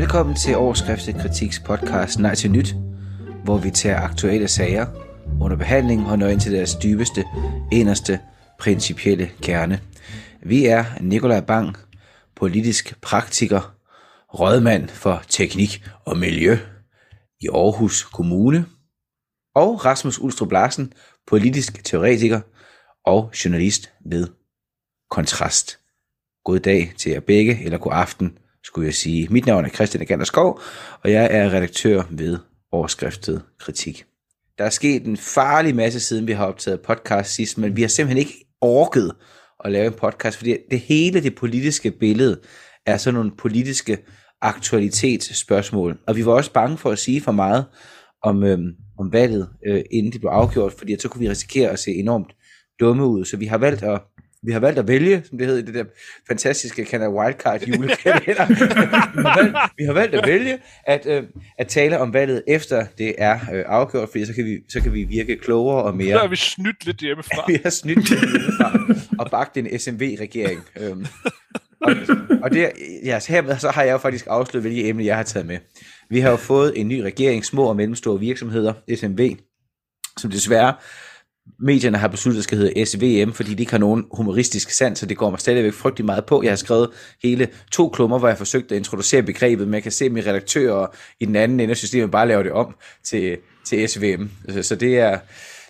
Velkommen 0.00 0.36
til 0.36 0.56
Årskriftet 0.56 1.14
Kritiks 1.14 1.58
podcast 1.58 2.18
Nej 2.18 2.34
til 2.34 2.50
Nyt, 2.50 2.74
hvor 3.44 3.58
vi 3.58 3.70
tager 3.70 4.00
aktuelle 4.00 4.48
sager 4.48 4.86
under 5.40 5.56
behandling 5.56 6.06
og 6.06 6.18
når 6.18 6.28
ind 6.28 6.40
til 6.40 6.52
deres 6.52 6.74
dybeste, 6.74 7.24
inderste, 7.72 8.20
principielle 8.58 9.30
kerne. 9.42 9.80
Vi 10.42 10.66
er 10.66 10.84
Nikolaj 11.00 11.40
Bang, 11.40 11.76
politisk 12.36 13.00
praktiker, 13.00 13.74
rådmand 14.34 14.88
for 14.88 15.22
teknik 15.28 15.84
og 16.04 16.16
miljø 16.18 16.58
i 17.40 17.48
Aarhus 17.48 18.02
Kommune, 18.02 18.66
og 19.54 19.84
Rasmus 19.84 20.18
Ulstrup 20.18 20.52
Larsen, 20.52 20.92
politisk 21.26 21.84
teoretiker 21.84 22.40
og 23.04 23.32
journalist 23.44 23.92
ved 24.06 24.28
Kontrast. 25.10 25.78
God 26.44 26.58
dag 26.58 26.92
til 26.96 27.12
jer 27.12 27.20
begge, 27.20 27.64
eller 27.64 27.78
god 27.78 27.92
aften, 27.94 28.38
skulle 28.64 28.86
jeg 28.86 28.94
sige. 28.94 29.28
Mit 29.30 29.46
navn 29.46 29.64
er 29.64 29.68
Christian 29.68 30.02
Agander 30.02 30.24
Skov, 30.24 30.60
og 31.02 31.12
jeg 31.12 31.28
er 31.30 31.52
redaktør 31.52 32.02
ved 32.10 32.38
overskriftet 32.72 33.42
Kritik. 33.58 34.04
Der 34.58 34.64
er 34.64 34.70
sket 34.70 35.04
en 35.06 35.16
farlig 35.16 35.74
masse 35.74 36.00
siden 36.00 36.26
vi 36.26 36.32
har 36.32 36.46
optaget 36.46 36.80
podcast 36.80 37.34
sidst, 37.34 37.58
men 37.58 37.76
vi 37.76 37.80
har 37.80 37.88
simpelthen 37.88 38.18
ikke 38.18 38.44
orket 38.60 39.12
at 39.64 39.72
lave 39.72 39.86
en 39.86 39.92
podcast, 39.92 40.36
fordi 40.36 40.56
det 40.70 40.80
hele 40.80 41.22
det 41.22 41.34
politiske 41.34 41.90
billede 41.90 42.40
er 42.86 42.96
sådan 42.96 43.14
nogle 43.14 43.32
politiske 43.38 43.98
aktualitetsspørgsmål. 44.42 45.98
Og 46.06 46.16
vi 46.16 46.26
var 46.26 46.32
også 46.32 46.52
bange 46.52 46.78
for 46.78 46.90
at 46.90 46.98
sige 46.98 47.20
for 47.20 47.32
meget 47.32 47.64
om, 48.22 48.44
øhm, 48.44 48.68
om 48.98 49.12
valget, 49.12 49.48
øh, 49.66 49.82
inden 49.90 50.12
det 50.12 50.20
blev 50.20 50.30
afgjort, 50.30 50.72
fordi 50.72 50.96
så 50.98 51.08
kunne 51.08 51.20
vi 51.20 51.30
risikere 51.30 51.70
at 51.70 51.78
se 51.78 51.90
enormt 51.90 52.32
dumme 52.80 53.06
ud. 53.06 53.24
Så 53.24 53.36
vi 53.36 53.46
har 53.46 53.58
valgt 53.58 53.82
at 53.82 54.02
vi 54.42 54.52
har 54.52 54.60
valgt 54.60 54.78
at 54.78 54.88
vælge, 54.88 55.22
som 55.28 55.38
det 55.38 55.46
hedder 55.46 55.62
i 55.62 55.66
det 55.66 55.74
der 55.74 55.84
fantastiske 56.28 56.84
Canada 56.84 57.10
Wildcard 57.10 57.62
julekalender. 57.62 58.46
vi, 59.16 59.22
har 59.22 59.42
valgt, 59.42 59.56
vi 59.78 59.84
har 59.84 59.92
valgt 59.92 60.14
at 60.14 60.26
vælge 60.26 60.58
at, 60.86 61.06
øh, 61.06 61.22
at 61.58 61.68
tale 61.68 61.98
om 61.98 62.12
valget 62.12 62.42
efter 62.48 62.86
det 62.98 63.14
er 63.18 63.34
øh, 63.52 63.64
afgjort, 63.66 64.08
fordi 64.08 64.26
så 64.26 64.34
kan, 64.34 64.44
vi, 64.44 64.58
så 64.68 64.80
kan 64.80 64.92
vi 64.92 65.04
virke 65.04 65.36
klogere 65.36 65.82
og 65.82 65.96
mere. 65.96 66.12
Så 66.12 66.18
har 66.18 66.28
vi 66.28 66.36
snydt 66.36 66.86
lidt 66.86 66.98
hjemmefra. 66.98 67.44
vi 67.52 67.58
har 67.62 67.70
snydt 67.70 68.10
lidt 68.10 68.30
hjemmefra 68.30 68.80
og 69.18 69.30
bagt 69.30 69.56
en 69.56 69.78
SMV-regering. 69.78 70.64
Øhm, 70.80 71.06
og, 71.80 71.92
og 72.42 72.50
det, 72.50 72.72
ja, 73.04 73.20
så 73.20 73.32
hermed 73.32 73.58
så 73.58 73.70
har 73.70 73.82
jeg 73.82 73.92
jo 73.92 73.98
faktisk 73.98 74.26
afsløret, 74.30 74.62
hvilke 74.62 74.88
emne 74.88 75.04
jeg 75.04 75.16
har 75.16 75.22
taget 75.22 75.46
med. 75.46 75.58
Vi 76.10 76.20
har 76.20 76.30
jo 76.30 76.36
fået 76.36 76.80
en 76.80 76.88
ny 76.88 77.00
regering, 77.00 77.44
små 77.44 77.64
og 77.64 77.76
mellemstore 77.76 78.20
virksomheder, 78.20 78.72
SMV, 78.96 79.36
som 80.16 80.30
desværre 80.30 80.74
medierne 81.58 81.98
har 81.98 82.08
besluttet, 82.08 82.36
at 82.36 82.38
det 82.38 82.44
skal 82.44 82.58
hedde 82.58 82.86
SVM, 82.86 83.32
fordi 83.32 83.54
de 83.54 83.62
ikke 83.62 83.72
har 83.72 83.78
nogen 83.78 84.04
humoristisk 84.12 84.70
sans, 84.70 84.98
så 84.98 85.06
det 85.06 85.16
går 85.16 85.30
mig 85.30 85.40
stadigvæk 85.40 85.72
frygtelig 85.72 86.06
meget 86.06 86.24
på. 86.24 86.42
Jeg 86.42 86.50
har 86.50 86.56
skrevet 86.56 86.90
hele 87.22 87.48
to 87.72 87.88
klummer, 87.88 88.18
hvor 88.18 88.28
jeg 88.28 88.34
har 88.34 88.38
forsøgt 88.38 88.72
at 88.72 88.78
introducere 88.78 89.22
begrebet, 89.22 89.66
men 89.66 89.74
jeg 89.74 89.82
kan 89.82 89.92
se, 89.92 90.04
at 90.04 90.12
mine 90.12 90.26
redaktører 90.26 90.86
i 91.20 91.24
den 91.24 91.36
anden 91.36 91.60
ende 91.60 91.70
af 91.70 91.76
systemet 91.76 92.10
bare 92.10 92.28
laver 92.28 92.42
det 92.42 92.52
om 92.52 92.74
til, 93.04 93.36
til 93.66 93.88
SVM. 93.88 94.28
Så 94.62 94.76
det 94.76 94.98
er... 94.98 95.18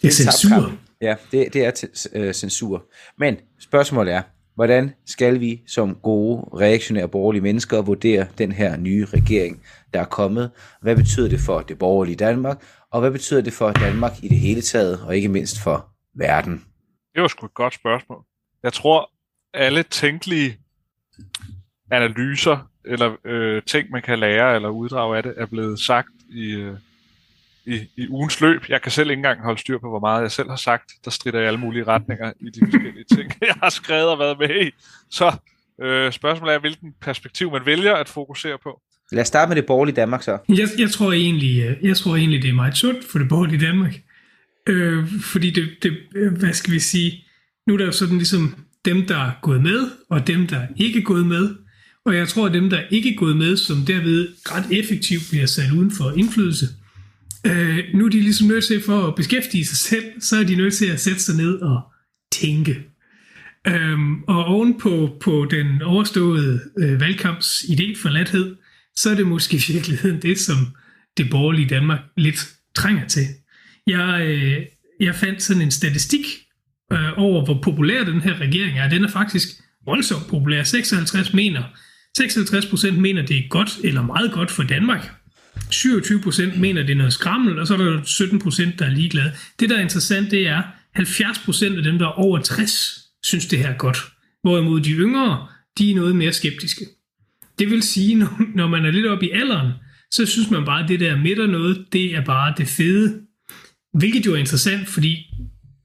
Det 0.03 0.09
er 0.09 0.13
censur. 0.13 0.73
Ja, 1.03 1.15
det, 1.33 1.53
det 1.53 1.65
er 1.65 1.71
t- 1.71 2.19
øh, 2.19 2.35
censur. 2.35 2.85
Men 3.19 3.37
spørgsmålet 3.61 4.15
er, 4.15 4.23
hvordan 4.55 4.91
skal 5.07 5.41
vi 5.41 5.63
som 5.67 5.97
gode, 6.03 6.43
reaktionære 6.61 7.09
borgerlige 7.09 7.43
mennesker 7.43 7.83
vurdere 7.83 8.27
den 8.39 8.53
her 8.53 8.77
nye 8.77 9.05
regering, 9.05 9.61
der 9.95 10.01
er 10.01 10.05
kommet? 10.05 10.51
Hvad 10.83 10.97
betyder 10.97 11.29
det 11.29 11.41
for 11.41 11.61
det 11.61 11.79
borgerlige 11.79 12.17
Danmark? 12.17 12.63
Og 12.91 13.01
hvad 13.01 13.11
betyder 13.11 13.41
det 13.41 13.53
for 13.53 13.73
Danmark 13.73 14.13
i 14.23 14.29
det 14.29 14.39
hele 14.39 14.63
taget, 14.63 15.03
og 15.03 15.17
ikke 15.17 15.29
mindst 15.29 15.63
for 15.63 15.89
verden? 16.15 16.65
Det 17.15 17.23
var 17.23 17.29
sgu 17.29 17.47
et 17.47 17.55
godt 17.55 17.75
spørgsmål. 17.75 18.25
Jeg 18.63 18.73
tror, 18.73 19.11
alle 19.55 19.83
tænkelige 19.83 20.59
analyser 21.91 22.71
eller 22.85 23.17
øh, 23.25 23.63
ting, 23.63 23.91
man 23.91 24.03
kan 24.03 24.19
lære 24.19 24.55
eller 24.55 24.69
uddrage 24.69 25.17
af 25.17 25.23
det, 25.23 25.35
er 25.37 25.47
blevet 25.47 25.81
sagt 25.81 26.09
i, 26.31 26.51
øh, 26.51 26.77
i, 27.67 27.89
i 27.97 28.09
ugens 28.09 28.41
løb. 28.41 28.69
Jeg 28.69 28.83
kan 28.83 28.93
selv 28.93 29.11
ikke 29.11 29.19
engang 29.19 29.43
holde 29.43 29.61
styr 29.61 29.79
på, 29.79 29.89
hvor 29.89 29.99
meget 29.99 30.23
jeg 30.23 30.31
selv 30.31 30.49
har 30.49 30.57
sagt. 30.57 30.93
Der 31.05 31.11
strider 31.11 31.41
i 31.41 31.47
alle 31.47 31.61
mulige 31.61 31.85
retninger 31.85 32.33
i 32.41 32.51
de 32.51 32.61
forskellige 32.61 33.05
ting, 33.15 33.33
jeg 33.41 33.55
har 33.63 33.71
skrevet 33.71 34.09
og 34.09 34.19
været 34.19 34.39
med 34.39 34.67
i. 34.67 34.71
Så 35.11 35.37
øh, 35.81 36.13
spørgsmålet 36.13 36.55
er, 36.55 36.59
hvilken 36.59 36.95
perspektiv 37.01 37.53
man 37.53 37.67
vælger 37.67 37.95
at 37.95 38.09
fokusere 38.09 38.59
på. 38.59 38.81
Lad 39.13 39.23
os 39.23 39.29
starte 39.29 39.49
med 39.49 39.57
det 39.57 39.67
borgerlige 39.67 39.97
Danmark 39.97 40.23
så. 40.23 40.39
Jeg, 40.49 40.69
jeg, 40.79 40.91
tror 40.91 41.13
egentlig, 41.13 41.63
øh, 41.63 41.77
jeg 41.83 41.97
tror 41.97 42.17
egentlig, 42.17 42.43
det 42.43 42.51
er 42.51 42.55
meget 42.55 42.77
sundt 42.77 43.05
for 43.05 43.19
det 43.19 43.29
borgerlige 43.29 43.67
Danmark. 43.67 44.01
Øh, 44.69 45.05
fordi 45.21 45.51
det, 45.51 45.69
det, 45.83 45.93
øh, 46.17 46.33
hvad 46.33 46.53
skal 46.53 46.73
vi 46.73 46.79
sige, 46.79 47.25
nu 47.67 47.75
er 47.75 47.79
der 47.79 47.85
jo 47.85 47.93
sådan 47.93 48.17
ligesom 48.17 48.55
dem, 48.85 49.07
der 49.07 49.17
er 49.17 49.31
gået 49.43 49.63
med, 49.63 49.91
og 50.11 50.27
dem, 50.27 50.47
der 50.47 50.61
ikke 50.77 50.99
er 50.99 51.03
gået 51.03 51.27
med. 51.27 51.55
Og 52.05 52.17
jeg 52.17 52.29
tror, 52.29 52.47
at 52.47 52.53
dem, 52.53 52.71
der 52.71 52.81
ikke 52.91 53.13
er 53.13 53.17
gået 53.17 53.37
med, 53.37 53.57
som 53.57 53.77
derved 53.77 54.29
ret 54.47 54.79
effektivt 54.79 55.23
bliver 55.31 55.47
sat 55.47 55.73
uden 55.73 55.91
for 55.91 56.11
indflydelse, 56.17 56.67
øh, 57.47 57.79
nu 57.95 58.05
er 58.05 58.09
de 58.09 58.21
ligesom 58.21 58.49
nødt 58.49 58.65
til 58.65 58.83
for 58.83 59.07
at 59.07 59.15
beskæftige 59.15 59.65
sig 59.65 59.77
selv, 59.77 60.05
så 60.21 60.37
er 60.37 60.45
de 60.45 60.57
nødt 60.57 60.75
til 60.75 60.87
at 60.87 61.01
sætte 61.01 61.21
sig 61.21 61.37
ned 61.37 61.55
og 61.55 61.81
tænke. 62.33 62.87
Øhm, 63.67 64.23
og 64.23 64.45
ovenpå 64.45 65.17
på 65.21 65.47
den 65.51 65.83
overståede 65.83 66.61
øh, 66.79 67.01
valgkamps 67.01 67.63
idé 67.63 68.03
for 68.03 68.09
lathed, 68.09 68.57
så 68.97 69.11
er 69.11 69.15
det 69.15 69.27
måske 69.27 69.57
i 69.57 69.73
virkeligheden 69.73 70.23
det, 70.23 70.39
som 70.39 70.57
det 71.17 71.31
borgerlige 71.31 71.69
Danmark 71.69 72.01
lidt 72.17 72.49
trænger 72.75 73.09
til. 73.09 73.27
Jeg, 73.87 74.21
øh, 74.27 74.67
jeg 75.01 75.15
fandt 75.15 75.43
sådan 75.43 75.63
en 75.63 75.71
statistik 75.71 76.27
øh, 76.93 77.13
over, 77.17 77.45
hvor 77.45 77.61
populær 77.63 78.05
den 78.05 78.21
her 78.21 78.41
regering 78.41 78.79
er. 78.79 78.89
Den 78.89 79.05
er 79.05 79.09
faktisk 79.09 79.49
voldsomt 79.85 80.27
populær. 80.27 80.63
56 80.63 81.33
mener, 81.33 81.63
56 82.17 82.67
procent 82.67 82.99
mener, 82.99 83.27
det 83.27 83.37
er 83.37 83.49
godt 83.49 83.79
eller 83.85 84.03
meget 84.03 84.33
godt 84.33 84.51
for 84.51 84.63
Danmark. 84.63 85.11
27 85.71 86.21
procent 86.21 86.61
mener, 86.61 86.83
det 86.83 86.91
er 86.91 86.97
noget 86.97 87.13
skrammel, 87.13 87.59
og 87.59 87.67
så 87.67 87.75
er 87.75 87.79
der 87.79 88.03
17 88.05 88.39
procent, 88.39 88.79
der 88.79 88.87
er 88.87 88.91
ligeglade. 88.91 89.33
Det, 89.61 89.71
der 89.71 89.77
er 89.77 89.81
interessant, 89.81 90.31
det 90.31 90.49
er, 90.49 90.63
70 90.95 91.39
procent 91.39 91.79
af 91.79 91.83
dem, 91.83 91.99
der 91.99 92.07
er 92.07 92.11
over 92.13 92.39
60, 92.39 92.99
synes, 93.23 93.47
det 93.47 93.59
her 93.59 93.69
er 93.69 93.77
godt. 93.77 93.99
Hvorimod 94.43 94.81
de 94.81 94.91
yngre, 94.91 95.49
de 95.79 95.91
er 95.91 95.95
noget 95.95 96.17
mere 96.17 96.33
skeptiske. 96.33 96.85
Det 97.61 97.71
vil 97.71 97.83
sige, 97.83 98.15
når, 98.15 98.41
når 98.59 98.69
man 98.69 98.85
er 98.85 98.91
lidt 98.91 99.07
oppe 99.07 99.27
i 99.27 99.31
alderen, 99.31 99.73
så 100.11 100.27
synes 100.27 100.51
man 100.51 100.65
bare, 100.65 100.83
at 100.83 100.89
det 100.89 101.01
der 101.01 101.17
midter 101.17 101.47
noget, 101.47 101.87
det 101.93 102.15
er 102.15 102.25
bare 102.25 102.55
det 102.59 102.69
fede. 102.69 103.21
Hvilket 103.95 104.27
jo 104.27 104.35
er 104.35 104.37
interessant, 104.37 104.89
fordi 104.89 105.27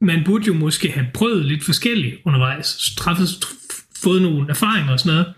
man 0.02 0.24
burde 0.26 0.46
jo 0.46 0.54
måske 0.54 0.92
have 0.92 1.08
prøvet 1.14 1.46
lidt 1.46 1.64
forskelligt 1.64 2.22
undervejs, 2.26 2.96
træffet, 2.98 3.28
fået 4.04 4.22
nogle 4.22 4.50
erfaringer 4.50 4.92
og 4.94 5.00
sådan 5.00 5.14
noget. 5.14 5.34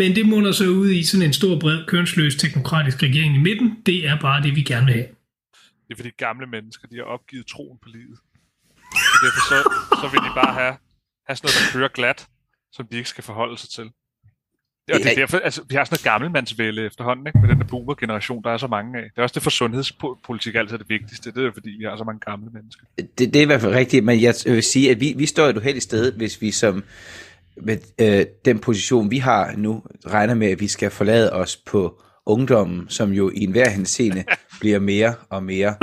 Men 0.00 0.16
det 0.16 0.26
munder 0.26 0.52
så 0.52 0.64
ud 0.64 0.90
i 0.90 1.04
sådan 1.04 1.26
en 1.26 1.32
stor, 1.32 1.60
bred, 1.60 1.86
kønsløs 1.86 2.36
teknokratisk 2.36 3.02
regering 3.02 3.36
i 3.36 3.38
midten. 3.38 3.82
Det 3.86 4.06
er 4.08 4.20
bare 4.20 4.42
det, 4.42 4.56
vi 4.56 4.62
gerne 4.62 4.86
vil 4.86 4.94
have. 4.94 5.08
Det 5.88 5.92
er 5.92 5.96
fordi 5.96 6.10
gamle 6.10 6.46
mennesker, 6.46 6.88
de 6.88 6.96
har 6.96 7.02
opgivet 7.02 7.46
troen 7.46 7.78
på 7.82 7.88
livet. 7.88 8.18
Så 8.92 9.16
derfor 9.24 9.42
så, 9.48 9.58
så 10.00 10.08
vil 10.12 10.20
de 10.20 10.32
bare 10.34 10.54
have, 10.54 10.74
have 11.26 11.36
sådan 11.36 11.46
noget, 11.46 11.56
der 11.66 11.78
kører 11.78 11.88
glat, 11.88 12.28
som 12.72 12.86
de 12.90 12.96
ikke 12.96 13.08
skal 13.08 13.24
forholde 13.24 13.58
sig 13.58 13.70
til. 13.70 13.90
Ja, 14.88 14.94
det 14.94 15.06
er 15.06 15.14
derfor, 15.14 15.38
altså, 15.38 15.62
vi 15.68 15.74
har 15.74 15.84
sådan 15.84 15.94
noget 15.94 16.04
gammelmandsvælde 16.04 16.86
efterhånden, 16.86 17.26
ikke? 17.26 17.38
med 17.38 17.48
den 17.48 17.58
der 17.58 17.66
boomer-generation, 17.66 18.42
der 18.42 18.50
er 18.50 18.56
så 18.56 18.66
mange 18.66 18.98
af. 18.98 19.02
Det 19.02 19.18
er 19.18 19.22
også 19.22 19.34
det 19.34 19.42
for 19.42 19.50
sundhedspolitik 19.50 20.54
altid 20.54 20.74
er 20.74 20.78
det 20.78 20.88
vigtigste. 20.88 21.32
Det 21.32 21.46
er 21.46 21.52
fordi, 21.52 21.70
vi 21.70 21.84
har 21.84 21.96
så 21.96 22.04
mange 22.04 22.20
gamle 22.20 22.50
mennesker. 22.52 22.84
Det, 22.98 23.18
det 23.18 23.36
er 23.36 23.42
i 23.42 23.44
hvert 23.44 23.60
fald 23.60 23.74
rigtigt, 23.74 24.04
men 24.04 24.22
jeg 24.22 24.34
vil 24.46 24.62
sige, 24.62 24.90
at 24.90 25.00
vi, 25.00 25.14
vi 25.16 25.26
står 25.26 25.46
et 25.46 25.56
uheldigt 25.56 25.82
sted, 25.82 26.12
hvis 26.12 26.42
vi 26.42 26.50
som 26.50 26.84
med 27.56 27.78
øh, 28.00 28.26
den 28.44 28.58
position, 28.58 29.10
vi 29.10 29.18
har 29.18 29.52
nu, 29.56 29.82
regner 30.06 30.34
med, 30.34 30.50
at 30.50 30.60
vi 30.60 30.68
skal 30.68 30.90
forlade 30.90 31.32
os 31.32 31.56
på 31.56 32.02
ungdommen, 32.26 32.88
som 32.88 33.12
jo 33.12 33.30
i 33.30 33.42
enhver 33.42 33.68
henseende 33.68 34.24
bliver 34.60 34.78
mere 34.78 35.14
og 35.30 35.42
mere, 35.42 35.74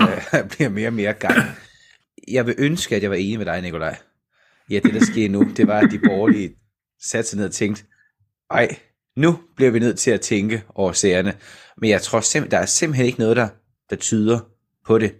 øh, 0.00 0.48
bliver 0.50 0.68
mere 0.68 0.88
og 0.88 0.92
mere 0.92 1.12
gang. 1.12 1.36
Jeg 2.28 2.46
vil 2.46 2.54
ønske, 2.58 2.96
at 2.96 3.02
jeg 3.02 3.10
var 3.10 3.16
enig 3.16 3.38
med 3.38 3.46
dig, 3.46 3.62
Nikolaj. 3.62 3.96
Ja, 4.70 4.78
det 4.84 4.94
der 4.94 5.04
sker 5.04 5.28
nu, 5.28 5.42
det 5.56 5.66
var, 5.66 5.78
at 5.78 5.90
de 5.90 5.98
borgerlige 5.98 6.50
satte 7.02 7.30
sig 7.30 7.36
ned 7.36 7.46
og 7.46 7.52
tænkte, 7.52 7.84
ej, 8.50 8.78
nu 9.16 9.38
bliver 9.56 9.70
vi 9.70 9.78
nødt 9.78 9.98
til 9.98 10.10
at 10.10 10.20
tænke 10.20 10.62
over 10.74 10.92
serierne. 10.92 11.34
Men 11.76 11.90
jeg 11.90 12.02
tror 12.02 12.20
simpelthen, 12.20 12.50
der 12.50 12.62
er 12.62 12.66
simpelthen 12.66 13.06
ikke 13.06 13.18
noget, 13.18 13.36
der, 13.36 13.48
der 13.90 13.96
tyder 13.96 14.40
på 14.86 14.98
det. 14.98 15.14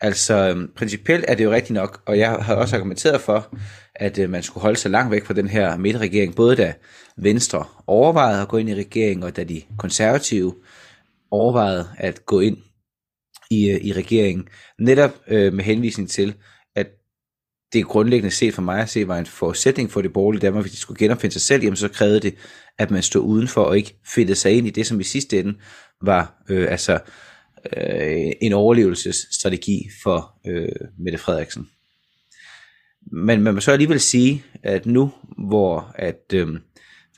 Altså, 0.00 0.34
øhm, 0.34 0.70
principielt 0.76 1.24
er 1.28 1.34
det 1.34 1.44
jo 1.44 1.52
rigtigt 1.52 1.74
nok, 1.74 2.02
og 2.06 2.18
jeg 2.18 2.30
har 2.30 2.54
også 2.54 2.76
argumenteret 2.76 3.20
for, 3.20 3.56
at 3.94 4.18
øh, 4.18 4.30
man 4.30 4.42
skulle 4.42 4.62
holde 4.62 4.78
sig 4.78 4.90
langt 4.90 5.10
væk 5.10 5.24
fra 5.24 5.34
den 5.34 5.48
her 5.48 5.76
midterregering, 5.76 6.34
både 6.34 6.56
da 6.56 6.74
Venstre 7.16 7.64
overvejede 7.86 8.42
at 8.42 8.48
gå 8.48 8.56
ind 8.56 8.68
i 8.68 8.74
regeringen, 8.74 9.22
og 9.22 9.36
da 9.36 9.44
de 9.44 9.62
konservative 9.78 10.54
overvejede 11.30 11.88
at 11.98 12.26
gå 12.26 12.40
ind 12.40 12.56
i, 13.50 13.70
øh, 13.70 13.80
i 13.84 13.92
regeringen, 13.92 14.48
netop 14.78 15.10
øh, 15.28 15.52
med 15.52 15.64
henvisning 15.64 16.10
til, 16.10 16.34
det 17.74 17.86
grundlæggende 17.86 18.30
set 18.30 18.54
for 18.54 18.62
mig 18.62 18.80
at 18.82 18.88
se 18.88 19.08
var 19.08 19.18
en 19.18 19.26
forudsætning 19.26 19.90
for 19.90 20.02
det 20.02 20.12
borgerlige 20.12 20.40
Danmark, 20.40 20.64
hvis 20.64 20.72
de 20.72 20.78
skulle 20.78 20.98
genopfinde 20.98 21.32
sig 21.32 21.42
selv, 21.42 21.62
jamen 21.62 21.76
så 21.76 21.88
krævede 21.88 22.20
det, 22.20 22.34
at 22.78 22.90
man 22.90 23.02
stod 23.02 23.22
udenfor 23.22 23.62
og 23.62 23.76
ikke 23.76 23.96
fedtede 24.14 24.36
sig 24.36 24.52
ind 24.52 24.66
i 24.66 24.70
det, 24.70 24.86
som 24.86 25.00
i 25.00 25.04
sidste 25.04 25.38
ende 25.38 25.54
var 26.02 26.42
øh, 26.48 26.70
altså 26.70 26.98
øh, 27.76 28.32
en 28.42 28.52
overlevelsesstrategi 28.52 29.88
for 30.02 30.40
øh, 30.46 30.68
Mette 30.98 31.18
Frederiksen. 31.18 31.68
Men 33.12 33.42
man 33.42 33.54
må 33.54 33.60
så 33.60 33.72
alligevel 33.72 34.00
sige, 34.00 34.44
at 34.62 34.86
nu 34.86 35.12
hvor 35.48 35.92
at 35.94 36.32
øh, 36.34 36.48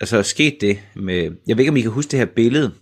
altså 0.01 0.23
sket 0.23 0.59
det 0.61 0.79
med, 0.97 1.23
jeg 1.47 1.57
ved 1.57 1.61
ikke 1.65 1.71
om 1.71 1.77
I 1.77 1.81
kan 1.81 1.91
huske 1.91 2.11
det 2.11 2.19
her 2.19 2.27
billede, 2.27 2.73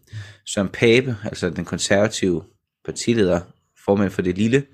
som 0.46 0.68
Pape, 0.68 1.16
altså 1.24 1.50
den 1.50 1.64
konservative 1.64 2.42
partileder, 2.84 3.40
formand 3.84 4.10
for 4.10 4.22
det 4.22 4.38
lille, 4.38 4.64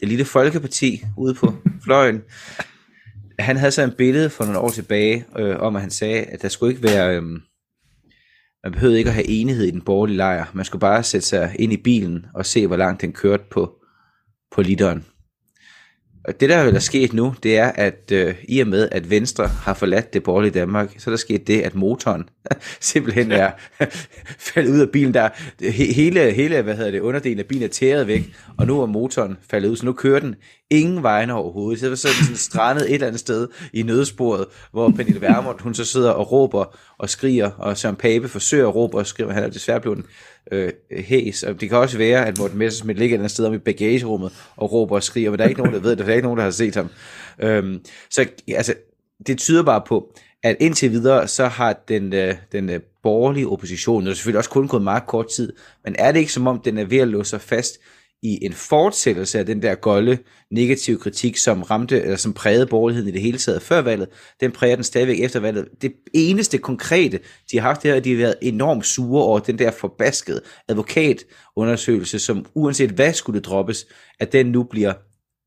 det 0.00 0.08
lille 0.08 0.24
folkeparti 0.24 1.02
ude 1.16 1.34
på 1.34 1.54
fløjen, 1.84 2.22
han 3.38 3.56
havde 3.56 3.72
så 3.72 3.82
en 3.82 3.94
billede 3.98 4.30
for 4.30 4.44
nogle 4.44 4.58
år 4.58 4.68
tilbage, 4.68 5.24
øh, 5.38 5.56
om 5.58 5.76
at 5.76 5.82
han 5.82 5.90
sagde, 5.90 6.22
at 6.22 6.42
der 6.42 6.48
skulle 6.48 6.72
ikke 6.72 6.82
være, 6.82 7.16
øh, 7.16 7.22
man 8.64 8.72
behøvede 8.72 8.98
ikke 8.98 9.08
at 9.08 9.14
have 9.14 9.28
enighed 9.28 9.64
i 9.64 9.70
den 9.70 9.82
borgerlige 9.82 10.16
lejr, 10.16 10.44
man 10.54 10.64
skulle 10.64 10.80
bare 10.80 11.02
sætte 11.02 11.26
sig 11.26 11.56
ind 11.58 11.72
i 11.72 11.76
bilen 11.76 12.26
og 12.34 12.46
se, 12.46 12.66
hvor 12.66 12.76
langt 12.76 13.00
den 13.00 13.12
kørte 13.12 13.44
på, 13.50 13.74
på 14.52 14.62
literen. 14.62 15.04
Og 16.24 16.40
det, 16.40 16.48
der 16.48 16.56
er 16.56 16.78
sket 16.78 17.12
nu, 17.12 17.34
det 17.42 17.58
er, 17.58 17.72
at 17.74 18.12
øh, 18.12 18.34
i 18.48 18.60
og 18.60 18.66
med, 18.66 18.88
at 18.92 19.10
Venstre 19.10 19.46
har 19.46 19.74
forladt 19.74 20.12
det 20.12 20.22
borgerlige 20.22 20.50
Danmark, 20.50 20.94
så 20.98 21.10
er 21.10 21.12
der 21.12 21.16
sket 21.16 21.46
det, 21.46 21.60
at 21.60 21.74
motoren 21.74 22.28
simpelthen 22.80 23.32
er 23.32 23.50
faldet 24.52 24.72
ud 24.72 24.80
af 24.80 24.90
bilen. 24.90 25.14
Der 25.14 25.28
hele, 25.70 26.32
hele 26.32 26.62
hvad 26.62 26.76
hedder 26.76 26.90
det, 26.90 27.00
underdelen 27.00 27.38
af 27.38 27.46
bilen 27.46 27.64
er 27.64 27.68
tæret 27.68 28.06
væk, 28.06 28.34
og 28.58 28.66
nu 28.66 28.80
er 28.80 28.86
motoren 28.86 29.36
faldet 29.50 29.68
ud, 29.68 29.76
så 29.76 29.86
nu 29.86 29.92
kører 29.92 30.20
den 30.20 30.34
ingen 30.70 31.02
vegne 31.02 31.34
overhovedet. 31.34 31.80
Så 31.80 31.86
det 31.86 31.90
var 31.90 31.96
sådan, 31.96 32.14
sådan 32.14 32.36
strandet 32.36 32.88
et 32.88 32.94
eller 32.94 33.06
andet 33.06 33.20
sted 33.20 33.48
i 33.72 33.82
nødsporet, 33.82 34.46
hvor 34.72 34.90
Pernille 34.90 35.20
Vermund, 35.20 35.60
hun 35.60 35.74
så 35.74 35.84
sidder 35.84 36.10
og 36.10 36.32
råber 36.32 36.78
og 36.98 37.10
skriger, 37.10 37.50
og 37.50 37.76
Søren 37.78 37.96
Pape 37.96 38.28
forsøger 38.28 38.68
at 38.68 38.74
råbe 38.74 38.98
og 38.98 39.06
skrive, 39.06 39.32
han 39.32 39.44
er 39.44 39.50
desværre 39.50 39.80
blevet 39.80 40.04
øh, 40.52 40.72
hæs. 40.90 41.42
Og 41.42 41.60
det 41.60 41.68
kan 41.68 41.78
også 41.78 41.98
være, 41.98 42.26
at 42.26 42.38
Morten 42.38 42.58
Messerschmidt 42.58 42.98
ligger 42.98 43.14
et 43.14 43.16
eller 43.16 43.22
andet 43.22 43.30
sted 43.30 43.44
om 43.44 43.54
i 43.54 43.58
bagagerummet 43.58 44.32
og 44.56 44.72
råber 44.72 44.94
og 44.94 45.02
skriger, 45.02 45.30
men 45.30 45.38
der 45.38 45.44
er 45.44 45.48
ikke 45.48 45.60
nogen, 45.60 45.74
der 45.74 45.80
ved 45.80 45.90
det. 45.90 45.98
Der 45.98 46.04
er 46.04 46.14
ikke 46.14 46.26
nogen, 46.26 46.38
der 46.38 46.44
har 46.44 46.50
set 46.50 46.74
ham. 46.74 46.88
Øhm, 47.38 47.80
så 48.10 48.26
altså, 48.48 48.74
det 49.26 49.38
tyder 49.38 49.62
bare 49.62 49.82
på, 49.86 50.14
at 50.42 50.56
indtil 50.60 50.90
videre, 50.90 51.28
så 51.28 51.46
har 51.46 51.72
den, 51.88 52.12
øh, 52.12 52.34
den 52.52 52.70
øh, 52.70 52.80
borgerlige 53.02 53.48
opposition, 53.48 54.06
og 54.06 54.16
selvfølgelig 54.16 54.38
også 54.38 54.50
kun 54.50 54.68
gået 54.68 54.82
meget 54.82 55.06
kort 55.06 55.28
tid, 55.28 55.52
men 55.84 55.96
er 55.98 56.12
det 56.12 56.20
ikke 56.20 56.32
som 56.32 56.46
om, 56.46 56.60
den 56.64 56.78
er 56.78 56.84
ved 56.84 56.98
at 56.98 57.08
låse 57.08 57.30
sig 57.30 57.40
fast 57.40 57.80
i 58.22 58.44
en 58.44 58.52
fortsættelse 58.52 59.38
af 59.38 59.46
den 59.46 59.62
der 59.62 59.74
golde 59.74 60.18
negative 60.50 60.98
kritik, 60.98 61.36
som 61.36 61.62
ramte, 61.62 62.02
eller 62.02 62.16
som 62.16 62.32
prægede 62.32 62.66
borgerligheden 62.66 63.08
i 63.08 63.12
det 63.12 63.20
hele 63.20 63.38
taget 63.38 63.62
før 63.62 63.82
valget, 63.82 64.08
den 64.40 64.52
præger 64.52 64.74
den 64.74 64.84
stadigvæk 64.84 65.20
efter 65.20 65.40
valget. 65.40 65.68
Det 65.82 65.92
eneste 66.14 66.58
konkrete, 66.58 67.20
de 67.52 67.58
har 67.58 67.68
haft, 67.68 67.82
det 67.82 67.90
er, 67.90 67.94
at 67.94 68.04
de 68.04 68.10
har 68.10 68.18
været 68.18 68.34
enormt 68.42 68.86
sure 68.86 69.24
over 69.24 69.38
den 69.38 69.58
der 69.58 69.70
forbaskede 69.70 70.40
advokatundersøgelse, 70.68 72.18
som 72.18 72.46
uanset 72.54 72.90
hvad 72.90 73.12
skulle 73.12 73.40
droppes, 73.40 73.86
at 74.20 74.32
den 74.32 74.46
nu 74.46 74.62
bliver 74.62 74.92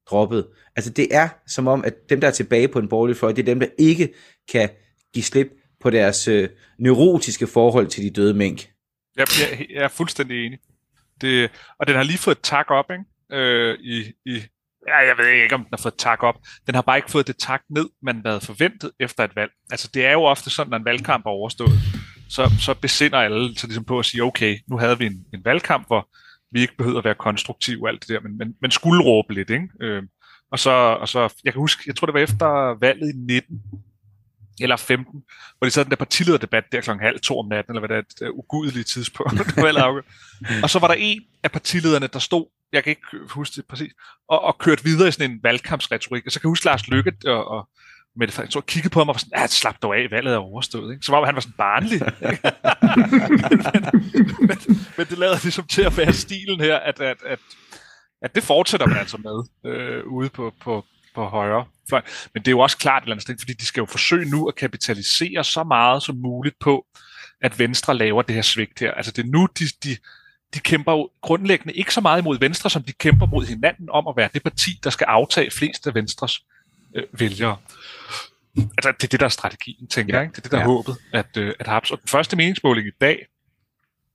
droppet. 0.10 0.46
Altså 0.76 0.92
det 0.92 1.08
er 1.12 1.30
som 1.48 1.68
om, 1.68 1.84
at 1.86 1.94
dem, 2.10 2.22
der 2.22 2.28
er 2.28 2.32
tilbage 2.32 2.68
på 2.68 2.80
en 2.80 2.88
borgerlig 2.88 3.18
fløj, 3.18 3.32
det 3.32 3.42
er 3.42 3.46
dem, 3.46 3.60
der 3.60 3.68
ikke 3.78 4.14
kan 4.52 4.70
give 5.14 5.24
slip 5.24 5.48
på 5.82 5.90
deres 5.90 6.28
øh, 6.28 6.50
neurotiske 6.80 7.48
forhold 7.48 7.88
til 7.88 8.04
de 8.04 8.10
døde 8.10 8.34
mink. 8.34 8.70
Jeg, 9.18 9.28
jeg, 9.40 9.66
jeg 9.70 9.84
er 9.84 9.88
fuldstændig 9.88 10.46
enig. 10.46 10.60
Det, 11.22 11.52
og 11.80 11.88
den 11.88 11.96
har 11.96 12.04
lige 12.04 12.18
fået 12.18 12.36
et 12.36 12.44
tak 12.44 12.72
op, 12.72 12.86
ikke? 12.92 13.04
Øh, 13.32 13.78
i, 13.80 14.14
i, 14.26 14.34
ja, 14.88 14.98
jeg 14.98 15.16
ved 15.18 15.28
ikke, 15.28 15.56
om 15.56 15.62
den 15.62 15.70
har 15.74 15.82
fået 15.82 15.98
tak 15.98 16.24
op. 16.24 16.36
Den 16.68 16.76
har 16.76 16.82
bare 16.82 16.98
ikke 16.98 17.12
fået 17.12 17.28
det 17.28 17.38
tak 17.38 17.62
ned, 17.70 17.90
man 18.02 18.22
havde 18.26 18.42
forventet 18.42 18.92
efter 19.00 19.24
et 19.24 19.36
valg. 19.36 19.52
Altså, 19.72 19.90
det 19.94 20.06
er 20.06 20.12
jo 20.12 20.24
ofte 20.24 20.50
sådan, 20.50 20.70
når 20.70 20.78
en 20.78 20.86
valgkamp 20.86 21.26
er 21.26 21.30
overstået, 21.30 21.80
så, 22.30 22.52
så 22.60 22.74
besinder 22.74 23.18
alle 23.18 23.58
så 23.58 23.68
ligesom 23.68 23.86
på 23.86 24.00
at 24.00 24.06
sige, 24.06 24.24
okay, 24.24 24.58
nu 24.68 24.78
havde 24.78 24.98
vi 24.98 25.06
en, 25.06 25.26
en 25.34 25.46
valgkamp, 25.46 25.88
hvor 25.88 26.10
vi 26.52 26.62
ikke 26.62 26.78
behøvede 26.78 26.98
at 26.98 27.06
være 27.06 27.16
konstruktive 27.16 27.86
og 27.86 27.90
alt 27.90 28.02
det 28.02 28.10
der, 28.10 28.20
men, 28.20 28.38
men, 28.38 28.56
men 28.62 28.72
skulle 28.72 29.04
råbe 29.04 29.34
lidt, 29.34 29.50
ikke? 29.50 29.68
Øh, 29.82 30.04
og 30.52 30.60
så, 30.60 30.72
og 30.72 31.08
så, 31.08 31.34
jeg 31.44 31.54
kan 31.54 31.60
huske, 31.60 31.84
jeg 31.88 31.96
tror 31.96 32.06
det 32.06 32.14
var 32.14 32.20
efter 32.20 32.80
valget 32.80 33.16
i 33.16 33.18
19, 33.18 33.62
eller 34.62 34.76
15, 34.76 35.24
hvor 35.58 35.66
de 35.66 35.72
sad 35.72 35.84
den 35.84 35.92
der 35.92 35.96
partilederdebat 35.96 36.64
der 36.72 36.82
klokken 36.82 37.06
halv 37.06 37.20
to 37.20 37.40
om 37.40 37.48
natten, 37.48 37.76
eller 37.76 37.88
hvad 37.88 37.98
det 37.98 38.06
er, 38.22 38.26
et 38.26 38.32
ugudeligt 38.34 38.88
tidspunkt. 38.88 39.40
og 40.64 40.70
så 40.70 40.80
var 40.80 40.88
der 40.88 40.96
en 40.98 41.22
af 41.44 41.52
partilederne, 41.52 42.08
der 42.08 42.20
stod, 42.20 42.46
jeg 42.74 42.84
kan 42.84 42.90
ikke 42.90 43.02
huske 43.30 43.56
det 43.56 43.66
præcis, 43.66 43.92
og, 44.30 44.42
og 44.42 44.58
kørte 44.58 44.84
videre 44.84 45.08
i 45.08 45.12
sådan 45.12 45.32
en 45.32 45.40
valgkampsretorik. 45.44 46.26
Og 46.26 46.32
så 46.32 46.40
kan 46.40 46.48
jeg 46.48 46.52
huske 46.52 46.66
Lars 46.66 46.88
Lykke 46.88 47.14
og, 47.26 47.48
og 47.48 47.70
Mette 48.16 48.34
Frederiksen 48.34 48.62
kiggede 48.62 48.94
på 48.94 49.00
mig 49.00 49.10
og 49.10 49.16
var 49.16 49.20
sådan, 49.20 49.40
ja, 49.40 49.48
slap 49.48 49.82
dog 49.82 49.98
af, 49.98 50.12
valget 50.12 50.34
er 50.34 50.38
overstået. 50.38 50.94
Ikke? 50.94 51.06
Så 51.06 51.12
var 51.12 51.26
han 51.26 51.36
var 51.36 51.42
sådan 51.42 51.56
barnlig. 51.58 52.02
men, 54.40 54.48
men, 54.48 54.58
men, 54.98 55.06
det 55.08 55.18
lader 55.18 55.40
ligesom 55.44 55.68
til 55.68 55.82
at 55.82 55.98
være 55.98 56.14
stilen 56.14 56.60
her, 56.60 56.78
at, 56.78 57.02
at, 57.02 57.18
at, 57.26 57.40
at 58.22 58.36
det 58.36 58.44
fortsætter 58.44 58.88
man 58.88 58.98
altså 58.98 59.18
med 59.18 59.72
øh, 59.72 60.04
ude 60.06 60.30
på, 60.30 60.54
på, 60.62 60.86
på 61.16 61.26
højre 61.26 61.66
fløj. 61.90 62.02
Men 62.34 62.44
det 62.44 62.48
er 62.48 62.52
jo 62.52 62.60
også 62.60 62.78
klart 62.78 63.04
et 63.04 63.06
eller 63.06 63.14
andet 63.14 63.22
sted, 63.22 63.36
fordi 63.40 63.54
de 63.54 63.66
skal 63.66 63.82
jo 63.82 63.86
forsøge 63.86 64.30
nu 64.30 64.48
at 64.48 64.56
kapitalisere 64.56 65.44
så 65.44 65.64
meget 65.64 66.04
som 66.04 66.16
muligt 66.16 66.56
på, 66.60 66.86
at 67.42 67.60
Venstre 67.60 67.98
laver 67.98 68.22
det 68.22 68.36
her 68.36 68.42
svigt 68.42 68.80
her. 68.80 68.92
Altså 68.92 69.12
det 69.12 69.26
er 69.26 69.30
nu, 69.30 69.48
de, 69.60 69.66
de, 69.84 69.98
de 70.54 70.60
kæmper 70.60 70.92
jo 70.92 71.10
grundlæggende 71.22 71.74
ikke 71.74 71.94
så 71.94 72.02
meget 72.02 72.22
imod 72.22 72.40
Venstre, 72.40 72.70
som 72.70 72.84
de 72.84 72.94
kæmper 72.94 73.26
mod 73.26 73.46
hinanden 73.46 73.90
om 73.90 74.08
at 74.08 74.14
være 74.18 74.30
det 74.34 74.44
parti, 74.44 74.80
der 74.84 74.90
skal 74.90 75.06
aftage 75.06 75.52
flest 75.52 75.88
af 75.88 75.96
Venstres 75.96 76.40
øh, 76.96 77.04
vælgere. 77.12 77.58
Altså, 78.58 78.92
det 78.92 79.04
er 79.04 79.08
det, 79.08 79.20
der 79.20 79.26
er 79.26 79.30
strategien, 79.30 79.88
tænker 79.88 80.14
ja. 80.14 80.20
jeg. 80.20 80.26
Ikke? 80.26 80.36
Det 80.36 80.38
er 80.38 80.42
det, 80.42 80.52
der 80.52 80.58
ja. 80.58 80.64
er 80.64 80.68
håbet, 80.68 80.98
at, 81.14 81.38
øh, 81.38 81.54
at 81.60 81.68
Harps. 81.68 81.92
Og 81.92 82.00
den 82.02 82.08
første 82.08 82.36
meningsmåling 82.36 82.88
i 82.88 82.92
dag 83.02 83.28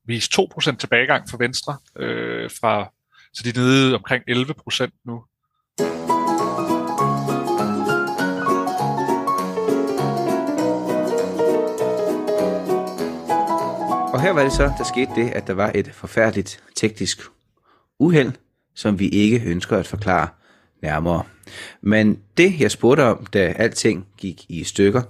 viste 0.07 0.43
2% 0.43 0.77
tilbagegang 0.77 1.31
for 1.31 1.39
Venstre, 1.39 1.77
øh, 1.97 2.51
fra, 2.61 2.93
så 3.33 3.43
de 3.43 3.49
er 3.49 3.55
nede 3.55 3.95
omkring 3.95 4.25
11% 4.31 5.03
nu. 5.05 5.25
Og 14.19 14.23
her 14.23 14.31
var 14.31 14.43
det 14.43 14.53
så, 14.53 14.73
der 14.79 14.85
skete 14.85 15.11
det, 15.17 15.31
at 15.31 15.47
der 15.47 15.55
var 15.55 15.73
et 15.75 15.91
forfærdeligt 15.93 16.63
teknisk 16.77 17.21
uheld, 17.99 18.33
som 18.75 18.99
vi 18.99 19.09
ikke 19.09 19.43
ønsker 19.47 19.77
at 19.77 19.87
forklare 19.87 20.29
nærmere. 20.83 21.23
Men 21.83 22.19
det, 22.37 22.61
jeg 22.61 22.71
spurgte 22.71 23.05
om, 23.05 23.27
da 23.27 23.55
alting 23.57 24.07
gik 24.17 24.45
i 24.49 24.65
stykker, 24.65 25.03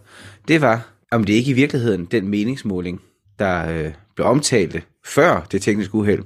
det 0.48 0.60
var, 0.60 0.92
om 1.10 1.24
det 1.24 1.32
ikke 1.32 1.50
i 1.50 1.54
virkeligheden 1.54 2.04
den 2.04 2.28
meningsmåling, 2.28 3.00
der 3.38 3.70
øh, 3.70 3.92
blev 4.14 4.26
omtalt 4.26 4.86
før 5.06 5.46
det 5.52 5.62
tekniske 5.62 5.94
uheld, 5.94 6.22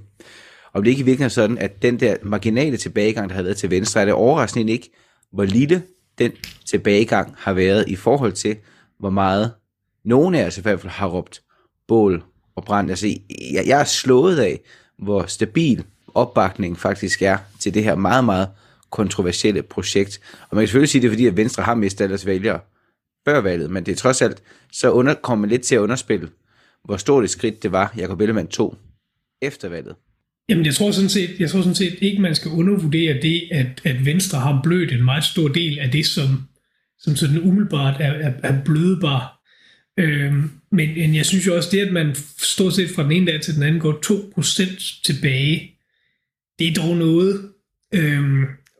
om 0.74 0.82
det 0.84 0.90
ikke 0.90 1.00
i 1.00 1.04
virkeligheden 1.04 1.30
sådan, 1.30 1.58
at 1.58 1.82
den 1.82 2.00
der 2.00 2.16
marginale 2.22 2.76
tilbagegang, 2.76 3.28
der 3.28 3.34
havde 3.34 3.44
været 3.44 3.56
til 3.56 3.70
venstre, 3.70 4.00
er 4.00 4.04
det 4.04 4.14
overraskende 4.14 4.72
ikke, 4.72 4.90
hvor 5.32 5.44
lille 5.44 5.82
den 6.18 6.32
tilbagegang 6.66 7.34
har 7.38 7.52
været 7.52 7.84
i 7.88 7.96
forhold 7.96 8.32
til, 8.32 8.56
hvor 8.98 9.10
meget 9.10 9.52
nogen 10.04 10.34
af 10.34 10.46
os 10.46 10.58
i 10.58 10.62
hvert 10.62 10.80
fald 10.80 10.92
har 10.92 11.06
råbt 11.06 11.42
bål 11.88 12.24
og 12.56 12.64
brand. 12.64 12.90
Altså, 12.90 13.06
jeg, 13.52 13.66
jeg 13.66 13.80
er 13.80 13.84
slået 13.84 14.38
af, 14.38 14.60
hvor 14.98 15.26
stabil 15.26 15.84
opbakningen 16.14 16.76
faktisk 16.76 17.22
er 17.22 17.38
til 17.58 17.74
det 17.74 17.84
her 17.84 17.94
meget, 17.94 18.24
meget 18.24 18.48
kontroversielle 18.90 19.62
projekt. 19.62 20.20
Og 20.50 20.56
man 20.56 20.62
kan 20.62 20.68
selvfølgelig 20.68 20.88
sige, 20.88 21.00
at 21.00 21.02
det 21.02 21.08
er 21.08 21.12
fordi, 21.12 21.26
at 21.26 21.36
Venstre 21.36 21.62
har 21.62 21.74
mistet 21.74 22.10
deres 22.10 22.26
vælgere 22.26 22.60
før 23.28 23.40
valget, 23.40 23.70
men 23.70 23.86
det 23.86 23.92
er 23.92 23.96
trods 23.96 24.22
alt, 24.22 24.42
så 24.72 24.90
under, 24.90 25.14
kommer 25.14 25.40
man 25.40 25.50
lidt 25.50 25.62
til 25.62 25.74
at 25.74 25.78
underspille, 25.78 26.28
hvor 26.84 26.96
stort 26.96 27.24
et 27.24 27.30
skridt 27.30 27.62
det 27.62 27.72
var, 27.72 27.94
Jacob 27.96 28.20
Ellemann 28.20 28.48
tog 28.48 28.76
efter 29.42 29.68
valget. 29.68 29.94
Jamen, 30.48 30.66
jeg 30.66 30.74
tror 30.74 30.90
sådan 30.90 31.08
set, 31.08 31.30
jeg 31.40 31.50
tror 31.50 31.60
sådan 31.60 31.74
set 31.74 31.98
ikke, 32.00 32.22
man 32.22 32.34
skal 32.34 32.50
undervurdere 32.50 33.14
det, 33.22 33.48
at, 33.52 33.80
at 33.84 34.06
Venstre 34.06 34.38
har 34.38 34.60
blødt 34.62 34.92
en 34.92 35.04
meget 35.04 35.24
stor 35.24 35.48
del 35.48 35.78
af 35.78 35.90
det, 35.90 36.06
som, 36.06 36.42
som 36.98 37.16
sådan 37.16 37.42
umiddelbart 37.42 38.00
er, 38.00 38.12
er, 38.12 38.32
er 38.42 38.64
blødbar. 38.64 39.41
Øhm, 39.98 40.50
men, 40.70 40.94
men 40.94 41.14
jeg 41.14 41.26
synes 41.26 41.46
jo 41.46 41.56
også, 41.56 41.68
det, 41.72 41.80
at 41.80 41.92
man 41.92 42.14
stort 42.38 42.74
set 42.74 42.90
fra 42.90 43.02
den 43.02 43.12
ene 43.12 43.26
dag 43.26 43.40
til 43.40 43.54
den 43.54 43.62
anden 43.62 43.80
går 43.80 43.92
2% 44.40 45.02
tilbage, 45.04 45.78
det 46.58 46.68
er 46.68 46.74
dog 46.74 46.96
noget. 46.96 47.48
Øh, 47.94 48.22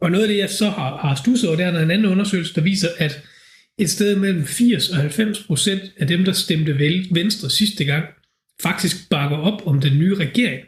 og 0.00 0.11
noget 0.11 0.25
af 0.25 0.28
det, 0.28 0.38
jeg 0.38 0.50
så 0.50 0.71
har, 0.71 0.97
har 0.97 1.14
stusset 1.14 1.49
over, 1.49 1.57
det 1.57 1.66
er, 1.66 1.71
der 1.71 1.78
er 1.78 1.85
en 1.85 1.90
anden 1.90 2.12
undersøgelse, 2.12 2.54
der 2.54 2.61
viser, 2.61 2.88
at 2.99 3.23
et 3.78 3.90
sted 3.90 4.16
mellem 4.16 4.45
80 4.45 4.88
og 4.88 4.97
90 4.97 5.42
procent 5.47 5.83
af 5.97 6.07
dem, 6.07 6.25
der 6.25 6.33
stemte 6.33 6.78
Venstre 7.11 7.50
sidste 7.50 7.85
gang, 7.85 8.04
faktisk 8.62 9.11
bakker 9.11 9.37
op 9.37 9.66
om 9.66 9.81
den 9.81 9.99
nye 9.99 10.14
regering. 10.14 10.61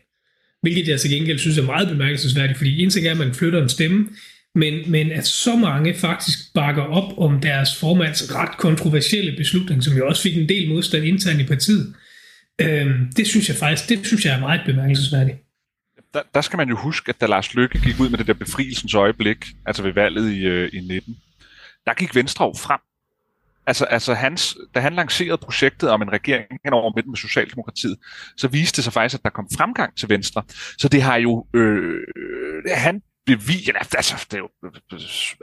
Hvilket 0.63 0.89
jeg 0.89 1.01
til 1.01 1.11
gengæld 1.11 1.39
synes 1.39 1.59
er 1.59 1.63
meget 1.63 1.89
bemærkelsesværdigt, 1.89 2.59
fordi 2.59 2.83
en 2.83 2.91
ting 2.91 3.07
er, 3.07 3.11
at 3.11 3.17
man 3.17 3.35
flytter 3.35 3.63
en 3.63 3.69
stemme, 3.69 4.09
men, 4.55 4.91
men 4.91 5.13
at 5.13 5.27
så 5.27 5.57
mange 5.57 5.95
faktisk 5.95 6.39
bakker 6.55 6.83
op 6.83 7.19
om 7.19 7.41
deres 7.41 7.81
formands 7.81 8.35
ret 8.35 8.59
kontroversielle 8.59 9.37
beslutning, 9.37 9.85
som 9.85 9.97
jo 9.97 10.07
også 10.07 10.23
fik 10.23 10.37
en 10.37 10.49
del 10.49 10.69
modstand 10.69 11.05
internt 11.05 11.41
i 11.41 11.47
partiet, 11.47 11.95
øh, 12.61 12.91
det 13.17 13.27
synes 13.27 13.49
jeg 13.49 13.57
faktisk, 13.57 13.89
det 13.89 14.07
synes 14.07 14.25
jeg 14.25 14.35
er 14.35 14.41
meget 14.41 14.61
bemærkelsesværdigt. 14.67 15.39
Der, 16.15 16.23
der 16.35 16.41
skal 16.41 16.57
man 16.57 16.69
jo 16.69 16.77
huske, 16.77 17.09
at 17.09 17.21
da 17.21 17.27
Lars 17.27 17.55
Løkke 17.55 17.79
gik 17.79 18.01
ud 18.01 18.09
med 18.09 18.19
det 18.19 18.27
der 18.27 18.35
befrielsens 18.35 18.95
øjeblik, 18.95 19.47
altså 19.67 19.83
ved 19.83 19.93
valget 19.93 20.33
i, 20.33 20.41
øh, 20.41 20.71
i 20.73 20.81
19, 20.81 21.17
der 21.87 21.95
gik 21.95 22.15
Venstre 22.15 22.45
jo 22.45 22.55
frem. 22.59 22.81
Altså, 23.67 23.85
altså 23.85 24.15
hans, 24.15 24.57
da 24.75 24.81
han 24.81 24.95
lancerede 24.95 25.39
projektet 25.39 25.91
om 25.91 26.03
en 26.03 26.13
regering 26.13 26.47
henover 26.65 26.93
midten 26.97 27.11
med 27.11 27.17
Socialdemokratiet, 27.17 27.97
så 28.37 28.49
viste 28.49 28.77
det 28.77 28.85
sig 28.85 28.93
faktisk, 28.93 29.19
at 29.19 29.25
der 29.25 29.31
kom 29.31 29.49
fremgang 29.57 29.97
til 29.97 30.09
Venstre. 30.09 30.43
Så 30.79 30.89
det 30.89 31.03
har 31.03 31.17
jo, 31.17 31.47
øh, 31.55 32.01
øh 32.17 32.63
han 32.75 33.03
bevise, 33.27 33.73
altså 33.77 34.27
det 34.31 34.37
er 34.37 34.39
jo, 34.39 34.49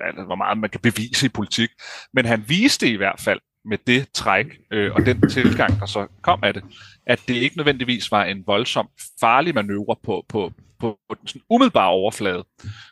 altså, 0.04 0.24
hvor 0.26 0.36
meget 0.36 0.58
man 0.58 0.70
kan 0.70 0.80
bevise 0.80 1.26
i 1.26 1.30
politik, 1.30 1.70
men 2.14 2.26
han 2.26 2.44
viste 2.48 2.90
i 2.90 2.96
hvert 2.96 3.20
fald, 3.20 3.40
med 3.66 3.78
det 3.88 4.10
træk 4.14 4.46
øh, 4.72 4.92
og 4.94 5.06
den 5.06 5.30
tilgang, 5.30 5.80
der 5.80 5.86
så 5.86 6.08
kom 6.22 6.40
af 6.44 6.54
det, 6.54 6.64
at 7.06 7.20
det 7.28 7.34
ikke 7.34 7.58
nødvendigvis 7.58 8.12
var 8.12 8.24
en 8.24 8.44
voldsom 8.48 8.88
farlig 9.20 9.56
manøvre 9.56 9.96
på, 10.04 10.26
på, 10.30 10.54
på, 10.80 10.98
på 11.10 11.16
den 11.20 11.28
sådan 11.28 11.42
umiddelbare 11.50 11.90
overflade. 11.90 12.44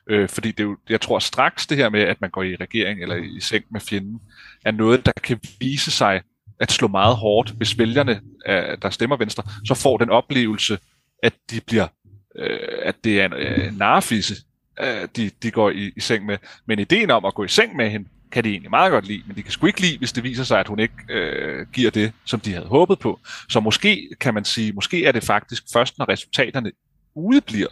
Øh, 0.09 0.29
fordi 0.29 0.51
det 0.51 0.59
er 0.59 0.63
jo, 0.63 0.77
jeg 0.89 1.01
tror 1.01 1.19
straks 1.19 1.67
det 1.67 1.77
her 1.77 1.89
med, 1.89 2.01
at 2.01 2.21
man 2.21 2.29
går 2.29 2.43
i 2.43 2.55
regering 2.55 3.01
eller 3.01 3.15
i 3.15 3.39
seng 3.39 3.65
med 3.71 3.81
fjenden, 3.81 4.19
er 4.65 4.71
noget, 4.71 5.05
der 5.05 5.11
kan 5.23 5.39
vise 5.59 5.91
sig 5.91 6.21
at 6.59 6.71
slå 6.71 6.87
meget 6.87 7.15
hårdt, 7.15 7.51
hvis 7.51 7.77
vælgerne, 7.77 8.21
øh, 8.47 8.77
der 8.81 8.89
stemmer 8.89 9.17
Venstre, 9.17 9.43
så 9.65 9.73
får 9.73 9.97
den 9.97 10.09
oplevelse, 10.09 10.77
at 11.23 11.33
de 11.51 11.61
bliver, 11.67 11.87
øh, 12.35 12.59
at 12.81 12.95
det 13.03 13.21
er 13.21 13.25
en 13.25 13.33
øh, 13.33 13.77
narfisse, 13.77 14.35
øh, 14.81 15.07
de, 15.15 15.31
de 15.43 15.51
går 15.51 15.69
i, 15.69 15.91
i 15.95 15.99
seng 15.99 16.25
med. 16.25 16.37
Men 16.65 16.79
ideen 16.79 17.11
om 17.11 17.25
at 17.25 17.33
gå 17.33 17.43
i 17.43 17.47
seng 17.47 17.75
med 17.75 17.89
hende, 17.89 18.09
kan 18.31 18.43
de 18.43 18.49
egentlig 18.49 18.69
meget 18.69 18.91
godt 18.91 19.07
lide, 19.07 19.23
men 19.27 19.35
de 19.35 19.43
kan 19.43 19.51
sgu 19.51 19.67
ikke 19.67 19.81
lide, 19.81 19.97
hvis 19.97 20.13
det 20.13 20.23
viser 20.23 20.43
sig, 20.43 20.59
at 20.59 20.67
hun 20.67 20.79
ikke 20.79 20.93
øh, 21.09 21.67
giver 21.73 21.91
det, 21.91 22.13
som 22.25 22.39
de 22.39 22.53
havde 22.53 22.67
håbet 22.67 22.99
på. 22.99 23.19
Så 23.49 23.59
måske 23.59 24.09
kan 24.19 24.33
man 24.33 24.45
sige, 24.45 24.73
måske 24.73 25.05
er 25.05 25.11
det 25.11 25.23
faktisk 25.23 25.63
først, 25.73 25.97
når 25.97 26.09
resultaterne 26.09 26.71
udebliver, 27.15 27.67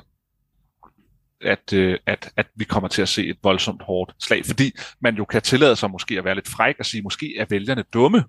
at, 1.42 1.74
øh, 1.74 1.98
at, 2.06 2.32
at 2.38 2.48
vi 2.56 2.64
kommer 2.64 2.88
til 2.88 3.02
at 3.02 3.10
se 3.10 3.28
et 3.28 3.38
voldsomt 3.44 3.82
hårdt 3.82 4.14
slag, 4.20 4.46
fordi 4.46 4.72
man 5.00 5.16
jo 5.16 5.26
kan 5.26 5.42
tillade 5.42 5.76
sig 5.76 5.92
måske 5.92 6.18
at 6.18 6.24
være 6.24 6.36
lidt 6.36 6.48
fræk 6.48 6.76
og 6.80 6.86
sige, 6.86 7.02
måske 7.02 7.38
er 7.38 7.46
vælgerne 7.50 7.84
dumme, 7.94 8.24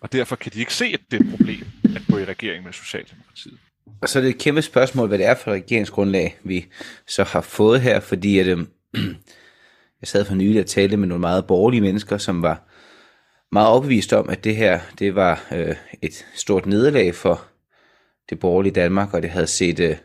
og 0.00 0.12
derfor 0.12 0.36
kan 0.36 0.52
de 0.52 0.58
ikke 0.58 0.74
se, 0.74 0.84
at 0.84 1.00
det 1.10 1.20
er 1.20 1.24
et 1.24 1.30
problem 1.30 1.66
at 1.96 2.02
gå 2.10 2.18
i 2.18 2.24
regering 2.24 2.64
med 2.64 2.72
Socialdemokratiet. 2.72 3.58
Og 4.02 4.08
så 4.08 4.18
er 4.18 4.22
det 4.22 4.30
et 4.30 4.38
kæmpe 4.38 4.62
spørgsmål, 4.62 5.08
hvad 5.08 5.18
det 5.18 5.26
er 5.26 5.34
for 5.34 5.50
regeringsgrundlag, 5.50 6.38
vi 6.42 6.66
så 7.06 7.24
har 7.24 7.40
fået 7.40 7.80
her, 7.80 8.00
fordi 8.00 8.38
at, 8.38 8.46
øh, 8.46 8.58
jeg 10.00 10.08
sad 10.08 10.24
for 10.24 10.34
nylig 10.34 10.60
og 10.60 10.66
talte 10.66 10.96
med 10.96 11.08
nogle 11.08 11.20
meget 11.20 11.46
borgerlige 11.46 11.80
mennesker, 11.80 12.18
som 12.18 12.42
var 12.42 12.68
meget 13.52 13.68
opbevist 13.68 14.12
om, 14.12 14.28
at 14.28 14.44
det 14.44 14.56
her 14.56 14.80
det 14.98 15.14
var 15.14 15.46
øh, 15.52 15.76
et 16.02 16.26
stort 16.34 16.66
nederlag 16.66 17.14
for 17.14 17.44
det 18.30 18.38
borgerlige 18.38 18.72
Danmark, 18.72 19.14
og 19.14 19.22
det 19.22 19.30
havde 19.30 19.46
set 19.46 19.80
øh, 19.80 19.96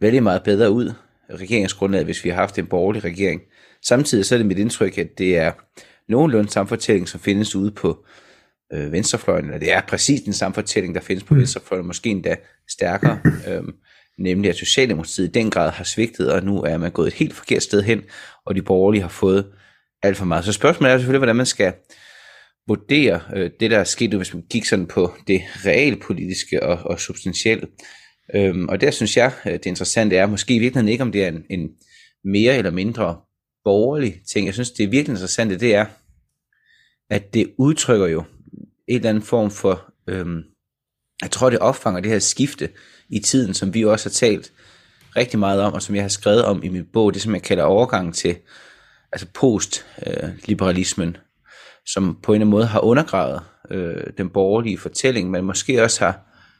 vældig 0.00 0.22
meget 0.22 0.42
bedre 0.42 0.70
ud, 0.70 0.92
regeringsgrundlaget, 1.30 2.04
hvis 2.04 2.24
vi 2.24 2.28
har 2.28 2.36
haft 2.36 2.58
en 2.58 2.66
borgerlig 2.66 3.04
regering. 3.04 3.40
Samtidig 3.82 4.24
så 4.24 4.34
er 4.34 4.36
det 4.36 4.46
mit 4.46 4.58
indtryk, 4.58 4.98
at 4.98 5.18
det 5.18 5.38
er 5.38 5.52
nogenlunde 6.08 6.50
samme 6.50 6.68
fortælling, 6.68 7.08
som 7.08 7.20
findes 7.20 7.54
ude 7.54 7.70
på 7.70 8.04
øh, 8.74 8.92
venstrefløjen, 8.92 9.44
eller 9.44 9.58
det 9.58 9.72
er 9.72 9.80
præcis 9.80 10.20
den 10.20 10.32
samme 10.32 10.54
fortælling, 10.54 10.94
der 10.94 11.00
findes 11.00 11.24
på 11.24 11.34
mm. 11.34 11.40
venstrefløjen, 11.40 11.86
måske 11.86 12.10
endda 12.10 12.36
stærkere, 12.70 13.20
øh, 13.48 13.62
nemlig 14.18 14.50
at 14.50 14.56
Socialdemokratiet 14.56 15.28
i 15.28 15.30
den 15.30 15.50
grad 15.50 15.70
har 15.70 15.84
svigtet, 15.84 16.32
og 16.32 16.44
nu 16.44 16.62
er 16.62 16.78
man 16.78 16.90
gået 16.90 17.06
et 17.06 17.12
helt 17.12 17.34
forkert 17.34 17.62
sted 17.62 17.82
hen, 17.82 18.02
og 18.46 18.54
de 18.54 18.62
borgerlige 18.62 19.02
har 19.02 19.08
fået 19.08 19.46
alt 20.02 20.16
for 20.16 20.24
meget. 20.24 20.44
Så 20.44 20.52
spørgsmålet 20.52 20.92
er 20.92 20.98
selvfølgelig, 20.98 21.18
hvordan 21.18 21.36
man 21.36 21.46
skal 21.46 21.72
vurdere 22.68 23.20
øh, 23.36 23.50
det, 23.60 23.70
der 23.70 23.78
er 23.78 23.84
sket, 23.84 24.14
hvis 24.14 24.34
man 24.34 24.44
gik 24.50 24.64
sådan 24.64 24.86
på 24.86 25.12
det 25.26 25.42
realpolitiske 25.64 26.62
og, 26.62 26.78
og 26.90 27.00
substantielle. 27.00 27.66
Øhm, 28.34 28.68
og 28.68 28.80
der 28.80 28.90
synes 28.90 29.16
jeg, 29.16 29.32
øh, 29.46 29.52
det 29.52 29.66
interessante 29.66 30.16
er 30.16 30.26
måske 30.26 30.54
i 30.54 30.58
virkeligheden 30.58 30.92
ikke, 30.92 31.02
om 31.02 31.12
det 31.12 31.24
er 31.24 31.28
en, 31.28 31.44
en 31.50 31.70
mere 32.24 32.56
eller 32.56 32.70
mindre 32.70 33.16
borgerlig 33.64 34.14
ting. 34.32 34.46
Jeg 34.46 34.54
synes, 34.54 34.70
det 34.70 34.84
er 34.84 34.88
virkelig 34.88 35.12
interessante, 35.12 35.58
det 35.58 35.74
er, 35.74 35.86
at 37.10 37.34
det 37.34 37.52
udtrykker 37.58 38.06
jo 38.06 38.24
en 38.88 38.96
eller 38.96 39.08
anden 39.08 39.22
form 39.22 39.50
for, 39.50 39.92
øhm, 40.08 40.42
jeg 41.22 41.30
tror 41.30 41.50
det 41.50 41.58
opfanger 41.58 42.00
det 42.00 42.10
her 42.10 42.18
skifte 42.18 42.68
i 43.08 43.18
tiden, 43.18 43.54
som 43.54 43.74
vi 43.74 43.84
også 43.84 44.08
har 44.08 44.12
talt 44.12 44.52
rigtig 45.16 45.38
meget 45.38 45.60
om, 45.60 45.72
og 45.72 45.82
som 45.82 45.94
jeg 45.94 46.04
har 46.04 46.08
skrevet 46.08 46.44
om 46.44 46.62
i 46.62 46.68
min 46.68 46.86
bog, 46.92 47.14
det 47.14 47.22
som 47.22 47.34
jeg 47.34 47.42
kalder 47.42 47.64
overgang 47.64 48.14
til 48.14 48.36
altså 49.12 49.26
post-liberalismen, 49.34 51.08
øh, 51.08 51.14
som 51.86 52.18
på 52.22 52.32
en 52.32 52.36
eller 52.36 52.46
anden 52.46 52.50
måde 52.50 52.66
har 52.66 52.80
undergravet 52.80 53.40
øh, 53.70 54.06
den 54.18 54.30
borgerlige 54.30 54.78
fortælling, 54.78 55.30
men 55.30 55.44
måske 55.44 55.82
også 55.82 56.04
har, 56.04 56.12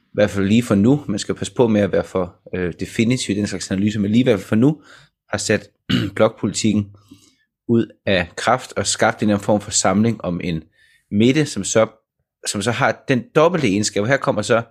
i 0.03 0.15
hvert 0.15 0.31
fald 0.31 0.47
lige 0.47 0.63
for 0.63 0.75
nu, 0.75 1.05
man 1.09 1.19
skal 1.19 1.35
passe 1.35 1.55
på 1.55 1.69
med 1.69 1.81
at 1.81 1.93
være 1.93 2.05
for 2.05 2.37
øh, 2.55 2.73
definitiv 2.81 3.37
i 3.37 3.39
den 3.39 3.47
slags 3.47 3.71
analyse, 3.71 3.99
men 3.99 4.11
lige 4.11 4.21
i 4.21 4.25
hvert 4.25 4.39
fald 4.39 4.49
for 4.49 4.57
nu, 4.57 4.83
har 5.31 5.39
sat 5.39 5.69
blokpolitikken 6.17 6.87
ud 7.69 7.87
af 8.07 8.29
kraft 8.37 8.73
og 8.77 8.87
skabt 8.87 9.19
en 9.19 9.25
eller 9.25 9.35
anden 9.35 9.45
form 9.45 9.61
for 9.61 9.71
samling 9.71 10.25
om 10.25 10.41
en 10.45 10.63
midte, 11.11 11.47
som 11.47 11.65
så, 11.65 11.87
som 12.47 12.63
så 12.63 12.71
har 12.71 13.05
den 13.09 13.25
dobbelte 13.35 13.69
egenskab. 13.69 14.07
Her 14.07 14.17
kommer 14.17 14.43
så 14.43 14.63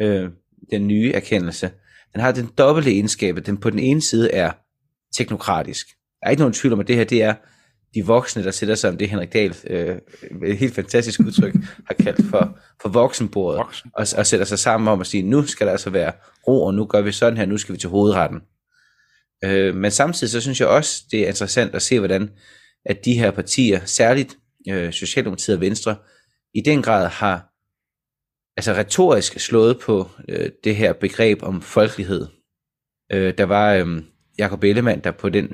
øh, 0.00 0.30
den 0.70 0.86
nye 0.86 1.12
erkendelse. 1.12 1.70
Den 2.12 2.20
har 2.20 2.32
den 2.32 2.50
dobbelte 2.58 2.90
egenskab, 2.90 3.36
at 3.36 3.46
den 3.46 3.56
på 3.56 3.70
den 3.70 3.78
ene 3.78 4.00
side 4.00 4.32
er 4.32 4.52
teknokratisk. 5.16 5.86
Der 6.20 6.26
er 6.26 6.30
ikke 6.30 6.40
nogen 6.40 6.54
tvivl 6.54 6.72
om, 6.72 6.80
at 6.80 6.88
det 6.88 6.96
her 6.96 7.04
det 7.04 7.22
er 7.22 7.34
de 7.94 8.06
voksne, 8.06 8.44
der 8.44 8.50
sætter 8.50 8.74
sig 8.74 8.90
om 8.90 8.96
det, 8.96 9.10
Henrik 9.10 9.32
Dahl, 9.32 9.56
øh, 9.66 9.96
et 10.46 10.56
helt 10.56 10.74
fantastisk 10.74 11.20
udtryk, 11.20 11.54
har 11.88 11.94
kaldt 11.94 12.26
for, 12.30 12.58
for 12.82 12.88
voksenbordet, 12.88 13.58
Voksen. 13.58 13.90
og, 13.94 14.06
og 14.16 14.26
sætter 14.26 14.46
sig 14.46 14.58
sammen 14.58 14.88
om 14.88 15.00
at 15.00 15.06
sige, 15.06 15.22
nu 15.22 15.46
skal 15.46 15.66
der 15.66 15.72
altså 15.72 15.90
være 15.90 16.12
ro, 16.48 16.62
og 16.64 16.74
nu 16.74 16.86
gør 16.86 17.00
vi 17.00 17.12
sådan 17.12 17.36
her, 17.36 17.46
nu 17.46 17.58
skal 17.58 17.72
vi 17.72 17.78
til 17.78 17.88
hovedretten. 17.88 18.40
Øh, 19.44 19.74
men 19.74 19.90
samtidig 19.90 20.30
så 20.30 20.40
synes 20.40 20.60
jeg 20.60 20.68
også, 20.68 21.02
det 21.10 21.22
er 21.22 21.28
interessant 21.28 21.74
at 21.74 21.82
se, 21.82 21.98
hvordan 21.98 22.30
at 22.84 23.04
de 23.04 23.18
her 23.18 23.30
partier, 23.30 23.80
særligt 23.84 24.36
øh, 24.68 24.92
Socialdemokratiet 24.92 25.56
og 25.56 25.60
Venstre, 25.60 25.96
i 26.54 26.60
den 26.60 26.82
grad 26.82 27.08
har 27.08 27.50
altså 28.56 28.72
retorisk 28.72 29.40
slået 29.40 29.80
på 29.80 30.10
øh, 30.28 30.50
det 30.64 30.76
her 30.76 30.92
begreb 30.92 31.42
om 31.42 31.62
folkelighed. 31.62 32.26
Øh, 33.12 33.34
der 33.38 33.44
var 33.44 33.74
øh, 33.74 34.02
Jakob 34.38 34.64
Ellemann, 34.64 35.00
der 35.04 35.10
på 35.10 35.28
den, 35.28 35.52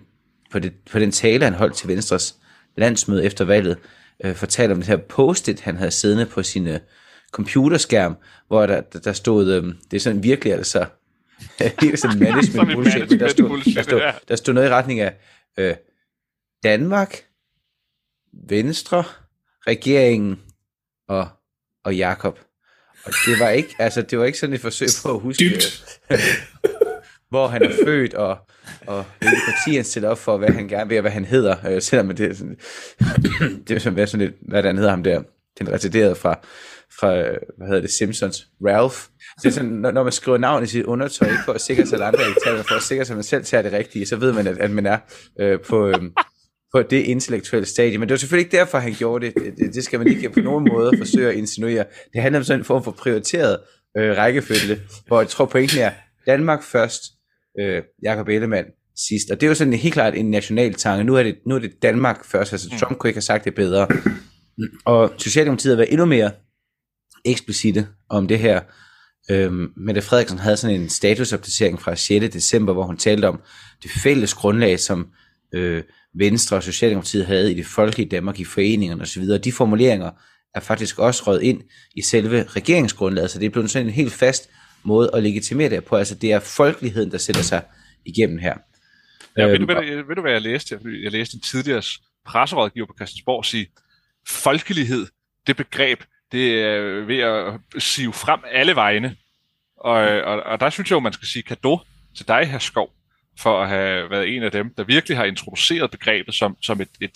på, 0.53 0.59
det, 0.59 0.73
på 0.93 0.99
den 0.99 1.13
tale, 1.13 1.45
han 1.45 1.55
holdt 1.55 1.75
til 1.75 1.89
Venstres 1.89 2.37
landsmøde 2.77 3.25
efter 3.25 3.45
valget, 3.45 3.79
øh, 4.25 4.35
fortalte 4.35 4.73
om 4.73 4.79
det 4.79 4.87
her 4.87 4.97
post-it, 4.97 5.61
han 5.61 5.77
havde 5.77 5.91
siddende 5.91 6.27
på 6.27 6.43
sin 6.43 6.67
øh, 6.67 6.81
computerskærm, 7.33 8.17
hvor 8.49 8.67
der, 8.67 8.81
der, 8.81 8.99
der 8.99 9.13
stod, 9.13 9.53
øh, 9.53 9.75
det 9.91 9.97
er 9.97 10.01
sådan 10.01 10.23
virkelig 10.23 10.53
altså, 10.53 10.87
helt 11.83 11.99
sådan 11.99 12.19
management 12.19 12.73
bullshit, 12.75 13.21
der 13.21 13.29
stod, 13.29 13.75
der, 13.75 13.83
stod, 13.83 14.01
der 14.29 14.37
stod 14.37 14.55
noget 14.55 14.69
i 14.69 14.71
retning 14.71 15.01
af 15.01 15.17
øh, 15.59 15.75
Danmark, 16.63 17.25
Venstre, 18.49 19.05
regeringen 19.67 20.41
og, 21.09 21.29
og 21.85 21.97
Jakob. 21.97 22.39
Og 23.05 23.13
det 23.27 23.41
var 23.41 23.49
ikke, 23.49 23.75
altså, 23.79 24.03
det 24.03 24.19
var 24.19 24.25
ikke 24.25 24.39
sådan 24.39 24.55
et 24.55 24.61
forsøg 24.61 24.89
på 25.03 25.15
at 25.15 25.21
huske, 25.21 25.45
hvor 27.31 27.47
han 27.47 27.63
er 27.63 27.71
født, 27.85 28.15
og, 28.15 28.39
og 28.87 29.05
hvilke 29.19 29.41
partier 29.47 29.79
han 29.79 29.85
stiller 29.85 30.09
op 30.09 30.19
for, 30.19 30.37
hvad 30.37 30.49
han 30.49 30.69
gerne 30.69 30.89
vil, 30.89 30.99
og 30.99 31.03
hvad 31.03 31.11
han 31.11 31.25
hedder. 31.25 31.57
Øh, 31.71 31.83
selvom 31.83 32.17
det 32.17 32.31
er 32.31 32.35
sådan, 32.35 32.57
det 33.69 33.77
er 33.77 33.79
sådan, 33.79 34.07
sådan 34.07 34.27
lidt, 34.27 34.35
hvad 34.49 34.63
han 34.63 34.77
hedder 34.77 34.91
ham 34.91 35.03
der, 35.03 35.23
den 35.59 35.73
retarderede 35.73 36.15
fra, 36.15 36.39
fra, 37.01 37.13
hvad 37.57 37.67
hedder 37.67 37.81
det, 37.81 37.91
Simpsons, 37.91 38.47
Ralph. 38.67 38.97
Så 38.97 39.41
det 39.43 39.49
er 39.49 39.53
sådan, 39.53 39.71
når, 39.71 39.91
når 39.91 40.03
man 40.03 40.13
skriver 40.13 40.39
navn 40.39 40.65
i 40.65 40.67
sit 40.67 40.85
undertøj, 40.85 41.29
ikke 41.29 41.43
for 41.45 41.53
at 41.53 41.61
sikre 41.61 41.87
sig, 41.87 42.01
at 42.01 42.07
andre 42.07 42.29
ikke 42.29 42.41
tager 42.45 42.63
for 42.63 42.75
at 42.75 42.83
sikre 42.83 43.05
sig, 43.05 43.15
at 43.15 43.17
man 43.17 43.25
selv 43.25 43.45
tager 43.45 43.63
det 43.63 43.73
rigtige, 43.73 44.07
så 44.07 44.17
ved 44.17 44.33
man, 44.33 44.47
at, 44.47 44.59
at 44.59 44.71
man 44.71 44.87
er 44.87 44.99
øh, 45.41 45.61
på, 45.61 45.89
øh, 45.89 45.95
på 46.73 46.83
det 46.83 47.03
intellektuelle 47.03 47.67
stadie. 47.67 47.99
Men 47.99 48.09
det 48.09 48.13
var 48.13 48.19
selvfølgelig 48.19 48.47
ikke 48.47 48.57
derfor, 48.57 48.79
han 48.79 48.93
gjorde 48.93 49.27
det. 49.27 49.35
Det, 49.35 49.75
det 49.75 49.85
skal 49.85 49.99
man 49.99 50.09
ikke 50.09 50.31
på 50.31 50.41
nogen 50.41 50.69
måde 50.73 50.99
forsøge 50.99 51.29
at 51.29 51.35
insinuere. 51.35 51.85
Det 52.13 52.23
handler 52.23 52.39
om 52.39 52.45
sådan 52.45 52.61
en 52.61 52.65
form 52.65 52.85
for 52.85 52.91
prioriteret 52.91 53.59
øh, 53.99 54.17
rækkefølge, 54.17 54.81
hvor 55.07 55.21
jeg 55.21 55.29
tror 55.29 55.45
pointen 55.45 55.79
er, 55.79 55.91
Danmark 56.27 56.63
først, 56.63 57.03
øh, 57.61 57.83
Jakob 58.03 58.29
Ellemann 58.29 58.67
sidst. 58.97 59.31
Og 59.31 59.41
det 59.41 59.47
er 59.47 59.49
jo 59.49 59.55
sådan 59.55 59.73
helt 59.73 59.95
klart 59.95 60.15
en 60.15 60.31
national 60.31 60.75
tanke. 60.75 61.05
Nu 61.05 61.15
er 61.15 61.23
det, 61.23 61.37
nu 61.47 61.55
er 61.55 61.59
det 61.59 61.73
Danmark 61.83 62.25
først. 62.25 62.53
Altså. 62.53 62.69
Trump 62.81 62.99
kunne 62.99 63.09
ikke 63.09 63.17
have 63.17 63.23
sagt 63.23 63.45
det 63.45 63.55
bedre. 63.55 63.89
Og 64.85 65.13
Socialdemokratiet 65.19 65.73
har 65.73 65.77
været 65.77 65.93
endnu 65.93 66.07
mere 66.07 66.31
eksplicite 67.25 67.89
om 68.11 68.29
det 68.29 68.39
her. 68.39 68.61
Øhm, 69.31 69.73
Mette 69.77 70.03
Frederiksen 70.03 70.39
havde 70.39 70.57
sådan 70.57 70.81
en 70.81 70.89
statusopdatering 70.89 71.81
fra 71.81 71.97
6. 71.97 72.33
december, 72.33 72.73
hvor 72.73 72.85
hun 72.85 72.97
talte 72.97 73.29
om 73.29 73.41
det 73.83 73.91
fælles 73.91 74.35
grundlag, 74.35 74.81
som 74.81 75.07
øh, 75.53 75.83
Venstre 76.15 76.57
og 76.57 76.63
Socialdemokratiet 76.63 77.27
havde 77.27 77.53
i 77.53 77.55
det 77.55 77.67
folkelige 77.67 78.09
Danmark, 78.09 78.41
i 78.41 78.45
foreningerne 78.45 79.03
osv. 79.03 79.23
De 79.23 79.53
formuleringer 79.53 80.11
er 80.55 80.61
faktisk 80.61 80.99
også 80.99 81.23
røget 81.27 81.43
ind 81.43 81.63
i 81.97 82.03
selve 82.03 82.43
regeringsgrundlaget, 82.43 83.31
så 83.31 83.39
det 83.39 83.47
er 83.47 83.51
blevet 83.51 83.71
sådan 83.71 83.87
en 83.87 83.93
helt 83.93 84.13
fast 84.13 84.51
måde 84.83 85.11
at 85.15 85.23
legitimere 85.23 85.71
det 85.71 85.85
på. 85.85 85.97
Altså 85.97 86.15
det 86.15 86.33
er 86.33 86.41
folkeligheden, 86.41 87.11
der 87.11 87.19
sætter 87.19 87.43
sig 87.43 87.63
igennem 88.05 88.39
her. 88.39 88.55
Ja, 89.37 89.45
ved, 89.45 89.59
du, 89.59 89.73
øhm, 89.73 89.87
ved, 89.87 90.07
ved 90.07 90.15
du, 90.15 90.21
hvad 90.21 90.33
jeg 90.33 90.43
læste? 90.43 90.81
Jeg 91.03 91.13
læste 91.13 91.35
en 91.35 91.41
tidligere 91.41 91.83
presserådgiver 92.27 92.87
på 92.87 92.95
Christiansborg 92.99 93.45
sige, 93.45 93.67
folkelighed, 94.29 95.07
det 95.47 95.57
begreb, 95.57 96.01
det 96.33 96.63
er 96.63 96.81
ved 97.07 97.19
at 97.19 97.83
sive 97.83 98.13
frem 98.13 98.41
alle 98.53 98.75
vegne. 98.75 99.17
Og, 99.77 99.95
og, 100.01 100.43
og 100.43 100.61
der 100.61 100.71
synes 100.71 100.91
jeg 100.91 100.95
jo, 100.95 101.01
man 101.01 101.13
skal 101.13 101.29
sige 101.29 101.43
kado 101.43 101.79
til 102.17 102.29
dig, 102.29 102.47
her 102.47 102.59
Skov, 102.59 102.91
for 103.39 103.63
at 103.63 103.69
have 103.69 104.11
været 104.11 104.37
en 104.37 104.43
af 104.43 104.51
dem, 104.51 104.75
der 104.77 104.85
virkelig 104.85 105.17
har 105.17 105.25
introduceret 105.25 105.91
begrebet 105.91 106.35
som, 106.35 106.57
som 106.63 106.81
et, 106.81 106.89
et, 107.01 107.11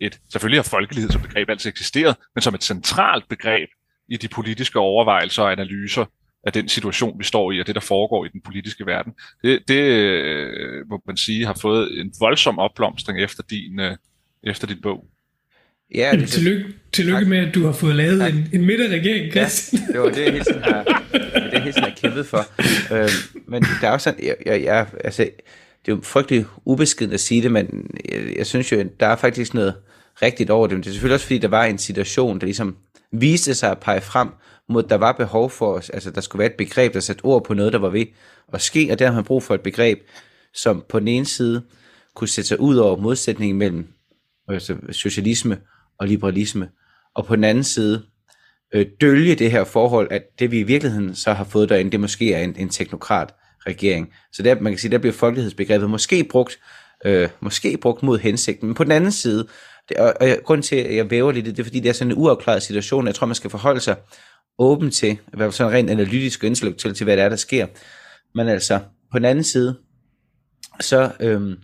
et, 0.00 0.18
selvfølgelig 0.32 0.58
har 0.58 0.68
folkelighed 0.70 1.10
som 1.10 1.22
begreb 1.22 1.50
altid 1.50 1.70
eksisteret, 1.70 2.16
men 2.34 2.42
som 2.42 2.54
et 2.54 2.64
centralt 2.64 3.28
begreb 3.28 3.68
i 4.08 4.16
de 4.16 4.28
politiske 4.28 4.78
overvejelser 4.78 5.42
og 5.42 5.52
analyser 5.52 6.04
af 6.46 6.52
den 6.52 6.68
situation, 6.68 7.18
vi 7.18 7.24
står 7.24 7.52
i, 7.52 7.60
og 7.60 7.66
det, 7.66 7.74
der 7.74 7.80
foregår 7.80 8.24
i 8.24 8.28
den 8.32 8.40
politiske 8.40 8.86
verden. 8.86 9.12
Det, 9.42 9.68
det 9.68 9.80
øh, 9.80 10.88
må 10.90 11.02
man 11.06 11.16
sige, 11.16 11.46
har 11.46 11.58
fået 11.62 12.00
en 12.00 12.12
voldsom 12.20 12.58
opblomstring 12.58 13.22
efter 13.22 13.42
din, 13.50 13.80
øh, 13.80 13.96
efter 14.44 14.66
din 14.66 14.80
bog. 14.82 15.06
Ja, 15.94 16.12
det, 16.12 16.28
tillykke, 16.28 16.64
tillykke 16.92 17.24
med, 17.24 17.38
at 17.38 17.54
du 17.54 17.64
har 17.64 17.72
fået 17.72 17.96
lavet 17.96 18.20
tak. 18.20 18.32
en, 18.32 18.48
en 18.52 18.64
midterregering, 18.66 19.32
Christian. 19.32 19.82
Ja, 19.88 19.92
det 19.92 20.00
var 20.00 20.08
det, 20.08 20.24
jeg 20.24 20.32
hele 20.32 20.44
tiden 20.44 20.62
har, 20.62 21.02
hele 21.66 21.72
tiden 21.72 21.88
har 21.88 21.96
kæmpet 21.96 22.26
for. 22.26 22.44
Øh, 22.94 23.10
men 23.48 23.62
der 23.80 23.88
er 23.88 23.92
også 23.92 24.04
sådan, 24.04 24.24
jeg, 24.24 24.36
jeg, 24.46 24.62
jeg, 24.62 24.86
altså, 25.04 25.22
det 25.86 25.92
er 25.92 25.96
jo 25.96 26.00
frygteligt 26.02 26.46
ubeskeden 26.64 27.12
at 27.12 27.20
sige 27.20 27.42
det, 27.42 27.52
men 27.52 27.90
jeg, 28.12 28.34
jeg 28.36 28.46
synes 28.46 28.72
jo, 28.72 28.84
der 29.00 29.06
er 29.06 29.16
faktisk 29.16 29.54
noget 29.54 29.74
rigtigt 30.22 30.50
over 30.50 30.66
det. 30.66 30.76
Men 30.76 30.82
det 30.82 30.88
er 30.88 30.92
selvfølgelig 30.92 31.14
også, 31.14 31.26
fordi 31.26 31.38
der 31.38 31.48
var 31.48 31.64
en 31.64 31.78
situation, 31.78 32.38
der 32.38 32.44
ligesom 32.44 32.76
viste 33.12 33.54
sig 33.54 33.70
at 33.70 33.78
pege 33.78 34.00
frem 34.00 34.28
mod, 34.68 34.84
at 34.84 34.90
der 34.90 34.96
var 34.96 35.12
behov 35.12 35.50
for 35.50 35.72
os, 35.72 35.90
altså 35.90 36.10
der 36.10 36.20
skulle 36.20 36.40
være 36.40 36.50
et 36.50 36.56
begreb, 36.56 36.94
der 36.94 37.00
satte 37.00 37.24
ord 37.24 37.44
på 37.44 37.54
noget, 37.54 37.72
der 37.72 37.78
var 37.78 37.88
ved 37.88 38.06
at 38.52 38.62
ske, 38.62 38.88
og 38.92 38.98
der 38.98 39.06
har 39.06 39.14
man 39.14 39.24
brug 39.24 39.42
for 39.42 39.54
et 39.54 39.60
begreb, 39.60 39.98
som 40.54 40.84
på 40.88 41.00
den 41.00 41.08
ene 41.08 41.26
side 41.26 41.62
kunne 42.14 42.28
sætte 42.28 42.48
sig 42.48 42.60
ud 42.60 42.76
over 42.76 42.96
modsætningen 42.96 43.58
mellem 43.58 43.86
altså 44.48 44.76
socialisme 44.92 45.58
og 45.98 46.08
liberalisme, 46.08 46.68
og 47.14 47.26
på 47.26 47.36
den 47.36 47.44
anden 47.44 47.64
side 47.64 48.02
øh, 48.74 48.86
dølge 49.00 49.34
det 49.34 49.50
her 49.50 49.64
forhold, 49.64 50.08
at 50.10 50.22
det 50.38 50.50
vi 50.50 50.58
i 50.58 50.62
virkeligheden 50.62 51.14
så 51.14 51.32
har 51.32 51.44
fået 51.44 51.68
derinde, 51.68 51.90
det 51.90 52.00
måske 52.00 52.34
er 52.34 52.42
en, 52.42 52.54
en 52.58 52.68
teknokrat 52.68 53.34
regering. 53.66 54.12
Så 54.32 54.42
der, 54.42 54.60
man 54.60 54.72
kan 54.72 54.78
sige, 54.78 54.90
der 54.90 54.98
bliver 54.98 55.12
folkelighedsbegrebet 55.12 55.90
måske 55.90 56.24
brugt, 56.24 56.58
øh, 57.04 57.28
måske 57.40 57.76
brugt 57.76 58.02
mod 58.02 58.18
hensigten, 58.18 58.66
men 58.66 58.74
på 58.74 58.84
den 58.84 58.92
anden 58.92 59.12
side, 59.12 59.46
det, 59.88 59.96
og, 59.96 60.14
og 60.20 60.28
grund 60.44 60.62
til, 60.62 60.76
at 60.76 60.96
jeg 60.96 61.10
væver 61.10 61.32
lidt, 61.32 61.46
det 61.46 61.58
er 61.58 61.64
fordi, 61.64 61.80
det 61.80 61.88
er 61.88 61.92
sådan 61.92 62.12
en 62.12 62.18
uafklaret 62.18 62.62
situation, 62.62 63.06
jeg 63.06 63.14
tror, 63.14 63.26
man 63.26 63.34
skal 63.34 63.50
forholde 63.50 63.80
sig 63.80 63.96
åben 64.58 64.90
til, 64.90 65.12
i 65.12 65.18
hvert 65.32 65.40
fald 65.40 65.52
sådan 65.52 65.72
rent 65.72 65.90
analytisk 65.90 66.42
og 66.42 66.46
intellektuelt 66.46 66.96
til, 66.96 67.04
hvad 67.04 67.16
der 67.16 67.22
er, 67.22 67.28
der 67.28 67.36
sker. 67.36 67.66
Men 68.34 68.48
altså, 68.48 68.80
på 69.12 69.18
den 69.18 69.24
anden 69.24 69.44
side, 69.44 69.76
så, 70.80 71.10
øhm, 71.20 71.56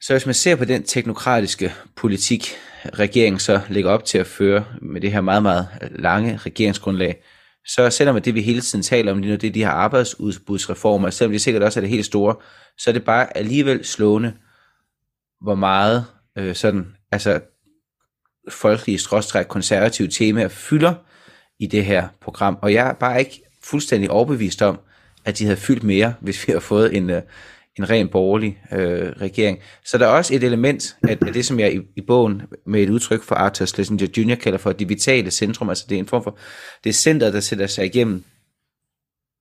så 0.00 0.12
hvis 0.12 0.26
man 0.26 0.34
ser 0.34 0.56
på 0.56 0.64
den 0.64 0.82
teknokratiske 0.82 1.72
politik, 1.96 2.56
regeringen 2.98 3.40
så 3.40 3.60
lægger 3.68 3.90
op 3.90 4.04
til 4.04 4.18
at 4.18 4.26
føre 4.26 4.64
med 4.82 5.00
det 5.00 5.12
her 5.12 5.20
meget, 5.20 5.42
meget 5.42 5.68
lange 5.90 6.36
regeringsgrundlag, 6.36 7.22
så 7.66 7.90
selvom 7.90 8.22
det 8.22 8.34
vi 8.34 8.42
hele 8.42 8.60
tiden 8.60 8.82
taler 8.82 9.12
om 9.12 9.18
lige 9.18 9.30
nu, 9.30 9.36
det 9.36 9.48
er 9.48 9.52
de 9.52 9.64
her 9.64 9.70
arbejdsudbudsreformer, 9.70 11.10
selvom 11.10 11.32
det 11.32 11.40
sikkert 11.40 11.62
også 11.62 11.80
er 11.80 11.80
det 11.80 11.90
helt 11.90 12.06
store, 12.06 12.36
så 12.78 12.90
er 12.90 12.92
det 12.92 13.04
bare 13.04 13.36
alligevel 13.36 13.84
slående, 13.84 14.32
hvor 15.40 15.54
meget 15.54 16.04
øh, 16.38 16.54
sådan, 16.54 16.86
altså 17.12 17.40
folkelige 18.50 18.98
stråstræk 18.98 19.46
konservative 19.46 20.08
temaer 20.08 20.48
fylder 20.48 20.94
i 21.60 21.66
det 21.66 21.84
her 21.84 22.08
program. 22.20 22.58
Og 22.62 22.72
jeg 22.72 22.88
er 22.88 22.92
bare 22.92 23.18
ikke 23.18 23.42
fuldstændig 23.64 24.10
overbevist 24.10 24.62
om, 24.62 24.80
at 25.24 25.38
de 25.38 25.44
havde 25.44 25.56
fyldt 25.56 25.82
mere, 25.82 26.14
hvis 26.20 26.46
vi 26.46 26.52
har 26.52 26.60
fået 26.60 26.96
en, 26.96 27.10
øh, 27.10 27.22
en 27.78 27.90
ren 27.90 28.08
borgerlig 28.08 28.58
øh, 28.72 29.12
regering. 29.20 29.58
Så 29.84 29.98
der 29.98 30.06
er 30.06 30.10
også 30.10 30.34
et 30.34 30.44
element 30.44 30.96
af, 31.02 31.18
af 31.26 31.32
det, 31.32 31.44
som 31.44 31.60
jeg 31.60 31.74
i, 31.74 31.80
i 31.96 32.00
bogen 32.00 32.42
med 32.66 32.82
et 32.82 32.90
udtryk 32.90 33.22
for 33.22 33.34
Arthur 33.34 33.66
Schlesinger 33.66 34.06
Jr. 34.16 34.34
kalder 34.34 34.58
for 34.58 34.72
det 34.72 34.88
vitale 34.88 35.30
centrum, 35.30 35.68
altså 35.68 35.86
det 35.88 35.94
er 35.94 35.98
en 35.98 36.06
form 36.06 36.22
for, 36.24 36.38
det 36.84 36.94
center, 36.94 37.30
der 37.30 37.40
sætter 37.40 37.66
sig 37.66 37.84
igennem 37.84 38.24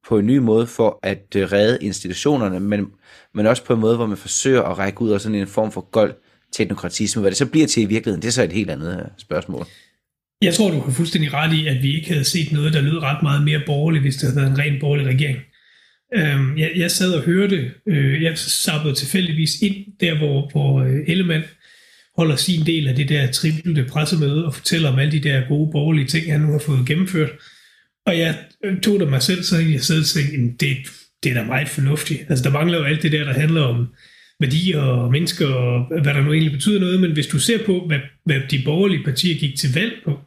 på 0.08 0.20
en 0.20 0.26
ny 0.26 0.38
måde 0.38 0.68
for 0.68 1.00
at 1.04 1.36
øh, 1.36 1.52
redde 1.52 1.78
institutionerne, 1.82 2.60
men, 2.60 2.88
men 3.34 3.48
også 3.48 3.64
på 3.64 3.74
en 3.74 3.80
måde, 3.80 3.96
hvor 3.96 4.06
man 4.06 4.18
forsøger 4.18 4.62
at 4.62 4.78
række 4.78 5.02
ud 5.02 5.10
af 5.10 5.22
sådan 5.22 5.36
en 5.36 5.48
form 5.48 5.72
for 5.72 5.82
gold 5.82 6.14
teknokratisme. 6.52 7.22
Hvad 7.22 7.32
det 7.32 7.38
så 7.38 7.46
bliver 7.46 7.68
til 7.68 7.84
i 7.84 7.86
virkeligheden, 7.86 8.22
det 8.22 8.28
er 8.28 8.32
så 8.32 8.44
et 8.44 8.54
helt 8.54 8.70
andet 8.70 9.00
øh, 9.00 9.06
spørgsmål. 9.18 9.66
Jeg 10.42 10.54
tror, 10.54 10.72
du 10.72 10.80
har 10.80 10.92
fuldstændig 10.92 11.34
ret 11.34 11.54
i, 11.54 11.68
at 11.68 11.84
vi 11.84 11.96
ikke 11.96 12.10
havde 12.10 12.24
set 12.24 12.52
noget, 12.52 12.74
der 12.74 12.82
lød 12.82 13.02
ret 13.02 13.24
meget 13.24 13.44
mere 13.44 13.62
borgerligt, 13.66 14.04
hvis 14.04 14.16
det 14.16 14.24
havde 14.24 14.36
været 14.36 14.52
en 14.52 14.60
ren 14.60 14.80
borgerlig 14.80 15.06
regering. 15.06 15.38
Øhm, 16.14 16.58
jeg, 16.58 16.72
jeg 16.76 16.92
sad 16.92 17.14
og 17.14 17.24
hørte, 17.24 17.72
øh, 17.88 18.24
jeg 18.24 18.38
sappede 18.38 18.96
tilfældigvis 18.96 19.62
ind 19.62 19.76
der, 20.00 20.18
hvor, 20.18 20.50
hvor 20.52 20.82
øh, 20.82 21.00
Ellemann 21.08 21.44
holder 22.18 22.36
sin 22.36 22.66
del 22.66 22.88
af 22.88 22.96
det 22.96 23.10
der 23.10 23.32
trippelte 23.32 23.86
pressemøde 23.90 24.46
og 24.46 24.54
fortæller 24.54 24.90
om 24.90 25.00
alle 25.00 25.12
de 25.12 25.20
der 25.20 25.48
gode 25.48 25.72
borgerlige 25.72 26.08
ting, 26.08 26.32
han 26.32 26.42
nu 26.42 26.52
har 26.52 26.60
fået 26.60 26.88
gennemført. 26.88 27.30
Og 28.06 28.18
jeg 28.18 28.38
øh, 28.66 28.82
tog 28.82 29.00
det 29.00 29.10
mig 29.10 29.22
selv, 29.22 29.44
så 29.44 29.58
jeg 29.58 29.82
sad 29.82 30.00
og 30.00 30.06
tænkte, 30.06 30.68
det, 30.68 30.78
det 31.24 31.32
er 31.32 31.34
da 31.34 31.44
meget 31.44 31.70
fornuftigt. 31.70 32.22
Altså 32.30 32.44
der 32.44 32.50
mangler 32.50 32.78
jo 32.78 32.84
alt 32.84 33.04
det 33.04 33.12
der, 33.12 33.24
der 33.24 33.34
handler 33.34 33.62
om 33.62 33.88
værdier 34.40 34.80
og 34.80 35.12
mennesker 35.12 35.48
og 35.48 36.02
hvad 36.02 36.14
der 36.14 36.22
nu 36.22 36.34
egentlig 36.34 36.52
betyder 36.52 36.80
noget, 36.80 37.02
men 37.02 37.12
hvis 37.12 37.28
du 37.28 37.40
ser 37.40 37.66
på, 37.66 37.86
hvad, 37.88 38.00
hvad 38.26 38.40
de 38.52 38.62
borgerlige 38.66 39.04
partier 39.04 39.40
gik 39.40 39.56
til 39.58 39.74
valg 39.74 39.94
på, 40.06 40.20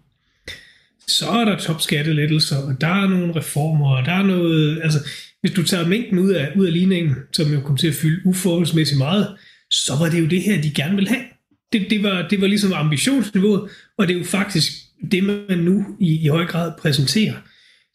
så 1.08 1.26
er 1.26 1.44
der 1.44 1.58
topskattelettelser, 1.58 2.56
og 2.56 2.80
der 2.80 3.02
er 3.02 3.08
nogle 3.08 3.36
reformer, 3.36 3.96
og 3.96 4.06
der 4.06 4.12
er 4.12 4.22
noget, 4.22 4.80
altså 4.82 4.98
hvis 5.44 5.54
du 5.54 5.62
tager 5.62 5.88
mængden 5.88 6.18
ud 6.18 6.32
af, 6.32 6.52
ud 6.56 6.66
af 6.66 6.72
ligningen, 6.72 7.14
som 7.32 7.52
jo 7.52 7.60
kom 7.60 7.76
til 7.76 7.88
at 7.88 7.94
fylde 7.94 8.26
uforholdsmæssigt 8.26 8.98
meget, 8.98 9.36
så 9.70 9.92
var 9.98 10.08
det 10.10 10.20
jo 10.20 10.26
det 10.26 10.42
her, 10.42 10.62
de 10.62 10.74
gerne 10.74 10.96
vil 10.96 11.08
have. 11.08 11.24
Det, 11.72 11.86
det, 11.90 12.02
var, 12.02 12.28
det 12.28 12.40
var 12.40 12.46
ligesom 12.46 12.72
ambitionsniveauet, 12.72 13.70
og 13.98 14.08
det 14.08 14.14
er 14.14 14.18
jo 14.18 14.24
faktisk 14.24 14.72
det, 15.12 15.24
man 15.24 15.58
nu 15.58 15.84
i, 16.00 16.24
i 16.24 16.28
høj 16.28 16.46
grad 16.46 16.72
præsenterer. 16.78 17.34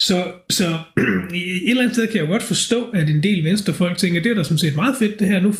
Så, 0.01 0.31
så 0.49 0.79
et 1.35 1.69
eller 1.69 1.81
andet 1.81 1.95
sted 1.95 2.07
kan 2.07 2.15
jeg 2.15 2.25
jo 2.25 2.31
godt 2.31 2.43
forstå, 2.43 2.89
at 2.89 3.09
en 3.09 3.23
del 3.23 3.43
venstrefolk 3.43 3.97
tænker, 3.97 4.21
det 4.21 4.31
er 4.31 4.35
da 4.35 4.43
sådan 4.43 4.57
set 4.57 4.75
meget 4.75 4.95
fedt 4.99 5.19
det 5.19 5.27
her, 5.27 5.39
nu, 5.39 5.53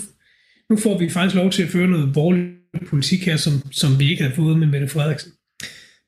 nu 0.70 0.78
får 0.78 0.98
vi 0.98 1.10
faktisk 1.10 1.36
lov 1.36 1.52
til 1.52 1.64
at 1.64 1.70
føre 1.70 1.88
noget 1.88 2.14
borgerlig 2.14 2.46
politik 2.88 3.26
her, 3.26 3.38
som, 3.38 3.54
som 3.72 4.00
vi 4.00 4.10
ikke 4.10 4.24
havde 4.24 4.36
fået 4.36 4.60
med 4.60 4.68
Mette 4.68 4.88
Frederiksen. 4.88 5.32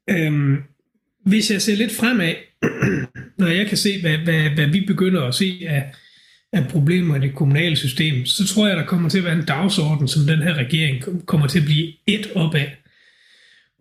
Øhm, 0.10 0.58
hvis 1.26 1.52
jeg 1.52 1.62
ser 1.62 1.76
lidt 1.76 1.92
fremad, 1.92 2.34
når 3.40 3.48
jeg 3.48 3.68
kan 3.68 3.78
se, 3.78 4.02
hvad, 4.02 4.18
hvad, 4.18 4.50
hvad 4.50 4.68
vi 4.68 4.82
begynder 4.88 5.22
at 5.22 5.36
se 5.36 5.62
af, 5.68 5.92
af 6.54 6.68
problemer 6.68 7.16
i 7.16 7.20
det 7.20 7.36
kommunale 7.36 7.76
system, 7.76 8.26
så 8.26 8.48
tror 8.48 8.68
jeg, 8.68 8.78
der 8.78 8.86
kommer 8.86 9.10
til 9.10 9.18
at 9.18 9.24
være 9.24 9.36
en 9.36 9.46
dagsorden, 9.46 10.08
som 10.08 10.26
den 10.28 10.42
her 10.42 10.54
regering 10.54 11.26
kommer 11.26 11.48
til 11.48 11.60
at 11.60 11.66
blive 11.66 11.94
et 12.08 12.32
op 12.36 12.56
af. 12.56 12.78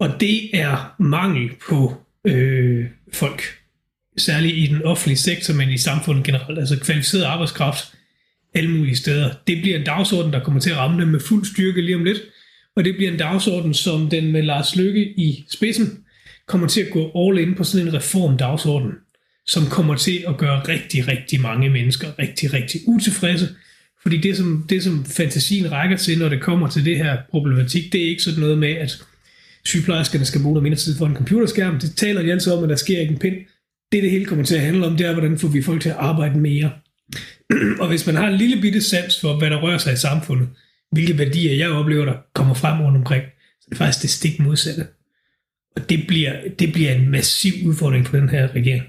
Og 0.00 0.20
det 0.20 0.56
er 0.56 0.94
mangel 0.98 1.50
på 1.68 1.94
øh, 2.26 2.86
folk. 3.12 3.42
Særligt 4.16 4.56
i 4.56 4.66
den 4.66 4.82
offentlige 4.82 5.18
sektor, 5.18 5.54
men 5.54 5.70
i 5.70 5.78
samfundet 5.78 6.24
generelt. 6.24 6.58
Altså 6.58 6.80
kvalificeret 6.80 7.22
arbejdskraft 7.22 7.94
alle 8.54 8.70
mulige 8.70 8.96
steder. 8.96 9.30
Det 9.46 9.62
bliver 9.62 9.78
en 9.78 9.84
dagsorden, 9.84 10.32
der 10.32 10.44
kommer 10.44 10.60
til 10.60 10.70
at 10.70 10.76
ramme 10.76 11.00
dem 11.00 11.08
med 11.08 11.20
fuld 11.20 11.44
styrke 11.44 11.82
lige 11.82 11.96
om 11.96 12.04
lidt. 12.04 12.18
Og 12.76 12.84
det 12.84 12.96
bliver 12.96 13.10
en 13.10 13.18
dagsorden, 13.18 13.74
som 13.74 14.10
den 14.10 14.32
med 14.32 14.42
Lars 14.42 14.76
Lykke 14.76 15.20
i 15.20 15.44
spidsen 15.50 16.04
kommer 16.50 16.66
til 16.68 16.80
at 16.80 16.92
gå 16.92 17.10
all 17.16 17.38
in 17.38 17.54
på 17.54 17.64
sådan 17.64 17.86
en 17.86 17.94
reformdagsorden, 17.94 18.92
som 19.46 19.66
kommer 19.66 19.94
til 19.94 20.24
at 20.28 20.36
gøre 20.38 20.60
rigtig, 20.68 21.08
rigtig 21.08 21.40
mange 21.40 21.70
mennesker 21.70 22.08
rigtig, 22.18 22.52
rigtig 22.52 22.80
utilfredse. 22.86 23.48
Fordi 24.02 24.16
det 24.16 24.36
som, 24.36 24.66
det, 24.68 24.82
som 24.82 25.04
fantasien 25.04 25.72
rækker 25.72 25.96
til, 25.96 26.18
når 26.18 26.28
det 26.28 26.40
kommer 26.40 26.68
til 26.68 26.84
det 26.84 26.96
her 26.96 27.18
problematik, 27.30 27.92
det 27.92 28.04
er 28.04 28.08
ikke 28.08 28.22
sådan 28.22 28.40
noget 28.40 28.58
med, 28.58 28.68
at 28.68 29.02
sygeplejerskerne 29.64 30.24
skal 30.24 30.42
bruge 30.42 30.54
noget 30.54 30.62
mindre 30.62 30.78
tid 30.78 30.96
for 30.98 31.06
en 31.06 31.16
computerskærm. 31.16 31.78
Det 31.78 31.96
taler 31.96 32.22
de 32.22 32.32
altid 32.32 32.52
om, 32.52 32.62
at 32.62 32.70
der 32.70 32.76
sker 32.76 33.00
ikke 33.00 33.12
en 33.12 33.18
pind. 33.18 33.36
Det, 33.92 34.02
det 34.02 34.10
hele 34.10 34.24
kommer 34.24 34.44
til 34.44 34.54
at 34.54 34.60
handle 34.60 34.86
om, 34.86 34.96
det 34.96 35.06
er, 35.06 35.12
hvordan 35.12 35.38
får 35.38 35.48
vi 35.48 35.62
folk 35.62 35.82
til 35.82 35.88
at 35.88 35.96
arbejde 35.98 36.38
mere. 36.38 36.70
og 37.80 37.88
hvis 37.88 38.06
man 38.06 38.16
har 38.16 38.28
en 38.28 38.38
lille 38.38 38.60
bitte 38.60 38.80
sans 38.80 39.20
for, 39.20 39.38
hvad 39.38 39.50
der 39.50 39.62
rører 39.62 39.78
sig 39.78 39.92
i 39.92 39.96
samfundet, 39.96 40.48
hvilke 40.92 41.18
værdier 41.18 41.54
jeg 41.54 41.70
oplever, 41.70 42.04
der 42.04 42.14
kommer 42.34 42.54
frem 42.54 42.80
rundt 42.80 42.96
omkring, 42.96 43.24
så 43.60 43.66
det 43.68 43.72
er 43.72 43.76
faktisk 43.76 44.02
det 44.02 44.10
stik 44.10 44.40
modsatte. 44.40 44.86
Og 45.76 45.88
det 45.88 46.04
bliver, 46.08 46.48
det 46.58 46.72
bliver 46.72 46.92
en 46.92 47.10
massiv 47.10 47.52
udfordring 47.68 48.06
for 48.06 48.16
den 48.16 48.28
her 48.28 48.48
regering. 48.48 48.82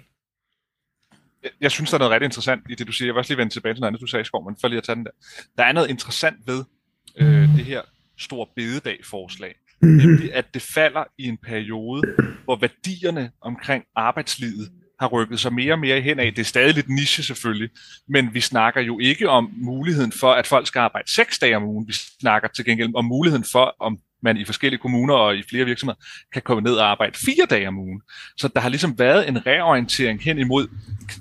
Jeg, 1.43 1.51
jeg 1.61 1.71
synes, 1.71 1.89
der 1.89 1.97
er 1.97 1.99
noget 1.99 2.11
ret 2.11 2.23
interessant 2.23 2.63
i 2.69 2.75
det, 2.75 2.87
du 2.87 2.91
siger. 2.91 3.07
Jeg 3.07 3.13
vil 3.13 3.19
også 3.19 3.31
lige 3.31 3.37
vende 3.37 3.53
tilbage 3.53 3.73
til 3.73 3.79
noget 3.79 3.89
andet, 3.89 4.01
du 4.01 4.07
sagde 4.07 4.21
i 4.21 4.25
skov, 4.25 4.45
men 4.45 4.55
for 4.61 4.67
lige 4.67 4.77
at 4.77 4.83
tage 4.83 4.95
den 4.95 5.05
der. 5.05 5.11
Der 5.57 5.63
er 5.63 5.71
noget 5.71 5.89
interessant 5.89 6.37
ved 6.45 6.63
øh, 7.17 7.55
det 7.55 7.65
her 7.65 7.81
stor 8.17 8.49
bededag-forslag. 8.55 9.55
Mm-hmm. 9.81 9.97
Nemlig, 9.97 10.33
at 10.33 10.53
det 10.53 10.61
falder 10.61 11.03
i 11.17 11.27
en 11.27 11.37
periode, 11.37 12.01
hvor 12.43 12.55
værdierne 12.55 13.31
omkring 13.41 13.83
arbejdslivet 13.95 14.71
har 14.99 15.07
rykket 15.07 15.39
sig 15.39 15.53
mere 15.53 15.73
og 15.73 15.79
mere 15.79 16.01
hen 16.01 16.19
af. 16.19 16.33
Det 16.33 16.39
er 16.41 16.45
stadig 16.45 16.73
lidt 16.75 16.89
niche 16.89 17.23
selvfølgelig, 17.23 17.69
men 18.07 18.33
vi 18.33 18.41
snakker 18.41 18.81
jo 18.81 18.99
ikke 18.99 19.29
om 19.29 19.49
muligheden 19.53 20.11
for, 20.11 20.31
at 20.33 20.47
folk 20.47 20.67
skal 20.67 20.79
arbejde 20.79 21.11
seks 21.11 21.39
dage 21.39 21.55
om 21.55 21.63
ugen. 21.63 21.87
Vi 21.87 21.93
snakker 21.93 22.47
til 22.47 22.65
gengæld 22.65 22.95
om 22.95 23.05
muligheden 23.05 23.45
for, 23.51 23.75
om 23.79 23.99
man 24.23 24.37
i 24.37 24.45
forskellige 24.45 24.79
kommuner 24.79 25.13
og 25.13 25.37
i 25.37 25.43
flere 25.49 25.65
virksomheder 25.65 25.99
kan 26.33 26.41
komme 26.41 26.61
ned 26.61 26.75
og 26.75 26.91
arbejde 26.91 27.17
fire 27.17 27.45
dage 27.49 27.67
om 27.67 27.77
ugen. 27.77 28.01
Så 28.37 28.47
der 28.47 28.59
har 28.59 28.69
ligesom 28.69 28.99
været 28.99 29.27
en 29.27 29.45
reorientering 29.45 30.21
hen 30.21 30.37
imod, 30.37 30.67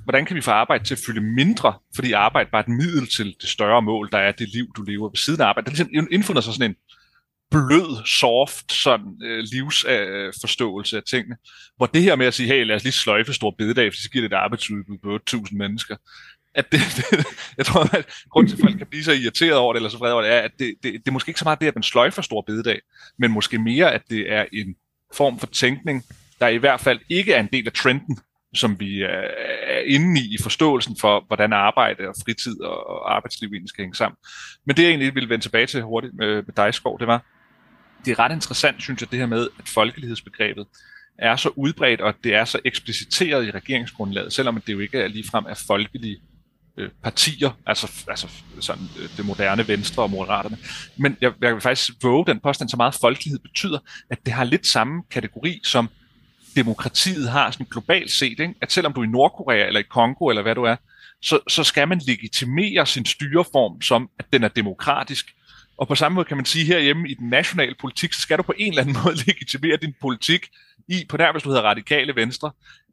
hvordan 0.04 0.24
kan 0.24 0.36
vi 0.36 0.40
få 0.40 0.50
arbejde 0.50 0.84
til 0.84 0.94
at 0.94 1.00
fylde 1.06 1.20
mindre, 1.20 1.74
fordi 1.94 2.12
arbejde 2.12 2.50
bare 2.52 2.60
er 2.60 2.64
et 2.64 2.76
middel 2.76 3.06
til 3.06 3.36
det 3.40 3.48
større 3.48 3.82
mål, 3.82 4.08
der 4.12 4.18
er 4.18 4.32
det 4.32 4.48
liv, 4.48 4.66
du 4.76 4.82
lever 4.82 5.08
ved 5.08 5.16
siden 5.16 5.40
af 5.40 5.46
arbejde. 5.46 5.64
Der 5.64 5.70
er 5.70 5.76
ligesom 5.76 6.08
indfundet 6.10 6.44
sig 6.44 6.54
sådan 6.54 6.70
en 6.70 6.76
blød, 7.50 8.06
soft 8.06 8.72
sådan, 8.72 9.12
øh, 9.22 9.44
livsforståelse 9.52 10.96
øh, 10.96 11.00
af 11.00 11.04
tingene. 11.10 11.36
Hvor 11.76 11.86
det 11.86 12.02
her 12.02 12.16
med 12.16 12.26
at 12.26 12.34
sige, 12.34 12.46
hey, 12.46 12.66
lad 12.66 12.76
os 12.76 12.82
lige 12.82 12.92
sløjfe 12.92 13.32
stor 13.32 13.54
bededag, 13.58 13.92
for 13.92 13.96
så 14.02 14.10
giver 14.10 14.28
det 14.28 14.32
et 14.32 14.36
arbejdsudbud 14.36 14.98
på 15.02 15.36
8.000 15.36 15.56
mennesker. 15.56 15.96
At 16.54 16.72
det, 16.72 16.80
det, 16.96 17.26
jeg 17.58 17.66
tror, 17.66 17.96
at 17.96 18.06
grund 18.30 18.48
til, 18.48 18.56
at 18.56 18.60
folk 18.60 18.78
kan 18.78 18.86
blive 18.86 19.04
så 19.04 19.12
irriteret 19.12 19.54
over 19.54 19.72
det, 19.72 19.78
eller 19.78 19.90
så 19.90 19.98
vrede 19.98 20.14
over 20.14 20.22
det, 20.22 20.32
er, 20.32 20.38
at 20.38 20.52
det, 20.58 20.74
det, 20.82 20.92
det 20.92 21.08
er 21.08 21.12
måske 21.12 21.30
ikke 21.30 21.38
så 21.38 21.44
meget 21.44 21.60
det, 21.60 21.66
at 21.66 21.74
man 21.74 21.82
sløjfer 21.82 22.22
stor 22.22 22.40
bededag, 22.46 22.80
men 23.18 23.30
måske 23.30 23.58
mere, 23.58 23.92
at 23.92 24.02
det 24.10 24.32
er 24.32 24.44
en 24.52 24.74
form 25.14 25.38
for 25.38 25.46
tænkning, 25.46 26.04
der 26.40 26.48
i 26.48 26.56
hvert 26.56 26.80
fald 26.80 27.00
ikke 27.08 27.32
er 27.32 27.40
en 27.40 27.48
del 27.52 27.66
af 27.66 27.72
trenden, 27.72 28.18
som 28.54 28.80
vi 28.80 29.02
er 29.02 29.80
inde 29.86 30.20
i, 30.20 30.34
i 30.34 30.36
forståelsen 30.42 30.96
for, 31.00 31.24
hvordan 31.26 31.52
arbejde 31.52 32.08
og 32.08 32.14
fritid 32.24 32.60
og 32.60 33.16
arbejdsliv 33.16 33.48
egentlig 33.48 33.68
skal 33.68 33.82
hænge 33.82 33.94
sammen. 33.94 34.16
Men 34.66 34.76
det, 34.76 34.82
jeg 34.82 34.88
egentlig 34.88 35.14
ville 35.14 35.28
vende 35.28 35.44
tilbage 35.44 35.66
til 35.66 35.82
hurtigt 35.82 36.14
med, 36.14 36.34
med 36.34 36.54
dig, 36.56 36.74
Skov, 36.74 36.98
det 36.98 37.06
var, 37.06 37.24
det 38.04 38.10
er 38.10 38.18
ret 38.18 38.32
interessant, 38.32 38.82
synes 38.82 39.00
jeg, 39.00 39.10
det 39.10 39.18
her 39.18 39.26
med, 39.26 39.48
at 39.58 39.68
folkelighedsbegrebet 39.68 40.66
er 41.18 41.36
så 41.36 41.50
udbredt, 41.56 42.00
og 42.00 42.14
det 42.24 42.34
er 42.34 42.44
så 42.44 42.58
ekspliciteret 42.64 43.46
i 43.46 43.50
regeringsgrundlaget, 43.50 44.32
selvom 44.32 44.60
det 44.60 44.72
jo 44.72 44.78
ikke 44.78 44.98
er 44.98 45.08
ligefrem 45.08 45.44
er 45.48 45.64
folkelige 45.66 46.20
øh, 46.80 46.90
partier, 47.02 47.50
altså, 47.66 48.04
altså 48.08 48.28
sådan, 48.60 48.88
øh, 48.98 49.08
det 49.16 49.26
moderne 49.26 49.68
venstre 49.68 50.02
og 50.02 50.10
moderaterne. 50.10 50.58
Men 50.96 51.16
jeg, 51.20 51.32
jeg 51.40 51.54
vil 51.54 51.60
faktisk 51.60 51.90
våge 52.02 52.26
den 52.26 52.40
påstand, 52.40 52.68
så 52.68 52.76
meget 52.76 52.94
folkelighed 52.94 53.38
betyder, 53.38 53.78
at 54.10 54.18
det 54.24 54.32
har 54.32 54.44
lidt 54.44 54.66
samme 54.66 55.02
kategori 55.10 55.60
som 55.64 55.88
demokratiet 56.56 57.30
har 57.30 57.50
sådan 57.50 57.66
globalt 57.70 58.10
set, 58.10 58.40
ikke? 58.40 58.54
at 58.60 58.72
selvom 58.72 58.92
du 58.92 59.00
er 59.00 59.04
i 59.04 59.08
Nordkorea 59.08 59.66
eller 59.66 59.80
i 59.80 59.84
Kongo 59.90 60.28
eller 60.28 60.42
hvad 60.42 60.54
du 60.54 60.62
er, 60.62 60.76
så, 61.22 61.38
så 61.48 61.64
skal 61.64 61.88
man 61.88 62.00
legitimere 62.06 62.86
sin 62.86 63.04
styreform 63.04 63.82
som, 63.82 64.10
at 64.18 64.24
den 64.32 64.44
er 64.44 64.48
demokratisk. 64.48 65.34
Og 65.78 65.88
på 65.88 65.94
samme 65.94 66.14
måde 66.14 66.24
kan 66.24 66.36
man 66.36 66.46
sige 66.46 66.64
herhjemme 66.64 67.08
i 67.08 67.14
den 67.14 67.28
nationale 67.28 67.74
politik, 67.80 68.12
så 68.12 68.20
skal 68.20 68.38
du 68.38 68.42
på 68.42 68.54
en 68.58 68.72
eller 68.72 68.82
anden 68.82 68.96
måde 69.04 69.16
legitimere 69.26 69.76
din 69.76 69.94
politik 70.00 70.48
i, 70.88 71.06
på 71.08 71.16
nær 71.16 71.32
hvis 71.32 71.42
du 71.42 71.48
hedder 71.48 71.62
radikale 71.62 72.16
venstre, 72.16 72.50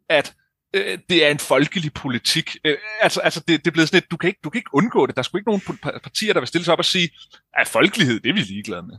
at 0.10 0.34
øh, 0.74 0.98
det 1.10 1.26
er 1.26 1.30
en 1.30 1.40
folkelig 1.40 1.94
politik. 1.94 2.58
Øh, 2.66 2.78
altså, 3.02 3.20
altså 3.20 3.40
det, 3.48 3.66
det 3.66 3.68
er 3.68 3.72
blevet 3.72 3.90
sådan 3.90 3.98
et, 3.98 4.12
du 4.12 4.18
kan, 4.18 4.28
ikke, 4.28 4.40
du 4.44 4.50
kan 4.50 4.60
ikke 4.60 4.74
undgå 4.74 5.06
det. 5.06 5.16
Der 5.16 5.20
er 5.20 5.24
sgu 5.24 5.38
ikke 5.38 5.50
nogen 5.50 5.62
partier, 6.04 6.34
der 6.34 6.40
vil 6.40 6.48
stille 6.48 6.66
sig 6.66 6.72
op 6.72 6.80
og 6.80 6.86
sige, 6.86 7.10
at 7.58 7.68
folkelighed, 7.68 8.20
det 8.20 8.30
er 8.30 8.34
vi 8.34 8.40
ligeglade 8.40 8.84
med. 8.84 8.96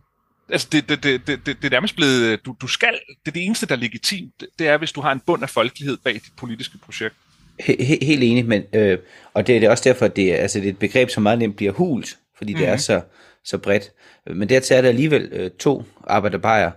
Altså, 0.49 0.69
det, 0.73 0.89
det, 0.89 1.03
det, 1.03 1.27
det, 1.27 1.47
det, 1.47 1.57
det 1.57 1.65
er 1.65 1.71
nærmest 1.71 1.97
blevet, 1.97 2.47
du, 2.47 2.57
du 2.61 2.67
skal, 2.67 2.93
det 3.09 3.31
er 3.31 3.33
det 3.33 3.45
eneste, 3.45 3.67
der 3.67 3.75
er 3.75 3.79
legitimt, 3.79 4.45
det 4.59 4.69
er, 4.69 4.77
hvis 4.77 4.93
du 4.93 5.01
har 5.01 5.13
en 5.13 5.21
bund 5.27 5.43
af 5.43 5.51
folkelighed 5.51 5.97
bag 6.05 6.15
dit 6.15 6.33
politiske 6.37 6.79
projekt. 6.79 7.15
He, 7.61 7.99
helt 8.03 8.23
enig, 8.23 8.47
men, 8.47 8.65
øh, 8.73 8.99
og 9.35 9.47
det, 9.47 9.61
det 9.61 9.67
er 9.67 9.71
også 9.71 9.85
derfor, 9.85 10.09
det, 10.09 10.33
altså, 10.33 10.59
det 10.59 10.67
er 10.67 10.71
et 10.71 10.79
begreb, 10.79 11.11
som 11.11 11.23
meget 11.23 11.39
nemt 11.39 11.57
bliver 11.57 11.73
hult, 11.73 12.19
fordi 12.37 12.53
mm-hmm. 12.53 12.63
det 12.63 12.69
er 12.69 12.75
mhm. 12.75 12.81
så, 12.81 13.03
så 13.45 13.59
bredt. 13.59 13.93
Men 14.27 14.49
dertil 14.49 14.77
er 14.77 14.81
der 14.81 14.89
alligevel 14.89 15.29
øh, 15.33 15.51
to 15.51 15.85
arbejderbejer, 16.07 16.71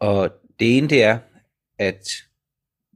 og 0.00 0.32
det 0.60 0.76
ene 0.76 0.88
det 0.88 1.02
er, 1.02 1.18
at 1.78 2.08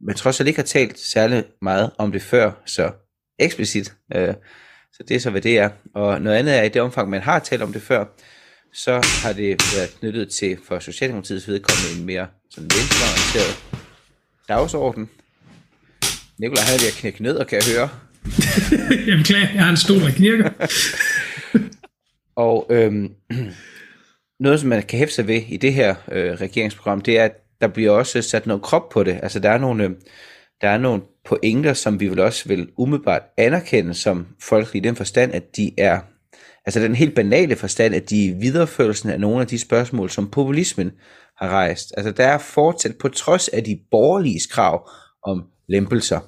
man 0.02 0.14
trods 0.14 0.40
alt 0.40 0.48
ikke 0.48 0.58
har 0.58 0.66
talt 0.66 0.98
særlig 0.98 1.44
meget 1.62 1.90
om 1.98 2.12
det 2.12 2.22
før, 2.22 2.52
så 2.66 2.92
eksplicit. 3.38 3.94
Øh, 4.14 4.34
så 4.92 5.02
det 5.08 5.14
er 5.14 5.20
så, 5.20 5.30
hvad 5.30 5.40
det 5.40 5.58
er. 5.58 5.70
Og 5.94 6.20
noget 6.20 6.36
andet 6.36 6.58
er, 6.58 6.62
i 6.62 6.68
det 6.68 6.82
omfang, 6.82 7.10
man 7.10 7.22
har 7.22 7.38
talt 7.38 7.62
om 7.62 7.72
det 7.72 7.82
før, 7.82 8.04
så 8.74 8.92
har 9.22 9.32
det 9.32 9.48
været 9.76 9.96
knyttet 10.00 10.30
til 10.30 10.58
for 10.68 10.78
Socialdemokratiets 10.78 11.48
vedkommende 11.48 12.00
en 12.00 12.06
mere 12.06 12.26
sådan 12.50 12.70
venstreorienteret 12.70 13.82
dagsorden. 14.48 15.10
Nikolaj 16.38 16.64
havde 16.64 16.80
ved 16.80 16.88
at 16.88 16.94
knække 16.94 17.22
ned, 17.22 17.36
og 17.36 17.46
kan 17.46 17.62
jeg 17.62 17.74
høre. 17.76 17.88
jeg 19.08 19.18
beklager, 19.18 19.48
jeg 19.54 19.64
har 19.64 19.70
en 19.70 19.76
stol, 19.76 20.00
der 20.00 20.10
knirker. 20.10 20.50
og 22.46 22.66
øhm, 22.70 23.14
noget, 24.44 24.60
som 24.60 24.68
man 24.68 24.82
kan 24.82 24.98
hæfte 24.98 25.14
sig 25.14 25.26
ved 25.26 25.42
i 25.48 25.56
det 25.56 25.74
her 25.74 25.94
øh, 26.12 26.32
regeringsprogram, 26.32 27.00
det 27.00 27.18
er, 27.18 27.24
at 27.24 27.41
der 27.62 27.68
bliver 27.68 27.90
også 27.90 28.22
sat 28.22 28.46
noget 28.46 28.62
krop 28.62 28.88
på 28.88 29.02
det. 29.02 29.20
Altså 29.22 29.40
der 29.40 29.50
er 29.50 29.58
nogle, 29.58 29.84
øh, 29.84 29.90
der 30.60 30.68
er 30.68 30.78
nogle 30.78 31.02
pointer, 31.24 31.72
som 31.72 32.00
vi 32.00 32.08
vil 32.08 32.20
også 32.20 32.48
vil 32.48 32.70
umiddelbart 32.76 33.22
anerkende 33.36 33.94
som 33.94 34.26
folk 34.40 34.74
i 34.74 34.80
den 34.80 34.96
forstand, 34.96 35.32
at 35.32 35.56
de 35.56 35.72
er, 35.78 36.00
altså 36.66 36.80
den 36.80 36.94
helt 36.94 37.14
banale 37.14 37.56
forstand, 37.56 37.94
at 37.94 38.10
de 38.10 38.28
er 38.28 38.34
videreførelsen 38.34 39.10
af 39.10 39.20
nogle 39.20 39.40
af 39.40 39.46
de 39.46 39.58
spørgsmål, 39.58 40.10
som 40.10 40.30
populismen 40.30 40.92
har 41.36 41.48
rejst. 41.48 41.92
Altså 41.96 42.12
der 42.12 42.26
er 42.26 42.38
fortsat, 42.38 42.96
på 43.00 43.08
trods 43.08 43.48
af 43.48 43.64
de 43.64 43.80
borgerlige 43.90 44.40
krav 44.50 44.90
om 45.22 45.44
lempelser, 45.68 46.20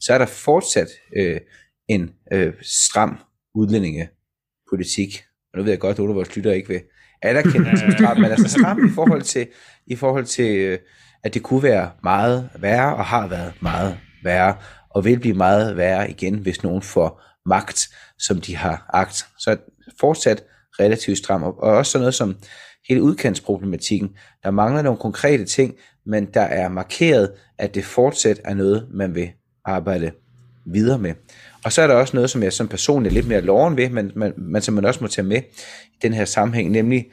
så 0.00 0.14
er 0.14 0.18
der 0.18 0.26
fortsat 0.26 0.88
øh, 1.16 1.40
en 1.88 2.10
øh, 2.32 2.52
stram 2.62 3.18
udlændingepolitik. 3.54 5.22
Og 5.52 5.58
nu 5.58 5.62
ved 5.62 5.72
jeg 5.72 5.80
godt, 5.80 5.94
at 5.94 5.98
nogle 5.98 6.12
af 6.12 6.16
vores 6.16 6.36
lytter 6.36 6.52
ikke 6.52 6.68
vil 6.68 6.80
anerkende 7.22 7.78
som 7.78 7.90
stram, 7.90 8.16
men 8.16 8.30
altså 8.30 8.48
stram 8.48 8.86
i 8.86 8.90
forhold 8.94 9.22
til, 9.22 9.46
i 9.86 9.96
forhold 9.96 10.24
til 10.24 10.56
øh, 10.56 10.78
at 11.22 11.34
det 11.34 11.42
kunne 11.42 11.62
være 11.62 11.90
meget 12.02 12.48
værre, 12.58 12.96
og 12.96 13.04
har 13.04 13.26
været 13.26 13.52
meget 13.60 13.98
værre, 14.24 14.54
og 14.90 15.04
vil 15.04 15.20
blive 15.20 15.34
meget 15.34 15.76
værre 15.76 16.10
igen, 16.10 16.34
hvis 16.34 16.62
nogen 16.62 16.82
får 16.82 17.22
magt, 17.46 17.88
som 18.18 18.40
de 18.40 18.56
har 18.56 18.90
agt. 18.92 19.26
Så 19.38 19.56
fortsat 20.00 20.44
relativt 20.80 21.18
stram, 21.18 21.42
og 21.42 21.58
også 21.58 21.92
sådan 21.92 22.02
noget 22.02 22.14
som 22.14 22.36
hele 22.88 23.02
udkantsproblematikken. 23.02 24.10
Der 24.42 24.50
mangler 24.50 24.82
nogle 24.82 24.98
konkrete 24.98 25.44
ting, 25.44 25.74
men 26.06 26.24
der 26.24 26.40
er 26.40 26.68
markeret, 26.68 27.32
at 27.58 27.74
det 27.74 27.84
fortsat 27.84 28.40
er 28.44 28.54
noget, 28.54 28.88
man 28.90 29.14
vil 29.14 29.30
arbejde 29.64 30.10
videre 30.66 30.98
med. 30.98 31.14
Og 31.64 31.72
så 31.72 31.82
er 31.82 31.86
der 31.86 31.94
også 31.94 32.16
noget, 32.16 32.30
som 32.30 32.42
jeg 32.42 32.52
som 32.52 32.68
person 32.68 33.06
er 33.06 33.10
lidt 33.10 33.28
mere 33.28 33.40
loven 33.40 33.76
ved, 33.76 33.88
men, 33.88 34.12
men, 34.16 34.32
men 34.36 34.62
som 34.62 34.74
man 34.74 34.84
også 34.84 35.00
må 35.00 35.08
tage 35.08 35.26
med 35.26 35.42
i 35.84 35.96
den 36.02 36.12
her 36.12 36.24
sammenhæng, 36.24 36.70
nemlig 36.70 37.06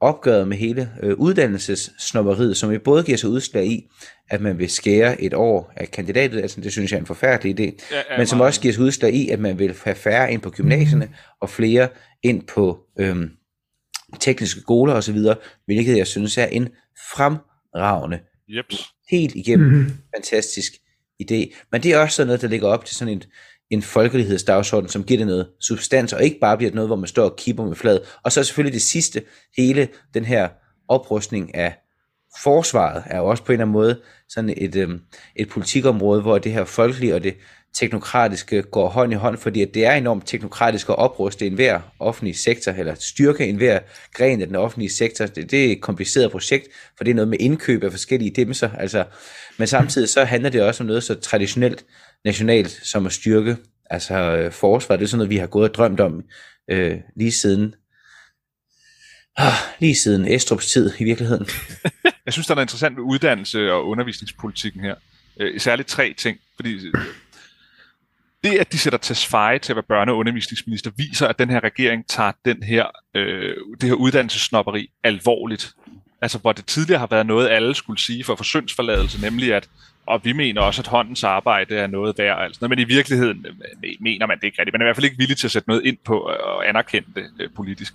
opgøret 0.00 0.48
med 0.48 0.56
hele 0.56 0.90
øh, 1.02 1.14
uddannelsessnopperiet, 1.14 2.56
som 2.56 2.70
jo 2.70 2.80
både 2.84 3.02
giver 3.02 3.18
sig 3.18 3.30
udslag 3.30 3.66
i, 3.66 3.88
at 4.30 4.40
man 4.40 4.58
vil 4.58 4.70
skære 4.70 5.20
et 5.20 5.34
år 5.34 5.72
af 5.76 5.90
kandidatet, 5.90 6.40
altså 6.40 6.60
det 6.60 6.72
synes 6.72 6.90
jeg 6.90 6.96
er 6.96 7.00
en 7.00 7.06
forfærdelig 7.06 7.60
idé, 7.60 7.86
ja, 7.90 7.96
ja, 8.10 8.18
men 8.18 8.26
som 8.26 8.40
også 8.40 8.60
giver 8.60 8.74
sig 8.74 8.82
udslag 8.82 9.14
i, 9.14 9.28
at 9.28 9.40
man 9.40 9.58
vil 9.58 9.74
have 9.84 9.96
færre 9.96 10.32
ind 10.32 10.40
på 10.40 10.50
gymnasierne, 10.50 11.08
og 11.40 11.50
flere 11.50 11.88
ind 12.22 12.42
på 12.42 12.78
øhm, 12.98 13.30
tekniske 14.20 14.60
skoler 14.60 14.94
osv., 14.94 15.18
hvilket 15.66 15.96
jeg 15.96 16.06
synes 16.06 16.38
er 16.38 16.46
en 16.46 16.68
fremragende, 17.14 18.18
yep. 18.50 18.64
helt 19.10 19.34
igennem 19.34 19.68
mm-hmm. 19.68 19.92
fantastisk 20.16 20.72
idé. 21.22 21.54
Men 21.72 21.82
det 21.82 21.92
er 21.92 21.98
også 21.98 22.16
sådan 22.16 22.26
noget, 22.26 22.42
der 22.42 22.48
ligger 22.48 22.68
op 22.68 22.84
til 22.84 22.96
sådan 22.96 23.14
en, 23.14 23.22
en 23.70 23.82
folkelighedsdagsorden, 23.82 24.88
som 24.88 25.04
giver 25.04 25.18
det 25.18 25.26
noget 25.26 25.48
substans, 25.60 26.12
og 26.12 26.24
ikke 26.24 26.38
bare 26.40 26.56
bliver 26.56 26.72
noget, 26.72 26.88
hvor 26.88 26.96
man 26.96 27.06
står 27.06 27.24
og 27.24 27.36
kipper 27.36 27.64
med 27.64 27.76
flad. 27.76 28.00
Og 28.22 28.32
så 28.32 28.44
selvfølgelig 28.44 28.74
det 28.74 28.82
sidste, 28.82 29.22
hele 29.56 29.88
den 30.14 30.24
her 30.24 30.48
oprustning 30.88 31.54
af 31.54 31.74
forsvaret, 32.42 33.02
er 33.06 33.18
jo 33.18 33.26
også 33.26 33.42
på 33.42 33.52
en 33.52 33.54
eller 33.54 33.64
anden 33.64 33.72
måde 33.72 34.00
sådan 34.28 34.54
et, 34.56 34.76
øhm, 34.76 35.00
et 35.36 35.48
politikområde, 35.48 36.22
hvor 36.22 36.38
det 36.38 36.52
her 36.52 36.64
folkelige 36.64 37.14
og 37.14 37.24
det 37.24 37.34
teknokratiske 37.78 38.62
går 38.62 38.88
hånd 38.88 39.12
i 39.12 39.16
hånd, 39.16 39.36
fordi 39.38 39.62
at 39.62 39.74
det 39.74 39.86
er 39.86 39.92
enormt 39.92 40.26
teknokratisk 40.26 40.88
at 40.88 40.98
opruste 40.98 41.46
enhver 41.46 41.80
offentlig 41.98 42.36
sektor, 42.36 42.72
eller 42.72 42.94
styrke 42.94 43.46
enhver 43.46 43.78
gren 44.14 44.40
af 44.40 44.46
den 44.46 44.56
offentlige 44.56 44.90
sektor. 44.90 45.26
Det, 45.26 45.50
det 45.50 45.66
er 45.66 45.72
et 45.72 45.80
kompliceret 45.80 46.30
projekt, 46.30 46.68
for 46.96 47.04
det 47.04 47.10
er 47.10 47.14
noget 47.14 47.28
med 47.28 47.38
indkøb 47.40 47.84
af 47.84 47.90
forskellige 47.90 48.30
dimser, 48.30 48.70
altså, 48.78 49.04
men 49.58 49.66
samtidig 49.68 50.08
så 50.08 50.24
handler 50.24 50.50
det 50.50 50.62
også 50.62 50.82
om 50.82 50.86
noget 50.86 51.02
så 51.02 51.14
traditionelt 51.14 51.84
nationalt 52.26 52.80
som 52.82 53.06
at 53.06 53.12
styrke 53.12 53.56
altså 53.90 54.14
øh, 54.14 54.52
forsvaret. 54.52 55.00
Det 55.00 55.06
er 55.06 55.08
sådan 55.08 55.18
noget, 55.18 55.30
vi 55.30 55.36
har 55.36 55.46
gået 55.46 55.68
og 55.68 55.74
drømt 55.74 56.00
om 56.00 56.24
øh, 56.70 56.96
lige 57.16 57.32
siden 57.32 57.74
ah, 59.36 59.52
lige 59.78 59.94
siden 59.94 60.24
Estrups 60.24 60.66
tid 60.66 60.92
i 60.98 61.04
virkeligheden. 61.04 61.46
Jeg 62.26 62.32
synes, 62.32 62.46
der 62.46 62.52
er 62.52 62.56
noget 62.56 62.64
interessant 62.64 62.96
ved 62.96 63.04
uddannelse 63.04 63.72
og 63.72 63.88
undervisningspolitikken 63.88 64.80
her. 64.80 64.94
Øh, 65.40 65.60
særligt 65.60 65.88
tre 65.88 66.14
ting, 66.18 66.38
fordi 66.56 66.86
øh, 66.86 66.92
det, 68.44 68.58
at 68.58 68.72
de 68.72 68.78
sætter 68.78 68.98
Tesfaye 68.98 69.58
til 69.58 69.72
at 69.72 69.76
være 69.76 70.02
børne- 70.02 70.10
og 70.10 70.16
undervisningsminister, 70.16 70.90
viser, 70.96 71.28
at 71.28 71.38
den 71.38 71.50
her 71.50 71.64
regering 71.64 72.06
tager 72.08 72.32
den 72.44 72.62
her, 72.62 72.86
øh, 73.14 73.56
det 73.80 73.88
her 73.88 73.94
uddannelsesnopperi 73.94 74.90
alvorligt. 75.04 75.74
Altså, 76.22 76.38
hvor 76.38 76.52
det 76.52 76.66
tidligere 76.66 76.98
har 76.98 77.06
været 77.06 77.26
noget, 77.26 77.48
alle 77.48 77.74
skulle 77.74 78.00
sige 78.00 78.24
for 78.24 78.34
forsyndsforladelse, 78.34 79.20
nemlig 79.20 79.54
at 79.54 79.68
og 80.06 80.24
vi 80.24 80.32
mener 80.32 80.60
også, 80.60 80.82
at 80.82 80.86
håndens 80.86 81.24
arbejde 81.24 81.76
er 81.76 81.86
noget 81.86 82.18
værd, 82.18 82.42
altså 82.42 82.58
noget, 82.60 82.70
men 82.70 82.78
i 82.78 82.84
virkeligheden 82.84 83.46
øh, 83.46 83.90
mener 84.00 84.26
man 84.26 84.36
det 84.36 84.44
ikke 84.44 84.58
rigtigt. 84.58 84.74
Man 84.74 84.80
er 84.80 84.84
i 84.84 84.86
hvert 84.86 84.96
fald 84.96 85.04
ikke 85.04 85.18
villig 85.18 85.36
til 85.36 85.46
at 85.46 85.50
sætte 85.50 85.68
noget 85.68 85.84
ind 85.84 85.96
på 86.04 86.30
øh, 86.30 86.38
og 86.42 86.68
anerkende 86.68 87.08
det 87.14 87.26
øh, 87.40 87.50
politisk. 87.56 87.94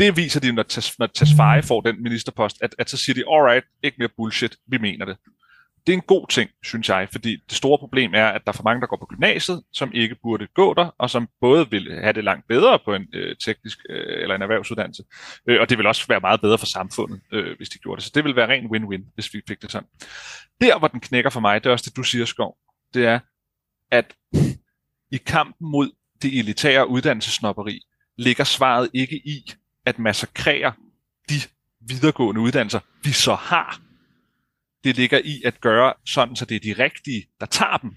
Det 0.00 0.16
viser 0.16 0.40
de, 0.40 0.52
når, 0.52 0.98
når 0.98 1.06
Tesfaye 1.06 1.62
får 1.62 1.80
den 1.80 2.02
ministerpost, 2.02 2.56
at, 2.60 2.74
at 2.78 2.90
så 2.90 2.96
siger 2.96 3.14
de, 3.14 3.24
alright, 3.34 3.64
ikke 3.82 3.96
mere 3.98 4.08
bullshit, 4.16 4.56
vi 4.66 4.78
mener 4.78 5.04
det 5.04 5.16
det 5.86 5.92
er 5.92 5.96
en 5.96 6.02
god 6.06 6.26
ting, 6.28 6.50
synes 6.64 6.88
jeg, 6.88 7.08
fordi 7.12 7.36
det 7.48 7.56
store 7.56 7.78
problem 7.78 8.14
er, 8.14 8.26
at 8.26 8.42
der 8.44 8.52
er 8.52 8.56
for 8.56 8.62
mange, 8.62 8.80
der 8.80 8.86
går 8.86 8.96
på 8.96 9.06
gymnasiet, 9.06 9.62
som 9.72 9.92
ikke 9.94 10.16
burde 10.22 10.46
gå 10.46 10.74
der, 10.74 10.94
og 10.98 11.10
som 11.10 11.28
både 11.40 11.70
vil 11.70 11.98
have 12.00 12.12
det 12.12 12.24
langt 12.24 12.48
bedre 12.48 12.78
på 12.84 12.94
en 12.94 13.06
øh, 13.14 13.36
teknisk 13.36 13.78
øh, 13.90 14.22
eller 14.22 14.34
en 14.34 14.42
erhvervsuddannelse, 14.42 15.04
øh, 15.46 15.60
og 15.60 15.70
det 15.70 15.78
vil 15.78 15.86
også 15.86 16.06
være 16.08 16.20
meget 16.20 16.40
bedre 16.40 16.58
for 16.58 16.66
samfundet, 16.66 17.20
øh, 17.32 17.56
hvis 17.56 17.68
de 17.68 17.78
gjorde 17.78 17.96
det. 17.96 18.04
Så 18.04 18.10
det 18.14 18.24
vil 18.24 18.36
være 18.36 18.48
ren 18.48 18.66
win-win, 18.66 19.12
hvis 19.14 19.34
vi 19.34 19.40
fik 19.48 19.62
det 19.62 19.72
sådan. 19.72 19.88
Der, 20.60 20.78
hvor 20.78 20.88
den 20.88 21.00
knækker 21.00 21.30
for 21.30 21.40
mig, 21.40 21.64
det 21.64 21.68
er 21.68 21.72
også 21.72 21.84
det, 21.88 21.96
du 21.96 22.02
siger, 22.02 22.24
Skov, 22.24 22.56
det 22.94 23.06
er, 23.06 23.18
at 23.90 24.14
i 25.12 25.16
kampen 25.16 25.70
mod 25.70 25.90
det 26.22 26.38
elitære 26.38 26.88
uddannelsesnopperi, 26.88 27.80
ligger 28.18 28.44
svaret 28.44 28.90
ikke 28.94 29.16
i 29.16 29.52
at 29.86 29.98
massakrere 29.98 30.72
de 31.28 31.34
videregående 31.80 32.40
uddannelser, 32.40 32.80
vi 33.04 33.12
så 33.12 33.34
har 33.34 33.80
det 34.84 34.96
ligger 34.96 35.20
i 35.24 35.42
at 35.44 35.60
gøre 35.60 35.92
sådan, 36.06 36.36
så 36.36 36.44
det 36.44 36.54
er 36.56 36.74
de 36.74 36.82
rigtige, 36.82 37.26
der 37.40 37.46
tager 37.46 37.76
dem. 37.76 37.96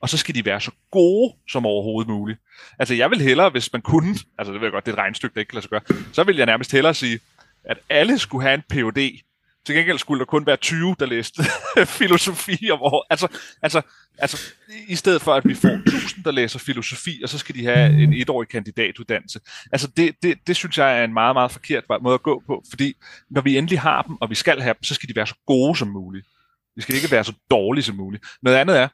Og 0.00 0.08
så 0.08 0.16
skal 0.16 0.34
de 0.34 0.44
være 0.44 0.60
så 0.60 0.70
gode 0.90 1.34
som 1.48 1.66
overhovedet 1.66 2.08
muligt. 2.10 2.38
Altså 2.78 2.94
jeg 2.94 3.10
vil 3.10 3.20
hellere, 3.20 3.50
hvis 3.50 3.72
man 3.72 3.82
kunne, 3.82 4.14
altså 4.38 4.52
det 4.52 4.60
ved 4.60 4.66
jeg 4.66 4.72
godt, 4.72 4.86
det 4.86 4.92
er 4.92 4.96
et 4.96 4.98
regnstykke, 4.98 5.34
der 5.34 5.40
ikke 5.40 5.50
kan 5.50 5.56
lade 5.56 5.62
sig 5.62 5.70
gøre, 5.70 6.04
så 6.12 6.24
vil 6.24 6.36
jeg 6.36 6.46
nærmest 6.46 6.72
hellere 6.72 6.94
sige, 6.94 7.20
at 7.64 7.78
alle 7.88 8.18
skulle 8.18 8.42
have 8.42 8.54
en 8.54 8.62
PhD, 8.70 9.20
til 9.66 9.74
gengæld 9.74 9.98
skulle 9.98 10.18
der 10.18 10.24
kun 10.24 10.46
være 10.46 10.56
20, 10.56 10.96
der 11.00 11.06
læste 11.06 11.42
filosofi 11.98 12.70
om 12.70 12.82
året. 12.82 13.06
Altså, 13.10 13.28
altså, 13.62 13.82
altså, 14.18 14.52
i 14.88 14.94
stedet 14.94 15.22
for, 15.22 15.34
at 15.34 15.48
vi 15.48 15.54
får 15.54 15.68
1000, 15.68 16.24
der 16.24 16.30
læser 16.30 16.58
filosofi, 16.58 17.20
og 17.22 17.28
så 17.28 17.38
skal 17.38 17.54
de 17.54 17.64
have 17.64 18.02
en 18.02 18.12
etårig 18.12 18.48
kandidatuddannelse. 18.48 19.40
Altså, 19.72 19.88
det, 19.96 20.14
det, 20.22 20.38
det 20.46 20.56
synes 20.56 20.78
jeg 20.78 21.00
er 21.00 21.04
en 21.04 21.12
meget, 21.12 21.34
meget 21.36 21.50
forkert 21.50 21.84
måde 22.02 22.14
at 22.14 22.22
gå 22.22 22.42
på, 22.46 22.64
fordi 22.70 22.94
når 23.30 23.40
vi 23.40 23.58
endelig 23.58 23.80
har 23.80 24.02
dem, 24.02 24.16
og 24.20 24.30
vi 24.30 24.34
skal 24.34 24.60
have 24.60 24.74
dem, 24.74 24.82
så 24.82 24.94
skal 24.94 25.08
de 25.08 25.16
være 25.16 25.26
så 25.26 25.34
gode 25.46 25.76
som 25.76 25.88
muligt. 25.88 26.26
De 26.76 26.82
skal 26.82 26.94
ikke 26.94 27.10
være 27.10 27.24
så 27.24 27.32
dårlige 27.50 27.84
som 27.84 27.96
muligt. 27.96 28.24
Noget 28.42 28.56
andet 28.56 28.78
er, 28.78 28.88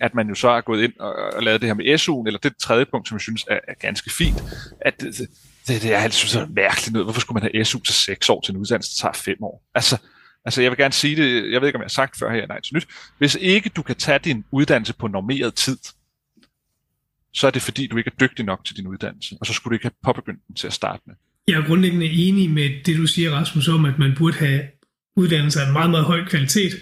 at 0.00 0.14
man 0.14 0.28
jo 0.28 0.34
så 0.34 0.48
er 0.48 0.60
gået 0.60 0.82
ind 0.82 0.92
og, 0.98 1.14
og 1.14 1.42
lavet 1.42 1.60
det 1.60 1.68
her 1.68 1.74
med 1.74 1.84
SU'en, 1.84 2.26
eller 2.26 2.38
det 2.38 2.56
tredje 2.56 2.86
punkt, 2.90 3.08
som 3.08 3.14
jeg 3.14 3.20
synes 3.20 3.44
er, 3.50 3.58
er 3.68 3.74
ganske 3.74 4.10
fint, 4.10 4.42
at 4.80 5.00
det, 5.00 5.18
det, 5.66 5.82
det 5.82 5.94
er 5.94 5.98
altid 5.98 6.28
så 6.28 6.46
mærkeligt 6.50 6.92
noget. 6.92 7.06
Hvorfor 7.06 7.20
skulle 7.20 7.42
man 7.42 7.50
have 7.54 7.64
SU 7.64 7.78
til 7.78 7.94
6 7.94 8.28
år 8.28 8.40
til 8.40 8.52
en 8.52 8.58
uddannelse, 8.58 8.90
der 8.96 9.02
tager 9.02 9.22
5 9.22 9.36
år? 9.42 9.62
Altså, 9.74 9.96
altså, 10.44 10.62
jeg 10.62 10.70
vil 10.70 10.78
gerne 10.78 10.94
sige 10.94 11.16
det, 11.16 11.52
jeg 11.52 11.60
ved 11.60 11.68
ikke, 11.68 11.76
om 11.76 11.82
jeg 11.82 11.84
har 11.84 11.88
sagt 11.88 12.18
før 12.18 12.32
her, 12.32 12.46
nej, 12.46 12.60
til 12.60 12.74
nyt. 12.74 12.88
Hvis 13.18 13.34
ikke 13.40 13.68
du 13.68 13.82
kan 13.82 13.96
tage 13.96 14.18
din 14.18 14.44
uddannelse 14.52 14.94
på 14.94 15.06
normeret 15.08 15.54
tid, 15.54 15.78
så 17.34 17.46
er 17.46 17.50
det 17.50 17.62
fordi, 17.62 17.86
du 17.86 17.96
ikke 17.96 18.10
er 18.14 18.26
dygtig 18.26 18.44
nok 18.44 18.64
til 18.64 18.76
din 18.76 18.86
uddannelse, 18.86 19.36
og 19.40 19.46
så 19.46 19.52
skulle 19.52 19.72
du 19.72 19.74
ikke 19.74 19.84
have 19.84 19.92
påbegyndt 20.04 20.40
den 20.48 20.54
til 20.54 20.66
at 20.66 20.72
starte 20.72 21.02
med. 21.06 21.14
Jeg 21.48 21.58
er 21.58 21.66
grundlæggende 21.66 22.06
enig 22.06 22.50
med 22.50 22.84
det, 22.84 22.96
du 22.96 23.06
siger, 23.06 23.30
Rasmus, 23.30 23.68
om, 23.68 23.84
at 23.84 23.98
man 23.98 24.14
burde 24.18 24.36
have 24.36 24.62
uddannelser 25.16 25.66
af 25.66 25.72
meget, 25.72 25.90
meget 25.90 26.04
høj 26.04 26.24
kvalitet 26.24 26.72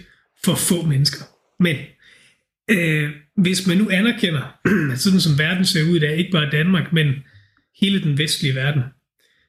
for 0.43 0.55
få 0.55 0.85
mennesker. 0.85 1.25
Men 1.59 1.75
øh, 2.69 3.09
hvis 3.37 3.67
man 3.67 3.77
nu 3.77 3.89
anerkender, 3.89 4.59
at 4.93 4.99
sådan 4.99 5.19
som 5.19 5.37
verden 5.37 5.65
ser 5.65 5.83
ud 5.83 5.95
i 5.95 5.99
dag, 5.99 6.17
ikke 6.17 6.31
bare 6.31 6.51
Danmark, 6.51 6.93
men 6.93 7.13
hele 7.81 8.03
den 8.03 8.17
vestlige 8.17 8.55
verden, 8.55 8.81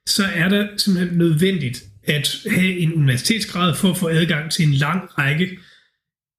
så 0.07 0.25
er 0.25 0.49
det 0.49 0.69
simpelthen 0.77 1.19
nødvendigt 1.19 1.85
at 2.05 2.37
have 2.51 2.79
en 2.79 2.95
universitetsgrad 2.95 3.75
for 3.75 3.91
at 3.91 3.97
få 3.97 4.09
adgang 4.09 4.51
til 4.51 4.67
en 4.67 4.75
lang 4.75 5.19
række 5.19 5.59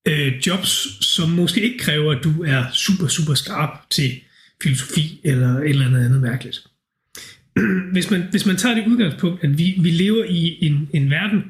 øh, 0.07 0.47
jobs, 0.47 1.05
som 1.05 1.29
måske 1.29 1.61
ikke 1.61 1.77
kræver, 1.77 2.15
at 2.15 2.23
du 2.23 2.43
er 2.43 2.65
super, 2.73 3.07
super 3.07 3.33
skarp 3.33 3.89
til 3.89 4.11
filosofi 4.63 5.21
eller 5.23 5.57
et 5.57 5.69
eller 5.69 5.85
andet 5.85 6.05
andet 6.05 6.21
mærkeligt. 6.21 6.67
Hvis 7.93 8.11
man, 8.11 8.23
hvis 8.31 8.45
man 8.45 8.57
tager 8.57 8.75
det 8.75 8.87
udgangspunkt, 8.87 9.43
at 9.43 9.57
vi, 9.57 9.77
vi 9.81 9.91
lever 9.91 10.23
i 10.23 10.57
en, 10.65 10.89
en 10.93 11.09
verden, 11.09 11.43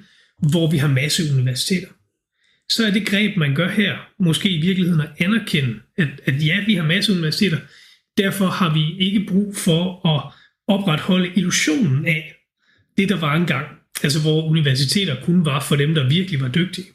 hvor 0.51 0.71
vi 0.71 0.77
har 0.77 0.87
masse 0.87 1.23
universiteter, 1.33 1.87
så 2.71 2.85
er 2.85 2.91
det 2.91 3.07
greb, 3.07 3.37
man 3.37 3.55
gør 3.55 3.69
her, 3.69 3.97
måske 4.19 4.49
i 4.49 4.61
virkeligheden 4.61 5.01
at 5.01 5.09
anerkende, 5.19 5.75
at, 5.97 6.07
at 6.25 6.45
ja, 6.45 6.63
vi 6.65 6.75
har 6.75 6.85
masser 6.85 7.13
af 7.13 7.17
universiteter, 7.17 7.57
derfor 8.17 8.45
har 8.47 8.73
vi 8.73 9.05
ikke 9.05 9.25
brug 9.27 9.55
for 9.55 10.07
at 10.07 10.33
opretholde 10.67 11.31
illusionen 11.35 12.05
af 12.05 12.35
det, 12.97 13.09
der 13.09 13.19
var 13.19 13.35
engang. 13.35 13.67
Altså 14.03 14.21
hvor 14.21 14.49
universiteter 14.49 15.15
kun 15.23 15.45
var 15.45 15.59
for 15.59 15.75
dem, 15.75 15.95
der 15.95 16.09
virkelig 16.09 16.41
var 16.41 16.47
dygtige. 16.47 16.87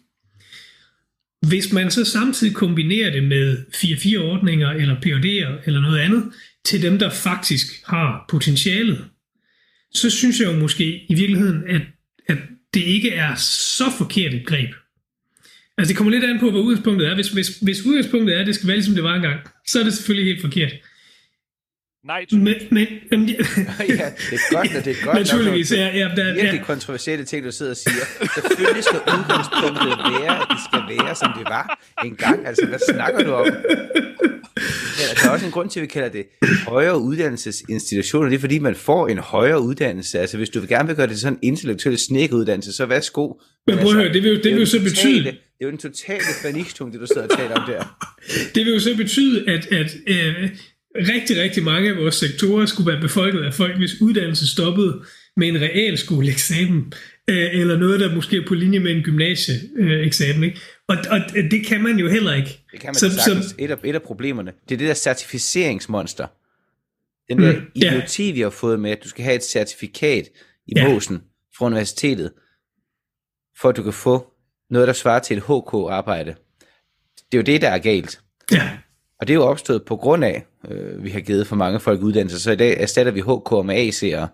Hvis 1.49 1.73
man 1.73 1.91
så 1.91 2.05
samtidig 2.05 2.55
kombinerer 2.55 3.11
det 3.11 3.25
med 3.25 3.59
4-4-ordninger 3.75 4.71
eller 4.71 4.95
PhD'er 4.95 5.67
eller 5.67 5.81
noget 5.81 5.99
andet, 5.99 6.33
til 6.65 6.83
dem, 6.83 6.99
der 6.99 7.11
faktisk 7.11 7.67
har 7.87 8.25
potentialet, 8.29 9.05
så 9.95 10.11
synes 10.11 10.41
jeg 10.41 10.47
jo 10.53 10.59
måske 10.59 11.07
i 11.09 11.15
virkeligheden, 11.15 11.65
at, 11.69 11.83
at 12.29 12.39
det 12.75 12.81
ikke 12.81 13.11
er 13.11 13.35
så 13.35 13.85
forkert 13.99 14.35
et 14.35 14.47
greb. 14.47 14.71
Altså 15.79 15.89
det 15.89 15.97
kommer 15.97 16.11
lidt 16.13 16.25
an 16.25 16.39
på, 16.41 16.51
hvad 16.51 16.61
udgangspunktet 16.61 17.09
er. 17.09 17.15
Hvis, 17.15 17.29
hvis, 17.29 17.49
hvis 17.63 17.83
udgangspunktet 17.87 18.37
er, 18.37 18.41
at 18.41 18.47
det 18.47 18.55
skal 18.55 18.67
være 18.69 18.77
ligesom 18.77 18.95
det 18.95 19.05
var 19.05 19.15
engang, 19.15 19.41
så 19.67 19.81
er 19.81 19.85
det 19.85 19.93
selvfølgelig 19.95 20.33
helt 20.33 20.41
forkert. 20.43 20.73
Nej, 22.07 22.25
Men, 22.33 22.55
men, 22.71 22.87
men 23.11 23.29
ja, 23.29 23.35
det 24.31 24.39
er 24.39 24.55
godt, 24.57 24.71
at 24.75 24.85
det 24.85 24.97
er 25.01 25.05
godt. 25.05 25.17
naturligvis, 25.19 25.73
ja, 25.73 25.91
ja, 25.99 26.09
der, 26.17 26.25
virkelig 26.35 26.59
ja, 26.61 26.65
kontroversielle 26.65 27.25
ting, 27.25 27.45
du 27.47 27.53
sidder 27.53 27.71
og 27.73 27.77
siger. 27.77 28.05
Selvfølgelig 28.35 28.85
skal 28.85 28.99
udgangspunktet 29.19 29.87
være, 30.21 30.35
at 30.43 30.47
det 30.51 30.59
skal 30.69 30.83
være, 30.97 31.15
som 31.15 31.31
det 31.39 31.45
var 31.45 31.79
engang. 32.05 32.47
Altså, 32.47 32.67
hvad 32.67 32.79
snakker 32.91 33.25
du 33.25 33.33
om? 33.33 33.47
Ja, 35.01 35.07
der 35.23 35.29
er 35.29 35.33
også 35.33 35.47
en 35.47 35.53
grund 35.53 35.71
til, 35.71 35.81
at 35.81 35.83
vi 35.83 35.87
kalder 35.87 36.09
det 36.09 36.25
højere 36.67 36.99
uddannelsesinstitutioner. 37.01 38.29
Det 38.29 38.37
er, 38.37 38.41
fordi 38.41 38.59
man 38.59 38.75
får 38.75 39.09
en 39.09 39.19
højere 39.19 39.61
uddannelse. 39.63 40.19
Altså, 40.19 40.37
hvis 40.37 40.49
du 40.51 40.61
vil 40.61 40.69
gerne 40.69 40.87
vil 40.89 40.97
gøre 40.97 41.07
det 41.07 41.19
sådan 41.21 41.33
en 41.33 41.39
intellektuel 41.43 41.99
snækkeuddannelse, 41.99 42.73
så 42.73 42.87
værsgo. 42.87 43.33
men 43.67 43.79
prøv 43.79 43.87
at 43.89 43.95
høre, 43.95 44.13
det 44.13 44.23
vil, 44.23 44.31
jo- 44.31 44.37
det 44.43 44.53
vil 44.53 44.61
jo 44.61 44.67
så 44.67 44.83
betyde, 44.83 45.37
Det 45.59 45.65
er 45.65 45.67
jo 45.67 45.71
den 45.71 45.79
totale 45.79 46.25
paniktung, 46.43 46.93
det 46.93 47.01
du 47.01 47.07
sidder 47.07 47.23
og 47.23 47.39
taler 47.39 47.55
om 47.55 47.71
der. 47.71 48.11
det 48.55 48.67
vil 48.67 48.73
jo 48.73 48.81
så 48.81 48.97
betyde, 48.97 49.51
at, 49.51 49.67
at 49.73 49.95
øh, 50.07 50.51
rigtig, 50.97 51.43
rigtig 51.43 51.63
mange 51.63 51.91
af 51.91 51.97
vores 51.97 52.15
sektorer 52.15 52.67
skulle 52.67 52.93
være 52.93 53.01
befolket 53.01 53.41
af 53.45 53.55
folk, 53.55 53.77
hvis 53.77 54.01
uddannelse 54.01 54.47
stoppede 54.53 55.03
med 55.37 55.49
en 55.49 55.61
realskoleeksamen, 55.61 56.93
øh, 57.31 57.61
eller 57.61 57.79
noget, 57.79 58.01
der 58.01 58.15
måske 58.15 58.37
er 58.37 58.47
på 58.49 58.55
linje 58.55 58.79
med 58.79 58.93
en 58.97 59.03
gymnasieeksamen. 59.03 60.45
Ikke? 60.45 60.61
Og, 60.89 60.97
og 61.11 61.21
det 61.51 61.67
kan 61.67 61.83
man 61.83 61.99
jo 61.99 62.09
heller 62.09 62.35
ikke. 62.35 62.61
Det 62.73 62.81
kan 62.81 62.89
man 62.89 62.95
Så- 62.95 63.11
så, 63.11 63.17
så- 63.17 63.23
sagtens. 63.25 63.55
Et, 63.59 63.71
af, 63.71 63.77
et 63.85 63.95
af 63.95 64.03
problemerne, 64.03 64.53
det 64.69 64.75
er 64.75 64.79
det 64.79 64.89
der 64.89 64.95
certificeringsmonster. 64.95 66.27
Den 67.31 67.39
der 67.43 67.53
Mm, 67.53 67.59
mm, 67.59 67.67
ja. 67.83 67.93
idioti, 67.97 68.33
vi 68.33 68.41
har 68.41 68.51
fået 68.51 68.81
med, 68.81 68.91
at 68.91 69.05
du 69.05 69.09
skal 69.09 69.25
have 69.25 69.37
et 69.37 69.45
certifikat 69.45 70.29
i 70.67 70.73
ja. 70.77 70.89
måsen 70.89 71.23
fra 71.59 71.67
universitetet, 71.67 72.33
for 73.61 73.69
at 73.69 73.77
du 73.77 73.83
kan 73.83 73.93
få 73.93 74.27
noget, 74.71 74.89
der 74.89 74.95
svarer 74.95 75.19
til 75.19 75.37
et 75.37 75.43
HK-arbejde. 75.43 76.35
Det 77.17 77.35
er 77.35 77.39
jo 77.39 77.43
det, 77.43 77.63
der 77.63 77.69
er 77.69 77.79
galt. 77.79 78.21
Ja, 78.53 78.79
Og 79.21 79.27
det 79.27 79.33
er 79.33 79.37
jo 79.37 79.45
opstået 79.45 79.85
på 79.85 79.97
grund 79.97 80.25
af, 80.25 80.47
øh, 80.69 81.05
vi 81.05 81.11
har 81.11 81.21
givet 81.21 81.47
for 81.47 81.57
mange 81.57 81.81
folk 81.81 82.01
uddannelse, 82.01 82.41
så 82.41 82.51
i 82.51 82.57
dag 82.57 82.81
erstatter 82.81 83.13
vi 83.13 83.21
HK 83.21 83.67
med 83.67 83.89
AC'er. 83.89 84.29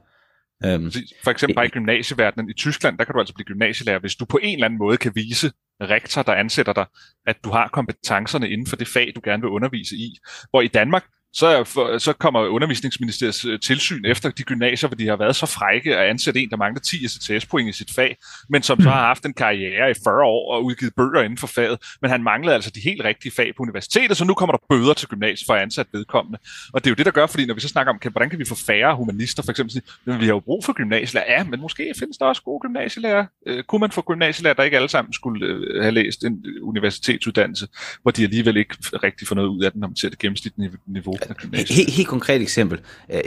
Øhm. 0.66 0.92
For 1.24 1.30
eksempel 1.30 1.54
bare 1.54 1.66
i 1.66 1.68
gymnasieverdenen. 1.68 2.50
I 2.50 2.52
Tyskland, 2.52 2.98
der 2.98 3.04
kan 3.04 3.12
du 3.12 3.18
altså 3.18 3.34
blive 3.34 3.44
gymnasielærer, 3.44 3.98
hvis 3.98 4.16
du 4.16 4.24
på 4.24 4.38
en 4.42 4.54
eller 4.54 4.64
anden 4.64 4.78
måde 4.78 4.96
kan 4.96 5.12
vise 5.14 5.52
rektor, 5.80 6.22
der 6.22 6.32
ansætter 6.32 6.72
dig, 6.72 6.86
at 7.26 7.36
du 7.44 7.50
har 7.50 7.68
kompetencerne 7.68 8.50
inden 8.50 8.66
for 8.66 8.76
det 8.76 8.88
fag, 8.88 9.12
du 9.14 9.20
gerne 9.24 9.40
vil 9.42 9.50
undervise 9.50 9.96
i. 9.96 10.16
Hvor 10.50 10.60
i 10.60 10.68
Danmark, 10.68 11.04
så, 11.34 11.64
for, 11.64 11.98
så 11.98 12.12
kommer 12.12 12.40
undervisningsministeriets 12.40 13.44
øh, 13.44 13.60
tilsyn 13.60 14.04
efter 14.04 14.30
de 14.30 14.42
gymnasier, 14.42 14.88
hvor 14.88 14.96
de 14.96 15.08
har 15.08 15.16
været 15.16 15.36
så 15.36 15.46
frække 15.46 15.96
at 15.96 16.10
ansætte 16.10 16.40
en, 16.40 16.50
der 16.50 16.56
mangler 16.56 16.80
10 16.80 17.08
STS-point 17.08 17.68
i 17.68 17.72
sit 17.72 17.90
fag, 17.90 18.16
men 18.48 18.62
som 18.62 18.80
så 18.80 18.90
har 18.90 19.06
haft 19.06 19.24
en 19.26 19.34
karriere 19.34 19.90
i 19.90 19.94
40 20.04 20.24
år 20.24 20.54
og 20.54 20.64
udgivet 20.64 20.94
bøger 20.94 21.22
inden 21.22 21.38
for 21.38 21.46
faget, 21.46 21.78
men 22.02 22.10
han 22.10 22.22
manglede 22.22 22.54
altså 22.54 22.70
de 22.70 22.80
helt 22.80 23.04
rigtige 23.04 23.32
fag 23.32 23.52
på 23.56 23.62
universitetet, 23.62 24.16
så 24.16 24.24
nu 24.24 24.34
kommer 24.34 24.56
der 24.56 24.64
bøder 24.68 24.94
til 24.94 25.08
gymnasiet 25.08 25.46
for 25.46 25.54
at 25.54 25.62
ansætte 25.62 25.92
vedkommende. 25.92 26.38
Og 26.72 26.84
det 26.84 26.86
er 26.86 26.90
jo 26.90 26.94
det, 26.94 27.06
der 27.06 27.12
gør, 27.12 27.26
fordi 27.26 27.46
når 27.46 27.54
vi 27.54 27.60
så 27.60 27.68
snakker 27.68 27.92
om, 27.92 27.98
kan, 27.98 28.12
hvordan 28.12 28.30
kan 28.30 28.38
vi 28.38 28.44
få 28.44 28.54
færre 28.54 28.96
humanister, 28.96 29.42
for 29.42 29.50
eksempel, 29.50 29.82
men 30.04 30.20
vi 30.20 30.24
har 30.24 30.32
jo 30.32 30.40
brug 30.40 30.64
for 30.64 30.72
gymnasielærer. 30.72 31.32
Ja, 31.32 31.44
men 31.44 31.60
måske 31.60 31.92
findes 31.98 32.18
der 32.18 32.26
også 32.26 32.42
gode 32.42 32.60
gymnasielærer. 32.60 33.26
Øh, 33.46 33.64
kunne 33.64 33.80
man 33.80 33.90
få 33.90 34.02
gymnasielærer, 34.02 34.54
der 34.54 34.62
ikke 34.62 34.76
alle 34.76 34.88
sammen 34.88 35.12
skulle 35.12 35.46
øh, 35.46 35.82
have 35.82 35.92
læst 35.92 36.24
en 36.24 36.44
universitetsuddannelse, 36.62 37.68
hvor 38.02 38.10
de 38.10 38.22
alligevel 38.22 38.56
ikke 38.56 38.74
rigtig 39.02 39.28
får 39.28 39.34
noget 39.34 39.48
ud 39.48 39.62
af 39.62 39.72
den, 39.72 39.80
når 39.80 39.88
man 39.88 39.96
ser 39.96 40.08
det 40.08 40.18
gennemsnitlige 40.18 40.70
niveau? 40.86 41.16
Helt, 41.54 41.90
helt 41.90 42.08
konkret 42.08 42.42
eksempel. 42.42 42.80
Øh, 43.12 43.20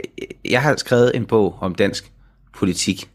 Jeg 0.44 0.62
har 0.62 0.76
skrevet 0.76 1.16
en 1.16 1.26
bog 1.26 1.58
om 1.60 1.74
dansk 1.74 2.04
politik, 2.54 3.10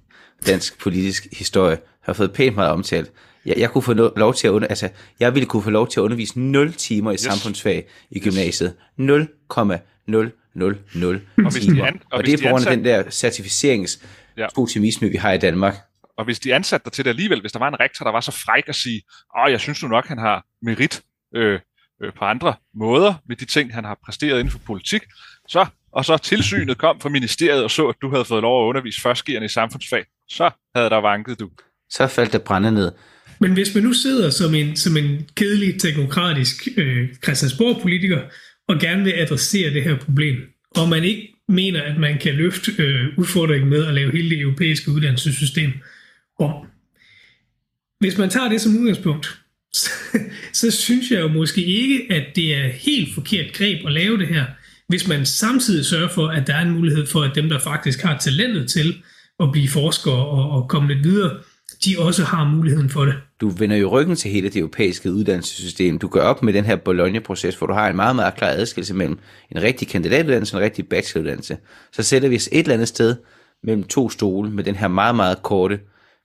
dansk 0.46 0.80
politisk 0.80 1.28
historie, 1.34 1.78
har 2.02 2.14
fået 2.14 2.34
pænt 2.34 2.56
meget 2.56 2.72
omtalt. 2.72 3.12
Jeg, 3.46 3.58
jeg 3.58 3.70
kunne 3.72 3.82
få 3.82 3.92
no- 3.94 4.14
lov 4.20 4.34
til 4.34 4.48
at 4.48 4.52
under, 4.52 4.68
altså, 4.68 4.90
jeg 5.20 5.34
ville 5.36 5.46
kunne 5.48 5.64
få 5.64 5.70
lov 5.70 5.88
til 5.88 6.00
at 6.00 6.04
undervise 6.04 6.40
0 6.40 6.74
timer 6.74 7.12
i 7.12 7.14
yes. 7.14 7.22
samfundsfag 7.22 7.88
i 8.12 8.20
gymnasiet. 8.20 8.74
0,000 8.98 10.32
hvis 11.52 11.54
de 11.54 11.60
timer. 11.60 11.86
an- 11.86 12.02
og 12.12 12.18
og, 12.18 12.26
det 12.26 12.40
de 12.40 12.46
er 12.46 12.50
på 12.50 12.52
grund 12.52 12.68
af 12.68 12.76
den 12.76 12.86
der 12.86 13.10
certificerings 13.10 14.00
Ja. 14.38 14.48
optimisme, 14.58 15.10
vi 15.10 15.18
har 15.18 15.32
i 15.34 15.38
Danmark. 15.38 15.76
Og 16.18 16.26
hvis 16.26 16.40
de 16.40 16.56
ansatte 16.56 16.86
dig 16.86 16.92
til 16.94 17.06
det 17.06 17.10
alligevel, 17.10 17.42
hvis 17.42 17.52
der 17.52 17.60
var 17.60 17.68
en 17.68 17.80
rektor, 17.80 18.06
der 18.06 18.12
var 18.12 18.20
så 18.22 18.32
fræk 18.32 18.64
at 18.68 18.76
sige, 18.76 19.02
åh, 19.40 19.52
jeg 19.52 19.60
synes 19.60 19.84
nu 19.84 19.90
nok, 19.90 20.06
han 20.08 20.18
har 20.18 20.46
merit 20.62 21.02
øh, 21.36 21.60
øh, 22.04 22.14
på 22.14 22.26
andre 22.26 22.54
måder 22.76 23.14
med 23.28 23.36
de 23.36 23.46
ting, 23.46 23.74
han 23.74 23.86
har 23.86 24.00
præsteret 24.06 24.40
inden 24.40 24.52
for 24.52 24.60
politik, 24.60 25.02
så, 25.48 25.66
og 25.92 26.06
så 26.06 26.18
tilsynet 26.18 26.78
kom 26.78 27.00
fra 27.00 27.10
ministeriet 27.10 27.64
og 27.64 27.72
så, 27.72 27.88
at 27.88 27.96
du 28.02 28.10
havde 28.10 28.26
fået 28.26 28.42
lov 28.42 28.64
at 28.64 28.70
undervise 28.70 29.02
førstgiverne 29.02 29.46
i 29.46 29.50
samfundsfag, 29.50 30.06
så 30.30 30.50
havde 30.76 30.90
der 30.90 30.98
vanket 30.98 31.40
du. 31.40 31.50
Så 31.90 32.08
faldt 32.08 32.34
det 32.34 32.42
brænde 32.42 32.72
ned. 32.72 32.92
Men 33.40 33.54
hvis 33.54 33.76
man 33.76 33.84
nu 33.84 33.94
sidder 33.94 34.30
som 34.30 34.56
en, 34.56 34.76
som 34.76 34.98
en 34.98 35.30
kedelig 35.36 35.80
teknokratisk 35.80 36.68
øh, 36.78 37.16
Christiansborg-politiker 37.24 38.22
og 38.68 38.80
gerne 38.80 39.04
vil 39.04 39.14
adressere 39.14 39.74
det 39.74 39.84
her 39.84 39.98
problem, 39.98 40.36
og 40.76 40.90
man 40.90 41.04
ikke 41.04 41.34
mener, 41.48 41.82
at 41.82 42.00
man 42.00 42.18
kan 42.18 42.36
løfte 42.36 42.72
øh, 42.78 43.18
udfordringen 43.18 43.70
med 43.70 43.86
at 43.88 43.94
lave 43.94 44.12
hele 44.12 44.30
det 44.30 44.40
europæiske 44.40 44.92
uddannelsessystem 44.92 45.72
om. 46.40 46.68
Hvis 48.00 48.18
man 48.18 48.30
tager 48.30 48.50
det 48.50 48.62
som 48.62 48.78
udgangspunkt, 48.78 49.41
så, 49.74 49.90
så 50.54 50.72
synes 50.72 51.12
jeg 51.12 51.20
jo 51.20 51.28
måske 51.28 51.64
ikke, 51.64 52.08
at 52.10 52.24
det 52.36 52.56
er 52.56 52.68
helt 52.68 53.14
forkert 53.14 53.54
greb 53.54 53.86
at 53.86 53.92
lave 53.92 54.18
det 54.18 54.28
her, 54.28 54.46
hvis 54.88 55.08
man 55.08 55.26
samtidig 55.26 55.86
sørger 55.86 56.10
for, 56.10 56.28
at 56.28 56.48
der 56.48 56.56
er 56.56 56.62
en 56.62 56.72
mulighed 56.72 57.06
for, 57.08 57.22
at 57.22 57.36
dem, 57.36 57.50
der 57.50 57.60
faktisk 57.60 58.02
har 58.02 58.18
talentet 58.18 58.70
til 58.70 58.96
at 59.40 59.52
blive 59.52 59.68
forskere 59.68 60.26
og, 60.26 60.50
og 60.52 60.70
komme 60.70 60.94
lidt 60.94 61.04
videre, 61.04 61.38
de 61.86 61.96
også 62.00 62.24
har 62.24 62.50
muligheden 62.50 62.90
for 62.90 63.06
det. 63.06 63.16
du 63.42 63.50
vender 63.50 63.76
jo 63.76 63.90
ryggen 63.90 64.16
til 64.16 64.32
hele 64.32 64.50
det 64.50 64.60
europæiske 64.60 65.12
uddannelsessystem. 65.12 66.00
Du 66.00 66.08
gør 66.08 66.22
op 66.22 66.44
med 66.44 66.54
den 66.54 66.66
her 66.66 66.76
Bologna-proces, 66.76 67.56
hvor 67.56 67.68
du 67.68 67.74
har 67.74 67.90
en 67.90 67.96
meget, 67.96 68.16
meget 68.16 68.36
klar 68.36 68.48
adskillelse 68.50 68.94
mellem 68.94 69.20
en 69.52 69.62
rigtig 69.62 69.88
kandidatuddannelse 69.88 70.56
og 70.56 70.60
en 70.60 70.66
rigtig 70.66 70.88
bacheloruddannelse. 70.88 71.58
Så 71.92 72.04
sætter 72.04 72.30
vi 72.30 72.36
os 72.36 72.50
et 72.52 72.60
eller 72.60 72.74
andet 72.74 72.88
sted 72.88 73.16
mellem 73.64 73.84
to 73.84 74.10
stole 74.10 74.50
med 74.50 74.64
den 74.64 74.76
her 74.76 74.88
meget, 74.88 75.16
meget 75.16 75.44
korte 75.44 75.80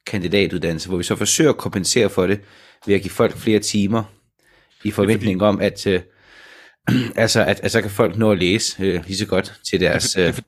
kandidatuddannelse, 0.07 0.89
hvor 0.89 0.99
vi 0.99 1.05
så 1.05 1.17
forsøger 1.17 1.51
at 1.51 1.57
kompensere 1.57 2.09
for 2.09 2.27
det 2.27 2.41
ved 2.87 2.95
at 2.95 3.03
give 3.03 3.11
folk 3.11 3.37
flere 3.37 3.59
timer 3.59 4.05
i 4.85 4.91
forventning 4.91 5.43
om, 5.43 5.61
at, 5.61 5.87
øh, 5.87 6.01
altså, 7.17 7.45
at, 7.45 7.61
at 7.61 7.71
så 7.71 7.81
kan 7.81 7.91
folk 7.91 8.17
nå 8.17 8.33
at 8.33 8.39
læse 8.39 8.83
øh, 8.83 9.05
lige 9.07 9.17
så 9.17 9.27
godt 9.27 9.61
til 9.71 9.81
deres 9.81 10.17
er, 10.17 10.23
er, 10.23 10.41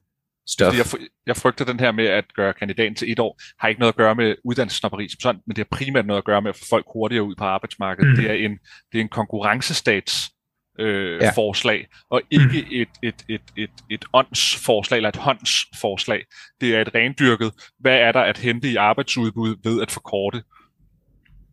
stof. 0.48 0.76
Jeg, 0.76 0.86
jeg 1.26 1.36
frygter 1.36 1.64
den 1.64 1.80
her 1.80 1.92
med 1.92 2.06
at 2.06 2.24
gøre 2.34 2.52
kandidaten 2.52 2.94
til 2.94 3.12
et 3.12 3.18
år, 3.18 3.40
har 3.60 3.68
ikke 3.68 3.80
noget 3.80 3.92
at 3.92 3.96
gøre 3.96 4.14
med 4.14 4.34
uddannelsesnopperi 4.44 5.08
som 5.08 5.20
sådan, 5.20 5.40
men 5.46 5.56
det 5.56 5.66
har 5.70 5.76
primært 5.78 6.06
noget 6.06 6.18
at 6.18 6.24
gøre 6.24 6.42
med 6.42 6.48
at 6.48 6.56
få 6.56 6.64
folk 6.70 6.86
hurtigere 6.92 7.24
ud 7.24 7.34
på 7.34 7.44
arbejdsmarkedet. 7.44 8.10
Mm. 8.10 8.16
Det, 8.16 8.30
er 8.30 8.34
en, 8.34 8.58
det 8.92 8.98
er 8.98 9.02
en 9.02 9.08
konkurrencestats 9.08 10.30
øh, 10.78 11.20
ja. 11.22 11.30
forslag, 11.30 11.86
og 12.10 12.22
ikke 12.30 12.66
mm. 12.70 12.76
et, 12.80 12.88
et, 13.02 13.24
et, 13.28 13.42
et, 13.56 13.70
et 13.90 14.04
åndsforslag 14.12 14.96
eller 14.96 15.08
et 15.08 15.16
håndsforslag. 15.16 16.24
Det 16.60 16.74
er 16.74 16.80
et 16.80 16.94
rendyrket, 16.94 17.52
hvad 17.80 17.96
er 17.96 18.12
der 18.12 18.20
at 18.20 18.38
hente 18.38 18.68
i 18.68 18.76
arbejdsudbud 18.76 19.56
ved 19.64 19.82
at 19.82 19.90
forkorte 19.90 20.42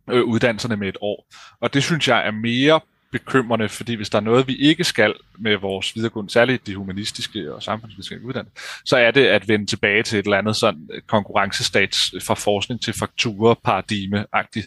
øh, 0.10 0.24
uddannelserne 0.24 0.78
med 0.78 0.88
et 0.88 0.98
år. 1.02 1.28
Og 1.60 1.74
det 1.74 1.84
synes 1.84 2.08
jeg 2.08 2.28
er 2.28 2.32
mere 2.32 2.80
bekymrende, 3.12 3.70
fordi 3.70 3.94
hvis 3.94 4.10
der 4.10 4.18
er 4.18 4.22
noget, 4.22 4.48
vi 4.48 4.56
ikke 4.56 4.84
skal 4.84 5.14
med 5.40 5.58
vores 5.58 5.96
videregående, 5.96 6.32
særligt 6.32 6.68
de 6.68 6.76
humanistiske 6.76 7.54
og 7.54 7.64
samfundsvidenskabelige 7.64 8.28
uddannelser, 8.28 8.82
så 8.86 8.98
er 8.98 9.12
det 9.12 9.26
at 9.26 9.48
vende 9.48 9.66
tilbage 9.66 10.04
til 10.04 10.20
et 10.20 10.26
eller 10.26 10.38
andet 10.38 10.56
sådan 10.56 10.90
øh, 10.94 11.02
konkurrencestats 11.02 12.14
øh, 12.14 12.22
fra 12.22 12.34
forskning 12.34 12.82
til 12.82 12.94
fakturer 12.94 13.56
paradigme-agtig 13.64 14.64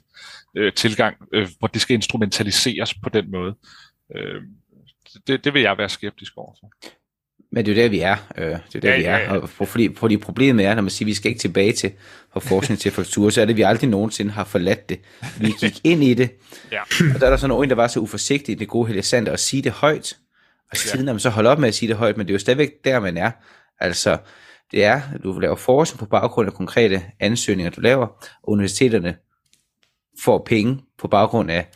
øh, 0.57 0.72
tilgang, 0.72 1.16
øh, 1.33 1.48
hvor 1.59 1.68
det 1.68 1.81
skal 1.81 1.94
instrumentaliseres 1.94 2.94
på 2.94 3.09
den 3.09 3.31
måde. 3.31 3.55
Øh, 4.16 4.42
det, 5.27 5.44
det 5.44 5.55
vil 5.55 5.62
jeg 5.62 5.79
være 5.79 5.88
skeptisk 5.88 6.33
overfor. 6.37 6.70
Men 7.53 7.67
det 7.67 7.73
er 7.73 7.77
jo 7.77 7.83
der, 7.83 7.89
vi 7.89 8.01
er. 8.01 8.17
Øh, 8.39 8.45
det 8.47 8.75
er 8.75 8.81
der, 8.81 8.91
ja, 8.91 8.97
vi 8.99 9.05
er. 9.05 9.19
Ja, 9.19 9.35
ja. 9.35 9.39
Og 9.39 9.49
fordi, 9.49 9.95
fordi 9.97 10.17
problemet 10.17 10.67
er, 10.67 10.75
når 10.75 10.83
man 10.83 10.91
siger, 10.91 11.07
at 11.07 11.09
vi 11.09 11.15
skal 11.15 11.29
ikke 11.29 11.41
tilbage 11.41 11.73
til 11.73 11.93
fra 12.33 12.41
forskning 12.41 12.81
til 12.81 12.93
faktur, 12.93 13.31
så 13.31 13.41
er 13.41 13.45
det, 13.45 13.53
at 13.53 13.57
vi 13.57 13.63
aldrig 13.63 13.91
nogensinde 13.91 14.31
har 14.31 14.45
forladt 14.45 14.89
det. 14.89 15.01
Vi 15.41 15.53
gik 15.61 15.81
ind 15.85 16.05
i 16.05 16.15
det, 16.15 16.31
ja. 16.73 16.83
og 17.15 17.21
der 17.21 17.27
er 17.27 17.31
der 17.31 17.37
sådan 17.37 17.63
en, 17.63 17.69
der 17.69 17.77
var 17.77 17.87
så 17.87 18.01
uforsigtig 18.01 18.59
det 18.59 18.69
gode 18.69 18.87
Helle 18.87 19.31
at 19.31 19.41
sige 19.41 19.63
det 19.63 19.73
højt. 19.73 20.17
Og 20.71 20.77
siden 20.77 21.07
ja. 21.07 21.13
man 21.13 21.21
så 21.21 21.31
holder 21.31 21.51
op 21.51 21.59
med 21.59 21.69
at 21.69 21.75
sige 21.75 21.89
det 21.89 21.97
højt, 21.97 22.17
men 22.17 22.27
det 22.27 22.33
er 22.33 22.35
jo 22.35 22.39
stadigvæk 22.39 22.71
der, 22.85 23.01
man 23.01 23.17
er. 23.17 23.31
Altså, 23.81 24.19
det 24.73 24.85
er, 24.85 25.01
du 25.25 25.39
laver 25.39 25.57
forskning 25.57 25.99
på 25.99 26.07
baggrund 26.07 26.49
af 26.49 26.55
konkrete 26.55 27.03
ansøgninger, 27.21 27.71
du 27.71 27.81
laver, 27.81 28.07
og 28.43 28.49
universiteterne 28.49 29.17
får 30.25 30.43
penge 30.47 30.81
på 30.99 31.09
baggrund 31.09 31.51
af 31.51 31.69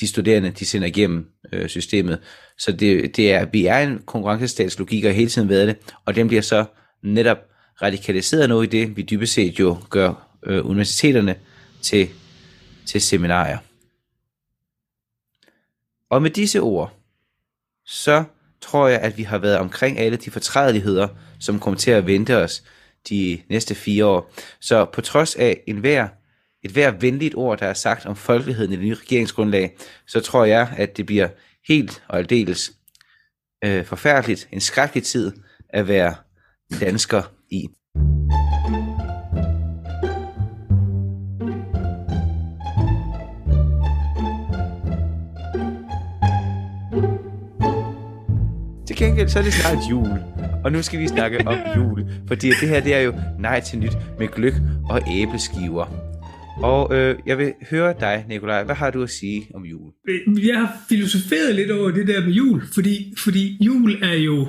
de 0.00 0.06
studerende, 0.06 0.50
de 0.50 0.64
sender 0.64 0.88
igennem 0.88 1.26
øh, 1.52 1.68
systemet. 1.68 2.20
Så 2.58 2.72
det, 2.72 3.16
det 3.16 3.32
er, 3.32 3.44
vi 3.44 3.66
er 3.66 3.78
en 3.78 4.02
konkurrencestatslogik 4.06 5.04
og 5.04 5.12
hele 5.12 5.30
tiden 5.30 5.48
været 5.48 5.68
det, 5.68 5.76
og 6.04 6.14
den 6.14 6.28
bliver 6.28 6.42
så 6.42 6.64
netop 7.02 7.38
radikaliseret 7.82 8.48
noget 8.48 8.66
i 8.66 8.78
det, 8.78 8.96
vi 8.96 9.02
dybest 9.02 9.32
set 9.32 9.58
jo 9.58 9.76
gør 9.90 10.28
øh, 10.46 10.66
universiteterne 10.66 11.34
til, 11.82 12.08
til 12.86 13.00
seminarier. 13.00 13.58
Og 16.10 16.22
med 16.22 16.30
disse 16.30 16.60
ord, 16.60 16.92
så 17.86 18.24
tror 18.60 18.88
jeg, 18.88 19.00
at 19.00 19.18
vi 19.18 19.22
har 19.22 19.38
været 19.38 19.58
omkring 19.58 19.98
alle 19.98 20.16
de 20.16 20.30
fortrædeligheder, 20.30 21.08
som 21.40 21.60
kommer 21.60 21.78
til 21.78 21.90
at 21.90 22.06
vente 22.06 22.36
os 22.36 22.64
de 23.08 23.42
næste 23.48 23.74
fire 23.74 24.06
år. 24.06 24.32
Så 24.60 24.84
på 24.84 25.00
trods 25.00 25.34
af 25.34 25.60
enhver 25.66 26.08
et 26.64 26.70
hver 26.70 26.90
venligt 26.90 27.34
ord, 27.34 27.58
der 27.58 27.66
er 27.66 27.74
sagt 27.74 28.06
om 28.06 28.16
folkeligheden 28.16 28.72
i 28.72 28.76
det 28.76 28.84
nye 28.84 28.94
regeringsgrundlag, 28.94 29.76
så 30.06 30.20
tror 30.20 30.44
jeg, 30.44 30.74
at 30.76 30.96
det 30.96 31.06
bliver 31.06 31.28
helt 31.68 32.02
og 32.08 32.18
aldeles 32.18 32.72
øh, 33.64 33.84
forfærdeligt, 33.84 34.48
en 34.52 34.60
skrækkelig 34.60 35.04
tid 35.04 35.32
at 35.68 35.88
være 35.88 36.14
dansker 36.80 37.22
i. 37.50 37.68
Til 48.86 48.96
gengæld 48.96 49.28
så 49.28 49.38
er 49.38 49.42
det 49.42 49.52
snart 49.52 49.78
jul, 49.90 50.18
og 50.64 50.72
nu 50.72 50.82
skal 50.82 50.98
vi 50.98 51.08
snakke 51.08 51.46
om 51.46 51.58
jul, 51.76 52.06
fordi 52.28 52.48
det 52.48 52.68
her 52.68 52.80
det 52.80 52.94
er 52.94 53.00
jo 53.00 53.14
nej 53.38 53.60
til 53.60 53.78
nyt 53.78 53.96
med 54.18 54.28
gløk 54.28 54.54
og 54.90 55.02
æbleskiver. 55.10 56.07
Og 56.62 56.94
øh, 56.96 57.18
jeg 57.26 57.38
vil 57.38 57.52
høre 57.70 57.94
dig, 58.00 58.24
Nikolaj. 58.28 58.64
Hvad 58.64 58.74
har 58.74 58.90
du 58.90 59.02
at 59.02 59.10
sige 59.10 59.46
om 59.54 59.64
jul? 59.64 59.92
Øh, 60.08 60.46
jeg 60.46 60.58
har 60.58 60.76
filosoferet 60.88 61.54
lidt 61.54 61.70
over 61.70 61.90
det 61.90 62.06
der 62.06 62.20
med 62.24 62.32
jul, 62.32 62.62
fordi, 62.74 63.14
fordi 63.16 63.56
jul 63.60 64.02
er 64.02 64.14
jo 64.14 64.48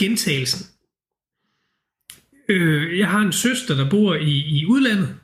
gentagelsen. 0.00 0.66
Øh, 2.48 2.98
jeg 2.98 3.08
har 3.08 3.20
en 3.20 3.32
søster, 3.32 3.76
der 3.76 3.90
bor 3.90 4.14
i, 4.14 4.58
i 4.58 4.66
udlandet, 4.66 5.16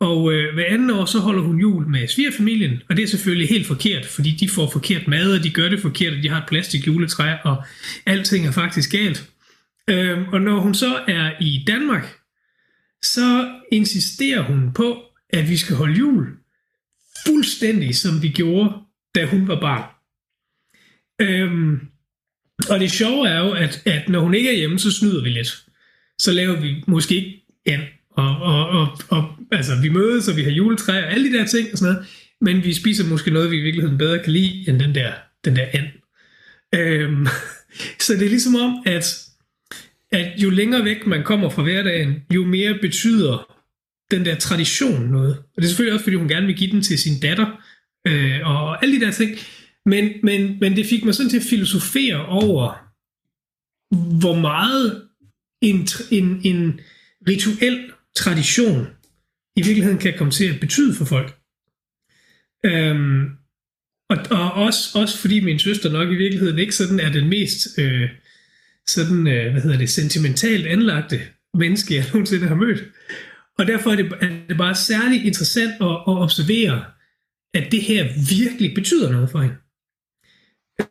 og 0.00 0.32
øh, 0.32 0.54
hver 0.54 0.64
anden 0.68 0.90
år, 0.90 1.04
så 1.04 1.18
holder 1.18 1.42
hun 1.42 1.60
jul 1.60 1.88
med 1.88 2.08
svigerfamilien, 2.08 2.82
og 2.88 2.96
det 2.96 3.02
er 3.02 3.06
selvfølgelig 3.06 3.48
helt 3.48 3.66
forkert, 3.66 4.06
fordi 4.06 4.30
de 4.30 4.48
får 4.48 4.70
forkert 4.70 5.08
mad, 5.08 5.38
og 5.38 5.44
de 5.44 5.50
gør 5.50 5.68
det 5.68 5.80
forkert, 5.80 6.12
og 6.16 6.22
de 6.22 6.28
har 6.28 6.38
et 6.38 6.48
plastik 6.48 6.86
juletræ, 6.86 7.32
og 7.44 7.64
alting 8.06 8.46
er 8.46 8.52
faktisk 8.52 8.92
galt. 8.92 9.30
Øh, 9.90 10.28
og 10.32 10.40
når 10.40 10.60
hun 10.60 10.74
så 10.74 10.96
er 11.08 11.30
i 11.40 11.64
Danmark, 11.66 12.18
så 13.02 13.50
insisterer 13.72 14.42
hun 14.42 14.72
på, 14.74 15.02
at 15.30 15.48
vi 15.48 15.56
skal 15.56 15.76
holde 15.76 15.94
jul 15.94 16.26
fuldstændig 17.26 17.96
som 17.96 18.22
vi 18.22 18.28
gjorde, 18.28 18.72
da 19.14 19.26
hun 19.26 19.48
var 19.48 19.60
barn. 19.60 19.90
Øhm, 21.20 21.80
og 22.70 22.80
det 22.80 22.90
sjove 22.90 23.28
er 23.28 23.38
jo, 23.38 23.52
at, 23.52 23.82
at 23.86 24.08
når 24.08 24.20
hun 24.20 24.34
ikke 24.34 24.50
er 24.50 24.56
hjemme, 24.56 24.78
så 24.78 24.92
snyder 24.92 25.22
vi 25.22 25.28
lidt. 25.28 25.64
Så 26.18 26.32
laver 26.32 26.60
vi 26.60 26.84
måske 26.86 27.14
ikke 27.14 27.44
and. 27.66 27.82
Og, 28.10 28.36
og, 28.36 28.68
og, 28.68 28.98
og 29.08 29.36
altså, 29.52 29.72
vi 29.82 29.88
mødes, 29.88 30.28
og 30.28 30.36
vi 30.36 30.42
har 30.42 30.50
juletræ 30.50 30.92
og 30.92 31.12
alle 31.12 31.32
de 31.32 31.38
der 31.38 31.46
ting 31.46 31.68
og 31.72 31.78
sådan 31.78 31.94
noget. 31.94 32.08
Men 32.40 32.64
vi 32.64 32.74
spiser 32.74 33.08
måske 33.08 33.30
noget, 33.30 33.50
vi 33.50 33.56
i 33.56 33.62
virkeligheden 33.62 33.98
bedre 33.98 34.18
kan 34.18 34.32
lide, 34.32 34.68
end 34.68 34.80
den 34.80 34.94
der, 34.94 35.12
den 35.44 35.56
der 35.56 35.66
and. 35.72 35.86
Øhm, 36.74 37.26
så 38.04 38.12
det 38.12 38.22
er 38.22 38.28
ligesom 38.28 38.54
om, 38.54 38.82
at, 38.86 39.28
at 40.12 40.32
jo 40.36 40.50
længere 40.50 40.84
væk 40.84 41.06
man 41.06 41.24
kommer 41.24 41.50
fra 41.50 41.62
hverdagen, 41.62 42.22
jo 42.34 42.44
mere 42.44 42.78
betyder 42.80 43.53
den 44.10 44.24
der 44.24 44.34
tradition 44.34 45.02
noget. 45.02 45.38
Og 45.38 45.56
det 45.56 45.64
er 45.64 45.68
selvfølgelig 45.68 45.92
også, 45.92 46.04
fordi 46.04 46.16
hun 46.16 46.28
gerne 46.28 46.46
vil 46.46 46.56
give 46.56 46.70
den 46.70 46.82
til 46.82 46.98
sin 46.98 47.20
datter, 47.20 47.46
øh, 48.06 48.40
og 48.44 48.82
alle 48.82 49.00
de 49.00 49.04
der 49.04 49.12
ting. 49.12 49.38
Men, 49.86 50.12
men, 50.22 50.58
men 50.60 50.76
det 50.76 50.86
fik 50.86 51.04
mig 51.04 51.14
sådan 51.14 51.30
til 51.30 51.36
at 51.36 51.50
filosofere 51.50 52.26
over, 52.26 52.84
hvor 54.18 54.40
meget 54.40 55.08
en, 55.62 55.88
en, 56.10 56.40
en 56.44 56.80
rituel 57.28 57.92
tradition 58.16 58.86
i 59.56 59.62
virkeligheden 59.62 59.98
kan 59.98 60.14
komme 60.18 60.30
til 60.30 60.54
at 60.54 60.60
betyde 60.60 60.94
for 60.94 61.04
folk. 61.04 61.38
Øhm, 62.64 63.24
og, 64.10 64.18
og 64.30 64.52
også, 64.52 64.98
også 64.98 65.18
fordi 65.18 65.40
min 65.40 65.58
søster 65.58 65.92
nok 65.92 66.08
i 66.08 66.14
virkeligheden 66.14 66.58
ikke 66.58 66.74
sådan 66.74 67.00
er 67.00 67.12
den 67.12 67.28
mest 67.28 67.78
øh, 67.78 68.08
sådan, 68.86 69.26
øh, 69.26 69.52
hvad 69.52 69.62
hedder 69.62 69.78
det, 69.78 69.90
sentimentalt 69.90 70.66
anlagte 70.66 71.20
menneske, 71.54 71.94
jeg 71.94 72.04
nogensinde 72.12 72.48
har 72.48 72.54
mødt. 72.54 72.84
Og 73.58 73.66
derfor 73.66 73.90
er 73.90 73.96
det, 73.96 74.12
er 74.20 74.28
det 74.48 74.58
bare 74.58 74.74
særligt 74.74 75.24
interessant 75.24 75.72
at, 75.80 75.88
at 75.88 76.16
observere, 76.24 76.84
at 77.54 77.72
det 77.72 77.82
her 77.82 78.04
virkelig 78.38 78.74
betyder 78.74 79.12
noget 79.12 79.30
for 79.30 79.40
hende. 79.40 79.56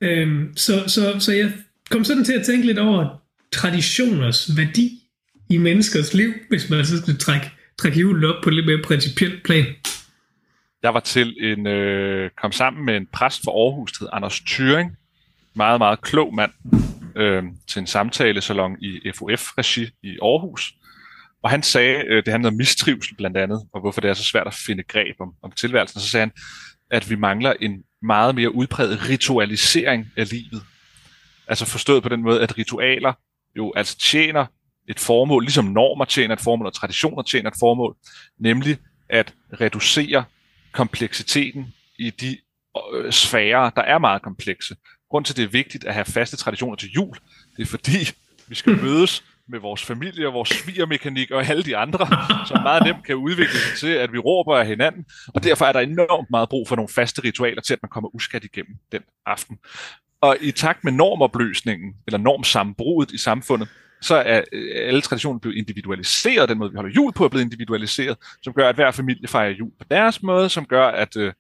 Øhm, 0.02 0.58
så, 0.58 0.84
så, 0.88 1.20
så 1.20 1.32
jeg 1.32 1.52
kom 1.90 2.04
sådan 2.04 2.26
til 2.26 2.34
at 2.34 2.46
tænke 2.46 2.66
lidt 2.66 2.80
over 2.80 3.22
traditioners 3.52 4.58
værdi 4.58 5.00
i 5.50 5.58
menneskers 5.58 6.14
liv, 6.14 6.34
hvis 6.50 6.70
man 6.70 6.86
så 6.86 6.98
skal 6.98 7.18
trække, 7.18 7.52
trække 7.78 8.00
julen 8.00 8.24
op 8.24 8.44
på 8.44 8.50
lidt 8.50 8.66
mere 8.66 8.82
principielt 8.84 9.44
plan. 9.44 9.66
Jeg 10.84 10.94
var 10.94 11.00
til 11.00 11.36
en, 11.40 11.68
øh, 11.68 12.32
kom 12.42 12.52
sammen 12.52 12.86
med 12.86 12.98
en 12.98 13.08
præst 13.14 13.44
fra 13.44 13.52
Aarhus, 13.52 13.92
der 13.92 14.14
Anders 14.14 14.40
Thyring, 14.40 14.98
meget, 15.56 15.80
meget 15.80 16.02
klog 16.02 16.36
mand, 16.36 16.52
øh, 17.16 17.44
til 17.68 17.80
en 17.80 17.88
samtalesalon 17.88 18.78
i 18.82 19.12
FOF-regi 19.16 19.90
i 20.04 20.18
Aarhus. 20.22 20.74
Og 21.44 21.50
han 21.50 21.64
sagde, 21.64 22.04
øh, 22.08 22.26
det 22.26 22.32
handlede 22.32 22.52
om 22.52 22.58
mistrivsel 22.58 23.16
blandt 23.16 23.38
andet, 23.38 23.68
og 23.74 23.82
hvorfor 23.82 24.02
det 24.02 24.10
er 24.10 24.14
så 24.14 24.24
svært 24.24 24.48
at 24.48 24.54
finde 24.54 24.84
greb 24.84 25.16
om, 25.20 25.34
om 25.44 25.52
tilværelsen. 25.52 25.98
Og 25.98 26.02
så 26.02 26.10
sagde 26.10 26.26
han, 26.26 26.32
at 26.92 27.10
vi 27.10 27.16
mangler 27.16 27.54
en 27.62 27.84
meget 28.02 28.36
mere 28.36 28.56
udpræget 28.56 29.10
ritualisering 29.10 30.08
af 30.18 30.30
livet. 30.30 30.64
Altså 31.48 31.66
forstået 31.66 32.04
på 32.04 32.10
den 32.10 32.22
måde, 32.22 32.42
at 32.42 32.58
ritualer 32.58 33.14
jo 33.58 33.74
altså 33.76 33.98
tjener 33.98 34.46
et 34.90 35.00
formål, 35.00 35.44
ligesom 35.44 35.66
normer 35.66 36.06
tjener 36.06 36.36
et 36.36 36.42
formål, 36.42 36.68
og 36.68 36.74
traditioner 36.74 37.22
tjener 37.22 37.50
et 37.50 37.58
formål, 37.60 37.96
nemlig 38.40 38.78
at 39.10 39.34
reducere 39.62 40.24
kompleksiteten 40.72 41.74
i 42.00 42.10
de 42.10 42.38
øh, 42.94 43.12
sfærer, 43.12 43.70
der 43.70 43.82
er 43.82 43.98
meget 43.98 44.22
komplekse. 44.22 44.76
Grund 45.10 45.26
til, 45.26 45.34
at 45.34 45.38
det 45.38 45.44
er 45.44 45.48
vigtigt 45.48 45.84
at 45.84 45.94
have 45.94 46.06
faste 46.06 46.38
traditioner 46.38 46.76
til 46.76 46.90
jul, 46.90 47.18
det 47.58 47.62
er 47.62 47.66
fordi, 47.66 47.98
vi 48.48 48.56
skal 48.56 48.82
mødes 48.84 49.24
med 49.50 49.60
vores 49.60 49.84
familie 49.86 50.28
og 50.28 50.34
vores 50.34 50.50
svigermekanik 50.50 51.32
og 51.32 51.46
alle 51.46 51.64
de 51.64 51.78
andre, 51.78 52.08
som 52.48 52.62
meget 52.64 52.84
nemt 52.84 53.06
kan 53.06 53.16
udvikle 53.16 53.60
sig 53.60 53.78
til, 53.78 53.88
at 53.88 54.14
vi 54.14 54.18
råber 54.18 54.58
af 54.58 54.68
hinanden. 54.68 55.06
Og 55.28 55.44
derfor 55.44 55.66
er 55.66 55.72
der 55.72 55.80
enormt 55.80 56.30
meget 56.30 56.50
brug 56.50 56.68
for 56.68 56.76
nogle 56.76 56.90
faste 56.90 57.24
ritualer 57.24 57.62
til, 57.62 57.74
at 57.74 57.80
man 57.82 57.90
kommer 57.90 58.16
uskat 58.16 58.44
igennem 58.44 58.76
den 58.92 59.02
aften. 59.26 59.58
Og 60.22 60.38
i 60.42 60.52
takt 60.52 60.84
med 60.84 60.92
normopløsningen, 60.92 61.94
eller 62.08 62.18
normsambruddet 62.18 63.14
i 63.14 63.18
samfundet, 63.18 63.68
så 64.02 64.16
er 64.16 64.42
øh, 64.52 64.88
alle 64.88 65.02
traditioner 65.02 65.40
blevet 65.40 65.58
individualiseret, 65.58 66.50
den 66.50 66.58
måde 66.58 66.72
vi 66.72 66.76
holder 66.76 66.92
jul 66.96 67.14
på 67.14 67.26
er 67.26 67.30
blevet 67.30 67.44
individualiseret, 67.46 68.18
som 68.42 68.54
gør, 68.54 68.70
at 68.70 68.76
hver 68.76 68.92
familie 68.92 69.28
fejrer 69.28 69.52
jul 69.52 69.72
på 69.80 69.86
deres 69.92 70.24
måde, 70.24 70.50
som 70.50 70.66
gør, 70.66 70.88
at 70.88 71.18
øh, 71.18 71.34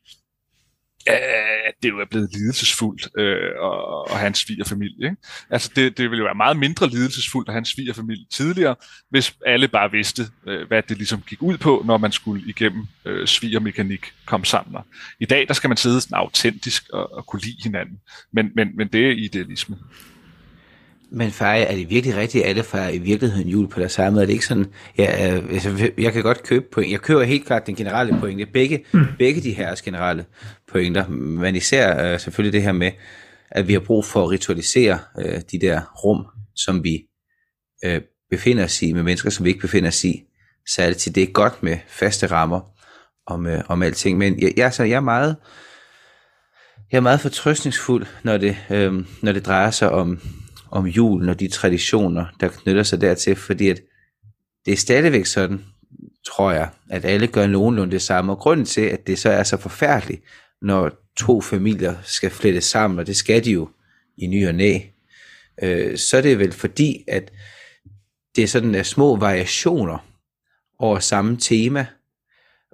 at 1.07 1.73
det 1.83 1.89
jo 1.89 1.99
er 1.99 2.05
blevet 2.05 2.29
lidelsesfuldt 2.33 3.09
øh, 3.17 3.51
og, 3.59 4.09
og 4.09 4.17
hans 4.17 4.39
svigerfamilie. 4.39 5.05
Ikke? 5.05 5.15
Altså 5.49 5.71
det, 5.75 5.97
det 5.97 6.09
ville 6.09 6.17
jo 6.17 6.25
være 6.25 6.35
meget 6.35 6.57
mindre 6.57 6.89
lidelsesfuldt 6.89 7.49
at 7.49 7.53
hans 7.55 7.69
svigerfamilie 7.69 8.25
tidligere, 8.31 8.75
hvis 9.09 9.35
alle 9.45 9.67
bare 9.67 9.91
vidste, 9.91 10.23
øh, 10.47 10.67
hvad 10.67 10.83
det 10.83 10.97
ligesom 10.97 11.21
gik 11.27 11.41
ud 11.41 11.57
på, 11.57 11.83
når 11.85 11.97
man 11.97 12.11
skulle 12.11 12.43
igennem 12.47 12.87
øh, 13.05 13.27
svigermekanik 13.27 14.13
komme 14.25 14.45
sammen. 14.45 14.81
I 15.19 15.25
dag 15.25 15.47
der 15.47 15.53
skal 15.53 15.67
man 15.67 15.77
sidde 15.77 16.01
sådan 16.01 16.15
autentisk 16.15 16.89
og, 16.89 17.13
og 17.13 17.25
kunne 17.25 17.41
lide 17.41 17.57
hinanden, 17.63 17.99
men, 18.33 18.51
men, 18.55 18.77
men 18.77 18.87
det 18.87 19.07
er 19.07 19.11
idealisme. 19.11 19.77
Men 21.15 21.31
fejrer, 21.31 21.65
er 21.65 21.75
det 21.75 21.89
virkelig 21.89 22.15
rigtigt, 22.15 22.43
at 22.43 22.49
alle 22.49 22.63
fejrer 22.63 22.89
i 22.89 22.97
virkeligheden 22.97 23.47
jul 23.47 23.69
på 23.69 23.79
deres 23.79 23.91
samme? 23.91 24.21
Er 24.21 24.25
det 24.25 24.33
ikke 24.33 24.45
sådan, 24.45 24.65
ja, 24.97 25.35
øh, 25.35 25.43
altså, 25.51 25.91
jeg 25.97 26.13
kan 26.13 26.23
godt 26.23 26.43
købe 26.43 26.65
point. 26.71 26.91
Jeg 26.91 26.99
køber 27.01 27.23
helt 27.23 27.45
klart 27.45 27.67
den 27.67 27.75
generelle 27.75 28.19
pointe. 28.19 28.45
Begge, 28.45 28.85
mm. 28.93 29.05
begge 29.19 29.41
de 29.41 29.51
her 29.53 29.75
generelle 29.83 30.25
pointer. 30.71 31.07
Men 31.07 31.55
især 31.55 32.13
uh, 32.13 32.19
selvfølgelig 32.19 32.53
det 32.53 32.61
her 32.61 32.71
med, 32.71 32.91
at 33.51 33.67
vi 33.67 33.73
har 33.73 33.79
brug 33.79 34.05
for 34.05 34.23
at 34.23 34.29
ritualisere 34.29 34.99
uh, 35.17 35.39
de 35.51 35.59
der 35.61 35.81
rum, 36.03 36.25
som 36.55 36.83
vi 36.83 37.03
uh, 37.87 38.01
befinder 38.29 38.63
os 38.63 38.81
i, 38.81 38.93
med 38.93 39.03
mennesker, 39.03 39.29
som 39.29 39.45
vi 39.45 39.49
ikke 39.49 39.61
befinder 39.61 39.89
os 39.89 40.03
i. 40.03 40.23
Særligt 40.69 40.99
til 40.99 41.15
det 41.15 41.23
er 41.23 41.31
godt 41.31 41.63
med 41.63 41.77
faste 41.87 42.27
rammer 42.27 42.61
om, 43.27 43.45
uh, 43.45 43.59
om 43.67 43.83
alting. 43.83 44.17
Men 44.17 44.41
jeg, 44.41 44.53
jeg, 44.57 44.73
så 44.73 44.83
jeg 44.83 44.95
er 44.95 44.99
meget... 44.99 45.35
Jeg 46.91 46.97
er 46.97 47.01
meget 47.01 47.19
fortrøstningsfuld, 47.19 48.05
når 48.23 48.37
det, 48.37 48.57
øh, 48.69 49.05
når 49.21 49.31
det 49.31 49.45
drejer 49.45 49.71
sig 49.71 49.91
om, 49.91 50.19
om 50.73 50.85
julen 50.85 51.29
og 51.29 51.39
de 51.39 51.47
traditioner, 51.47 52.25
der 52.39 52.47
knytter 52.47 52.83
sig 52.83 53.01
dertil, 53.01 53.35
fordi 53.35 53.69
at 53.69 53.81
det 54.65 54.71
er 54.71 54.77
stadigvæk 54.77 55.25
sådan, 55.25 55.65
tror 56.27 56.51
jeg, 56.51 56.69
at 56.89 57.05
alle 57.05 57.27
gør 57.27 57.47
nogenlunde 57.47 57.91
det 57.91 58.01
samme. 58.01 58.31
Og 58.31 58.37
grunden 58.37 58.65
til, 58.65 58.81
at 58.81 59.07
det 59.07 59.19
så 59.19 59.29
er 59.29 59.43
så 59.43 59.57
forfærdeligt, 59.57 60.23
når 60.61 60.91
to 61.17 61.41
familier 61.41 61.95
skal 62.03 62.29
flette 62.29 62.61
sammen, 62.61 62.99
og 62.99 63.07
det 63.07 63.15
skal 63.15 63.45
de 63.45 63.51
jo 63.51 63.69
i 64.17 64.27
ny 64.27 64.47
og 64.47 64.55
næ, 64.55 64.79
øh, 65.63 65.97
så 65.97 66.17
er 66.17 66.21
det 66.21 66.39
vel 66.39 66.51
fordi, 66.51 67.03
at 67.07 67.31
det 68.35 68.43
er 68.43 68.47
sådan 68.47 68.75
er 68.75 68.83
små 68.83 69.15
variationer 69.15 69.97
over 70.79 70.99
samme 70.99 71.37
tema, 71.37 71.85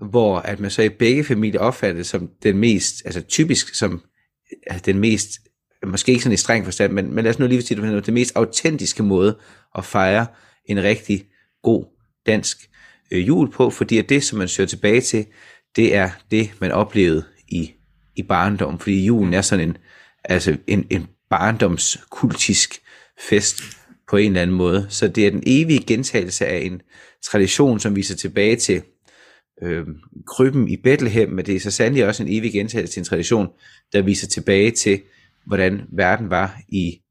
hvor 0.01 0.39
at 0.39 0.59
man 0.59 0.71
så 0.71 0.81
i 0.81 0.89
begge 0.89 1.23
familier 1.23 1.59
opfatter 1.59 1.95
det 1.95 2.05
som 2.05 2.29
den 2.43 2.57
mest, 2.57 3.01
altså 3.05 3.21
typisk 3.21 3.75
som 3.75 4.01
altså 4.67 4.83
den 4.85 4.99
mest 4.99 5.31
måske 5.87 6.11
ikke 6.11 6.23
sådan 6.23 6.33
i 6.33 6.37
streng 6.37 6.65
forstand, 6.65 6.93
men, 6.93 7.13
men 7.13 7.23
lad 7.23 7.29
os 7.31 7.39
nu 7.39 7.47
lige 7.47 7.61
sige 7.61 7.81
det, 7.81 8.05
den 8.05 8.13
mest 8.13 8.35
autentiske 8.35 9.03
måde 9.03 9.37
at 9.77 9.85
fejre 9.85 10.25
en 10.65 10.83
rigtig 10.83 11.25
god 11.63 11.85
dansk 12.25 12.69
øh, 13.11 13.27
jul 13.27 13.51
på, 13.51 13.69
fordi 13.69 13.97
at 13.97 14.09
det, 14.09 14.23
som 14.23 14.37
man 14.37 14.47
søger 14.47 14.67
tilbage 14.67 15.01
til, 15.01 15.25
det 15.75 15.95
er 15.95 16.09
det, 16.31 16.51
man 16.61 16.71
oplevede 16.71 17.23
i, 17.47 17.71
i 18.15 18.23
barndom, 18.23 18.79
fordi 18.79 19.05
julen 19.05 19.33
er 19.33 19.41
sådan 19.41 19.69
en, 19.69 19.77
altså 20.23 20.57
en, 20.67 20.87
en 20.89 21.07
barndomskultisk 21.29 22.81
fest 23.29 23.61
på 24.09 24.17
en 24.17 24.31
eller 24.31 24.41
anden 24.41 24.55
måde. 24.55 24.87
Så 24.89 25.07
det 25.07 25.27
er 25.27 25.31
den 25.31 25.43
evige 25.45 25.83
gentagelse 25.87 26.45
af 26.45 26.57
en 26.57 26.81
tradition, 27.23 27.79
som 27.79 27.95
viser 27.95 28.15
tilbage 28.15 28.55
til 28.55 28.81
øh, 29.63 29.85
krybben 30.27 30.67
i 30.67 30.77
Bethlehem, 30.77 31.29
men 31.29 31.45
det 31.45 31.55
er 31.55 31.59
så 31.59 31.71
sandelig 31.71 32.05
også 32.05 32.23
en 32.23 32.29
evig 32.31 32.51
gentagelse 32.51 32.93
til 32.93 32.99
en 32.99 33.05
tradition, 33.05 33.47
der 33.93 34.01
viser 34.01 34.27
tilbage 34.27 34.71
til 34.71 35.01
hvordan 35.49 35.81
verden 35.91 36.29
var 36.29 36.57
i 36.67 37.01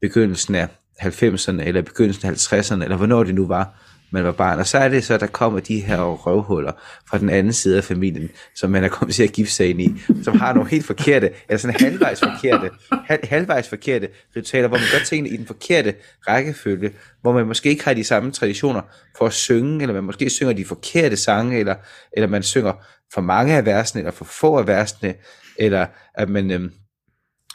begyndelsen 0.00 0.54
af 0.54 0.68
90'erne, 1.02 1.62
eller 1.62 1.82
begyndelsen 1.82 2.28
af 2.28 2.32
50'erne, 2.32 2.82
eller 2.82 2.96
hvornår 2.96 3.24
det 3.24 3.34
nu 3.34 3.46
var, 3.46 3.84
man 4.10 4.24
var 4.24 4.32
barn. 4.32 4.58
Og 4.58 4.66
så 4.66 4.78
er 4.78 4.88
det 4.88 5.04
så, 5.04 5.14
at 5.14 5.20
der 5.20 5.26
kommer 5.26 5.60
de 5.60 5.80
her 5.80 6.00
røvhuller 6.00 6.72
fra 7.08 7.18
den 7.18 7.30
anden 7.30 7.52
side 7.52 7.76
af 7.76 7.84
familien, 7.84 8.28
som 8.54 8.70
man 8.70 8.84
er 8.84 8.88
kommet 8.88 9.14
til 9.14 9.22
at 9.22 9.32
gifte 9.32 9.54
sig 9.54 9.70
ind 9.70 9.80
i, 9.80 9.94
som 10.22 10.38
har 10.38 10.52
nogle 10.52 10.70
helt 10.70 10.86
forkerte, 10.86 11.30
eller 11.48 11.58
sådan 11.58 11.80
halvvejs 11.80 12.20
forkerte, 12.20 12.70
hal, 13.04 13.18
halvvejs 13.24 13.68
forkerte 13.68 14.08
ritualer, 14.36 14.68
hvor 14.68 14.78
man 14.78 14.86
gør 14.92 15.04
tingene 15.04 15.28
i 15.28 15.36
den 15.36 15.46
forkerte 15.46 15.94
rækkefølge, 16.28 16.90
hvor 17.22 17.32
man 17.32 17.46
måske 17.46 17.68
ikke 17.68 17.84
har 17.84 17.94
de 17.94 18.04
samme 18.04 18.30
traditioner 18.30 18.82
for 19.18 19.26
at 19.26 19.32
synge, 19.32 19.82
eller 19.82 19.94
man 19.94 20.04
måske 20.04 20.30
synger 20.30 20.52
de 20.52 20.64
forkerte 20.64 21.16
sange, 21.16 21.58
eller, 21.58 21.74
eller 22.12 22.28
man 22.28 22.42
synger 22.42 22.72
for 23.14 23.20
mange 23.20 23.56
af 23.56 23.66
versene, 23.66 24.00
eller 24.00 24.12
for 24.12 24.24
få 24.24 24.58
af 24.58 24.66
versene, 24.66 25.14
eller 25.58 25.86
at 26.14 26.28
man 26.28 26.50
øhm, 26.50 26.70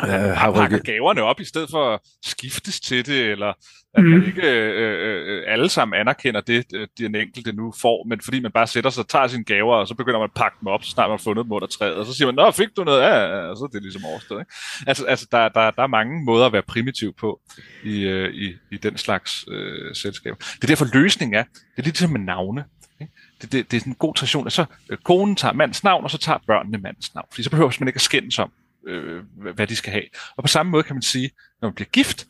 øh, 0.01 0.09
har 0.09 0.51
pakker 0.51 0.79
gaverne 0.79 1.21
op 1.21 1.39
i 1.39 1.45
stedet 1.45 1.69
for 1.71 1.93
at 1.93 1.99
skiftes 2.25 2.79
til 2.79 3.05
det, 3.05 3.31
eller 3.31 3.53
at 3.93 4.03
mm. 4.03 4.09
man 4.09 4.25
ikke 4.25 4.41
øh, 4.41 5.23
øh, 5.27 5.43
alle 5.47 5.69
sammen 5.69 5.99
anerkender 5.99 6.41
det, 6.41 6.65
øh, 6.73 6.87
den 6.97 7.15
enkelte 7.15 7.53
nu 7.53 7.73
får, 7.81 8.05
men 8.09 8.21
fordi 8.21 8.39
man 8.39 8.51
bare 8.51 8.67
sætter 8.67 8.89
sig 8.89 9.01
og 9.01 9.07
tager 9.07 9.27
sine 9.27 9.43
gaver, 9.43 9.75
og 9.75 9.87
så 9.87 9.95
begynder 9.95 10.19
man 10.19 10.29
at 10.35 10.39
pakke 10.41 10.57
dem 10.59 10.67
op, 10.67 10.83
så 10.83 10.89
snart 10.89 11.09
man 11.09 11.17
har 11.17 11.23
fundet 11.23 11.45
dem 11.45 11.51
under 11.51 11.67
træet, 11.67 11.95
og 11.95 12.05
så 12.05 12.13
siger 12.13 12.25
man, 12.25 12.35
nå, 12.35 12.51
fik 12.51 12.67
du 12.77 12.83
noget? 12.83 13.01
Ja, 13.01 13.15
ja, 13.15 13.49
og 13.49 13.57
så 13.57 13.63
er 13.63 13.67
det 13.67 13.81
ligesom 13.81 14.05
overstået. 14.05 14.41
Ikke? 14.41 14.51
Altså, 14.87 15.05
altså 15.05 15.27
der, 15.31 15.49
der, 15.49 15.71
der 15.71 15.83
er 15.83 15.87
mange 15.87 16.25
måder 16.25 16.45
at 16.45 16.53
være 16.53 16.61
primitiv 16.61 17.13
på 17.19 17.39
i, 17.83 18.01
øh, 18.01 18.33
i, 18.33 18.53
i 18.71 18.77
den 18.77 18.97
slags 18.97 19.45
øh, 19.51 19.95
selskab. 19.95 20.35
Det 20.39 20.63
er 20.63 20.67
derfor 20.67 20.87
løsningen 20.93 21.35
er, 21.35 21.43
det 21.43 21.77
er 21.77 21.83
lidt 21.83 21.85
ligesom 21.85 22.11
med 22.11 22.19
navne. 22.19 22.65
Ikke? 23.01 23.13
Det, 23.41 23.51
det, 23.51 23.71
det 23.71 23.81
er 23.81 23.87
en 23.87 23.95
god 23.95 24.15
tradition, 24.15 24.47
at 24.47 24.53
så 24.53 24.65
øh, 24.89 24.97
konen 24.97 25.35
tager 25.35 25.53
mandens 25.53 25.83
navn, 25.83 26.03
og 26.03 26.11
så 26.11 26.17
tager 26.17 26.37
børnene 26.47 26.77
mandens 26.77 27.15
navn, 27.15 27.27
fordi 27.31 27.43
så 27.43 27.49
behøver 27.49 27.77
man 27.79 27.87
ikke 27.87 27.97
at 27.97 28.01
skændes 28.01 28.39
om, 28.39 28.51
øh, 28.87 29.23
hvad 29.55 29.67
de 29.67 29.75
skal 29.75 29.91
have. 29.91 30.03
Og 30.37 30.43
på 30.43 30.47
samme 30.47 30.69
måde 30.69 30.83
kan 30.83 30.95
man 30.95 31.01
sige, 31.01 31.31
når 31.61 31.67
man 31.69 31.75
bliver 31.75 31.89
gift, 31.89 32.27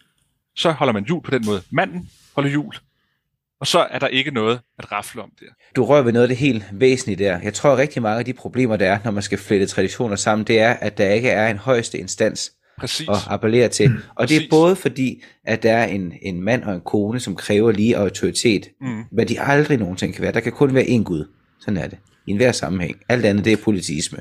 så 0.55 0.71
holder 0.71 0.93
man 0.93 1.03
jul 1.03 1.21
på 1.23 1.31
den 1.31 1.45
måde. 1.45 1.61
Manden 1.71 2.09
holder 2.35 2.49
jul, 2.49 2.73
og 3.63 3.67
så 3.67 3.79
er 3.79 3.99
der 3.99 4.07
ikke 4.07 4.31
noget 4.31 4.59
at 4.79 4.91
rafle 4.91 5.21
om 5.21 5.31
der. 5.39 5.45
Du 5.75 5.85
rører 5.85 6.01
ved 6.01 6.11
noget 6.11 6.23
af 6.23 6.27
det 6.27 6.37
helt 6.37 6.65
væsentlige 6.71 7.23
der. 7.23 7.39
Jeg 7.43 7.53
tror 7.53 7.71
at 7.71 7.77
rigtig 7.77 8.01
mange 8.01 8.19
af 8.19 8.25
de 8.25 8.33
problemer, 8.33 8.77
der 8.77 8.91
er, 8.91 8.99
når 9.03 9.11
man 9.11 9.23
skal 9.23 9.37
flette 9.37 9.65
traditioner 9.65 10.15
sammen, 10.15 10.47
det 10.47 10.59
er, 10.59 10.73
at 10.73 10.97
der 10.97 11.09
ikke 11.09 11.29
er 11.29 11.47
en 11.47 11.57
højeste 11.57 11.97
instans 11.97 12.51
Præcis. 12.79 13.09
at 13.09 13.15
appellere 13.27 13.67
til. 13.67 13.89
Mm. 13.89 13.97
Og 14.15 14.29
det 14.29 14.37
er 14.37 14.47
både 14.49 14.75
fordi, 14.75 15.23
at 15.43 15.63
der 15.63 15.73
er 15.73 15.85
en, 15.85 16.13
en 16.21 16.41
mand 16.41 16.63
og 16.63 16.75
en 16.75 16.81
kone, 16.81 17.19
som 17.19 17.35
kræver 17.35 17.71
lige 17.71 17.97
autoritet, 17.97 18.69
mm. 18.81 19.03
hvad 19.11 19.25
de 19.25 19.41
aldrig 19.41 19.77
nogensinde 19.77 20.13
kan 20.13 20.21
være. 20.21 20.31
Der 20.31 20.39
kan 20.39 20.51
kun 20.51 20.73
være 20.73 20.83
én 20.83 21.03
Gud. 21.03 21.25
Sådan 21.59 21.77
er 21.77 21.87
det 21.87 21.97
i 22.27 22.31
enhver 22.31 22.51
sammenhæng. 22.51 22.97
Alt 23.09 23.25
andet, 23.25 23.45
det 23.45 23.53
er 23.53 23.57
politisme. 23.57 24.19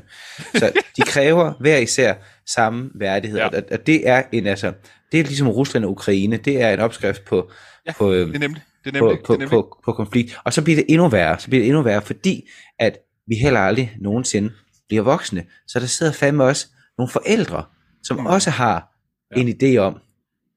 Så 0.55 0.71
de 0.97 1.01
kræver 1.01 1.53
hver 1.59 1.77
især 1.77 2.13
samme 2.45 2.89
værdighed, 2.95 3.39
ja. 3.39 3.47
og, 3.47 3.63
og 3.71 3.87
det 3.87 4.09
er 4.09 4.23
en, 4.31 4.47
altså, 4.47 4.73
det 5.11 5.19
er 5.19 5.23
ligesom 5.23 5.47
Rusland 5.47 5.85
og 5.85 5.91
Ukraine, 5.91 6.37
det 6.37 6.61
er 6.61 6.73
en 6.73 6.79
opskrift 6.79 7.25
på, 7.25 7.51
ja, 7.87 7.93
på, 7.93 8.13
det 8.13 8.21
er 8.35 8.39
nemlig. 8.39 8.61
Det 8.83 8.95
er 8.95 9.01
nemlig, 9.01 9.17
på, 9.17 9.23
på, 9.25 9.33
det 9.33 9.37
er 9.37 9.39
nemlig. 9.39 9.49
på, 9.49 9.77
på 9.85 9.93
konflikt. 9.93 10.39
Og 10.43 10.53
så 10.53 10.61
bliver 10.61 10.77
det 10.77 10.85
endnu 10.89 11.07
værre, 11.07 11.39
så 11.39 11.47
bliver 11.47 11.61
det 11.61 11.67
endnu 11.67 11.81
værre, 11.81 12.01
fordi 12.01 12.49
at 12.79 12.97
vi 13.27 13.35
heller 13.35 13.59
aldrig 13.59 13.97
nogensinde 14.01 14.51
bliver 14.87 15.03
voksne. 15.03 15.45
Så 15.67 15.79
der 15.79 15.85
sidder 15.85 16.11
fandme 16.11 16.43
også 16.43 16.67
nogle 16.97 17.11
forældre, 17.11 17.65
som 18.03 18.17
mm. 18.17 18.25
også 18.25 18.49
har 18.49 18.95
ja. 19.35 19.41
en 19.41 19.47
idé 19.49 19.77
om, 19.77 19.99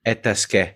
at 0.04 0.24
der 0.24 0.34
skal 0.34 0.68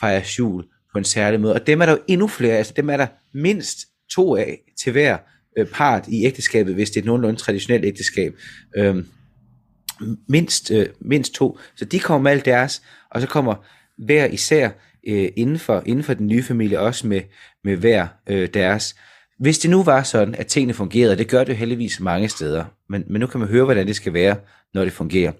fejres 0.00 0.38
jul 0.38 0.64
på 0.92 0.98
en 0.98 1.04
særlig 1.04 1.40
måde. 1.40 1.54
Og 1.54 1.66
dem 1.66 1.80
er 1.80 1.86
der 1.86 1.92
jo 1.92 1.98
endnu 2.08 2.28
flere, 2.28 2.56
altså 2.56 2.72
dem 2.76 2.90
er 2.90 2.96
der 2.96 3.06
mindst 3.34 3.78
to 4.10 4.36
af 4.36 4.58
til 4.82 4.92
hver 4.92 5.18
øh, 5.58 5.66
part 5.66 6.08
i 6.08 6.24
ægteskabet, 6.24 6.74
hvis 6.74 6.90
det 6.90 6.96
er 6.96 7.00
et 7.00 7.06
nogenlunde 7.06 7.40
traditionelt 7.40 7.84
ægteskab. 7.84 8.34
Øhm, 8.76 9.06
mindst, 10.28 10.70
øh, 10.70 10.86
mindst 11.00 11.34
to. 11.34 11.58
Så 11.76 11.84
de 11.84 11.98
kommer 11.98 12.22
med 12.22 12.30
alt 12.30 12.44
deres, 12.44 12.82
og 13.10 13.20
så 13.20 13.26
kommer 13.26 13.66
hver 13.98 14.26
især 14.26 14.70
øh, 15.06 15.28
inden, 15.36 15.58
for, 15.58 15.82
inden 15.86 16.04
for 16.04 16.14
den 16.14 16.26
nye 16.26 16.42
familie 16.42 16.80
også 16.80 17.06
med, 17.06 17.20
med 17.64 17.76
hver 17.76 18.06
øh, 18.26 18.48
deres. 18.54 18.96
Hvis 19.38 19.58
det 19.58 19.70
nu 19.70 19.82
var 19.82 20.02
sådan, 20.02 20.34
at 20.34 20.46
tingene 20.46 20.74
fungerede, 20.74 21.16
det 21.16 21.28
gør 21.28 21.44
det 21.44 21.52
jo 21.52 21.58
heldigvis 21.58 22.00
mange 22.00 22.28
steder, 22.28 22.64
men, 22.88 23.04
men 23.06 23.20
nu 23.20 23.26
kan 23.26 23.40
man 23.40 23.48
høre, 23.48 23.64
hvordan 23.64 23.86
det 23.86 23.96
skal 23.96 24.12
være, 24.12 24.36
når 24.74 24.84
det 24.84 24.92
fungerer, 24.92 25.32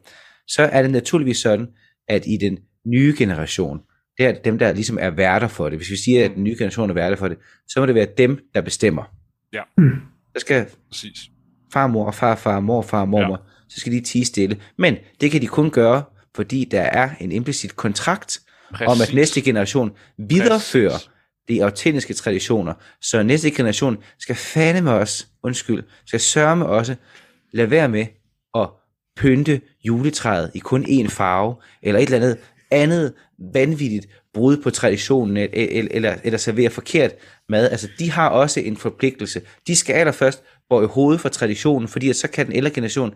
så 0.48 0.62
er 0.62 0.82
det 0.82 0.90
naturligvis 0.90 1.38
sådan, 1.38 1.66
at 2.08 2.26
i 2.26 2.36
den 2.36 2.58
nye 2.86 3.14
generation, 3.18 3.80
det 4.18 4.26
er 4.26 4.32
dem, 4.32 4.58
der 4.58 4.72
ligesom 4.72 4.98
er 5.00 5.10
værter 5.10 5.48
for 5.48 5.68
det. 5.68 5.78
Hvis 5.78 5.90
vi 5.90 5.96
siger, 5.96 6.24
at 6.24 6.30
den 6.34 6.44
nye 6.44 6.56
generation 6.58 6.90
er 6.90 6.94
værter 6.94 7.16
for 7.16 7.28
det, 7.28 7.38
så 7.68 7.80
må 7.80 7.86
det 7.86 7.94
være 7.94 8.06
dem, 8.18 8.38
der 8.54 8.60
bestemmer. 8.60 9.15
Ja. 9.52 9.62
Mm. 9.78 10.00
Så 10.36 10.40
skal 10.40 10.66
Præcis. 10.90 11.30
farmor 11.72 12.06
og 12.06 12.14
farfar, 12.14 12.60
morfar 12.60 13.00
og 13.00 13.08
mormor, 13.08 13.42
ja. 13.44 13.66
så 13.68 13.80
skal 13.80 13.92
de 13.92 14.00
tige 14.00 14.24
stille. 14.24 14.60
Men 14.78 14.96
det 15.20 15.30
kan 15.30 15.42
de 15.42 15.46
kun 15.46 15.70
gøre, 15.70 16.02
fordi 16.34 16.64
der 16.64 16.80
er 16.82 17.10
en 17.20 17.32
implicit 17.32 17.76
kontrakt 17.76 18.40
Præcis. 18.70 18.86
om, 18.86 19.00
at 19.02 19.14
næste 19.14 19.40
generation 19.40 19.92
viderefører 20.18 20.90
Præcis. 20.90 21.10
de 21.48 21.64
autentiske 21.64 22.14
traditioner. 22.14 22.74
Så 23.00 23.22
næste 23.22 23.50
generation 23.50 23.98
skal 24.18 24.36
fande 24.36 24.82
med 24.82 24.92
os, 24.92 25.28
undskyld, 25.42 25.82
skal 26.06 26.20
sørge 26.20 26.56
med 26.56 26.66
også, 26.66 26.96
lade 27.52 27.70
være 27.70 27.88
med 27.88 28.06
at 28.54 28.68
pynte 29.16 29.60
juletræet 29.84 30.50
i 30.54 30.58
kun 30.58 30.84
én 30.84 31.08
farve, 31.08 31.54
eller 31.82 32.00
et 32.00 32.04
eller 32.04 32.16
andet 32.16 32.38
andet 32.70 33.12
vanvittigt 33.38 34.06
brud 34.34 34.56
på 34.62 34.70
traditionen, 34.70 35.36
eller, 35.36 35.88
eller, 35.90 36.14
eller 36.24 36.38
servere 36.38 36.70
forkert 36.70 37.12
mad. 37.48 37.70
Altså, 37.70 37.88
de 37.98 38.10
har 38.10 38.28
også 38.28 38.60
en 38.60 38.76
forpligtelse. 38.76 39.40
De 39.66 39.76
skal 39.76 39.94
allerførst 39.94 40.42
gå 40.70 40.82
i 40.82 40.86
hovedet 40.86 41.20
for 41.20 41.28
traditionen, 41.28 41.88
fordi 41.88 42.08
at 42.10 42.16
så 42.16 42.28
kan 42.28 42.46
den 42.46 42.54
ældre 42.56 42.70
generation 42.70 43.14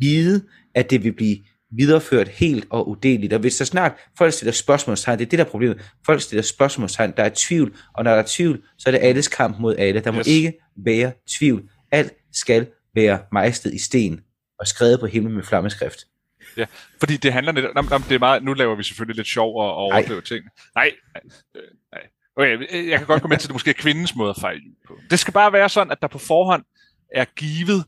vide, 0.00 0.44
at 0.74 0.90
det 0.90 1.04
vil 1.04 1.12
blive 1.12 1.36
videreført 1.76 2.28
helt 2.28 2.66
og 2.70 2.88
udeleligt. 2.88 3.32
Og 3.32 3.40
hvis 3.40 3.54
så 3.54 3.64
snart 3.64 3.92
folk 4.18 4.32
stiller 4.32 4.52
spørgsmålstegn, 4.52 5.18
det 5.18 5.24
er 5.26 5.28
det 5.30 5.38
der 5.38 5.44
er 5.44 5.48
problemet, 5.48 5.90
folk 6.06 6.20
stiller 6.20 6.42
spørgsmålstegn, 6.42 7.12
der 7.16 7.22
er 7.22 7.30
tvivl, 7.34 7.76
og 7.94 8.04
når 8.04 8.10
der 8.10 8.18
er 8.22 8.26
tvivl, 8.28 8.62
så 8.78 8.88
er 8.88 8.90
det 8.90 8.98
alles 9.02 9.28
kamp 9.28 9.58
mod 9.60 9.76
alle. 9.76 10.00
Der 10.00 10.10
må 10.10 10.18
Yes. 10.18 10.26
ikke 10.26 10.52
være 10.84 11.12
tvivl. 11.38 11.62
Alt 11.90 12.12
skal 12.32 12.66
være 12.94 13.18
mejslet 13.32 13.74
i 13.74 13.78
sten 13.78 14.20
og 14.58 14.66
skrevet 14.66 15.00
på 15.00 15.06
himlen 15.06 15.34
med 15.34 15.42
flammeskrift. 15.42 15.98
Ja, 16.56 16.64
fordi 16.98 17.16
det 17.16 17.32
handler 17.32 17.52
lidt 17.52 17.66
om, 17.66 17.92
om 17.92 18.02
det 18.02 18.14
er 18.14 18.18
meget, 18.18 18.42
nu 18.44 18.52
laver 18.54 18.76
vi 18.76 18.82
selvfølgelig 18.82 19.16
lidt 19.16 19.28
sjov 19.28 19.56
og, 19.56 19.68
og 19.74 19.76
overdriver 19.76 20.20
ting. 20.20 20.44
Nej, 20.74 20.90
øh, 21.16 21.22
nej. 21.54 21.62
Okay, 22.36 22.88
jeg 22.90 22.98
kan 22.98 23.06
godt 23.06 23.22
komme 23.22 23.34
ind 23.34 23.40
til, 23.40 23.46
at 23.46 23.48
det 23.48 23.54
måske 23.54 23.70
er 23.70 23.74
kvindens 23.74 24.14
måde 24.14 24.30
at 24.30 24.36
fejre 24.40 24.56
jul 24.56 24.74
på. 24.86 24.98
Det 25.10 25.18
skal 25.18 25.34
bare 25.34 25.52
være 25.52 25.68
sådan, 25.68 25.90
at 25.90 26.02
der 26.02 26.08
på 26.08 26.18
forhånd 26.18 26.64
er 27.14 27.24
givet 27.24 27.84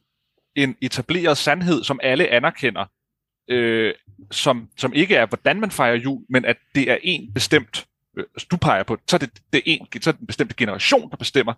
en 0.56 0.76
etableret 0.80 1.38
sandhed, 1.38 1.84
som 1.84 2.00
alle 2.02 2.28
anerkender, 2.28 2.84
øh, 3.50 3.94
som, 4.30 4.68
som 4.76 4.92
ikke 4.92 5.16
er, 5.16 5.26
hvordan 5.26 5.60
man 5.60 5.70
fejrer 5.70 5.96
jul, 5.96 6.24
men 6.28 6.44
at 6.44 6.56
det 6.74 6.90
er 6.90 6.98
en 7.02 7.32
bestemt, 7.34 7.86
øh, 8.18 8.24
du 8.50 8.56
peger 8.56 8.82
på, 8.82 8.96
så 9.06 9.16
er 9.16 9.18
det, 9.18 9.30
det 9.52 9.58
er 9.58 9.62
en, 9.66 10.02
så 10.02 10.10
er 10.10 10.12
det 10.12 10.20
en 10.20 10.26
bestemt 10.26 10.56
generation, 10.56 11.10
der 11.10 11.16
bestemmer. 11.16 11.54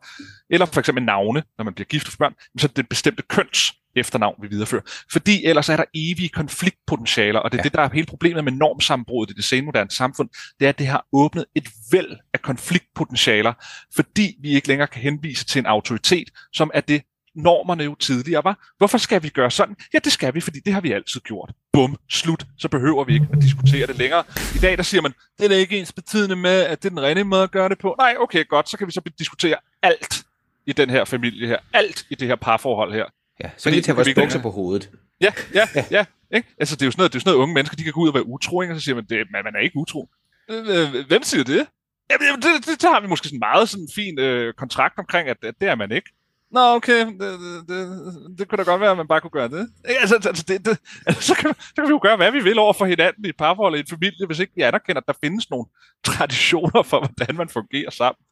Eller 0.51 0.66
for 0.66 0.80
eksempel 0.80 1.05
navne, 1.05 1.43
når 1.59 1.64
man 1.64 1.74
bliver 1.74 1.87
gift 1.87 2.09
for 2.09 2.16
børn, 2.18 2.34
så 2.59 2.66
er 2.66 2.68
det 2.68 2.76
det 2.76 2.89
bestemte 2.89 3.22
køns 3.22 3.72
efternavn, 3.97 4.34
vi 4.42 4.49
viderefører. 4.49 4.82
Fordi 5.12 5.44
ellers 5.44 5.68
er 5.68 5.76
der 5.76 5.84
evige 5.94 6.28
konfliktpotentialer, 6.28 7.40
og 7.40 7.53
det 7.53 7.59
er 7.59 7.62
Ja. 7.62 7.64
det, 7.64 7.72
der 7.72 7.80
er 7.82 7.88
hele 7.94 8.07
problemet 8.07 8.44
med 8.44 8.53
normsammenbruddet 8.53 9.32
i 9.32 9.36
det 9.36 9.44
senmoderne 9.44 9.90
samfund, 9.90 10.28
det 10.61 10.64
er, 10.64 10.68
at 10.68 10.78
det 10.78 10.86
har 10.86 11.07
åbnet 11.12 11.44
et 11.55 11.68
væld 11.92 12.16
af 12.32 12.42
konfliktpotentialer, 12.42 13.53
fordi 13.94 14.36
vi 14.40 14.51
ikke 14.55 14.68
længere 14.68 14.88
kan 14.88 15.03
henvise 15.03 15.44
til 15.44 15.59
en 15.59 15.66
autoritet, 15.66 16.30
som 16.53 16.70
er 16.74 16.80
det, 16.80 17.03
normerne 17.34 17.84
jo 17.84 17.94
tidligere 17.94 18.44
var. 18.44 18.72
Hvorfor 18.78 18.99
skal 18.99 19.22
vi 19.22 19.28
gøre 19.28 19.51
sådan? 19.51 19.76
Ja, 19.94 19.99
det 19.99 20.12
skal 20.12 20.34
vi, 20.34 20.40
fordi 20.40 20.61
det 20.61 20.72
har 20.74 20.80
vi 20.80 20.92
altid 20.92 21.20
gjort. 21.20 21.53
Bum, 21.72 21.97
slut. 22.11 22.47
Så 22.59 22.68
behøver 22.68 23.05
vi 23.05 23.14
ikke 23.14 23.26
at 23.32 23.42
diskutere 23.42 23.86
det 23.86 23.99
længere. 23.99 24.24
I 24.55 24.59
dag, 24.59 24.76
der 24.76 24.82
siger 24.82 25.03
man, 25.03 25.14
det 25.38 25.53
er 25.53 25.57
ikke 25.57 25.78
ens 25.78 25.92
betydende 25.92 26.36
med, 26.36 26.61
at 26.64 26.82
det 26.82 26.88
er 26.88 26.90
den 26.94 27.01
rigtige 27.03 27.24
måde 27.24 27.42
at 27.42 27.51
gøre 27.51 27.68
det 27.68 27.78
på. 27.78 27.94
Nej, 27.99 28.14
okay, 28.20 28.49
godt, 28.49 28.68
så 28.68 28.78
kan 28.78 28.86
vi 28.86 28.92
så 28.92 29.01
diskutere 29.18 29.57
alt 29.82 30.22
i 30.66 30.72
den 30.72 30.90
her 30.90 31.05
familie 31.05 31.47
her. 31.49 31.59
Alt 31.72 32.07
i 32.11 32.14
det 32.14 32.28
her 32.28 32.36
parforhold 32.36 32.92
her. 32.94 33.05
Ja, 33.41 33.51
så 33.57 33.62
Fordi 33.62 33.74
kan 33.74 33.76
vi 33.76 33.82
tage 33.82 33.97
vores 33.97 34.14
bukser 34.14 34.43
på 34.43 34.51
hovedet. 34.51 34.91
Ja, 35.20 35.32
ja, 35.55 35.68
ja. 35.74 35.84
ja 35.91 36.05
ikke? 36.34 36.49
Altså, 36.59 36.76
det 36.76 36.82
er 36.82 36.87
jo 36.87 36.91
sådan 36.91 37.01
noget, 37.01 37.12
det 37.12 37.16
er 37.16 37.20
jo 37.20 37.24
sådan 37.24 37.32
noget 37.32 37.43
unge 37.43 37.55
mennesker, 37.55 37.76
de 37.76 37.84
kan 37.84 37.93
gå 37.93 38.01
ud 38.01 38.09
og 38.09 38.14
være 38.14 38.26
utro, 38.26 38.62
ikke? 38.62 38.74
og 38.74 38.80
så 38.80 38.84
siger 38.84 38.95
man, 38.95 39.05
det, 39.05 39.26
man, 39.32 39.45
man 39.45 39.55
er 39.55 39.61
ikke 39.61 39.76
utro. 39.76 40.09
Øh, 40.51 40.68
øh, 40.68 41.07
Hvem 41.09 41.22
siger 41.22 41.45
det? 41.45 41.66
Jamen, 42.11 42.43
det, 42.43 42.66
det, 42.66 42.82
det 42.82 42.91
har 42.93 43.01
vi 43.01 43.07
måske 43.07 43.28
sådan 43.28 43.39
meget 43.39 43.68
sådan 43.68 43.89
fin 43.95 44.18
øh, 44.18 44.55
kontrakt 44.55 44.99
omkring, 44.99 45.28
at, 45.28 45.37
at 45.43 45.55
det 45.61 45.68
er 45.68 45.74
man 45.74 45.93
ikke. 45.93 46.11
Nå, 46.51 46.61
okay, 46.61 47.07
det, 47.07 47.18
det, 47.20 47.68
det, 47.68 48.39
det 48.39 48.49
kunne 48.49 48.57
da 48.57 48.62
godt 48.62 48.80
være, 48.80 48.91
at 48.91 48.97
man 48.97 49.09
bare 49.09 49.20
kunne 49.20 49.30
gøre 49.30 49.49
det. 49.49 49.68
Ikke? 49.89 50.01
Altså, 50.01 50.14
altså 50.14 50.45
det, 50.49 50.66
det, 50.66 50.78
altså 51.07 51.22
så, 51.22 51.34
kan, 51.34 51.55
så 51.59 51.74
kan 51.74 51.84
vi 51.84 51.91
jo 51.91 52.01
gøre, 52.03 52.16
hvad 52.16 52.32
vi 52.32 52.43
vil 52.43 52.59
over 52.59 52.72
for 52.72 52.87
hinanden 52.87 53.24
i 53.24 53.28
et 53.28 53.37
parforhold 53.37 53.72
og 53.72 53.78
i 53.78 53.80
en 53.80 53.87
familie, 53.87 54.26
hvis 54.26 54.39
ikke 54.39 54.53
vi 54.57 54.62
anerkender, 54.62 55.01
at 55.01 55.07
der 55.07 55.12
findes 55.20 55.51
nogle 55.51 55.66
traditioner 56.07 56.82
for, 56.82 56.99
hvordan 56.99 57.37
man 57.37 57.49
fungerer 57.49 57.91
sammen. 57.91 58.24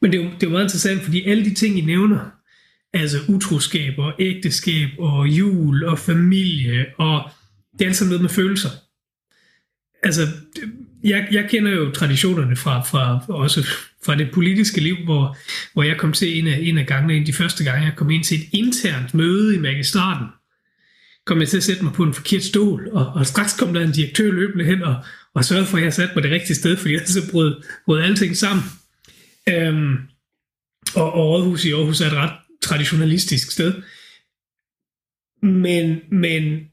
Men 0.00 0.12
det 0.12 0.20
er, 0.20 0.24
jo, 0.24 0.30
det 0.30 0.42
er 0.42 0.46
jo 0.46 0.50
meget 0.50 0.64
interessant, 0.64 1.02
fordi 1.02 1.30
alle 1.30 1.44
de 1.44 1.54
ting, 1.54 1.78
I 1.78 1.80
nævner, 1.80 2.18
altså 2.92 3.18
utroskab 3.28 3.98
og 3.98 4.14
ægteskab 4.18 4.88
og 4.98 5.28
jul 5.28 5.84
og 5.84 5.98
familie, 5.98 6.86
og 6.98 7.30
det 7.72 7.84
er 7.84 7.88
alt 7.88 7.96
sammen 7.96 8.10
noget 8.10 8.22
med 8.22 8.30
følelser. 8.30 8.70
Altså, 10.02 10.22
jeg, 11.04 11.28
jeg 11.30 11.48
kender 11.50 11.72
jo 11.72 11.90
traditionerne 11.90 12.56
fra, 12.56 12.82
fra 12.82 13.20
også 13.28 13.66
fra 14.04 14.14
det 14.14 14.30
politiske 14.30 14.80
liv, 14.80 14.96
hvor, 15.04 15.36
hvor 15.72 15.82
jeg 15.82 15.96
kom 15.96 16.12
til 16.12 16.38
en 16.38 16.46
af, 16.46 16.58
en 16.62 16.78
af 16.78 16.86
gangene, 16.86 17.14
en 17.14 17.20
af 17.20 17.26
de 17.26 17.32
første 17.32 17.64
gange, 17.64 17.84
jeg 17.84 17.96
kom 17.96 18.10
ind 18.10 18.24
til 18.24 18.38
et 18.38 18.48
internt 18.52 19.14
møde 19.14 19.54
i 19.54 19.58
magistraten, 19.58 20.26
kom 21.26 21.40
jeg 21.40 21.48
til 21.48 21.56
at 21.56 21.62
sætte 21.62 21.84
mig 21.84 21.92
på 21.92 22.02
en 22.02 22.14
forkert 22.14 22.42
stol, 22.42 22.88
og, 22.92 23.06
og 23.06 23.26
straks 23.26 23.56
kom 23.58 23.74
der 23.74 23.80
en 23.80 23.92
direktør 23.92 24.30
løbende 24.30 24.64
hen 24.64 24.82
og, 24.82 24.96
og 25.34 25.44
sørgede 25.44 25.66
for, 25.66 25.76
at 25.76 25.84
jeg 25.84 25.92
satte 25.92 26.14
mig 26.14 26.22
det 26.22 26.32
rigtige 26.32 26.56
sted, 26.56 26.76
fordi 26.76 26.94
ellers 26.94 27.10
så 27.10 27.30
brød, 27.30 27.62
brød 27.84 28.02
alting 28.02 28.36
sammen. 28.36 28.64
Øhm, 29.48 29.96
og, 30.94 31.12
og 31.12 31.36
Aarhus 31.36 31.64
i 31.64 31.72
Aarhus 31.72 32.00
er 32.00 32.06
et 32.06 32.12
ret 32.12 32.32
traditionalistisk 32.62 33.50
sted. 33.50 33.74
Men, 35.42 36.00
men 36.10 36.70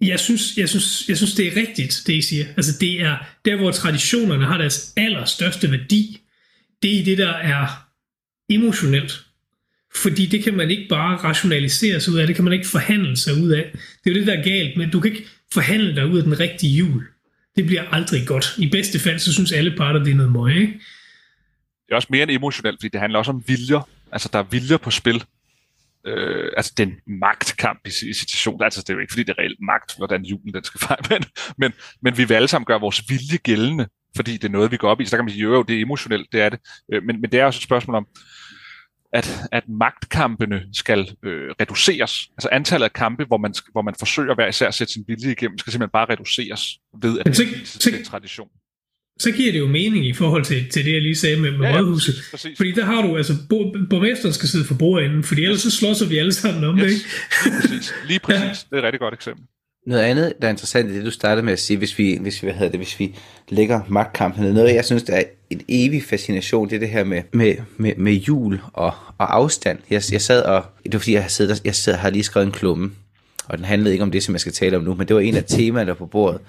jeg 0.00 0.20
synes, 0.20 0.56
jeg, 0.56 0.68
synes, 0.68 1.08
jeg 1.08 1.16
synes, 1.16 1.34
det 1.34 1.46
er 1.46 1.60
rigtigt, 1.60 2.02
det 2.06 2.12
I 2.12 2.22
siger. 2.22 2.46
Altså 2.56 2.78
det 2.80 3.00
er 3.00 3.16
der, 3.44 3.56
hvor 3.56 3.70
traditionerne 3.70 4.44
har 4.44 4.58
deres 4.58 4.92
allerstørste 4.96 5.70
værdi, 5.70 6.20
det 6.82 7.00
er 7.00 7.04
det, 7.04 7.18
der 7.18 7.32
er 7.32 7.66
emotionelt. 8.50 9.24
Fordi 9.94 10.26
det 10.26 10.44
kan 10.44 10.54
man 10.54 10.70
ikke 10.70 10.86
bare 10.88 11.16
rationalisere 11.16 12.00
sig 12.00 12.12
ud 12.12 12.18
af, 12.18 12.26
det 12.26 12.36
kan 12.36 12.44
man 12.44 12.52
ikke 12.52 12.66
forhandle 12.66 13.16
sig 13.16 13.34
ud 13.42 13.50
af. 13.50 13.70
Det 13.72 14.10
er 14.10 14.14
jo 14.14 14.14
det, 14.14 14.26
der 14.26 14.38
er 14.38 14.42
galt, 14.42 14.76
men 14.76 14.90
du 14.90 15.00
kan 15.00 15.12
ikke 15.12 15.26
forhandle 15.52 15.94
dig 15.94 16.06
ud 16.06 16.18
af 16.18 16.24
den 16.24 16.40
rigtige 16.40 16.76
jul. 16.76 17.06
Det 17.56 17.66
bliver 17.66 17.82
aldrig 17.82 18.26
godt. 18.26 18.54
I 18.58 18.68
bedste 18.68 18.98
fald, 18.98 19.18
så 19.18 19.32
synes 19.32 19.52
alle 19.52 19.76
parter, 19.76 20.04
det 20.04 20.10
er 20.10 20.14
noget 20.14 20.32
møg, 20.32 20.56
ikke? 20.56 20.72
Det 21.86 21.92
er 21.92 21.96
også 21.96 22.08
mere 22.10 22.22
end 22.22 22.30
emotionelt, 22.30 22.78
fordi 22.80 22.88
det 22.88 23.00
handler 23.00 23.18
også 23.18 23.30
om 23.30 23.44
viljer. 23.46 23.88
Altså, 24.12 24.28
der 24.32 24.38
er 24.38 24.42
viljer 24.42 24.76
på 24.76 24.90
spil. 24.90 25.24
Øh, 26.06 26.52
altså, 26.56 26.72
det 26.76 26.82
er 26.82 26.86
en 26.86 27.18
magtkamp 27.20 27.80
i, 27.86 27.88
i 27.88 28.12
situationen. 28.12 28.62
Altså, 28.62 28.80
det 28.80 28.90
er 28.90 28.94
jo 28.94 29.00
ikke, 29.00 29.12
fordi 29.12 29.22
det 29.22 29.34
er 29.38 29.38
reelt 29.38 29.58
magt, 29.60 29.96
hvordan 29.96 30.22
julen 30.22 30.54
den 30.54 30.64
skal 30.64 30.80
fejre, 30.86 31.02
men, 31.10 31.24
men, 31.58 31.72
men 32.02 32.18
vi 32.18 32.24
vil 32.24 32.34
alle 32.34 32.48
sammen 32.48 32.66
gøre 32.66 32.80
vores 32.80 33.02
vilje 33.08 33.36
gældende, 33.36 33.86
fordi 34.16 34.32
det 34.32 34.44
er 34.44 34.52
noget, 34.52 34.70
vi 34.70 34.76
går 34.76 34.90
op 34.90 35.00
i. 35.00 35.04
Så 35.04 35.10
der 35.10 35.16
kan 35.16 35.24
man 35.24 35.32
sige, 35.32 35.42
jo, 35.42 35.54
jo, 35.54 35.62
det 35.62 35.76
er 35.76 35.80
emotionelt, 35.80 36.32
det 36.32 36.40
er 36.40 36.48
det. 36.48 36.60
Øh, 36.92 37.02
men, 37.02 37.20
men 37.20 37.32
det 37.32 37.40
er 37.40 37.44
også 37.44 37.58
et 37.58 37.62
spørgsmål 37.62 37.96
om, 37.96 38.06
at, 39.12 39.42
at 39.52 39.68
magtkampene 39.68 40.62
skal 40.72 41.16
øh, 41.22 41.50
reduceres. 41.60 42.28
Altså 42.36 42.48
antallet 42.52 42.84
af 42.84 42.92
kampe, 42.92 43.24
hvor 43.24 43.36
man, 43.36 43.54
hvor 43.72 43.82
man 43.82 43.94
forsøger 43.98 44.34
hver 44.34 44.46
især 44.46 44.68
at 44.68 44.74
sætte 44.74 44.92
sin 44.92 45.04
vilje 45.08 45.32
igennem, 45.32 45.58
skal 45.58 45.72
simpelthen 45.72 45.92
bare 45.92 46.06
reduceres 46.10 46.78
ved, 47.02 47.18
at 47.18 47.26
det 47.26 47.36
til 47.80 47.98
en 47.98 48.04
tradition. 48.04 48.48
Så 49.22 49.30
giver 49.30 49.52
det 49.52 49.58
jo 49.58 49.66
mening 49.66 50.06
i 50.06 50.12
forhold 50.12 50.44
til, 50.44 50.68
til 50.70 50.84
det, 50.84 50.92
jeg 50.92 51.02
lige 51.02 51.16
sagde 51.16 51.36
med, 51.40 51.50
med 51.50 51.60
Ja, 51.60 51.72
ja, 51.72 51.78
rådhuset. 51.80 52.14
præcis, 52.14 52.30
præcis. 52.30 52.56
Fordi 52.56 52.72
der 52.72 52.84
har 52.84 53.02
du, 53.02 53.16
altså, 53.16 53.32
bo, 53.48 53.74
borgmesteren 53.90 54.32
skal 54.32 54.48
sidde 54.48 54.64
for 54.64 54.74
bordenden, 54.74 55.22
fordi 55.22 55.42
ellers 55.44 55.60
så 55.60 55.70
slås 55.70 56.10
vi 56.10 56.18
alle 56.18 56.32
sammen 56.32 56.64
om 56.64 56.76
det, 56.76 56.84
Yes, 56.90 56.92
ikke? 56.92 57.06
lige 57.44 57.60
præcis. 57.60 57.92
Lige 58.08 58.20
præcis. 58.20 58.66
Det 58.70 58.74
er 58.76 58.78
et 58.78 58.84
rigtig 58.84 59.00
godt 59.00 59.14
eksempel. 59.14 59.44
Noget 59.86 60.02
andet, 60.02 60.32
der 60.40 60.46
er 60.46 60.50
interessant 60.50 60.90
i 60.90 60.94
det, 60.94 61.04
du 61.04 61.10
startede 61.10 61.44
med 61.44 61.52
at 61.52 61.58
sige, 61.60 61.76
hvis 61.76 61.98
vi, 61.98 62.18
hvis 62.20 62.42
vi, 62.42 62.46
hvad 62.46 62.54
hedder 62.54 62.70
det, 62.70 62.80
hvis 62.80 63.00
vi 63.00 63.14
lægger 63.48 63.80
magtkampen 63.88 64.44
ned. 64.44 64.52
Noget, 64.52 64.74
jeg 64.74 64.84
synes, 64.84 65.02
der 65.02 65.12
er 65.14 65.22
en 65.50 65.60
evig 65.68 66.02
fascination, 66.02 66.68
det 66.68 66.74
er 66.76 66.80
det 66.80 66.88
her 66.88 67.04
med, 67.04 67.22
med, 67.32 67.54
med, 67.76 67.92
med 67.96 68.12
jul 68.12 68.60
og, 68.72 68.92
og 69.18 69.36
afstand. 69.36 69.78
Jeg, 69.90 70.02
jeg 70.12 70.20
sad 70.20 70.42
og, 70.42 70.64
det 70.84 70.92
var 70.92 70.98
fordi, 70.98 71.12
jeg, 71.14 71.24
sad, 71.28 71.56
jeg 71.64 71.74
sad, 71.74 71.94
har 71.94 72.10
lige 72.10 72.22
skrevet 72.22 72.46
en 72.46 72.52
klumme, 72.52 72.90
og 73.44 73.58
den 73.58 73.64
handlede 73.66 73.92
ikke 73.94 74.02
om 74.02 74.10
det, 74.10 74.22
som 74.22 74.34
jeg 74.34 74.40
skal 74.40 74.52
tale 74.52 74.76
om 74.76 74.82
nu, 74.82 74.94
men 74.94 75.08
det 75.08 75.16
var 75.16 75.22
en 75.22 75.36
af 75.36 75.44
temaerne 75.58 75.88
der 75.88 75.94
på 75.94 76.06
bordet 76.06 76.40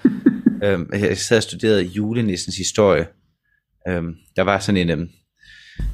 øhm, 0.64 0.90
jeg 0.92 1.18
sad 1.18 1.36
og 1.36 1.42
studerede 1.42 1.82
julenissens 1.82 2.56
historie. 2.56 3.06
Øhm, 3.88 4.14
der 4.36 4.42
var 4.42 4.58
sådan 4.58 4.80
en, 4.80 4.90
øhm, 4.90 5.08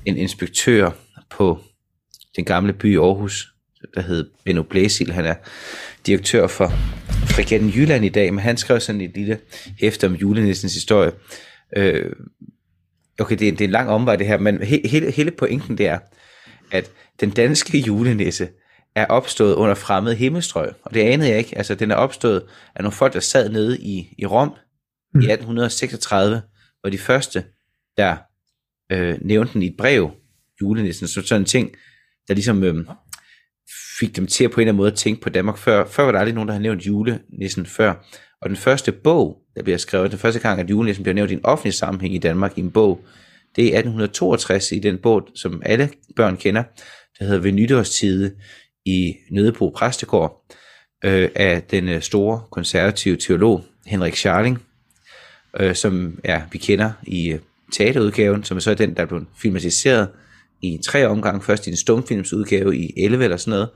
en 0.05 0.17
inspektør 0.17 0.91
på 1.31 1.61
den 2.37 2.45
gamle 2.45 2.73
by 2.73 2.93
i 2.93 2.97
Aarhus, 2.97 3.55
der 3.95 4.01
hed 4.01 4.31
Benno 4.45 4.63
Blæsil. 4.63 5.13
Han 5.13 5.25
er 5.25 5.35
direktør 6.07 6.47
for 6.47 6.69
Fregatten 7.27 7.71
Jylland 7.71 8.05
i 8.05 8.09
dag, 8.09 8.35
men 8.35 8.43
han 8.43 8.57
skrev 8.57 8.81
sådan 8.81 9.01
et 9.01 9.11
lille 9.15 9.39
hæfte 9.81 10.07
om 10.07 10.15
julenissens 10.15 10.75
historie. 10.75 11.13
Øh, 11.77 12.13
okay, 13.19 13.37
det 13.39 13.49
er, 13.49 13.53
det 13.53 13.61
er 13.61 13.69
en 13.69 13.71
lang 13.71 13.89
omvej 13.89 14.17
det 14.17 14.27
her, 14.27 14.39
men 14.39 14.63
he, 14.63 14.81
hele, 14.85 15.11
hele 15.11 15.31
pointen 15.31 15.79
det 15.79 15.87
er, 15.87 15.99
at 16.73 16.91
den 17.21 17.31
danske 17.31 17.79
julenisse 17.79 18.49
er 18.95 19.07
opstået 19.07 19.55
under 19.55 19.75
fremmede 19.75 20.15
himmelstrøg, 20.15 20.73
og 20.83 20.95
det 20.95 21.01
anede 21.01 21.29
jeg 21.31 21.39
ikke. 21.39 21.59
Altså, 21.59 21.75
den 21.75 21.91
er 21.91 21.95
opstået 21.95 22.43
af 22.75 22.83
nogle 22.83 22.93
folk, 22.93 23.13
der 23.13 23.21
sad 23.21 23.49
nede 23.49 23.81
i, 23.81 24.15
i 24.19 24.27
Rom 24.27 24.55
i 25.15 25.31
1836, 25.31 26.43
og 26.85 26.93
de 26.93 26.99
første, 26.99 27.45
der 27.97 28.17
øh, 28.93 29.19
nævnte 29.21 29.53
den 29.53 29.63
i 29.63 29.67
et 29.67 29.77
brev, 29.79 30.11
julenissen, 30.61 31.09
så 31.09 31.23
sådan 31.23 31.43
en 31.43 31.47
ting, 31.47 31.71
der 32.29 32.35
ligesom 32.35 32.65
øh, 32.65 32.85
fik 34.01 34.17
dem 34.17 34.27
til 34.27 34.45
at 34.45 34.51
på 34.51 34.61
en 34.61 34.63
eller 34.63 34.73
anden 34.73 34.77
måde 34.77 34.91
tænke 34.91 35.21
på 35.21 35.29
Danmark 35.29 35.59
før. 35.59 35.87
Før 35.87 36.05
var 36.05 36.13
der 36.13 36.19
aldrig 36.19 36.35
nogen, 36.35 36.49
der 36.49 36.53
havde 36.53 36.63
nævnt 36.63 36.87
julenissen 36.87 37.67
før. 37.67 37.95
Og 38.43 38.49
den 38.49 38.57
første 38.57 38.93
bog, 38.93 39.39
der 39.57 39.63
bliver 39.63 39.79
skrevet, 39.79 40.11
den 40.11 40.19
første 40.19 40.41
gang, 40.41 40.61
at 40.61 40.71
julenissen 40.71 41.03
bliver 41.03 41.15
nævnt 41.15 41.31
i 41.31 41.35
en 41.35 41.45
offentlig 41.45 41.75
sammenhæng 41.75 42.15
i 42.15 42.19
Danmark 42.19 42.59
i 42.59 42.61
en 42.61 42.71
bog, 42.71 43.05
det 43.57 43.65
er 43.65 43.79
1862 43.79 44.73
i 44.73 44.79
den 44.79 44.99
bog, 44.99 45.29
som 45.35 45.63
alle 45.65 45.91
børn 46.17 46.37
kender, 46.37 46.63
der 47.19 47.25
hedder 47.25 47.41
Ved 47.41 47.53
nytårstide 47.53 48.35
i 48.87 49.15
Nødebro 49.31 49.73
Præstegård, 49.77 50.45
øh, 51.05 51.29
af 51.35 51.63
den 51.63 51.89
øh, 51.89 52.03
store 52.03 52.43
konservative 52.51 53.17
teolog 53.17 53.65
Henrik 53.87 54.17
Scharling, 54.17 54.63
øh, 55.61 55.75
som 55.75 56.21
ja, 56.25 56.43
vi 56.53 56.59
kender 56.59 56.93
i 57.03 57.33
øh, 57.33 57.39
teaterudgaven, 57.73 58.45
som 58.45 58.57
er 58.57 58.61
så 58.61 58.75
den, 58.75 58.97
der 58.97 59.07
blev 59.07 59.27
filmatiseret 59.43 60.09
i 60.63 60.79
tre 60.85 61.07
omgange. 61.07 61.43
Først 61.43 61.67
i 61.67 61.71
en 61.71 61.77
stumfilmsudgave 61.77 62.77
i 62.77 62.93
11 62.97 63.25
eller 63.25 63.37
sådan 63.37 63.51
noget, 63.51 63.69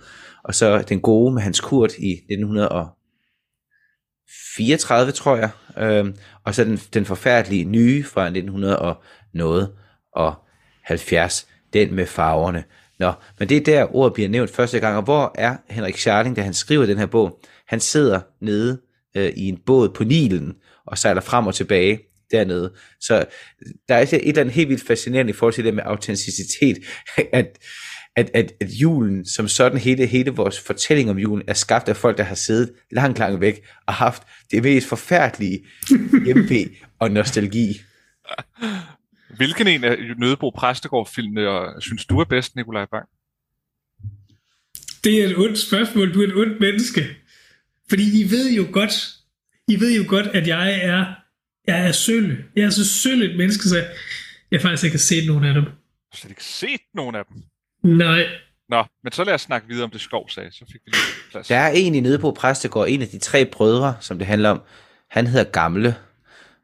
og 0.44 0.54
så 0.54 0.84
den 0.88 1.00
gode 1.00 1.34
med 1.34 1.42
Hans 1.42 1.60
Kurt 1.60 1.92
i 1.98 2.12
1934, 2.12 5.12
tror 5.12 5.36
jeg, 5.36 5.50
øh, 5.78 6.14
og 6.44 6.54
så 6.54 6.64
den, 6.64 6.76
den 6.76 7.04
forfærdelige 7.04 7.64
nye 7.64 8.04
fra 8.04 8.24
1900 8.24 8.78
og 8.78 9.02
noget 9.34 9.72
og 10.12 10.34
70, 10.82 11.48
den 11.72 11.94
med 11.94 12.06
farverne. 12.06 12.64
Nå, 12.98 13.12
men 13.38 13.48
det 13.48 13.56
er 13.56 13.60
der 13.60 13.94
ordet 13.94 14.14
bliver 14.14 14.28
nævnt 14.28 14.50
første 14.50 14.80
gang, 14.80 14.96
og 14.96 15.02
hvor 15.02 15.34
er 15.34 15.56
Henrik 15.70 15.96
Scharling, 15.96 16.36
da 16.36 16.42
han 16.42 16.54
skriver 16.54 16.86
den 16.86 16.98
her 16.98 17.06
bog? 17.06 17.40
Han 17.68 17.80
sidder 17.80 18.20
nede 18.40 18.80
øh, 19.16 19.32
i 19.36 19.48
en 19.48 19.58
båd 19.66 19.88
på 19.88 20.04
Nilen, 20.04 20.54
og 20.86 20.98
sejler 20.98 21.20
frem 21.20 21.46
og 21.46 21.54
tilbage 21.54 22.00
dernede. 22.30 22.72
Så 23.00 23.24
der 23.88 23.94
er 23.94 24.00
et 24.02 24.12
eller 24.12 24.40
andet 24.40 24.54
helt 24.54 24.68
vildt 24.68 24.86
fascinerende 24.86 25.30
i 25.30 25.32
forhold 25.32 25.54
til 25.54 25.64
det 25.64 25.74
med 25.74 25.82
autenticitet, 25.86 26.78
at, 27.32 27.58
at, 28.16 28.30
at, 28.34 28.52
at 28.60 28.70
julen 28.70 29.26
som 29.26 29.48
sådan, 29.48 29.78
hele, 29.78 30.06
hele 30.06 30.30
vores 30.30 30.60
fortælling 30.60 31.10
om 31.10 31.18
julen, 31.18 31.44
er 31.46 31.54
skabt 31.54 31.88
af 31.88 31.96
folk, 31.96 32.18
der 32.18 32.24
har 32.24 32.34
siddet 32.34 32.72
langt, 32.90 33.18
langt 33.18 33.40
væk 33.40 33.64
og 33.86 33.94
haft 33.94 34.22
det 34.50 34.62
mest 34.62 34.86
forfærdelige 34.86 35.66
hjemme 36.24 36.48
og 36.98 37.10
nostalgi. 37.10 37.80
Hvilken 39.36 39.66
en 39.66 39.84
af 39.84 39.96
Nødebo 40.18 40.50
Præstegård-filmene 40.50 41.72
synes 41.80 42.06
du 42.06 42.18
er 42.18 42.24
bedst, 42.24 42.56
Nikolaj 42.56 42.86
Bang? 42.86 43.08
Det 45.04 45.20
er 45.22 45.26
et 45.26 45.36
ondt 45.38 45.58
spørgsmål. 45.58 46.14
Du 46.14 46.22
er 46.22 46.26
et 46.26 46.34
ondt 46.34 46.60
menneske. 46.60 47.00
Fordi 47.88 48.20
I 48.20 48.30
ved 48.30 48.52
jo 48.52 48.66
godt, 48.72 49.10
I 49.68 49.80
ved 49.80 49.96
jo 49.96 50.04
godt, 50.08 50.26
at 50.26 50.48
jeg 50.48 50.80
er, 50.82 51.06
jeg 51.66 51.88
er 51.88 51.92
sølle. 51.92 52.44
Jeg 52.56 52.64
er 52.64 52.70
så 52.70 52.88
sølle 52.88 53.30
et 53.30 53.36
menneske, 53.36 53.68
så 53.68 53.84
jeg 54.50 54.60
faktisk 54.60 54.84
ikke 54.84 54.94
har 54.94 54.98
set 54.98 55.26
nogen 55.26 55.44
af 55.44 55.54
dem. 55.54 55.64
Du 55.64 55.70
har 56.12 56.16
slet 56.16 56.30
ikke 56.30 56.44
set 56.44 56.80
nogen 56.94 57.14
af 57.14 57.22
dem? 57.24 57.42
Nej. 57.96 58.26
Nå, 58.68 58.84
men 59.02 59.12
så 59.12 59.24
lad 59.24 59.34
os 59.34 59.40
snakke 59.40 59.68
videre 59.68 59.84
om 59.84 59.90
det 59.90 60.00
skovsag, 60.00 60.52
så 60.52 60.64
fik 60.72 60.80
vi 60.86 60.90
lige 60.90 61.30
plads. 61.30 61.48
Der 61.48 61.56
er 61.56 61.70
en 61.70 61.94
i 61.94 62.00
nede 62.00 62.18
på 62.18 62.32
Præstegård, 62.32 62.88
en 62.88 63.02
af 63.02 63.08
de 63.08 63.18
tre 63.18 63.44
brødre, 63.44 63.96
som 64.00 64.18
det 64.18 64.26
handler 64.26 64.50
om. 64.50 64.62
Han 65.10 65.26
hedder 65.26 65.50
Gamle, 65.50 65.96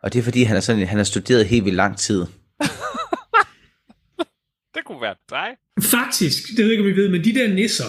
og 0.02 0.12
det 0.12 0.18
er 0.18 0.22
fordi, 0.22 0.42
han, 0.42 0.56
er 0.56 0.60
sådan, 0.60 0.86
han 0.86 0.96
har 0.96 1.04
studeret 1.04 1.46
helt 1.46 1.64
vildt 1.64 1.76
lang 1.76 1.98
tid. 1.98 2.26
det 4.74 4.84
kunne 4.86 5.00
være 5.00 5.14
dig. 5.30 5.48
Faktisk, 5.82 6.48
det 6.48 6.58
ved 6.58 6.64
jeg 6.64 6.72
ikke, 6.72 6.84
om 6.84 6.88
I 6.88 6.96
ved, 6.96 7.08
men 7.08 7.24
de 7.24 7.34
der 7.34 7.54
nisser, 7.54 7.84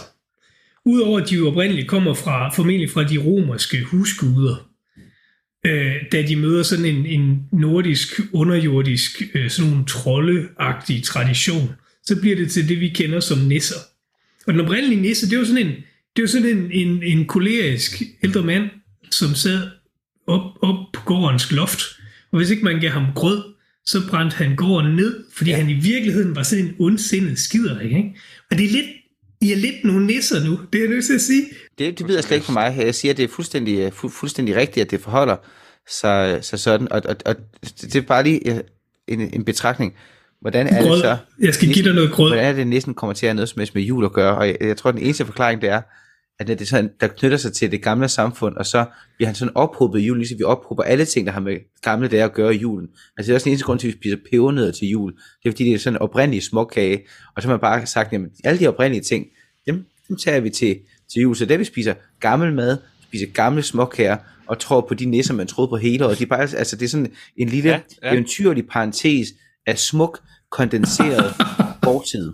udover 0.85 1.19
at 1.19 1.29
de 1.29 1.35
jo 1.35 1.47
oprindeligt 1.47 1.87
kommer 1.87 2.13
fra, 2.13 2.49
formentlig 2.49 2.89
fra 2.89 3.03
de 3.03 3.17
romerske 3.17 3.83
husguder, 3.83 4.69
øh, 5.65 5.95
da 6.11 6.21
de 6.21 6.35
møder 6.35 6.63
sådan 6.63 6.85
en, 6.85 7.05
en 7.05 7.49
nordisk, 7.51 8.19
underjordisk, 8.33 9.21
øh, 9.33 9.49
sådan 9.49 9.71
en 9.71 9.85
troldeagtig 9.85 11.03
tradition, 11.03 11.69
så 12.03 12.21
bliver 12.21 12.35
det 12.35 12.51
til 12.51 12.69
det, 12.69 12.79
vi 12.79 12.89
kender 12.89 13.19
som 13.19 13.37
nisser. 13.37 13.79
Og 14.47 14.53
den 14.53 14.61
oprindelige 14.61 15.01
nisse, 15.01 15.29
det 15.29 15.37
var 15.37 15.43
sådan 15.43 15.67
en, 15.67 15.73
det 16.15 16.21
var 16.21 16.27
sådan 16.27 16.57
en, 16.57 16.71
en, 16.71 17.03
en 17.03 17.27
kolerisk 17.27 18.01
ældre 18.23 18.43
mand, 18.43 18.69
som 19.11 19.35
sad 19.35 19.69
op, 20.27 20.41
op 20.61 20.75
på 20.93 21.01
gårdens 21.05 21.51
loft. 21.51 21.81
Og 22.31 22.37
hvis 22.37 22.49
ikke 22.49 22.63
man 22.63 22.81
gav 22.81 22.89
ham 22.89 23.05
grød, 23.15 23.43
så 23.85 23.97
brændte 24.09 24.35
han 24.37 24.55
gården 24.55 24.95
ned, 24.95 25.23
fordi 25.33 25.51
han 25.51 25.69
i 25.69 25.73
virkeligheden 25.73 26.35
var 26.35 26.43
sådan 26.43 26.65
en 26.65 26.75
ondsindet 26.79 27.39
skider. 27.39 27.79
Ikke? 27.79 28.15
Og 28.51 28.57
det 28.57 28.65
er 28.65 28.71
lidt, 28.71 28.85
I 29.41 29.51
er 29.51 29.55
lidt 29.55 29.83
nogle 29.83 30.05
nisser 30.05 30.43
nu, 30.43 30.59
det 30.73 30.79
er 30.79 30.83
jeg 30.83 30.89
nødt 30.93 31.05
til 31.05 31.13
at 31.13 31.21
sige. 31.21 31.45
Det, 31.79 31.99
det 31.99 32.07
lyder 32.07 32.21
slet 32.21 32.35
ikke 32.35 32.45
for 32.45 32.53
mig. 32.53 32.77
Jeg 32.77 32.95
siger, 32.95 33.11
at 33.11 33.17
det 33.17 33.23
er 33.23 33.27
fuldstændig, 33.27 33.93
fu, 33.93 34.09
fuldstændig 34.09 34.55
rigtigt, 34.55 34.85
at 34.85 34.91
det 34.91 35.01
forholder 35.01 35.35
sig, 35.89 36.43
sig 36.43 36.59
sådan. 36.59 36.91
Og, 36.91 37.01
og, 37.05 37.15
og 37.25 37.35
det 37.81 37.95
er 37.95 38.01
bare 38.01 38.23
lige 38.23 38.61
en, 39.07 39.33
en 39.33 39.45
betragtning. 39.45 39.95
Hvordan 40.41 40.67
er 40.67 40.81
grød. 40.81 40.91
det 40.91 41.01
så? 41.01 41.17
Jeg 41.39 41.53
skal 41.53 41.73
give 41.73 41.85
dig 41.85 41.93
noget 41.93 42.11
grød. 42.11 42.29
Hvordan 42.29 42.45
er 42.45 42.53
det 42.53 42.67
næsten 42.67 42.93
kommer 42.93 43.13
til 43.13 43.25
at 43.25 43.29
have 43.29 43.35
noget 43.35 43.49
som 43.49 43.65
med 43.73 43.81
jul 43.81 44.05
at 44.05 44.13
gøre? 44.13 44.37
Og 44.37 44.47
jeg, 44.47 44.57
jeg 44.61 44.77
tror, 44.77 44.89
at 44.89 44.95
den 44.95 45.03
eneste 45.03 45.25
forklaring, 45.25 45.61
det 45.61 45.69
er, 45.69 45.81
at 46.49 46.59
det 46.59 46.67
sådan, 46.67 46.89
der 47.01 47.07
knytter 47.07 47.37
sig 47.37 47.53
til 47.53 47.71
det 47.71 47.81
gamle 47.81 48.07
samfund, 48.09 48.55
og 48.55 48.65
så 48.65 48.85
bliver 49.15 49.27
han 49.27 49.35
sådan 49.35 49.51
ophobet 49.55 49.99
i 49.99 50.05
jul, 50.05 50.17
ligesom 50.17 50.39
vi 50.39 50.43
ophober 50.43 50.83
alle 50.83 51.05
ting, 51.05 51.27
der 51.27 51.33
har 51.33 51.39
med 51.39 51.57
gamle 51.81 52.07
dage 52.07 52.23
at 52.23 52.33
gøre 52.33 52.55
i 52.55 52.57
julen. 52.57 52.87
Altså 53.17 53.27
det 53.27 53.29
er 53.29 53.35
også 53.35 53.43
den 53.43 53.51
eneste 53.51 53.65
grund 53.65 53.79
til, 53.79 53.87
at 53.87 53.93
vi 53.93 53.99
spiser 53.99 54.17
pebernødder 54.31 54.71
til 54.71 54.87
jul. 54.87 55.11
Det 55.13 55.49
er 55.49 55.51
fordi, 55.51 55.63
det 55.63 55.73
er 55.73 55.77
sådan 55.79 55.97
en 55.97 56.01
oprindelig 56.01 56.43
småkage, 56.43 57.01
og 57.35 57.41
så 57.41 57.47
har 57.47 57.53
man 57.53 57.59
bare 57.59 57.85
sagt, 57.85 58.13
at 58.13 58.21
alle 58.43 58.59
de 58.59 58.67
oprindelige 58.67 59.03
ting, 59.03 59.25
dem, 59.65 59.85
dem 60.07 60.17
tager 60.17 60.39
vi 60.39 60.49
til, 60.49 60.79
til 61.13 61.21
jul. 61.21 61.35
Så 61.35 61.45
det 61.45 61.59
vi 61.59 61.63
spiser 61.63 61.93
gammel 62.19 62.53
mad, 62.53 62.77
spiser 63.03 63.27
gamle 63.27 63.63
småkager, 63.63 64.17
og 64.47 64.59
tror 64.59 64.81
på 64.81 64.93
de 64.93 65.05
nisser, 65.05 65.33
man 65.33 65.47
troede 65.47 65.69
på 65.69 65.77
hele 65.77 66.05
året. 66.05 66.19
De 66.19 66.23
er 66.23 66.27
bare, 66.27 66.41
altså, 66.41 66.75
det 66.75 66.85
er 66.85 66.89
sådan 66.89 67.11
en 67.37 67.49
lille 67.49 67.69
ja, 67.69 67.79
ja. 68.03 68.13
eventyrlig 68.13 68.67
parentes 68.67 69.27
af 69.67 69.79
smuk, 69.79 70.19
kondenseret 70.51 71.33
fortid. 71.83 72.33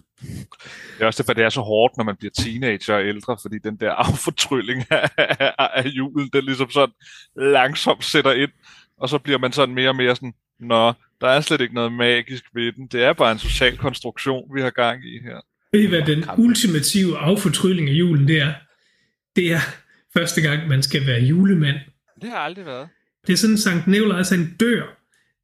Det 0.98 1.04
er 1.04 1.08
også 1.08 1.24
derfor, 1.24 1.34
det 1.34 1.44
er 1.44 1.50
så 1.50 1.62
hårdt, 1.62 1.98
når 1.98 2.04
man 2.04 2.16
bliver 2.16 2.32
teenager 2.32 2.96
og 2.96 3.06
ældre, 3.06 3.38
fordi 3.42 3.58
den 3.64 3.76
der 3.80 3.92
affortrylling 4.06 4.86
af, 4.92 5.10
af 5.58 5.86
julen, 5.86 6.30
den 6.34 6.44
ligesom 6.44 6.70
sådan 6.70 6.96
langsomt 7.36 8.06
sætter 8.06 8.32
ind, 8.32 8.52
og 8.98 9.10
så 9.10 9.18
bliver 9.18 9.40
man 9.40 9.52
sådan 9.52 9.76
mere 9.76 9.90
og 9.90 9.96
mere 9.96 10.16
sådan, 10.16 10.34
nå, 10.60 10.94
der 11.22 11.28
er 11.28 11.42
slet 11.42 11.62
ikke 11.62 11.74
noget 11.74 11.92
magisk 11.94 12.44
ved 12.54 12.72
den, 12.72 12.88
det 12.88 13.04
er 13.04 13.14
bare 13.14 13.32
en 13.32 13.40
social 13.40 13.78
konstruktion, 13.78 14.56
vi 14.56 14.62
har 14.62 14.70
gang 14.70 15.06
i 15.06 15.20
her. 15.24 15.40
Ved 15.72 15.82
I, 15.82 15.86
hvad 15.86 16.02
den 16.02 16.26
ultimative 16.38 17.18
affortrylling 17.18 17.90
af 17.90 17.94
julen 17.94 18.28
det 18.28 18.42
er? 18.42 18.54
Det 19.36 19.52
er 19.52 19.60
første 20.14 20.42
gang, 20.42 20.68
man 20.68 20.84
skal 20.84 21.08
være 21.08 21.22
julemand. 21.22 21.78
Det 22.22 22.30
har 22.30 22.38
aldrig 22.38 22.66
været. 22.66 22.90
Det 23.28 23.34
er 23.34 23.38
sådan, 23.38 23.58
Sankt 23.58 23.88
Nikolajs 23.88 24.30
han 24.30 24.56
dør. 24.60 24.84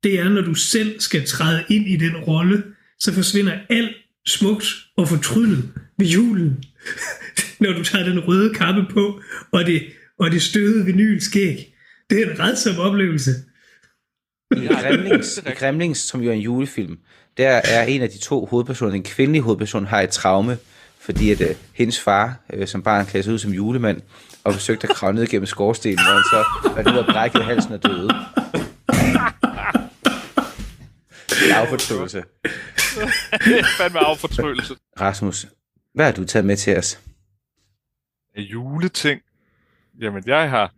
Det 0.03 0.19
er, 0.19 0.29
når 0.29 0.41
du 0.41 0.53
selv 0.53 0.99
skal 0.99 1.25
træde 1.25 1.63
ind 1.69 1.87
i 1.87 1.97
den 1.97 2.17
rolle, 2.17 2.63
så 2.99 3.13
forsvinder 3.13 3.59
alt 3.69 3.95
smukt 4.27 4.65
og 4.97 5.07
fortryllet 5.07 5.69
ved 5.97 6.07
julen, 6.07 6.63
når 7.59 7.73
du 7.73 7.83
tager 7.83 8.05
den 8.05 8.19
røde 8.19 8.53
kappe 8.53 8.85
på, 8.93 9.21
og 9.51 9.65
det, 9.65 9.83
og 10.19 10.31
det 10.31 10.41
støde 10.41 10.85
vinylskæg. 10.85 11.73
Det 12.09 12.21
er 12.21 12.31
en 12.31 12.39
redsom 12.39 12.79
oplevelse. 12.79 13.31
I 14.55 14.67
Gremlings, 14.67 15.41
Gremlings, 15.59 15.99
som 15.99 16.21
jo 16.21 16.29
er 16.29 16.33
en 16.33 16.39
julefilm, 16.39 16.97
der 17.37 17.49
er 17.49 17.83
en 17.83 18.01
af 18.01 18.09
de 18.09 18.17
to 18.19 18.45
hovedpersoner, 18.45 18.93
en 18.93 19.03
kvindelig 19.03 19.41
hovedperson, 19.41 19.85
har 19.85 20.01
et 20.01 20.09
traume, 20.09 20.57
fordi 20.99 21.31
at 21.31 21.41
uh, 21.41 21.47
hendes 21.73 21.99
far, 21.99 22.39
uh, 22.57 22.65
som 22.67 22.83
barn, 22.83 23.05
klædte 23.05 23.23
sig 23.23 23.33
ud 23.33 23.39
som 23.39 23.51
julemand, 23.51 24.01
og 24.43 24.53
forsøgte 24.53 24.89
at 24.89 24.95
kravle 24.95 25.15
ned 25.15 25.27
gennem 25.27 25.45
skorstenen, 25.45 25.97
hvor 25.97 26.13
han 26.13 26.23
så 26.23 26.71
var 26.75 26.91
ned 26.91 26.99
og 26.99 27.05
brækkede 27.05 27.43
halsen 27.43 27.73
og 27.73 27.83
døde. 27.83 28.09
Affortrydelse. 31.51 32.23
det 33.31 33.59
er 33.59 33.63
fandme 33.77 33.99
affortrydelse. 33.99 34.75
Rasmus, 34.99 35.45
hvad 35.93 36.05
har 36.05 36.11
du 36.11 36.25
taget 36.25 36.45
med 36.45 36.57
til 36.57 36.77
os? 36.77 36.99
Juleting? 38.37 39.21
Jamen, 40.01 40.23
jeg 40.27 40.49
har... 40.49 40.73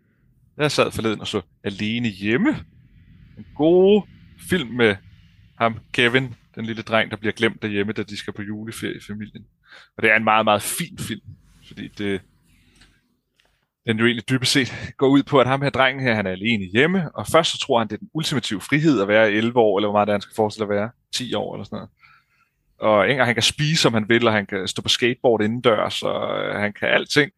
Jeg 0.58 0.72
sad 0.72 0.92
forleden 0.92 1.20
og 1.22 1.28
så 1.28 1.42
Alene 1.64 2.10
Hjemme. 2.10 2.50
En 3.38 3.46
god 3.56 4.02
film 4.50 4.70
med 4.70 4.96
ham, 5.58 5.80
Kevin, 5.94 6.36
den 6.56 6.66
lille 6.66 6.82
dreng, 6.82 7.12
der 7.12 7.18
bliver 7.18 7.34
glemt 7.34 7.62
derhjemme, 7.62 7.94
da 7.94 8.04
de 8.04 8.18
skal 8.18 8.34
på 8.34 8.42
juleferie 8.42 8.96
i 8.96 9.02
familien. 9.08 9.46
Og 9.98 10.04
det 10.04 10.12
er 10.12 10.16
en 10.16 10.24
meget, 10.24 10.46
meget 10.46 10.62
fin 10.62 10.98
film, 10.98 11.22
fordi 11.68 11.88
det, 11.88 12.22
den 13.88 14.00
jo 14.00 14.06
egentlig 14.06 14.30
dybest 14.30 14.52
set 14.52 14.74
går 14.98 15.08
ud 15.08 15.24
på, 15.24 15.40
at 15.40 15.48
ham 15.48 15.62
her 15.62 15.70
drengen 15.70 16.04
her, 16.04 16.16
han 16.16 16.28
er 16.28 16.32
alene 16.32 16.66
hjemme, 16.66 17.16
og 17.16 17.28
først 17.28 17.52
så 17.52 17.58
tror 17.58 17.80
han, 17.80 17.88
det 17.88 17.94
er 17.94 17.98
den 17.98 18.10
ultimative 18.14 18.62
frihed 18.62 19.02
at 19.02 19.08
være 19.08 19.32
11 19.32 19.60
år, 19.60 19.80
eller 19.80 19.88
hvor 19.88 19.98
meget 19.98 20.08
det 20.08 20.14
han 20.14 20.22
skal 20.22 20.36
forestille 20.36 20.64
at 20.64 20.70
være, 20.70 20.90
10 21.14 21.34
år 21.34 21.56
eller 21.56 21.66
sådan 21.66 21.76
noget. 21.76 21.90
Og 22.80 23.10
ikke, 23.10 23.26
han 23.26 23.34
kan 23.34 23.44
spise, 23.44 23.82
som 23.82 23.94
han 23.94 24.10
vil, 24.10 24.28
og 24.28 24.34
han 24.34 24.46
kan 24.46 24.68
stå 24.68 24.82
på 24.82 24.90
skateboard 24.90 25.42
indendørs, 25.42 26.02
og 26.02 26.44
øh, 26.44 26.56
han 26.56 26.74
kan 26.74 26.88
alting, 26.88 27.32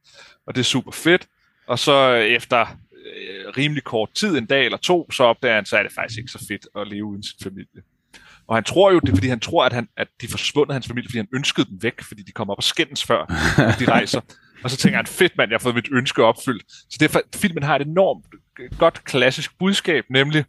og 0.48 0.56
det 0.56 0.60
er 0.60 0.66
super 0.66 0.92
fedt. 0.92 1.28
Og 1.68 1.80
så 1.80 2.14
efter 2.14 2.62
øh, 2.62 3.58
rimelig 3.58 3.84
kort 3.84 4.10
tid, 4.16 4.38
en 4.38 4.46
dag 4.46 4.66
eller 4.66 4.78
to, 4.78 5.12
så 5.12 5.24
opdager 5.24 5.56
han, 5.56 5.66
så 5.66 5.78
er 5.78 5.84
det 5.84 5.92
faktisk 5.96 6.18
ikke 6.18 6.32
så 6.32 6.46
fedt 6.48 6.68
at 6.76 6.88
leve 6.88 7.06
uden 7.06 7.24
sin 7.24 7.44
familie. 7.44 7.82
Og 8.48 8.56
han 8.56 8.64
tror 8.64 8.92
jo, 8.92 9.00
det 9.00 9.10
er 9.10 9.16
fordi 9.16 9.28
han 9.28 9.40
tror, 9.40 9.66
at, 9.66 9.74
han, 9.74 9.88
at 9.98 10.08
de 10.22 10.26
er 10.26 10.32
forsvundet 10.32 10.74
hans 10.74 10.88
familie, 10.88 11.10
fordi 11.10 11.18
han 11.18 11.28
ønskede 11.34 11.70
dem 11.70 11.84
væk, 11.84 12.02
fordi 12.02 12.24
de 12.24 12.32
kommer 12.32 12.54
op 12.54 12.58
og 12.58 12.64
skændes 12.64 13.06
før 13.06 13.26
de 13.80 13.92
rejser. 13.92 14.22
Og 14.64 14.70
så 14.72 14.78
tænker 14.78 14.98
han, 14.98 15.06
fedt 15.06 15.38
mand, 15.38 15.52
jeg 15.52 15.56
har 15.56 15.64
fået 15.64 15.76
mit 15.76 15.88
ønske 15.92 16.24
opfyldt. 16.24 16.64
Så 16.68 16.98
derfor, 17.00 17.22
filmen 17.36 17.64
har 17.64 17.76
et 17.76 17.88
enormt 17.88 18.26
godt 18.78 19.04
klassisk 19.04 19.58
budskab, 19.60 20.06
nemlig, 20.10 20.46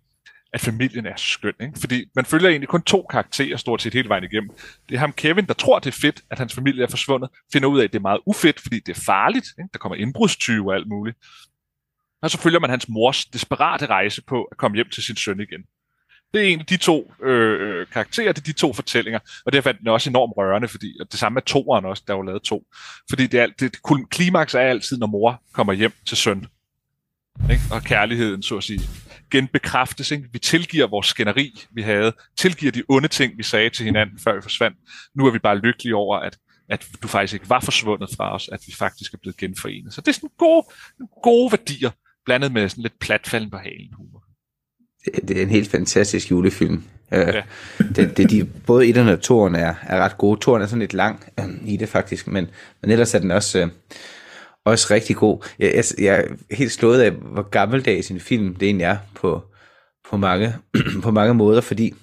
at 0.53 0.61
familien 0.61 1.07
er 1.07 1.17
skøn. 1.17 1.55
Ikke? 1.61 1.81
Fordi 1.81 2.05
man 2.15 2.25
følger 2.25 2.49
egentlig 2.49 2.69
kun 2.69 2.83
to 2.83 3.07
karakterer 3.11 3.57
stort 3.57 3.83
set 3.83 3.95
hele 3.95 4.09
vejen 4.09 4.25
igennem. 4.25 4.51
Det 4.89 4.95
er 4.95 4.99
ham 4.99 5.13
Kevin, 5.13 5.47
der 5.47 5.55
tror, 5.55 5.79
det 5.79 5.95
er 5.95 5.99
fedt, 6.01 6.23
at 6.31 6.39
hans 6.39 6.55
familie 6.55 6.83
er 6.83 6.89
forsvundet, 6.89 7.31
finder 7.53 7.69
ud 7.69 7.81
af, 7.81 7.85
at 7.85 7.93
det 7.93 7.99
er 7.99 8.03
meget 8.03 8.21
ufedt, 8.27 8.61
fordi 8.61 8.81
det 8.81 8.97
er 8.97 9.01
farligt. 9.07 9.47
Ikke? 9.59 9.69
Der 9.73 9.79
kommer 9.79 9.97
indbrudstyve 9.97 10.71
og 10.71 10.75
alt 10.75 10.89
muligt. 10.89 11.17
Og 12.23 12.31
så 12.31 12.39
følger 12.39 12.61
man 12.61 12.71
hans 12.71 12.89
mors 12.89 13.25
desperate 13.25 13.87
rejse 13.87 14.23
på 14.23 14.45
at 14.45 14.57
komme 14.57 14.75
hjem 14.75 14.89
til 14.89 15.03
sin 15.03 15.17
søn 15.17 15.41
igen. 15.41 15.65
Det 16.35 16.43
er 16.43 16.53
en 16.53 16.61
af 16.61 16.67
de 16.67 16.77
to 16.77 17.15
øh, 17.23 17.61
øh, 17.61 17.87
karakterer, 17.87 18.33
det 18.33 18.41
er 18.41 18.45
de 18.45 18.53
to 18.53 18.73
fortællinger, 18.73 19.19
og 19.47 19.53
derfor 19.53 19.71
er 19.71 19.73
den 19.73 19.89
også 19.89 20.11
enormt 20.11 20.33
rørende, 20.37 20.69
fordi 20.69 20.97
og 21.01 21.13
det 21.13 21.21
samme 21.21 21.35
med 21.35 21.43
toeren 21.43 21.85
også, 21.85 22.03
der 22.07 22.13
er 22.13 22.17
jo 22.17 22.23
lavet 22.23 22.43
to. 22.43 22.67
Fordi 23.11 23.27
det 23.27 23.41
er, 23.41 23.47
det, 23.61 23.77
klimaks 24.11 24.55
er 24.55 24.61
altid, 24.61 24.99
når 24.99 25.07
mor 25.07 25.43
kommer 25.53 25.73
hjem 25.73 25.93
til 26.07 26.17
søn. 26.17 26.47
Ikke? 27.51 27.63
Og 27.71 27.83
kærligheden, 27.83 28.43
så 28.43 28.57
at 28.57 28.65
sige, 28.65 28.81
genbekræftes. 29.31 30.11
Ikke? 30.11 30.29
Vi 30.33 30.39
tilgiver 30.39 30.87
vores 30.87 31.07
skænderi, 31.07 31.65
vi 31.71 31.83
havde, 31.83 32.13
tilgiver 32.37 32.73
de 32.73 32.83
onde 32.89 33.09
ting, 33.09 33.39
vi 33.39 33.43
sagde 33.43 33.71
til 33.71 33.85
hinanden, 33.85 34.19
før 34.19 34.35
vi 34.35 34.43
forsvandt. 34.43 34.77
Nu 35.15 35.27
er 35.27 35.31
vi 35.31 35.39
bare 35.39 35.59
lykkelige 35.59 35.97
over, 35.97 36.19
at, 36.19 36.39
at 36.69 36.89
du 37.03 37.09
faktisk 37.09 37.35
ikke 37.35 37.51
var 37.51 37.61
forsvundet 37.61 38.11
fra 38.17 38.35
os, 38.35 38.49
at 38.53 38.61
vi 38.67 38.73
faktisk 38.73 39.15
er 39.15 39.19
blevet 39.19 39.37
genforenet. 39.37 39.95
Så 39.95 40.01
det 40.01 40.09
er 40.09 40.13
sådan 40.13 40.31
gode, 40.39 40.67
gode 41.23 41.53
værdier, 41.53 41.91
blandet 42.25 42.53
med 42.53 42.69
sådan 42.69 42.83
lidt 42.83 42.99
platfalden 42.99 43.51
på 43.51 43.59
halen 43.59 43.95
humor 43.95 44.18
det 45.29 45.39
er 45.39 45.43
en 45.43 45.49
helt 45.49 45.71
fantastisk 45.71 46.31
julefilm. 46.31 46.83
Ja. 47.13 47.43
det, 47.97 48.17
det, 48.17 48.31
de, 48.31 48.45
både 48.67 48.87
et 48.87 48.97
og 48.97 49.21
toeren 49.21 49.55
er, 49.55 49.75
er 49.83 49.99
ret 50.01 50.19
gode. 50.19 50.41
Toeren 50.41 50.63
er 50.63 50.67
sådan 50.67 50.81
lidt 50.81 50.95
lang 50.95 51.25
øh, 51.41 51.47
i 51.65 51.77
det 51.77 51.89
faktisk, 51.89 52.27
men, 52.27 52.51
men 52.83 52.91
ellers 52.91 53.15
er 53.15 53.19
den 53.19 53.31
også, 53.31 53.59
øh, 53.59 53.69
også 54.65 54.87
rigtig 54.91 55.17
god. 55.17 55.47
Jeg, 55.59 55.75
jeg, 55.75 55.85
jeg 55.99 56.19
er 56.21 56.55
helt 56.55 56.73
slået 56.73 57.01
af, 57.01 57.11
hvor 57.11 57.43
gammeldags 57.43 58.11
en 58.11 58.21
film 58.21 58.55
det 58.55 58.67
egentlig 58.67 58.85
er 58.85 58.99
på, 59.15 59.43
på, 60.11 60.17
mange, 60.17 60.55
på 61.03 61.11
mange 61.11 61.35
måder, 61.35 61.61
fordi 61.61 61.95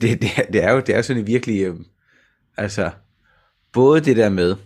det, 0.00 0.22
det, 0.22 0.30
det, 0.52 0.64
er 0.64 0.72
jo 0.72 0.80
det 0.80 0.94
er 0.94 1.02
sådan 1.02 1.22
en 1.22 1.26
virkelig, 1.26 1.62
øh, 1.62 1.74
altså, 2.56 2.90
både 3.72 4.00
det 4.00 4.16
der 4.16 4.28
med, 4.28 4.56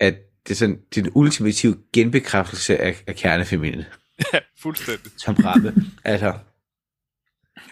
at 0.00 0.14
det 0.48 0.54
er 0.54 0.56
sådan, 0.56 0.78
det 0.94 1.00
er 1.00 1.04
en 1.04 1.12
ultimativ 1.14 1.78
genbekræftelse 1.92 2.78
af, 2.78 3.02
af 3.06 3.16
kernefamilien. 3.16 3.84
Ja, 4.32 4.38
fuldstændig. 4.58 5.12
Som 5.16 5.34
ramme. 5.34 5.74
altså, 6.04 6.32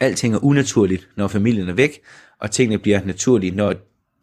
alting 0.00 0.34
er 0.34 0.44
unaturligt, 0.44 1.08
når 1.16 1.28
familien 1.28 1.68
er 1.68 1.72
væk, 1.72 2.00
og 2.40 2.50
tingene 2.50 2.78
bliver 2.78 3.04
naturlige, 3.04 3.50
når 3.50 3.74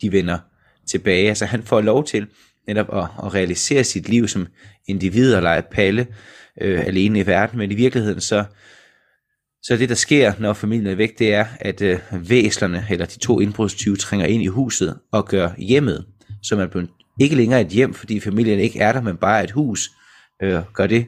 de 0.01 0.11
vender 0.11 0.39
tilbage. 0.88 1.30
Altså 1.30 1.45
han 1.45 1.63
får 1.63 1.82
lov 1.82 2.05
til 2.05 2.28
netop 2.67 2.97
at, 2.97 3.26
at 3.26 3.34
realisere 3.34 3.84
sit 3.84 4.09
liv 4.09 4.28
som 4.28 4.47
individ 4.88 5.36
og 5.36 5.41
lege 5.41 5.61
palle 5.71 6.07
øh, 6.61 6.80
alene 6.86 7.19
i 7.19 7.28
verden, 7.28 7.57
men 7.57 7.71
i 7.71 7.76
virkeligheden 7.76 8.21
så, 8.21 8.45
så 9.63 9.78
det 9.78 9.89
der 9.89 9.95
sker, 9.95 10.34
når 10.39 10.53
familien 10.53 10.88
er 10.88 10.95
væk, 10.95 11.19
det 11.19 11.34
er, 11.34 11.45
at 11.59 11.82
øh, 11.82 11.99
væslerne, 12.11 12.86
eller 12.89 13.05
de 13.05 13.19
to 13.19 13.39
indbrudstyve, 13.39 13.95
trænger 13.95 14.26
ind 14.26 14.43
i 14.43 14.47
huset 14.47 14.99
og 15.11 15.28
gør 15.28 15.49
hjemmet, 15.57 16.05
så 16.43 16.55
man 16.55 16.69
bliver 16.69 16.86
ikke 17.19 17.36
længere 17.36 17.61
et 17.61 17.67
hjem, 17.67 17.93
fordi 17.93 18.19
familien 18.19 18.59
ikke 18.59 18.80
er 18.80 18.91
der, 18.91 19.01
men 19.01 19.17
bare 19.17 19.43
et 19.43 19.51
hus, 19.51 19.91
øh, 20.43 20.61
gør 20.74 20.88
det, 20.88 21.05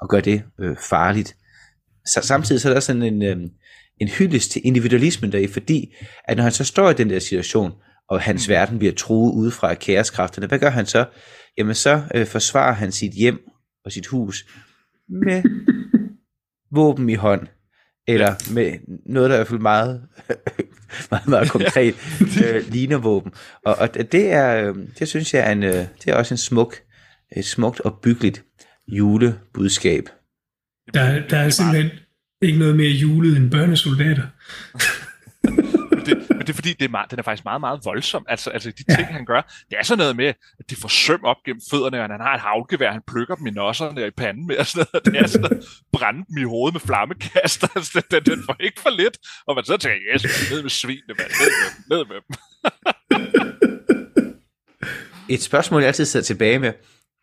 og 0.00 0.08
gør 0.08 0.20
det 0.20 0.42
øh, 0.60 0.76
farligt. 0.76 1.36
Så, 2.06 2.20
samtidig 2.22 2.60
så 2.60 2.68
er 2.68 2.72
der 2.72 2.80
sådan 2.80 3.02
en, 3.02 3.22
øh, 3.22 3.36
en 4.00 4.08
hyldest 4.08 4.50
til 4.50 4.62
individualismen 4.64 5.32
deri, 5.32 5.46
fordi 5.46 5.94
at 6.24 6.36
når 6.36 6.44
han 6.44 6.52
så 6.52 6.64
står 6.64 6.90
i 6.90 6.94
den 6.94 7.10
der 7.10 7.18
situation, 7.18 7.72
og 8.08 8.20
hans 8.20 8.48
verden 8.48 8.78
bliver 8.78 8.94
truet 8.94 9.32
udefra 9.32 9.70
af 9.70 9.78
kaoskræfterne, 9.78 10.46
hvad 10.46 10.58
gør 10.58 10.70
han 10.70 10.86
så? 10.86 11.06
Jamen 11.58 11.74
så 11.74 12.02
øh, 12.14 12.26
forsvarer 12.26 12.74
han 12.74 12.92
sit 12.92 13.12
hjem 13.12 13.38
og 13.84 13.92
sit 13.92 14.06
hus 14.06 14.46
med 15.08 15.42
våben 16.76 17.10
i 17.10 17.14
hånd, 17.14 17.46
eller 18.06 18.52
med 18.52 18.72
noget, 19.06 19.30
der 19.30 19.36
er 19.36 19.38
i 19.38 19.42
hvert 19.42 19.48
fald 19.48 19.60
meget, 19.60 20.02
meget, 21.10 21.28
meget 21.28 21.50
konkret 21.50 21.94
øh, 22.44 22.72
ligner 22.72 22.98
våben. 22.98 23.32
Og, 23.64 23.76
og 23.76 23.94
det 23.94 24.32
er, 24.32 24.68
øh, 24.68 24.74
det 24.98 25.08
synes 25.08 25.34
jeg 25.34 25.48
er 25.48 25.52
en, 25.52 25.62
øh, 25.62 25.74
det 25.74 26.06
er 26.06 26.14
også 26.14 26.34
en 26.34 26.38
smuk, 26.38 26.76
et 27.36 27.44
smukt 27.44 27.80
og 27.80 27.98
byggeligt 28.02 28.44
julebudskab. 28.88 30.04
Der, 30.94 31.28
der 31.28 31.38
er 31.38 31.50
simpelthen 31.50 31.90
ikke 32.42 32.58
noget 32.58 32.76
mere 32.76 32.90
julet 32.90 33.36
end 33.36 33.50
børnesoldater. 33.50 34.26
det, 36.06 36.30
men 36.30 36.40
det 36.40 36.48
er 36.48 36.54
fordi, 36.54 36.72
det 36.72 36.84
er 36.84 36.88
meget, 36.88 37.10
den 37.10 37.18
er 37.18 37.22
faktisk 37.22 37.44
meget, 37.44 37.60
meget 37.60 37.80
voldsom. 37.84 38.26
Altså, 38.28 38.50
altså 38.50 38.70
de 38.70 38.76
ting, 38.76 38.98
ja. 38.98 39.04
han 39.04 39.24
gør, 39.24 39.40
det 39.70 39.78
er 39.78 39.82
sådan 39.82 39.98
noget 39.98 40.16
med, 40.16 40.26
at 40.58 40.70
de 40.70 40.76
får 40.76 40.88
søm 40.88 41.24
op 41.24 41.36
gennem 41.46 41.60
fødderne, 41.70 41.98
og 42.02 42.10
han 42.10 42.20
har 42.20 42.34
et 42.34 42.40
havlgevær, 42.40 42.92
han 42.92 43.02
plukker 43.06 43.34
dem 43.34 43.46
i 43.46 43.50
nosserne 43.50 44.02
og 44.02 44.06
i 44.06 44.10
panden 44.10 44.46
med, 44.46 44.56
og 44.56 44.66
sådan 44.66 44.86
noget. 44.92 45.06
Det 45.06 45.16
er 45.16 45.26
sådan 45.26 45.50
noget, 45.50 45.66
brænde 45.92 46.24
dem 46.28 46.38
i 46.38 46.44
hovedet 46.44 46.74
med 46.74 46.80
flammekaster. 46.80 47.68
Altså, 47.76 48.02
den, 48.10 48.22
den, 48.24 48.42
får 48.46 48.56
ikke 48.60 48.80
for 48.80 48.90
lidt. 48.90 49.18
Og 49.46 49.54
man 49.54 49.64
så 49.64 49.76
tænker, 49.76 49.98
yes, 50.14 50.50
ned 50.50 50.62
med 50.62 50.70
svinene, 50.70 51.14
man. 51.18 51.26
Ned 51.40 51.50
med 51.60 51.70
dem, 51.74 51.84
ned 51.90 52.04
med 52.10 52.16
dem. 52.16 52.34
et 55.28 55.42
spørgsmål, 55.42 55.80
jeg 55.80 55.88
altid 55.88 56.04
sidder 56.04 56.24
tilbage 56.24 56.58
med. 56.58 56.72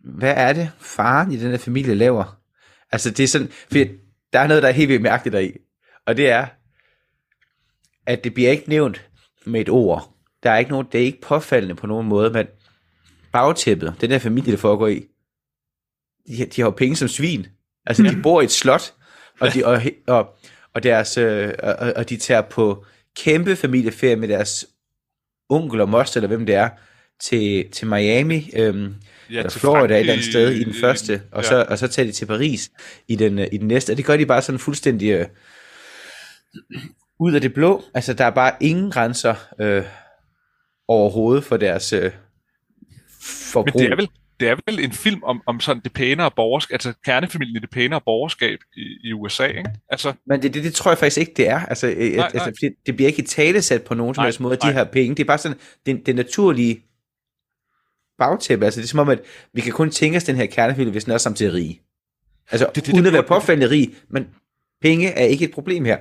Hvad 0.04 0.34
er 0.38 0.54
det, 0.54 0.72
faren 0.80 1.32
i 1.32 1.38
den 1.38 1.52
her 1.52 1.58
familie 1.58 1.96
laver? 1.96 2.38
Altså, 2.92 3.12
det 3.12 3.24
er 3.24 3.28
sådan, 3.28 3.48
for 3.48 3.78
der 4.34 4.40
er 4.40 4.48
noget, 4.48 4.64
der 4.64 4.70
er 4.70 4.74
helt 4.74 4.90
vildt 4.90 5.02
mærkeligt 5.02 5.34
deri. 5.34 5.52
Og 6.06 6.18
det 6.18 6.30
er, 6.30 6.48
at 8.06 8.24
det 8.24 8.34
bliver 8.34 8.52
ikke 8.52 8.70
nævnt 8.70 9.10
med 9.46 9.62
et 9.62 9.70
ord. 9.70 10.14
Der 10.44 10.52
er 10.52 10.58
ikke 10.58 10.72
nogen, 10.72 10.88
det 10.92 11.02
er 11.02 11.06
ikke 11.06 11.22
påfaldende 11.22 11.76
på 11.76 11.88
nogen 11.88 12.08
måde, 12.08 12.30
men 12.30 12.48
bagtæppet, 13.32 13.96
den 14.02 14.10
der 14.10 14.20
familie, 14.20 14.52
der 14.52 14.58
foregår 14.58 14.88
i, 14.88 15.04
de, 16.28 16.46
de 16.46 16.62
har 16.62 16.68
jo 16.68 16.70
penge 16.72 16.96
som 16.96 17.08
svin. 17.08 17.48
Altså, 17.86 18.04
de 18.04 18.22
bor 18.24 18.42
i 18.42 18.44
et 18.44 18.52
slot, 18.52 18.94
og, 19.40 19.54
de, 19.54 19.66
og, 19.66 19.82
og, 20.08 20.36
og, 20.74 20.84
deres, 20.84 21.18
øh, 21.18 21.54
og, 21.64 21.94
og 21.96 22.10
de 22.10 22.18
tager 22.18 22.42
på 22.42 22.86
kæmpe 23.16 23.56
familieferie 23.56 24.16
med 24.16 24.28
deres 24.28 24.66
onkel 25.50 25.82
og 25.82 25.90
moster, 25.90 26.18
eller 26.18 26.28
hvem 26.28 26.46
det 26.46 26.56
er, 26.56 26.70
til, 27.20 27.72
til 27.72 27.88
Miami, 27.88 28.50
øhm, 28.56 28.96
ja, 29.32 29.38
eller 29.38 29.50
Florida 29.50 29.94
et 29.94 30.00
eller 30.00 30.14
andet 30.14 30.28
sted 30.28 30.52
i 30.52 30.64
den 30.64 30.74
første, 30.74 31.22
og, 31.32 31.44
ja. 31.44 31.50
så, 31.50 31.66
og 31.70 31.78
så 31.78 31.88
tager 31.88 32.06
de 32.06 32.12
til 32.12 32.26
Paris 32.26 32.72
i 33.08 33.16
den, 33.16 33.40
i 33.40 33.58
den 33.58 33.68
næste, 33.68 33.92
og 33.92 33.98
det 33.98 34.06
gør 34.06 34.18
de 34.18 34.26
bare 34.26 34.42
sådan 34.42 34.60
fuldstændig 34.60 35.10
øh, 35.10 35.26
ud 37.20 37.34
af 37.34 37.42
det 37.42 37.54
blå. 37.54 37.84
Altså, 37.94 38.14
der 38.14 38.26
er 38.26 38.30
bare 38.30 38.52
ingen 38.60 38.92
grænser 38.92 39.36
øh, 39.60 39.84
overhovedet 40.88 41.44
for 41.44 41.58
deres 41.58 41.94
øh, 41.94 42.12
forbrug. 43.52 43.82
Men 43.82 43.84
det 43.84 43.92
er 43.92 43.96
vel, 43.96 44.10
det 44.40 44.50
er 44.50 44.56
vel 44.68 44.80
en 44.80 44.92
film 44.92 45.24
om, 45.24 45.42
om 45.46 45.60
sådan 45.60 45.82
det 45.84 45.94
pænere 45.94 46.32
borgerskab, 46.36 46.74
altså 46.74 46.94
kernefamilien 47.06 47.56
i 47.56 47.60
det 47.60 47.70
pænere 47.70 48.02
borgerskab 48.06 48.60
i, 48.78 49.10
i 49.10 49.14
USA, 49.14 49.46
ikke? 49.46 49.70
Altså, 49.90 50.14
Men 50.28 50.42
det, 50.42 50.54
det, 50.54 50.64
det 50.64 50.74
tror 50.74 50.92
jeg 50.92 50.98
faktisk 50.98 51.18
ikke, 51.18 51.34
det 51.38 51.50
er. 51.50 51.60
Altså, 51.60 51.88
øh, 51.88 52.16
nej, 52.16 52.26
altså 52.34 52.40
nej. 52.40 52.54
Det, 52.62 52.74
det 52.86 52.96
bliver 52.96 53.08
ikke 53.08 53.22
talesat 53.22 53.84
på 53.84 53.94
nogen 53.94 54.16
som 54.16 54.24
helst 54.24 54.40
måde, 54.40 54.56
de 54.56 54.74
her 54.74 54.84
penge. 54.84 55.16
Det 55.16 55.24
er 55.24 55.28
bare 55.28 55.38
sådan, 55.38 55.58
det, 55.86 56.06
det 56.06 56.16
naturlige 56.16 56.84
bagtæppe. 58.22 58.66
Altså, 58.66 58.80
det 58.80 58.86
er 58.86 58.90
som 58.90 59.00
om, 59.00 59.10
at 59.10 59.20
vi 59.54 59.62
kan 59.62 59.72
kun 59.72 59.92
tænke 59.92 60.18
os 60.18 60.24
den 60.24 60.36
her 60.36 60.46
kernefamilie, 60.46 60.92
hvis 60.92 61.04
den 61.04 61.14
er 61.14 61.18
samtidig 61.18 61.54
rig. 61.54 61.82
Altså, 62.52 62.72
det, 62.76 62.86
det, 62.86 62.94
uden 62.94 63.06
det, 63.06 63.10
at 63.10 63.14
være 63.14 63.24
påfaldende 63.24 63.70
rig, 63.70 63.94
men 64.10 64.28
penge 64.82 65.08
er 65.08 65.26
ikke 65.26 65.46
et 65.46 65.52
problem 65.52 65.86
her. 65.86 65.98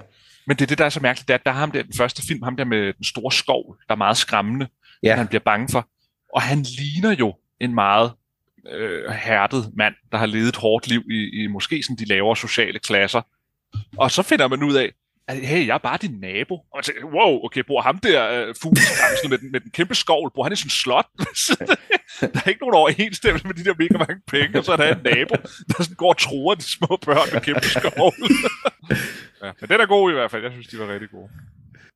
Men 0.46 0.56
det 0.56 0.62
er 0.62 0.66
det, 0.66 0.78
der 0.78 0.84
er 0.84 0.88
så 0.88 1.00
mærkeligt, 1.00 1.28
det 1.28 1.34
er, 1.34 1.38
at 1.38 1.44
der 1.44 1.50
er 1.50 1.54
ham 1.54 1.70
der, 1.70 1.82
den 1.82 1.92
første 1.96 2.22
film, 2.26 2.42
ham 2.42 2.56
der 2.56 2.64
med 2.64 2.92
den 2.92 3.04
store 3.04 3.32
skov, 3.32 3.76
der 3.88 3.94
er 3.94 3.98
meget 3.98 4.16
skræmmende, 4.16 4.68
ja. 5.02 5.16
han 5.16 5.28
bliver 5.28 5.42
bange 5.44 5.68
for. 5.68 5.88
Og 6.34 6.42
han 6.42 6.62
ligner 6.62 7.16
jo 7.16 7.34
en 7.60 7.74
meget 7.74 8.12
øh, 8.68 9.10
hærdet 9.10 9.70
mand, 9.76 9.94
der 10.12 10.18
har 10.18 10.26
levet 10.26 10.48
et 10.48 10.56
hårdt 10.56 10.86
liv 10.86 11.02
i, 11.10 11.42
i 11.42 11.46
måske 11.46 11.82
sådan 11.82 11.96
de 11.96 12.04
lavere 12.04 12.36
sociale 12.36 12.78
klasser. 12.78 13.22
Og 13.96 14.10
så 14.10 14.22
finder 14.22 14.48
man 14.48 14.62
ud 14.62 14.74
af, 14.74 14.92
hey, 15.34 15.66
jeg 15.66 15.74
er 15.74 15.78
bare 15.78 15.98
din 16.02 16.16
nabo. 16.20 16.54
Og 16.54 16.74
man 16.74 16.84
tænker, 16.84 17.04
wow, 17.04 17.44
okay, 17.44 17.62
bor 17.66 17.80
ham 17.80 17.98
der 17.98 18.30
øh, 18.30 18.48
uh, 18.48 18.54
fugleskramsel 18.62 19.30
med, 19.30 19.38
den, 19.38 19.52
med 19.52 19.60
den 19.60 19.70
kæmpe 19.70 19.94
skovl, 19.94 20.30
bor 20.34 20.42
han 20.42 20.52
i 20.52 20.56
sådan 20.56 20.66
en 20.66 20.70
slot? 20.70 21.08
der 22.34 22.40
er 22.44 22.48
ikke 22.48 22.60
nogen 22.60 22.74
overensstemmelse 22.74 23.46
med 23.46 23.54
de 23.54 23.64
der 23.64 23.74
mega 23.78 23.98
mange 23.98 24.20
penge, 24.26 24.58
og 24.58 24.64
så 24.64 24.72
er 24.72 24.76
der 24.76 24.94
en 24.94 25.02
nabo, 25.04 25.34
der 25.68 25.82
sådan 25.82 25.96
går 25.96 26.08
og 26.08 26.18
truer 26.18 26.54
de 26.54 26.62
små 26.62 26.98
børn 27.06 27.28
med 27.32 27.40
kæmpe 27.40 27.68
skovl. 27.68 28.14
ja, 29.44 29.50
men 29.60 29.70
den 29.70 29.80
er 29.80 29.86
god 29.86 30.10
i 30.10 30.14
hvert 30.14 30.30
fald. 30.30 30.42
Jeg 30.42 30.52
synes, 30.52 30.66
de 30.66 30.78
var 30.78 30.92
rigtig 30.92 31.10
gode. 31.10 31.28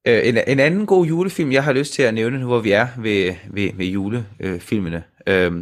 Øh, 0.07 0.29
en, 0.29 0.39
en 0.47 0.61
anden 0.61 0.87
god 0.87 1.07
julefilm, 1.07 1.53
jeg 1.53 1.65
har 1.65 1.73
lyst 1.73 1.93
til 1.93 2.03
at 2.03 2.15
nævne 2.15 2.39
nu, 2.39 2.47
hvor 2.47 2.61
vi 2.61 2.73
er 2.73 2.89
ved, 2.99 3.35
ved, 3.51 3.71
ved 3.75 3.87
julefilmene, 3.87 5.05
øh, 5.27 5.53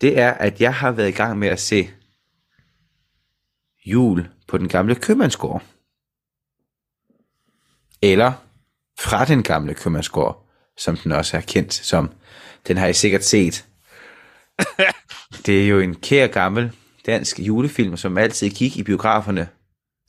det 0.00 0.18
er, 0.18 0.30
at 0.30 0.60
jeg 0.60 0.74
har 0.74 0.92
været 0.92 1.08
i 1.08 1.12
gang 1.12 1.38
med 1.38 1.48
at 1.48 1.60
se 1.60 1.88
jul 3.86 4.28
på 4.48 4.58
den 4.58 4.68
gamle 4.68 4.94
købmandsgård. 4.94 5.62
Eller 8.02 8.32
fra 9.00 9.24
den 9.24 9.42
gamle 9.42 9.74
købmandsgård, 9.74 10.46
som 10.76 10.96
den 10.96 11.12
også 11.12 11.36
er 11.36 11.40
kendt 11.40 11.74
som. 11.74 12.12
Den 12.66 12.76
har 12.76 12.86
I 12.86 12.92
sikkert 12.92 13.24
set. 13.24 13.66
det 15.46 15.62
er 15.62 15.68
jo 15.68 15.80
en 15.80 15.94
kær 15.94 16.26
gammel 16.26 16.72
dansk 17.06 17.40
julefilm, 17.40 17.96
som 17.96 18.18
altid 18.18 18.50
gik 18.50 18.76
i 18.76 18.82
biograferne 18.82 19.48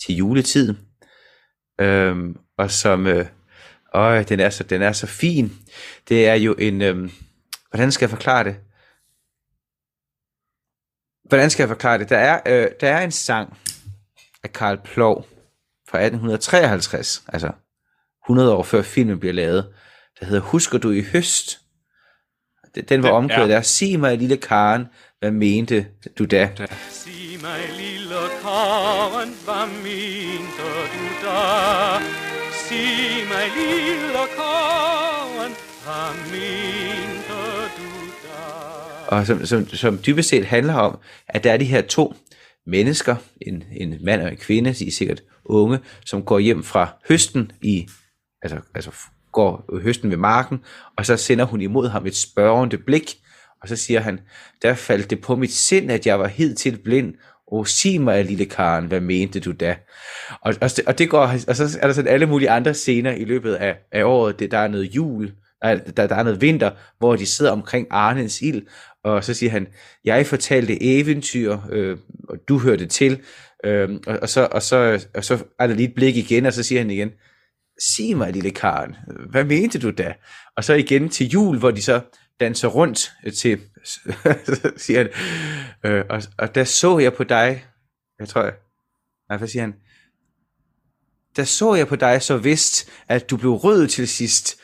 til 0.05 0.15
juletid. 0.15 0.75
Øhm, 1.81 2.37
og 2.57 2.71
som, 2.71 3.07
øh, 3.07 3.25
øh, 3.95 4.29
den, 4.29 4.39
er 4.39 4.49
så, 4.49 4.63
den 4.63 4.81
er 4.81 4.91
så 4.91 5.07
fin. 5.07 5.51
Det 6.09 6.27
er 6.27 6.33
jo 6.33 6.53
en, 6.53 6.81
øh, 6.81 7.11
hvordan 7.69 7.91
skal 7.91 8.05
jeg 8.05 8.09
forklare 8.09 8.43
det? 8.43 8.55
Hvordan 11.27 11.49
skal 11.49 11.63
jeg 11.63 11.69
forklare 11.69 11.97
det? 11.97 12.09
Der 12.09 12.17
er, 12.17 12.41
øh, 12.45 12.71
der 12.81 12.89
er 12.89 13.03
en 13.03 13.11
sang 13.11 13.57
af 14.43 14.53
Karl 14.53 14.77
Plov 14.83 15.27
fra 15.89 15.97
1853, 15.97 17.23
altså 17.27 17.51
100 18.29 18.55
år 18.55 18.63
før 18.63 18.81
filmen 18.81 19.19
bliver 19.19 19.33
lavet, 19.33 19.65
der 20.19 20.25
hedder 20.25 20.41
Husker 20.41 20.77
du 20.77 20.91
i 20.91 21.01
høst? 21.01 21.59
Den 22.89 23.03
var 23.03 23.09
omkvædet 23.09 23.49
ja. 23.49 23.55
der. 23.55 23.61
Sig 23.61 23.99
mig, 23.99 24.17
lille 24.17 24.37
Karen, 24.37 24.85
hvad 25.19 25.31
mente 25.31 25.85
du 26.19 26.25
da? 26.25 26.49
Sig 26.89 27.41
mig, 27.41 27.59
lille 27.77 28.15
Karen, 28.41 29.29
hvad 29.45 29.67
mente 29.83 30.69
du 30.93 31.27
da? 31.27 31.99
Sig 32.51 33.27
mig, 33.29 33.47
lille 33.57 34.23
Karen, 34.35 35.51
hvad 35.83 36.31
mente 36.31 37.33
du 37.77 37.89
da? 38.23 39.15
Og 39.15 39.27
som, 39.27 39.45
som, 39.45 39.67
som 39.67 39.99
dybest 40.05 40.29
set 40.29 40.45
handler 40.45 40.73
om, 40.73 40.99
at 41.27 41.43
der 41.43 41.51
er 41.51 41.57
de 41.57 41.65
her 41.65 41.81
to 41.81 42.15
mennesker, 42.65 43.15
en, 43.41 43.63
en 43.71 43.97
mand 44.01 44.21
og 44.21 44.31
en 44.31 44.37
kvinde, 44.37 44.73
de 44.73 44.87
er 44.87 44.91
sikkert 44.91 45.23
unge, 45.45 45.79
som 46.05 46.23
går 46.23 46.39
hjem 46.39 46.63
fra 46.63 46.87
høsten 47.07 47.51
i 47.61 47.87
altså, 48.41 48.59
altså 48.75 48.91
går 49.31 49.79
høsten 49.83 50.09
ved 50.09 50.17
marken, 50.17 50.59
og 50.97 51.05
så 51.05 51.17
sender 51.17 51.45
hun 51.45 51.61
imod 51.61 51.89
ham 51.89 52.05
et 52.05 52.15
spørgende 52.15 52.77
blik, 52.77 53.15
og 53.61 53.69
så 53.69 53.75
siger 53.75 53.99
han, 53.99 54.19
der 54.61 54.73
faldt 54.73 55.09
det 55.09 55.21
på 55.21 55.35
mit 55.35 55.53
sind, 55.53 55.91
at 55.91 56.07
jeg 56.07 56.19
var 56.19 56.27
helt 56.27 56.57
til 56.57 56.77
blind, 56.77 57.13
og 57.51 57.67
sig 57.67 58.01
mig, 58.01 58.25
lille 58.25 58.45
Karen, 58.45 58.85
hvad 58.85 59.01
mente 59.01 59.39
du 59.39 59.51
da? 59.51 59.75
Og, 60.41 60.55
og, 60.61 60.69
og, 60.87 60.97
det 60.97 61.09
går, 61.09 61.31
og 61.47 61.55
så 61.55 61.77
er 61.81 61.87
der 61.87 61.93
sådan 61.93 62.11
alle 62.11 62.25
mulige 62.25 62.49
andre 62.49 62.73
scener 62.73 63.11
i 63.11 63.25
løbet 63.25 63.53
af, 63.53 63.77
af 63.91 64.03
året. 64.03 64.39
Det, 64.39 64.51
der 64.51 64.57
er 64.57 64.67
noget 64.67 64.85
jul, 64.85 65.31
der, 65.61 65.77
der, 65.77 66.07
der 66.07 66.15
er 66.15 66.23
noget 66.23 66.41
vinter, 66.41 66.71
hvor 66.99 67.15
de 67.15 67.25
sidder 67.25 67.51
omkring 67.51 67.87
Arnes 67.89 68.41
ild, 68.41 68.61
og 69.03 69.23
så 69.23 69.33
siger 69.33 69.51
han, 69.51 69.67
jeg 70.05 70.25
fortalte 70.25 70.83
eventyr, 70.83 71.57
øh, 71.71 71.97
og 72.29 72.37
du 72.47 72.59
hørte 72.59 72.85
til, 72.85 73.19
øh, 73.63 73.89
og, 74.07 74.19
og, 74.21 74.29
så, 74.29 74.47
og, 74.51 74.61
så, 74.61 75.05
og 75.15 75.23
så 75.23 75.37
er 75.59 75.67
der 75.67 75.75
lige 75.75 75.87
et 75.87 75.95
blik 75.95 76.17
igen, 76.17 76.45
og 76.45 76.53
så 76.53 76.63
siger 76.63 76.81
han 76.81 76.91
igen, 76.91 77.11
sig 77.95 78.17
mig, 78.17 78.33
lille 78.33 78.51
Karen, 78.51 78.95
hvad 79.29 79.43
mente 79.43 79.79
du 79.79 79.91
da? 79.91 80.13
Og 80.55 80.63
så 80.63 80.73
igen 80.73 81.09
til 81.09 81.27
jul, 81.27 81.59
hvor 81.59 81.71
de 81.71 81.81
så 81.81 82.01
danser 82.39 82.67
rundt 82.67 83.11
øh, 83.25 83.33
til, 83.33 83.59
siger 84.77 84.97
han, 84.97 85.09
øh, 85.83 86.05
og, 86.09 86.23
og 86.37 86.55
der 86.55 86.63
så 86.63 86.99
jeg 86.99 87.13
på 87.13 87.23
dig, 87.23 87.65
jeg 88.19 88.27
tror, 88.27 88.43
jeg, 88.43 88.53
nej, 89.29 89.37
hvad 89.37 89.47
siger 89.47 89.63
han? 89.63 89.75
Der 91.35 91.43
så 91.43 91.75
jeg 91.75 91.87
på 91.87 91.95
dig 91.95 92.21
så 92.21 92.37
vist, 92.37 92.89
at 93.07 93.29
du 93.29 93.37
blev 93.37 93.51
rød 93.51 93.87
til 93.87 94.07
sidst. 94.07 94.59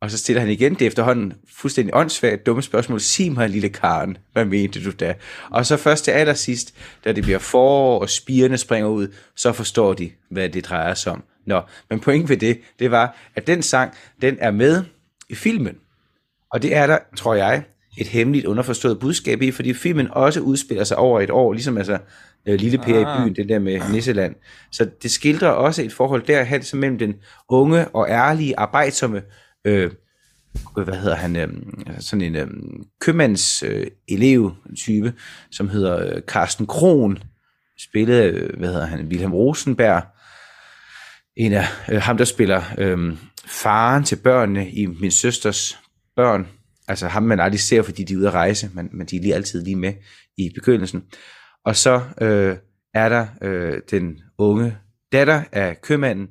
Og 0.00 0.10
så 0.10 0.18
stiller 0.18 0.40
han 0.40 0.50
igen 0.50 0.74
det 0.74 0.86
efterhånden 0.86 1.34
fuldstændig 1.48 1.94
åndssvagt 1.94 2.46
dumme 2.46 2.62
spørgsmål. 2.62 3.00
Sig 3.00 3.32
mig, 3.32 3.48
lille 3.48 3.68
Karen, 3.68 4.18
hvad 4.32 4.44
mente 4.44 4.84
du 4.84 4.90
da? 4.90 5.14
Og 5.50 5.66
så 5.66 5.76
først 5.76 6.04
til 6.04 6.10
allersidst, 6.10 6.74
da 7.04 7.12
det 7.12 7.22
bliver 7.24 7.38
forår, 7.38 8.00
og 8.00 8.10
spirene 8.10 8.58
springer 8.58 8.88
ud, 8.88 9.14
så 9.36 9.52
forstår 9.52 9.92
de, 9.94 10.10
hvad 10.30 10.48
det 10.48 10.64
drejer 10.64 10.94
sig 10.94 11.12
om. 11.12 11.24
Nå, 11.46 11.60
men 11.90 12.00
point 12.00 12.28
ved 12.28 12.36
det, 12.36 12.60
det 12.78 12.90
var, 12.90 13.16
at 13.36 13.46
den 13.46 13.62
sang, 13.62 13.92
den 14.22 14.36
er 14.40 14.50
med 14.50 14.84
i 15.28 15.34
filmen. 15.34 15.76
Og 16.52 16.62
det 16.62 16.76
er 16.76 16.86
der, 16.86 16.98
tror 17.16 17.34
jeg, 17.34 17.64
et 17.98 18.06
hemmeligt 18.06 18.46
underforstået 18.46 19.00
budskab 19.00 19.42
i, 19.42 19.50
fordi 19.50 19.74
filmen 19.74 20.08
også 20.10 20.40
udspiller 20.40 20.84
sig 20.84 20.96
over 20.96 21.20
et 21.20 21.30
år, 21.30 21.52
ligesom 21.52 21.78
altså 21.78 21.98
øh, 22.46 22.60
Lille 22.60 22.78
Per 22.78 23.06
ah. 23.06 23.18
i 23.18 23.24
byen, 23.24 23.36
det 23.36 23.48
der 23.48 23.58
med 23.58 23.80
Nisseland. 23.92 24.34
Så 24.72 24.90
det 25.02 25.10
skildrer 25.10 25.48
også 25.48 25.82
et 25.82 25.92
forhold 25.92 26.22
derhen, 26.22 26.62
som 26.62 26.78
mellem 26.78 26.98
den 26.98 27.14
unge 27.48 27.88
og 27.88 28.08
ærlige, 28.08 28.58
arbejdsomme, 28.58 29.22
øh, 29.64 29.90
hvad 30.74 30.94
hedder 30.94 31.16
han, 31.16 31.36
øh, 31.36 31.48
sådan 31.98 32.22
en 32.22 32.36
øh, 32.36 32.48
købmands 33.00 33.62
øh, 33.62 33.86
elev 34.08 34.52
type, 34.78 35.12
som 35.50 35.68
hedder 35.68 36.14
øh, 36.14 36.22
Carsten 36.22 36.66
Kron, 36.66 37.18
spillet 37.78 38.24
øh, 38.24 38.58
hvad 38.58 38.68
hedder 38.68 38.86
han, 38.86 39.06
Wilhelm 39.06 39.34
Rosenberg, 39.34 40.02
en 41.36 41.52
af 41.52 41.66
øh, 41.88 42.02
ham, 42.02 42.16
der 42.16 42.24
spiller 42.24 42.62
øh, 42.78 43.16
faren 43.46 44.04
til 44.04 44.16
børnene 44.16 44.70
i 44.70 44.86
min 44.86 45.10
søsters 45.10 45.78
børn, 46.16 46.48
altså 46.88 47.08
ham 47.08 47.22
man 47.22 47.40
aldrig 47.40 47.60
ser, 47.60 47.82
fordi 47.82 48.04
de 48.04 48.14
er 48.14 48.18
ude 48.18 48.28
at 48.28 48.34
rejse, 48.34 48.70
men, 48.74 48.88
men 48.92 49.06
de 49.06 49.16
er 49.16 49.20
lige 49.20 49.34
altid 49.34 49.64
lige 49.64 49.76
med 49.76 49.92
i 50.38 50.50
begyndelsen. 50.54 51.04
Og 51.64 51.76
så 51.76 52.00
øh, 52.20 52.56
er 52.94 53.08
der 53.08 53.26
øh, 53.42 53.80
den 53.90 54.18
unge 54.38 54.76
datter 55.12 55.42
af 55.52 55.80
købmanden, 55.82 56.28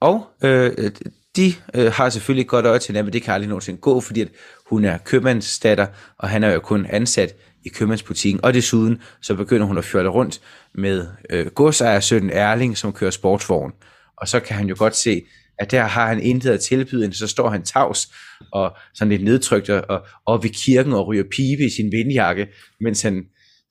og 0.00 0.26
øh, 0.44 0.90
de 1.36 1.54
øh, 1.74 1.92
har 1.92 2.08
selvfølgelig 2.08 2.48
godt 2.48 2.66
øje 2.66 2.78
til 2.78 3.04
men 3.04 3.12
det 3.12 3.22
kan 3.22 3.34
aldrig 3.34 3.48
nogensinde 3.48 3.80
gå, 3.80 4.00
fordi 4.00 4.20
at 4.20 4.28
hun 4.66 4.84
er 4.84 4.98
købmandsdatter, 4.98 5.86
og 6.18 6.28
han 6.28 6.44
er 6.44 6.52
jo 6.52 6.60
kun 6.60 6.86
ansat 6.86 7.34
i 7.64 7.68
købmandsbutikken, 7.68 8.44
og 8.44 8.54
desuden 8.54 9.02
så 9.20 9.34
begynder 9.34 9.66
hun 9.66 9.78
at 9.78 9.84
fjolle 9.84 10.10
rundt 10.10 10.40
med 10.74 11.06
øh, 11.30 11.46
godsejersønnen 11.46 12.30
Erling, 12.30 12.76
som 12.78 12.92
kører 12.92 13.10
sportsvogn. 13.10 13.72
Og 14.16 14.28
så 14.28 14.40
kan 14.40 14.56
han 14.56 14.68
jo 14.68 14.74
godt 14.78 14.96
se, 14.96 15.22
at 15.58 15.70
der 15.70 15.82
har 15.82 16.06
han 16.06 16.22
intet 16.22 16.50
at 16.50 16.60
tilbyde, 16.60 17.14
så 17.14 17.26
står 17.26 17.50
han 17.50 17.62
tavs 17.62 18.12
og 18.52 18.76
sådan 18.94 19.10
lidt 19.10 19.24
nedtrykt 19.24 19.70
og 19.70 20.06
og 20.26 20.42
ved 20.42 20.50
kirken 20.50 20.92
og 20.92 21.06
ryger 21.06 21.24
pibe 21.30 21.64
i 21.64 21.70
sin 21.70 21.92
vindjakke, 21.92 22.48
mens 22.80 23.02
han 23.02 23.24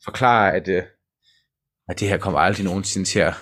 forklarer, 0.03 0.51
at, 0.51 0.67
øh, 0.67 0.83
at 1.89 1.99
det 1.99 2.07
her 2.07 2.17
kommer 2.17 2.39
aldrig 2.39 2.65
nogensinde 2.65 3.07
til 3.07 3.19
at, 3.19 3.33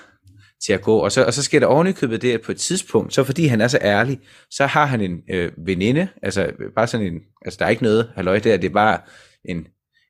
til 0.66 0.74
at 0.74 0.82
gå. 0.82 0.98
Og 0.98 1.12
så, 1.12 1.26
og 1.26 1.34
så 1.34 1.44
sker 1.44 1.60
der 1.60 1.68
ovenikøbet 1.68 2.22
det, 2.22 2.34
at 2.34 2.42
på 2.42 2.52
et 2.52 2.58
tidspunkt, 2.58 3.14
så 3.14 3.24
fordi 3.24 3.46
han 3.46 3.62
er 3.62 3.68
så 3.68 3.80
ærlig, 3.82 4.20
så 4.52 4.66
har 4.66 4.86
han 4.86 5.02
en 5.02 5.22
øh, 5.30 5.52
veninde, 5.66 6.08
altså 6.24 6.52
bare 6.76 6.88
sådan 6.88 7.08
en, 7.08 7.20
altså 7.46 7.58
der 7.60 7.66
er 7.66 7.70
ikke 7.70 7.84
noget 7.84 8.12
halløj 8.16 8.40
der, 8.40 8.58
det 8.58 8.70
er 8.70 8.74
bare 8.74 9.00
en, 9.46 9.68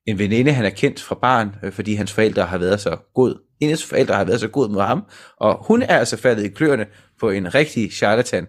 en 0.07 0.19
veninde, 0.19 0.51
han 0.51 0.65
er 0.65 0.69
kendt 0.69 1.01
fra 1.01 1.15
barn, 1.21 1.55
øh, 1.63 1.71
fordi 1.71 1.93
hans 1.93 2.13
forældre 2.13 2.45
har 2.45 2.57
været 2.57 2.79
så 2.79 2.97
god. 3.13 3.41
Hendes 3.61 3.85
forældre 3.85 4.15
har 4.15 4.23
været 4.23 4.39
så 4.39 4.47
god 4.47 4.69
mod 4.69 4.81
ham, 4.81 5.03
og 5.37 5.65
hun 5.67 5.81
er 5.81 5.97
altså 5.97 6.17
faldet 6.17 6.45
i 6.45 6.49
kløerne 6.49 6.85
på 7.19 7.29
en 7.29 7.55
rigtig 7.55 7.91
charlatan. 7.91 8.47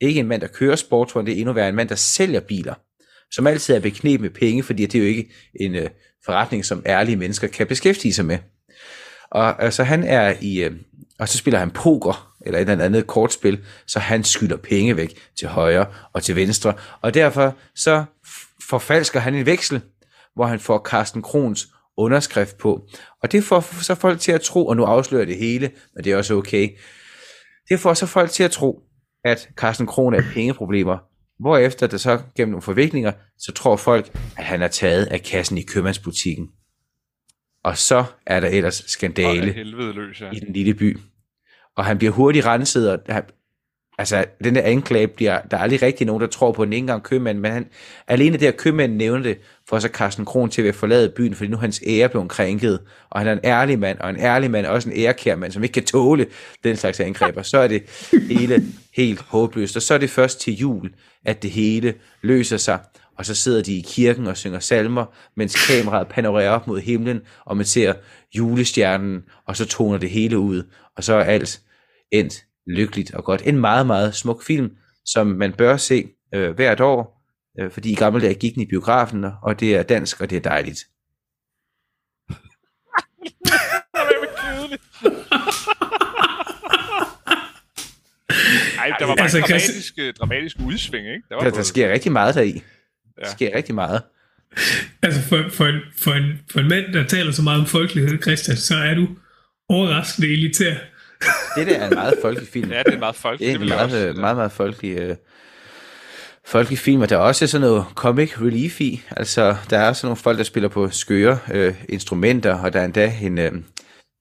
Ikke 0.00 0.20
en 0.20 0.26
mand, 0.26 0.40
der 0.40 0.48
kører 0.48 0.76
sportsvogn, 0.76 1.26
det 1.26 1.34
er 1.34 1.38
endnu 1.38 1.52
værre 1.52 1.68
en 1.68 1.74
mand, 1.74 1.88
der 1.88 1.94
sælger 1.94 2.40
biler, 2.40 2.74
som 3.32 3.46
altid 3.46 3.74
er 3.74 3.80
beknep 3.80 4.20
med 4.20 4.30
penge, 4.30 4.62
fordi 4.62 4.86
det 4.86 4.94
er 4.98 5.02
jo 5.02 5.08
ikke 5.08 5.30
en 5.60 5.74
øh, 5.74 5.90
forretning, 6.24 6.64
som 6.64 6.82
ærlige 6.86 7.16
mennesker 7.16 7.48
kan 7.48 7.66
beskæftige 7.66 8.14
sig 8.14 8.24
med. 8.24 8.38
Og 9.30 9.62
altså 9.62 9.82
han 9.82 10.04
er 10.04 10.34
i, 10.40 10.62
øh, 10.62 10.72
og 11.18 11.28
så 11.28 11.38
spiller 11.38 11.58
han 11.58 11.70
poker, 11.70 12.34
eller 12.46 12.58
et 12.58 12.70
eller 12.70 12.84
andet 12.84 13.06
kortspil, 13.06 13.58
så 13.86 13.98
han 13.98 14.24
skylder 14.24 14.56
penge 14.56 14.96
væk 14.96 15.18
til 15.38 15.48
højre 15.48 15.86
og 16.12 16.22
til 16.22 16.36
venstre, 16.36 16.74
og 17.02 17.14
derfor 17.14 17.56
så 17.74 18.04
forfalsker 18.70 19.20
han 19.20 19.34
en 19.34 19.46
veksel, 19.46 19.80
hvor 20.40 20.46
han 20.46 20.60
får 20.60 20.82
Carsten 20.90 21.22
Krons 21.22 21.68
underskrift 21.96 22.58
på. 22.58 22.88
Og 23.22 23.32
det 23.32 23.44
får 23.44 23.82
så 23.82 23.94
folk 23.94 24.20
til 24.20 24.32
at 24.32 24.40
tro, 24.40 24.66
og 24.66 24.76
nu 24.76 24.84
afslører 24.84 25.24
det 25.24 25.36
hele, 25.36 25.70
men 25.94 26.04
det 26.04 26.12
er 26.12 26.16
også 26.16 26.34
okay, 26.34 26.68
det 27.68 27.80
får 27.80 27.94
så 27.94 28.06
folk 28.06 28.30
til 28.30 28.42
at 28.42 28.50
tro, 28.50 28.82
at 29.24 29.48
Carsten 29.56 29.86
Kron 29.86 30.14
er 30.14 30.22
pengeproblemer, 30.34 30.98
hvorefter 31.38 31.86
det 31.86 32.00
så 32.00 32.20
gennem 32.36 32.50
nogle 32.50 32.62
forviklinger, 32.62 33.12
så 33.38 33.52
tror 33.52 33.76
folk, 33.76 34.18
at 34.36 34.44
han 34.44 34.62
er 34.62 34.68
taget 34.68 35.06
af 35.06 35.22
kassen 35.22 35.58
i 35.58 35.62
købmandsbutikken. 35.62 36.48
Og 37.64 37.78
så 37.78 38.04
er 38.26 38.40
der 38.40 38.48
ellers 38.48 38.84
skandale 38.86 39.64
løs, 39.64 40.20
ja. 40.20 40.30
i 40.30 40.40
den 40.40 40.52
lille 40.52 40.74
by. 40.74 40.98
Og 41.76 41.84
han 41.84 41.98
bliver 41.98 42.12
hurtigt 42.12 42.46
renset, 42.46 42.92
og 42.92 42.98
altså 44.00 44.24
den 44.44 44.54
der 44.54 44.62
anklage 44.62 45.08
bliver, 45.08 45.40
der 45.50 45.56
er 45.56 45.60
aldrig 45.60 45.82
rigtig 45.82 46.06
nogen, 46.06 46.20
der 46.20 46.26
tror 46.26 46.52
på 46.52 46.64
den, 46.64 46.72
ikke 46.72 46.82
engang 46.82 47.02
købmanden, 47.02 47.42
men 47.42 47.52
han, 47.52 47.66
alene 48.08 48.36
det, 48.36 48.46
at 48.46 48.56
købmanden 48.56 48.98
nævner 48.98 49.22
det, 49.22 49.38
får 49.68 49.78
så 49.78 49.88
Carsten 49.88 50.24
Kron 50.24 50.50
til 50.50 50.62
at 50.62 50.74
forlade 50.74 51.08
byen, 51.08 51.34
fordi 51.34 51.50
nu 51.50 51.56
er 51.56 51.60
hans 51.60 51.82
ære 51.86 52.08
blevet 52.08 52.28
krænket, 52.28 52.80
og 53.10 53.20
han 53.20 53.28
er 53.28 53.32
en 53.32 53.40
ærlig 53.44 53.78
mand, 53.78 53.98
og 53.98 54.10
en 54.10 54.20
ærlig 54.20 54.50
mand 54.50 54.66
er 54.66 54.70
også 54.70 54.90
en 54.90 54.96
ærekær 54.96 55.36
mand, 55.36 55.52
som 55.52 55.62
ikke 55.62 55.72
kan 55.72 55.84
tåle 55.84 56.26
den 56.64 56.76
slags 56.76 57.00
angreber, 57.00 57.42
så 57.42 57.58
er 57.58 57.68
det 57.68 57.82
hele 58.30 58.64
helt 58.94 59.20
håbløst, 59.20 59.76
og 59.76 59.82
så 59.82 59.94
er 59.94 59.98
det 59.98 60.10
først 60.10 60.40
til 60.40 60.56
jul, 60.56 60.90
at 61.24 61.42
det 61.42 61.50
hele 61.50 61.94
løser 62.22 62.56
sig, 62.56 62.78
og 63.18 63.26
så 63.26 63.34
sidder 63.34 63.62
de 63.62 63.78
i 63.78 63.84
kirken 63.88 64.26
og 64.26 64.36
synger 64.36 64.60
salmer, 64.60 65.04
mens 65.36 65.66
kameraet 65.66 66.08
panorerer 66.08 66.50
op 66.50 66.66
mod 66.66 66.80
himlen, 66.80 67.20
og 67.44 67.56
man 67.56 67.66
ser 67.66 67.94
julestjernen, 68.36 69.22
og 69.46 69.56
så 69.56 69.66
toner 69.66 69.98
det 69.98 70.10
hele 70.10 70.38
ud, 70.38 70.62
og 70.96 71.04
så 71.04 71.14
er 71.14 71.24
alt 71.24 71.60
endt 72.10 72.44
lykkeligt 72.66 73.14
og 73.14 73.24
godt. 73.24 73.42
En 73.44 73.58
meget, 73.58 73.86
meget 73.86 74.14
smuk 74.14 74.44
film, 74.44 74.70
som 75.04 75.26
man 75.26 75.52
bør 75.52 75.76
se 75.76 76.08
øh, 76.34 76.50
hvert 76.54 76.80
år, 76.80 77.24
øh, 77.60 77.70
fordi 77.70 77.92
i 77.92 77.94
gamle 77.94 78.20
dage 78.20 78.34
gik 78.34 78.54
den 78.54 78.62
i 78.62 78.66
biografen, 78.66 79.24
og 79.42 79.60
det 79.60 79.76
er 79.76 79.82
dansk, 79.82 80.20
og 80.20 80.30
det 80.30 80.36
er 80.36 80.40
dejligt. 80.40 80.78
Ej, 88.78 88.96
der 88.98 89.06
var 89.06 89.14
bare 89.14 89.22
altså, 89.22 89.40
dramatisk, 89.40 89.94
kan... 89.94 90.14
dramatisk 90.18 90.56
udsving, 90.66 91.06
ikke? 91.06 91.22
Der, 91.28 91.34
var 91.34 91.42
der, 91.42 91.50
der 91.50 91.62
sker 91.62 91.92
rigtig 91.92 92.12
meget 92.12 92.34
deri. 92.34 92.52
Ja. 92.52 93.24
Der 93.24 93.30
sker 93.30 93.56
rigtig 93.56 93.74
meget. 93.74 94.02
Altså 95.02 95.20
for, 95.20 95.44
for, 95.48 95.66
en, 95.66 95.80
for, 95.98 96.12
en, 96.12 96.38
for 96.50 96.60
en 96.60 96.68
mand, 96.68 96.92
der 96.92 97.06
taler 97.06 97.32
så 97.32 97.42
meget 97.42 97.60
om 97.60 97.66
folkelighed, 97.66 98.22
Christian, 98.22 98.56
så 98.56 98.74
er 98.74 98.94
du 98.94 99.08
overraskende 99.68 100.28
elitær. 100.28 100.74
Det 101.56 101.66
der 101.66 101.78
er 101.78 101.88
en 101.88 101.94
meget 101.94 102.14
folkelig 102.22 102.48
film. 102.48 102.70
Ja, 102.70 102.78
det 102.78 102.88
er 102.88 102.92
en 102.92 103.00
meget 103.00 103.16
folkelig 103.16 103.48
Det 103.48 103.56
er 103.56 103.60
en 103.60 103.68
meget, 103.68 103.90
meget, 103.90 104.16
meget, 104.16 104.36
meget 104.36 104.52
folkelig, 104.52 104.98
øh, 104.98 105.16
folkelig 106.46 106.78
film, 106.78 107.02
og 107.02 107.08
der 107.08 107.16
er 107.16 107.20
også 107.20 107.46
sådan 107.46 107.66
noget 107.66 107.84
comic 107.94 108.40
relief 108.40 108.80
i. 108.80 109.02
Altså, 109.16 109.56
der 109.70 109.78
er 109.78 109.92
sådan 109.92 110.06
nogle 110.06 110.16
folk, 110.16 110.38
der 110.38 110.44
spiller 110.44 110.68
på 110.68 110.90
skøre 110.90 111.38
øh, 111.52 111.74
instrumenter, 111.88 112.54
og 112.54 112.72
der 112.72 112.80
er 112.80 112.84
endda, 112.84 113.12
en, 113.22 113.38
øh, 113.38 113.52
der 113.52 113.60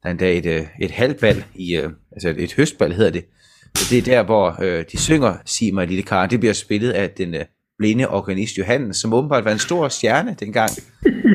er 0.04 0.10
endda 0.10 0.38
et, 0.38 0.46
øh, 0.46 0.68
et 0.82 0.92
halvvalg 0.92 1.46
i, 1.56 1.76
øh, 1.76 1.90
altså 2.12 2.34
et 2.38 2.54
høstbal 2.54 2.94
hedder 2.94 3.12
det. 3.12 3.26
Det 3.90 3.98
er 3.98 4.02
der, 4.02 4.24
hvor 4.24 4.58
øh, 4.62 4.86
de 4.92 4.98
synger 4.98 5.38
Sig 5.46 5.74
mig, 5.74 5.88
lille 5.88 6.04
Karen. 6.04 6.30
Det 6.30 6.40
bliver 6.40 6.54
spillet 6.54 6.92
af 6.92 7.10
den 7.10 7.36
øh, 7.36 7.46
blinde 7.78 8.08
organist 8.08 8.58
Johannes, 8.58 8.98
som 8.98 9.14
åbenbart 9.14 9.46
var 9.46 9.52
en 9.52 9.60
stor 9.60 9.88
stjerne 9.88 10.36
dengang. 10.40 10.72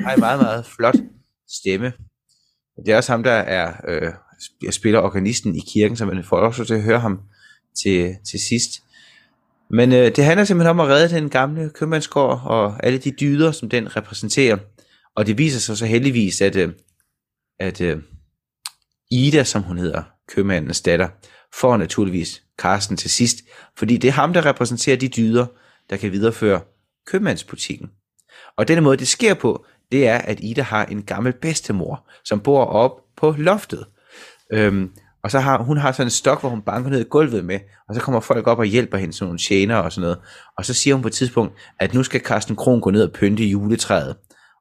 Har 0.04 0.14
en 0.14 0.20
meget, 0.20 0.40
meget 0.40 0.66
flot 0.76 0.96
stemme. 1.48 1.92
Det 2.86 2.92
er 2.92 2.96
også 2.96 3.12
ham, 3.12 3.22
der 3.22 3.32
er 3.32 3.72
øh, 3.88 4.12
spiller 4.70 5.00
organisten 5.00 5.56
i 5.56 5.60
kirken, 5.66 5.96
så 5.96 6.06
man 6.06 6.24
får 6.24 6.36
også 6.36 6.64
til 6.64 6.74
at 6.74 6.82
høre 6.82 7.00
ham 7.00 7.20
til, 7.82 8.16
til 8.30 8.40
sidst. 8.40 8.82
Men 9.70 9.92
øh, 9.92 10.16
det 10.16 10.24
handler 10.24 10.44
simpelthen 10.44 10.70
om 10.70 10.80
at 10.80 10.88
redde 10.88 11.14
den 11.14 11.28
gamle 11.30 11.70
købmandsgård 11.70 12.42
og 12.44 12.86
alle 12.86 12.98
de 12.98 13.10
dyder, 13.10 13.52
som 13.52 13.68
den 13.68 13.96
repræsenterer. 13.96 14.56
Og 15.16 15.26
det 15.26 15.38
viser 15.38 15.60
sig 15.60 15.76
så 15.76 15.86
heldigvis, 15.86 16.40
at, 16.40 16.56
øh, 16.56 16.72
at 17.60 17.80
øh, 17.80 17.98
Ida, 19.10 19.44
som 19.44 19.62
hun 19.62 19.78
hedder, 19.78 20.02
købmandens 20.28 20.80
datter, 20.80 21.08
får 21.60 21.76
naturligvis 21.76 22.42
Karsten 22.58 22.96
til 22.96 23.10
sidst, 23.10 23.36
fordi 23.78 23.96
det 23.96 24.08
er 24.08 24.12
ham, 24.12 24.32
der 24.32 24.46
repræsenterer 24.46 24.96
de 24.96 25.08
dyder, 25.08 25.46
der 25.90 25.96
kan 25.96 26.12
videreføre 26.12 26.60
købmandsbutikken. 27.06 27.90
Og 28.56 28.68
denne 28.68 28.80
måde, 28.80 28.96
det 28.96 29.08
sker 29.08 29.34
på, 29.34 29.66
det 29.92 30.08
er, 30.08 30.18
at 30.18 30.40
Ida 30.42 30.62
har 30.62 30.84
en 30.84 31.02
gammel 31.02 31.32
bedstemor, 31.32 32.10
som 32.24 32.40
bor 32.40 32.64
op 32.64 33.00
på 33.16 33.34
loftet. 33.38 33.86
Øhm, 34.52 34.92
Og 35.24 35.30
så 35.30 35.40
har 35.40 35.62
hun 35.62 35.76
har 35.76 35.92
sådan 35.92 36.06
en 36.06 36.10
stok, 36.10 36.40
hvor 36.40 36.48
hun 36.50 36.62
banker 36.62 36.90
ned 36.90 37.00
i 37.00 37.08
gulvet 37.10 37.44
med, 37.44 37.60
og 37.88 37.94
så 37.94 38.00
kommer 38.00 38.20
folk 38.20 38.46
op 38.46 38.58
og 38.58 38.64
hjælper 38.64 38.98
hende, 38.98 39.14
sådan 39.14 39.26
nogle 39.26 39.38
tjener 39.38 39.76
og 39.76 39.92
sådan 39.92 40.02
noget. 40.02 40.18
Og 40.58 40.64
så 40.64 40.74
siger 40.74 40.94
hun 40.94 41.02
på 41.02 41.08
et 41.08 41.14
tidspunkt, 41.14 41.54
at 41.80 41.94
nu 41.94 42.02
skal 42.02 42.20
Carsten 42.20 42.56
Kron 42.56 42.80
gå 42.80 42.90
ned 42.90 43.02
og 43.02 43.12
pynte 43.12 43.44
juletræet. 43.44 44.16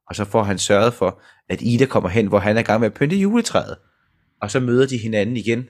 Og 0.09 0.15
så 0.15 0.25
får 0.25 0.43
han 0.43 0.57
sørget 0.57 0.93
for, 0.93 1.21
at 1.49 1.61
Ida 1.61 1.85
kommer 1.85 2.09
hen, 2.09 2.27
hvor 2.27 2.39
han 2.39 2.55
er 2.55 2.61
i 2.61 2.63
gang 2.63 2.79
med 2.79 2.87
at 2.87 2.93
pynte 2.93 3.15
juletræet. 3.15 3.77
Og 4.41 4.51
så 4.51 4.59
møder 4.59 4.87
de 4.87 4.97
hinanden 4.97 5.37
igen, 5.37 5.69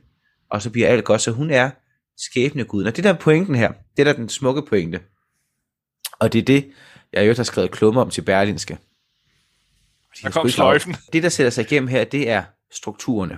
og 0.49 0.61
så 0.61 0.69
bliver 0.69 0.87
alt 0.87 1.05
godt. 1.05 1.21
Så 1.21 1.31
hun 1.31 1.49
er 1.51 1.69
skæbneguden. 2.17 2.87
Og 2.87 2.95
det 2.95 3.03
der 3.03 3.13
er 3.13 3.17
pointen 3.17 3.55
her, 3.55 3.71
det 3.97 4.07
er 4.07 4.11
der 4.11 4.13
den 4.13 4.29
smukke 4.29 4.61
pointe. 4.69 4.99
Og 6.19 6.33
det 6.33 6.39
er 6.39 6.45
det, 6.45 6.71
jeg 7.13 7.27
jo 7.27 7.33
har 7.37 7.43
skrevet 7.43 7.71
klumme 7.71 8.01
om 8.01 8.09
til 8.09 8.21
Berlinske. 8.21 8.77
Der 10.23 10.29
kom 10.29 10.49
sløjfen. 10.49 10.95
Det, 11.13 11.23
der 11.23 11.29
sætter 11.29 11.49
sig 11.49 11.61
igennem 11.61 11.87
her, 11.87 12.03
det 12.03 12.29
er 12.29 12.43
strukturerne. 12.71 13.37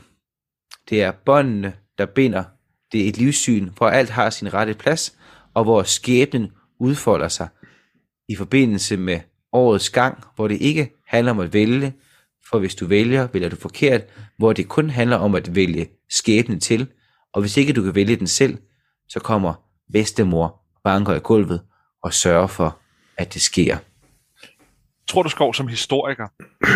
Det 0.89 1.03
er 1.03 1.11
båndene, 1.11 1.73
der 1.97 2.05
binder. 2.05 2.43
Det 2.91 3.05
er 3.05 3.09
et 3.09 3.17
livssyn, 3.17 3.69
hvor 3.77 3.87
alt 3.87 4.09
har 4.09 4.29
sin 4.29 4.53
rette 4.53 4.73
plads, 4.73 5.17
og 5.53 5.63
hvor 5.63 5.83
skæbnen 5.83 6.51
udfolder 6.79 7.27
sig 7.27 7.47
i 8.29 8.35
forbindelse 8.35 8.97
med 8.97 9.19
årets 9.51 9.89
gang, 9.89 10.23
hvor 10.35 10.47
det 10.47 10.61
ikke 10.61 10.91
handler 11.07 11.31
om 11.31 11.39
at 11.39 11.53
vælge, 11.53 11.93
for 12.49 12.59
hvis 12.59 12.75
du 12.75 12.85
vælger, 12.85 13.27
vælger 13.33 13.49
du 13.49 13.55
forkert, 13.55 14.01
hvor 14.37 14.53
det 14.53 14.67
kun 14.67 14.89
handler 14.89 15.17
om 15.17 15.35
at 15.35 15.55
vælge 15.55 15.87
skæbnen 16.09 16.59
til, 16.59 16.87
og 17.33 17.41
hvis 17.41 17.57
ikke 17.57 17.73
du 17.73 17.83
kan 17.83 17.95
vælge 17.95 18.15
den 18.15 18.27
selv, 18.27 18.57
så 19.09 19.19
kommer 19.19 19.53
bedstemor 19.91 20.61
banker 20.83 21.13
i 21.13 21.19
gulvet 21.19 21.61
og 22.03 22.13
sørger 22.13 22.47
for, 22.47 22.79
at 23.17 23.33
det 23.33 23.41
sker. 23.41 23.77
Tror 25.07 25.23
du, 25.23 25.29
Skov, 25.29 25.53
som 25.53 25.67
historiker, 25.67 26.27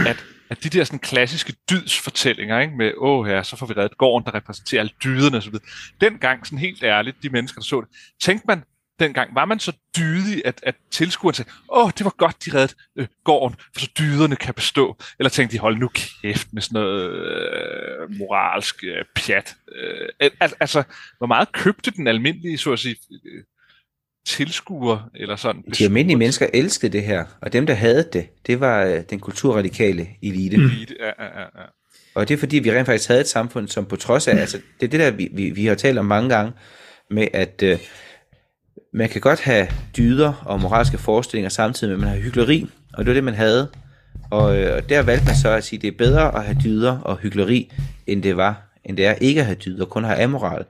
at, 0.07 0.26
at 0.50 0.64
de 0.64 0.70
der 0.70 0.84
sådan 0.84 1.00
klassiske 1.00 1.54
dydsfortællinger, 1.70 2.60
ikke, 2.60 2.76
med, 2.78 2.91
åh 2.97 3.26
her, 3.26 3.43
så 3.43 3.56
får 3.56 3.66
vi 3.66 3.74
reddet 3.74 3.97
gården, 3.97 4.26
der 4.26 4.34
repræsenterer 4.34 4.80
alle 4.80 4.93
dyderne 5.04 5.38
osv., 5.38 5.54
dengang, 6.02 6.45
sådan 6.45 6.60
helt 6.60 6.84
ærligt, 6.84 7.24
de 7.24 7.30
mennesker, 7.30 7.62
der 7.62 7.66
så 7.66 7.82
det, 7.82 7.89
tænkte 8.22 8.45
man, 8.47 8.64
dengang, 9.00 9.36
var 9.36 9.45
man 9.45 9.60
så 9.60 9.74
dydig, 9.97 10.41
at, 10.45 10.60
at 10.64 10.76
tilskueren 10.91 11.34
sagde, 11.34 11.52
åh, 11.72 11.91
det 11.97 12.06
var 12.06 12.14
godt, 12.18 12.45
de 12.45 12.54
reddede 12.54 12.76
øh, 12.95 13.08
gården, 13.24 13.58
for 13.74 13.80
så 13.80 13.91
dyderne 14.00 14.36
kan 14.36 14.54
bestå. 14.54 14.97
Eller 15.20 15.30
tænkte 15.30 15.54
de, 15.54 15.60
hold 15.60 15.78
nu 15.78 15.88
kæft 15.88 16.54
med 16.54 16.62
sådan 16.62 16.82
noget 16.82 17.12
øh, 17.12 18.18
moralsk 18.18 18.84
øh, 18.84 19.06
pjat. 19.16 19.56
Øh, 19.76 20.10
al, 20.20 20.54
altså, 20.60 20.84
hvor 21.18 21.28
meget 21.28 21.52
købte 21.52 21.91
den 21.91 22.08
almindelige, 22.08 22.58
så 22.58 22.74
at 22.74 22.80
sige, 22.80 22.95
øh, 23.26 23.43
tilskuer, 24.30 25.10
eller 25.16 25.36
sådan. 25.36 25.64
De 25.78 25.84
almindelige 25.84 26.18
mennesker 26.18 26.48
elskede 26.54 26.92
det 26.92 27.04
her, 27.04 27.26
og 27.42 27.54
dem, 27.54 27.66
der 27.66 27.74
havde 27.74 28.06
det, 28.14 28.28
det 28.48 28.60
var 28.60 28.84
øh, 28.84 29.02
den 29.10 29.20
kulturradikale 29.20 30.08
elite. 30.24 30.58
Mm. 30.58 30.66
elite. 30.66 30.96
Ja, 31.00 31.06
ja, 31.06 31.40
ja. 31.40 31.66
Og 32.16 32.28
det 32.28 32.34
er 32.34 32.38
fordi, 32.38 32.60
vi 32.60 32.72
rent 32.72 32.86
faktisk 32.86 33.08
havde 33.08 33.22
et 33.22 33.28
samfund, 33.28 33.68
som 33.68 33.86
på 33.86 33.96
trods 33.96 34.28
af, 34.28 34.38
altså, 34.38 34.58
det 34.80 34.86
er 34.86 34.90
det 34.90 35.00
der, 35.00 35.12
vi, 35.12 35.30
vi, 35.34 35.50
vi 35.50 35.66
har 35.66 35.76
talt 35.76 35.98
om 35.98 36.06
mange 36.06 36.30
gange, 36.30 36.52
med 37.12 37.28
at 37.34 37.64
øh, 37.64 37.80
man 38.94 39.10
kan 39.10 39.22
godt 39.22 39.42
have 39.42 39.68
dyder 39.98 40.44
og 40.46 40.60
moralske 40.60 40.98
forestillinger 40.98 41.50
samtidig 41.50 41.90
med, 41.90 41.96
at 41.96 42.00
man 42.00 42.10
har 42.10 42.24
hyggeleri, 42.24 42.70
og 42.94 43.00
det 43.00 43.08
var 43.08 43.14
det, 43.14 43.24
man 43.24 43.34
havde. 43.34 43.68
Og, 44.32 44.62
øh, 44.62 44.76
og 44.76 44.90
der 44.90 45.02
valgte 45.02 45.26
man 45.26 45.36
så 45.36 45.50
at 45.50 45.64
sige, 45.64 45.78
at 45.78 45.82
det 45.82 45.88
er 45.88 45.98
bedre 45.98 46.36
at 46.36 46.44
have 46.44 46.58
dyder 46.64 47.00
og 47.00 47.18
hyggeleri, 47.18 47.72
end 48.08 48.24
det 48.24 48.38
var, 48.38 48.62
end 48.86 48.98
det 48.98 49.06
er 49.06 49.14
ikke 49.14 49.40
at 49.40 49.46
have 49.46 49.56
dyder, 49.56 49.86
kun 49.86 50.06
at 50.06 50.10
have 50.10 50.24
amoral. 50.24 50.66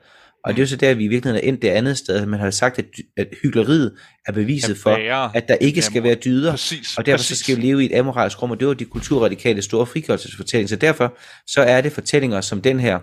Og 0.45 0.53
det 0.53 0.59
er 0.59 0.63
jo 0.63 0.67
så 0.67 0.75
der, 0.75 0.93
vi 0.93 1.03
i 1.03 1.07
virkeligheden 1.07 1.45
er 1.45 1.49
endt 1.49 1.61
det 1.61 1.67
andet 1.67 1.97
sted. 1.97 2.25
Man 2.25 2.39
har 2.39 2.49
sagt, 2.51 2.79
at, 2.79 2.85
at 3.17 3.27
hyggeleriet 3.43 3.97
er 4.27 4.31
beviset 4.31 4.77
for, 4.77 4.89
at 5.33 5.47
der 5.47 5.55
ikke 5.55 5.81
skal 5.81 6.03
være 6.03 6.15
dyder. 6.15 6.51
Præcis, 6.51 6.97
og 6.97 7.05
derfor 7.05 7.17
præcis. 7.17 7.37
så 7.37 7.43
skal 7.43 7.57
vi 7.57 7.61
leve 7.61 7.83
i 7.83 7.85
et 7.85 7.99
amoralsk 7.99 8.41
rum, 8.41 8.51
og 8.51 8.59
det 8.59 8.67
var 8.67 8.73
de 8.73 8.85
kulturradikale 8.85 9.61
store 9.61 9.85
frigørelsesfortællinger. 9.85 10.67
Så 10.67 10.75
derfor 10.75 11.17
så 11.47 11.61
er 11.61 11.81
det 11.81 11.91
fortællinger 11.91 12.41
som 12.41 12.61
den 12.61 12.79
her, 12.79 12.99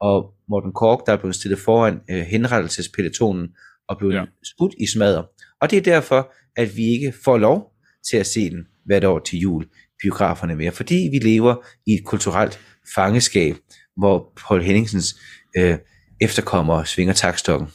og 0.00 0.34
Morten 0.48 0.72
Kork, 0.72 1.06
der 1.06 1.12
er 1.12 1.16
blevet 1.16 1.34
stillet 1.34 1.58
foran 1.58 2.00
øh, 2.10 2.20
henrettelsespeletonen, 2.20 3.48
og 3.88 3.98
blevet 3.98 4.14
ja. 4.14 4.24
skudt 4.42 4.74
i 4.80 4.86
smadder. 4.86 5.22
Og 5.60 5.70
det 5.70 5.76
er 5.76 5.82
derfor, 5.82 6.32
at 6.56 6.76
vi 6.76 6.82
ikke 6.82 7.12
får 7.24 7.38
lov 7.38 7.72
til 8.10 8.16
at 8.16 8.26
se 8.26 8.50
den 8.50 8.66
hvert 8.86 9.04
år 9.04 9.18
til 9.18 9.38
jul 9.38 9.66
biograferne 10.02 10.56
mere, 10.56 10.72
fordi 10.72 11.08
vi 11.12 11.18
lever 11.18 11.54
i 11.86 11.92
et 11.94 12.04
kulturelt 12.04 12.60
fangeskab, 12.94 13.56
hvor 13.96 14.32
Paul 14.36 14.62
Henningsens 14.62 15.16
øh, 15.58 15.78
efterkommere 16.20 16.86
svinger 16.86 17.14
takstokken. 17.14 17.68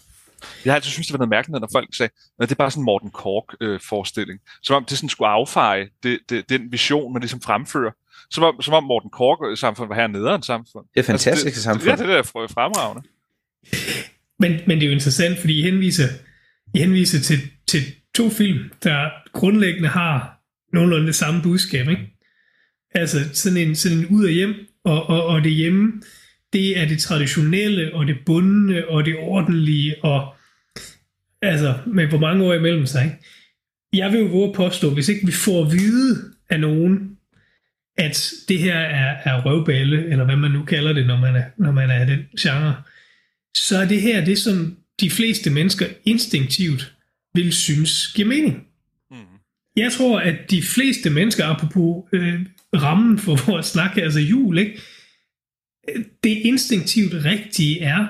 Jeg 0.66 0.72
har 0.72 0.76
altid 0.76 0.92
synes, 0.92 1.08
det 1.08 1.14
var 1.14 1.18
noget 1.18 1.30
mærkeligt, 1.30 1.62
når 1.62 1.70
folk 1.74 1.96
sagde, 1.96 2.12
at 2.40 2.50
det 2.50 2.56
er 2.56 2.56
bare 2.56 2.72
sådan 2.72 2.82
en 2.82 2.86
Morten 2.86 3.10
Kork-forestilling. 3.10 4.40
Øh, 4.44 4.60
som 4.64 4.76
om 4.76 4.86
det 4.86 4.98
sådan 4.98 5.10
skulle 5.10 5.28
affeje 5.28 5.88
det, 6.04 6.20
det, 6.30 6.50
den 6.50 6.72
vision, 6.72 7.14
man 7.14 7.22
ligesom 7.22 7.42
fremfører. 7.42 7.92
Som 8.32 8.44
om, 8.44 8.62
som 8.62 8.74
om 8.74 8.84
Morten 8.84 9.10
Kork-samfund 9.10 9.88
var 9.88 9.96
her 9.96 10.36
en 10.36 10.44
samfund. 10.44 10.86
Det 10.94 11.00
er 11.00 11.04
fantastisk 11.04 11.46
altså, 11.46 11.60
det, 11.60 11.64
samfund. 11.64 11.90
Ja, 11.90 11.96
det 11.96 12.08
der 12.08 12.18
er 12.18 12.48
fremragende. 12.48 13.02
Men, 14.40 14.52
men 14.68 14.78
det 14.78 14.84
er 14.84 14.88
jo 14.88 14.94
interessant, 14.94 15.40
fordi 15.40 15.60
I 15.60 15.62
henviser, 15.62 16.08
I 16.74 16.80
henviser 16.80 17.20
til, 17.20 17.38
til 17.68 17.82
to 18.16 18.30
film, 18.30 18.60
der 18.84 19.10
grundlæggende 19.34 19.90
har 19.90 20.42
nogenlunde 20.74 21.08
det 21.08 21.16
samme 21.16 21.42
budskab. 21.42 21.88
Ikke? 21.88 22.08
Altså 22.92 23.18
sådan 23.34 23.58
en, 23.58 23.76
sådan 23.76 23.98
en 23.98 24.06
ud 24.06 24.26
og 24.26 24.32
hjem, 24.32 24.56
og, 24.86 25.10
og, 25.10 25.26
og 25.26 25.44
det 25.44 25.52
hjemme, 25.52 26.02
det 26.56 26.80
er 26.80 26.88
det 26.88 27.00
traditionelle, 27.00 27.94
og 27.94 28.08
det 28.08 28.18
bundne, 28.26 28.88
og 28.90 29.06
det 29.06 29.16
ordentlige, 29.18 30.04
og 30.04 30.36
altså 31.42 31.74
med 31.88 32.08
hvor 32.08 32.20
mange 32.20 32.44
år 32.44 32.54
imellem 32.54 32.86
sig. 32.86 33.04
Ikke? 33.06 33.18
Jeg 33.94 34.12
vil 34.12 34.20
jo 34.20 34.26
våge 34.26 34.50
at 34.50 34.56
påstå, 34.56 34.94
hvis 34.94 35.10
ikke 35.10 35.26
vi 35.26 35.32
får 35.32 35.66
at 35.66 35.72
vide 35.72 36.32
af 36.50 36.60
nogen, 36.60 37.18
at 37.98 38.34
det 38.48 38.60
her 38.60 38.76
er, 38.76 39.18
er 39.24 39.46
røvballe, 39.46 40.06
eller 40.10 40.26
hvad 40.26 40.36
man 40.36 40.52
nu 40.52 40.64
kalder 40.64 40.94
det, 40.94 41.08
når 41.08 41.18
man 41.18 41.36
er, 41.36 41.44
når 41.58 41.72
man 41.72 41.90
er 41.90 42.06
den 42.06 42.20
genre, 42.40 42.76
så 43.58 43.78
er 43.78 43.88
det 43.88 44.02
her 44.02 44.26
det, 44.26 44.38
som 44.38 44.78
de 45.00 45.10
fleste 45.10 45.50
mennesker 45.50 45.86
instinktivt 46.06 46.96
vil 47.34 47.54
synes 47.54 48.08
giver 48.08 48.28
mening. 48.28 48.68
Mm. 49.12 49.18
Jeg 49.76 49.92
tror, 49.92 50.20
at 50.20 50.52
de 50.52 50.62
fleste 50.62 51.10
mennesker, 51.10 51.46
apropos 51.46 52.04
øh, 52.14 52.40
rammen 52.76 53.20
for 53.20 53.52
vores 53.52 53.66
snak, 53.66 53.98
altså 53.98 54.20
jul, 54.20 54.58
ikke? 54.58 54.82
Det 56.24 56.30
instinktivt 56.30 57.14
rigtige 57.14 57.82
er 57.82 58.08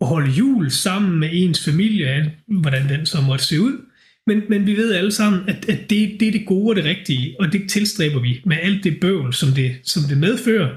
at 0.00 0.06
holde 0.06 0.30
jul 0.30 0.70
sammen 0.70 1.20
med 1.20 1.28
ens 1.32 1.64
familie, 1.64 2.36
hvordan 2.46 2.88
den 2.88 3.06
så 3.06 3.20
måtte 3.20 3.44
se 3.44 3.60
ud. 3.60 3.86
Men, 4.26 4.42
men 4.48 4.66
vi 4.66 4.76
ved 4.76 4.94
alle 4.94 5.12
sammen, 5.12 5.48
at, 5.48 5.68
at 5.68 5.90
det, 5.90 6.20
det 6.20 6.28
er 6.28 6.32
det 6.32 6.46
gode 6.46 6.70
og 6.70 6.76
det 6.76 6.84
rigtige, 6.84 7.36
og 7.40 7.52
det 7.52 7.70
tilstræber 7.70 8.20
vi 8.20 8.42
med 8.46 8.56
alt 8.62 8.84
det 8.84 9.00
bøvl, 9.00 9.32
som 9.32 9.48
det, 9.48 9.80
som 9.84 10.02
det 10.08 10.18
medfører, 10.18 10.76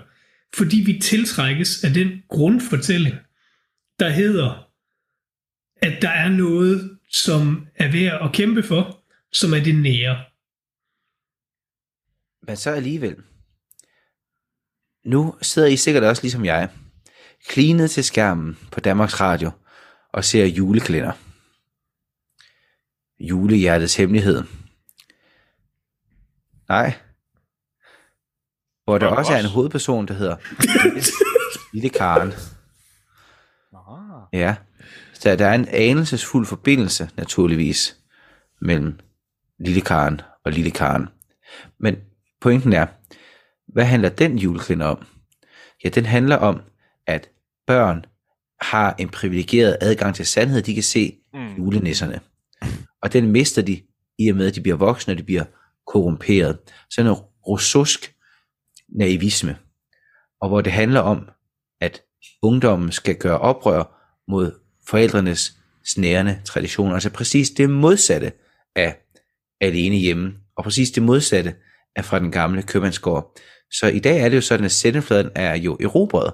fordi 0.56 0.84
vi 0.86 1.00
tiltrækkes 1.00 1.84
af 1.84 1.94
den 1.94 2.24
grundfortælling, 2.30 3.16
der 4.00 4.10
hedder, 4.10 4.70
at 5.82 6.02
der 6.02 6.10
er 6.10 6.30
noget, 6.30 6.98
som 7.10 7.68
er 7.76 7.92
værd 7.92 8.26
at 8.26 8.34
kæmpe 8.34 8.64
for, 8.64 9.04
som 9.32 9.54
er 9.54 9.64
det 9.64 9.76
nære. 9.76 10.24
Men 12.48 12.58
så 12.58 12.72
alligevel, 12.72 13.16
nu 15.06 15.36
sidder 15.42 15.68
I 15.68 15.78
sikkert 15.78 16.04
også 16.04 16.22
ligesom 16.22 16.46
jeg, 16.46 16.70
klinet 17.48 17.92
til 17.92 18.04
skærmen 18.04 18.58
på 18.72 18.80
Danmarks 18.80 19.22
Radio 19.22 19.52
og 20.14 20.24
ser 20.24 20.46
juleklænder. 20.46 21.12
Julehjertets 23.20 23.96
hemmelighed. 23.96 24.44
Nej. 26.70 26.94
Hvor 28.84 28.98
der 28.98 29.08
også 29.08 29.34
er 29.34 29.40
en 29.40 29.46
hovedperson, 29.46 30.08
der 30.08 30.14
hedder 30.14 30.36
Lille 31.74 31.90
Karen. 31.90 32.34
Ja. 34.34 34.56
Så 35.14 35.36
der 35.36 35.48
er 35.48 35.54
en 35.54 35.68
anelsesfuld 35.68 36.46
forbindelse, 36.46 37.10
naturligvis, 37.18 37.98
mellem 38.62 39.00
Lille 39.60 39.82
Karen 39.82 40.22
og 40.46 40.52
Lille 40.52 40.72
Karen. 40.72 41.08
Men 41.78 41.96
pointen 42.42 42.74
er, 42.74 42.88
hvad 43.68 43.86
handler 43.86 44.10
den 44.10 44.38
juleklænder 44.38 44.86
om? 44.86 45.06
Ja, 45.84 45.90
den 45.90 46.06
handler 46.06 46.36
om, 46.36 46.62
at 47.08 47.30
børn 47.68 48.06
har 48.62 48.96
en 49.00 49.10
privilegeret 49.10 49.78
adgang 49.82 50.16
til 50.16 50.26
sandhed. 50.26 50.62
De 50.62 50.74
kan 50.74 50.84
se 50.84 51.18
mm. 51.34 51.56
julenisserne. 51.58 52.20
Og 53.02 53.14
den 53.14 53.32
mister 53.32 53.62
de 53.62 53.82
i 54.20 54.30
og 54.30 54.36
med, 54.36 54.48
at 54.48 54.56
de 54.56 54.62
bliver 54.62 54.78
voksne, 54.78 55.14
og 55.14 55.18
de 55.18 55.24
bliver 55.24 55.44
korrumperet. 55.88 56.58
Sådan 56.90 57.12
en 57.12 57.18
russusk 57.48 58.16
naivisme. 58.90 59.58
Og 60.42 60.48
hvor 60.50 60.62
det 60.62 60.72
handler 60.72 61.00
om, 61.00 61.30
at 61.82 62.02
ungdommen 62.42 62.92
skal 62.92 63.16
gøre 63.16 63.40
oprør 63.40 64.12
mod 64.28 64.52
forældrenes 64.88 65.58
snærende 65.86 66.42
traditioner. 66.46 66.94
Altså 66.94 67.10
præcis 67.10 67.50
det 67.50 67.70
modsatte 67.70 68.32
af 68.76 68.98
alene 69.62 69.96
hjemme, 69.96 70.34
og 70.58 70.64
præcis 70.64 70.92
det 70.92 71.04
modsatte 71.04 71.56
af 71.96 72.06
fra 72.06 72.20
den 72.20 72.32
gamle 72.32 72.64
købmandsgård. 72.64 73.36
Så 73.80 73.88
i 73.88 74.00
dag 74.00 74.22
er 74.22 74.30
det 74.30 74.36
jo 74.36 74.42
sådan, 74.42 74.66
at 74.66 74.72
sendefladen 74.72 75.30
er 75.36 75.56
jo 75.56 75.78
erobret 75.82 76.34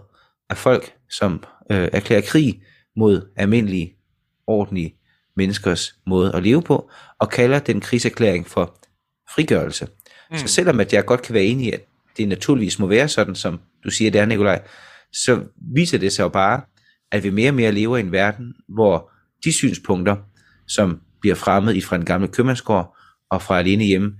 af 0.50 0.58
folk, 0.58 0.94
som 1.10 1.44
øh, 1.72 1.90
erklærer 1.94 2.22
krig 2.22 2.62
mod 2.96 3.32
almindelige, 3.36 3.96
ordentlige 4.48 4.96
menneskers 5.36 5.96
måde 6.08 6.36
at 6.36 6.44
leve 6.44 6.62
på, 6.62 6.92
og 7.20 7.30
kalder 7.30 7.60
den 7.60 7.82
krigserklæring 7.82 8.48
for 8.48 8.78
frigørelse. 9.36 9.88
Mm. 10.32 10.38
Så 10.38 10.48
selvom 10.48 10.80
at 10.80 10.94
jeg 10.94 11.06
godt 11.06 11.22
kan 11.22 11.34
være 11.34 11.44
enig 11.44 11.68
i, 11.68 11.72
at 11.72 11.82
det 12.18 12.28
naturligvis 12.28 12.80
må 12.80 12.88
være 12.88 13.08
sådan, 13.08 13.36
som 13.36 13.60
du 13.84 13.90
siger, 13.90 14.12
det 14.12 14.22
er, 14.22 14.26
Nikolaj, 14.26 14.62
så 15.14 15.44
viser 15.76 15.98
det 15.98 16.12
sig 16.12 16.24
jo 16.24 16.30
bare, 16.30 16.62
at 17.12 17.24
vi 17.24 17.30
mere 17.30 17.50
og 17.50 17.56
mere 17.56 17.72
lever 17.72 17.98
i 17.98 18.00
en 18.00 18.12
verden, 18.12 18.54
hvor 18.68 19.12
de 19.44 19.54
synspunkter, 19.54 20.16
som 20.68 21.02
bliver 21.22 21.36
fremmet 21.36 21.76
i 21.76 21.82
fra 21.82 21.98
den 21.98 22.06
gamle 22.06 22.28
købmandsgård 22.28 22.98
og 23.30 23.42
fra 23.42 23.60
alene 23.60 23.84
hjemme, 23.84 24.14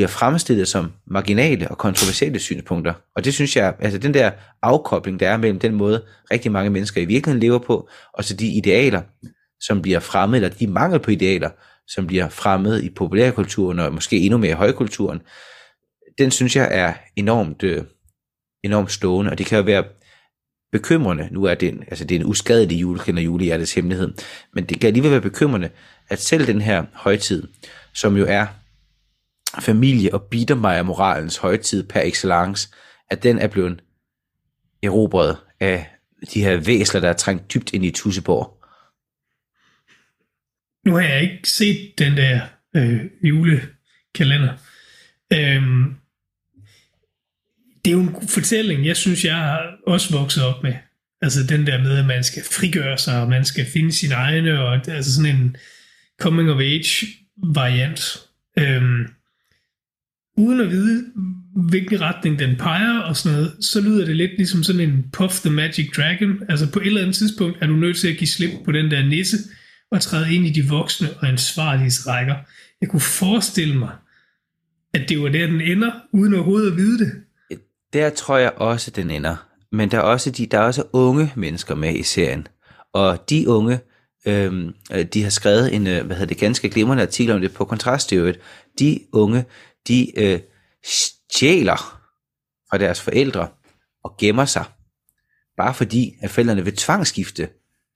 bliver 0.00 0.08
fremstillet 0.08 0.68
som 0.68 0.92
marginale 1.06 1.68
og 1.68 1.78
kontroversielle 1.78 2.38
synspunkter. 2.38 2.94
Og 3.16 3.24
det 3.24 3.34
synes 3.34 3.56
jeg, 3.56 3.74
altså 3.78 3.98
den 3.98 4.14
der 4.14 4.30
afkobling, 4.62 5.20
der 5.20 5.28
er 5.28 5.36
mellem 5.36 5.58
den 5.58 5.74
måde, 5.74 6.04
rigtig 6.30 6.52
mange 6.52 6.70
mennesker 6.70 7.00
i 7.00 7.04
virkeligheden 7.04 7.40
lever 7.40 7.58
på, 7.58 7.88
og 8.14 8.24
så 8.24 8.34
de 8.34 8.46
idealer, 8.46 9.02
som 9.60 9.82
bliver 9.82 10.00
fremmet, 10.00 10.36
eller 10.36 10.48
de 10.48 10.66
mangel 10.66 11.00
på 11.00 11.10
idealer, 11.10 11.50
som 11.88 12.06
bliver 12.06 12.28
fremmet 12.28 12.82
i 12.82 12.90
populærkulturen, 12.90 13.78
og 13.78 13.94
måske 13.94 14.18
endnu 14.18 14.38
mere 14.38 14.50
i 14.50 14.54
højkulturen, 14.54 15.20
den 16.18 16.30
synes 16.30 16.56
jeg 16.56 16.68
er 16.70 16.94
enormt, 17.16 17.62
øh, 17.62 17.84
enormt 18.64 18.92
stående, 18.92 19.30
og 19.30 19.38
det 19.38 19.46
kan 19.46 19.58
jo 19.58 19.64
være 19.64 19.84
bekymrende, 20.72 21.28
nu 21.30 21.44
er 21.44 21.54
det 21.54 21.68
en, 21.68 21.82
altså 21.82 22.04
det 22.04 22.14
er 22.14 22.20
en 22.20 22.26
uskadelig 22.26 22.80
julekender 22.80 23.22
julehjertets 23.22 23.74
hemmelighed, 23.74 24.12
men 24.54 24.64
det 24.64 24.80
kan 24.80 24.86
alligevel 24.86 25.10
være 25.10 25.20
bekymrende, 25.20 25.70
at 26.08 26.20
selv 26.20 26.46
den 26.46 26.60
her 26.60 26.84
højtid, 26.92 27.48
som 27.94 28.16
jo 28.16 28.26
er 28.28 28.46
familie- 29.58 30.14
og 30.14 30.28
moralens 30.86 31.36
højtid 31.36 31.88
per 31.88 32.00
excellence, 32.00 32.68
at 33.10 33.22
den 33.22 33.38
er 33.38 33.46
blevet 33.46 33.82
erobret 34.82 35.36
af 35.60 35.86
de 36.34 36.42
her 36.42 36.56
væsler, 36.56 37.00
der 37.00 37.08
er 37.08 37.12
trængt 37.12 37.54
dybt 37.54 37.72
ind 37.72 37.84
i 37.84 37.90
Tusseborg. 37.90 38.56
Nu 40.86 40.94
har 40.94 41.02
jeg 41.02 41.22
ikke 41.22 41.48
set 41.48 41.92
den 41.98 42.16
der 42.16 42.40
øh, 42.76 43.00
julekalender. 43.22 44.52
Øhm, 45.32 45.94
det 47.84 47.90
er 47.90 47.94
jo 47.94 48.00
en 48.00 48.28
fortælling, 48.28 48.86
jeg 48.86 48.96
synes, 48.96 49.24
jeg 49.24 49.36
har 49.36 49.76
også 49.86 50.18
vokset 50.18 50.44
op 50.44 50.62
med. 50.62 50.74
Altså 51.22 51.46
den 51.46 51.66
der 51.66 51.78
med, 51.78 51.98
at 51.98 52.06
man 52.06 52.24
skal 52.24 52.42
frigøre 52.44 52.98
sig, 52.98 53.22
og 53.22 53.28
man 53.28 53.44
skal 53.44 53.66
finde 53.66 53.92
sin 53.92 54.12
egne, 54.12 54.62
og 54.62 54.88
altså 54.88 55.14
sådan 55.14 55.36
en 55.36 55.56
coming 56.20 56.50
of 56.50 56.60
age 56.60 57.06
variant. 57.54 58.26
Øhm, 58.58 59.06
uden 60.40 60.60
at 60.60 60.70
vide, 60.70 61.04
hvilken 61.68 62.00
retning 62.00 62.38
den 62.38 62.56
peger 62.56 62.98
og 62.98 63.16
sådan 63.16 63.38
noget, 63.38 63.56
så 63.60 63.80
lyder 63.80 64.06
det 64.06 64.16
lidt 64.16 64.30
ligesom 64.36 64.62
sådan 64.62 64.80
en 64.80 65.04
Puff 65.12 65.40
the 65.40 65.50
Magic 65.50 65.90
Dragon. 65.96 66.38
Altså 66.48 66.72
på 66.72 66.80
et 66.80 66.86
eller 66.86 67.00
andet 67.00 67.16
tidspunkt 67.16 67.58
er 67.60 67.66
du 67.66 67.76
nødt 67.76 67.96
til 67.96 68.08
at 68.08 68.16
give 68.16 68.28
slip 68.28 68.50
på 68.64 68.72
den 68.72 68.90
der 68.90 69.06
nisse 69.06 69.36
og 69.92 70.00
træde 70.00 70.34
ind 70.34 70.46
i 70.46 70.50
de 70.50 70.68
voksne 70.68 71.08
og 71.20 71.28
ansvarlige 71.28 71.90
rækker. 72.06 72.34
Jeg 72.80 72.88
kunne 72.88 73.00
forestille 73.00 73.78
mig, 73.78 73.90
at 74.94 75.08
det 75.08 75.22
var 75.22 75.28
der, 75.28 75.46
den 75.46 75.60
ender, 75.60 75.90
uden 76.12 76.34
overhovedet 76.34 76.70
at 76.70 76.76
vide 76.76 76.98
det. 76.98 77.12
Der 77.92 78.10
tror 78.10 78.38
jeg 78.38 78.52
også, 78.56 78.90
den 78.90 79.10
ender. 79.10 79.46
Men 79.72 79.90
der 79.90 79.98
er 79.98 80.02
også, 80.02 80.30
de, 80.30 80.46
der 80.46 80.58
er 80.58 80.62
også 80.62 80.84
unge 80.92 81.32
mennesker 81.36 81.74
med 81.74 81.94
i 81.94 82.02
serien. 82.02 82.46
Og 82.92 83.30
de 83.30 83.48
unge, 83.48 83.80
øhm, 84.26 84.72
øh, 84.92 85.04
de 85.04 85.22
har 85.22 85.30
skrevet 85.30 85.74
en, 85.74 85.86
øh, 85.86 86.06
hvad 86.06 86.16
hedder 86.16 86.28
det, 86.28 86.38
ganske 86.38 86.68
glimrende 86.68 87.02
artikel 87.02 87.34
om 87.34 87.40
det 87.40 87.52
på 87.52 87.64
kontraststøvet. 87.64 88.38
De 88.78 89.00
unge, 89.12 89.44
de 89.88 90.20
øh, 90.20 90.40
stjæler 90.84 92.00
fra 92.70 92.78
deres 92.78 93.00
forældre 93.00 93.48
og 94.04 94.16
gemmer 94.18 94.44
sig, 94.44 94.64
bare 95.56 95.74
fordi 95.74 96.14
at 96.22 96.30
forældrene 96.30 96.64
vil 96.64 96.76
tvangsskifte 96.76 97.48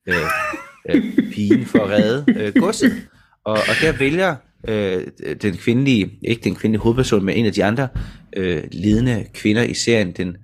øh, 0.08 0.14
øh, 0.90 1.32
pigen 1.32 1.66
for 1.66 1.78
at 1.78 1.90
redde 1.90 2.24
øh, 2.28 2.54
godset. 2.54 3.08
Og, 3.44 3.52
og 3.52 3.74
der 3.80 3.98
vælger 3.98 4.36
øh, 4.68 5.06
den 5.42 5.56
kvindelige, 5.56 6.18
ikke 6.22 6.44
den 6.44 6.54
kvindelige 6.54 6.82
hovedperson, 6.82 7.24
men 7.24 7.36
en 7.36 7.46
af 7.46 7.52
de 7.52 7.64
andre 7.64 7.88
øh, 8.36 8.64
ledende 8.72 9.26
kvinder 9.34 9.62
i 9.62 9.74
serien, 9.74 10.12
den 10.12 10.36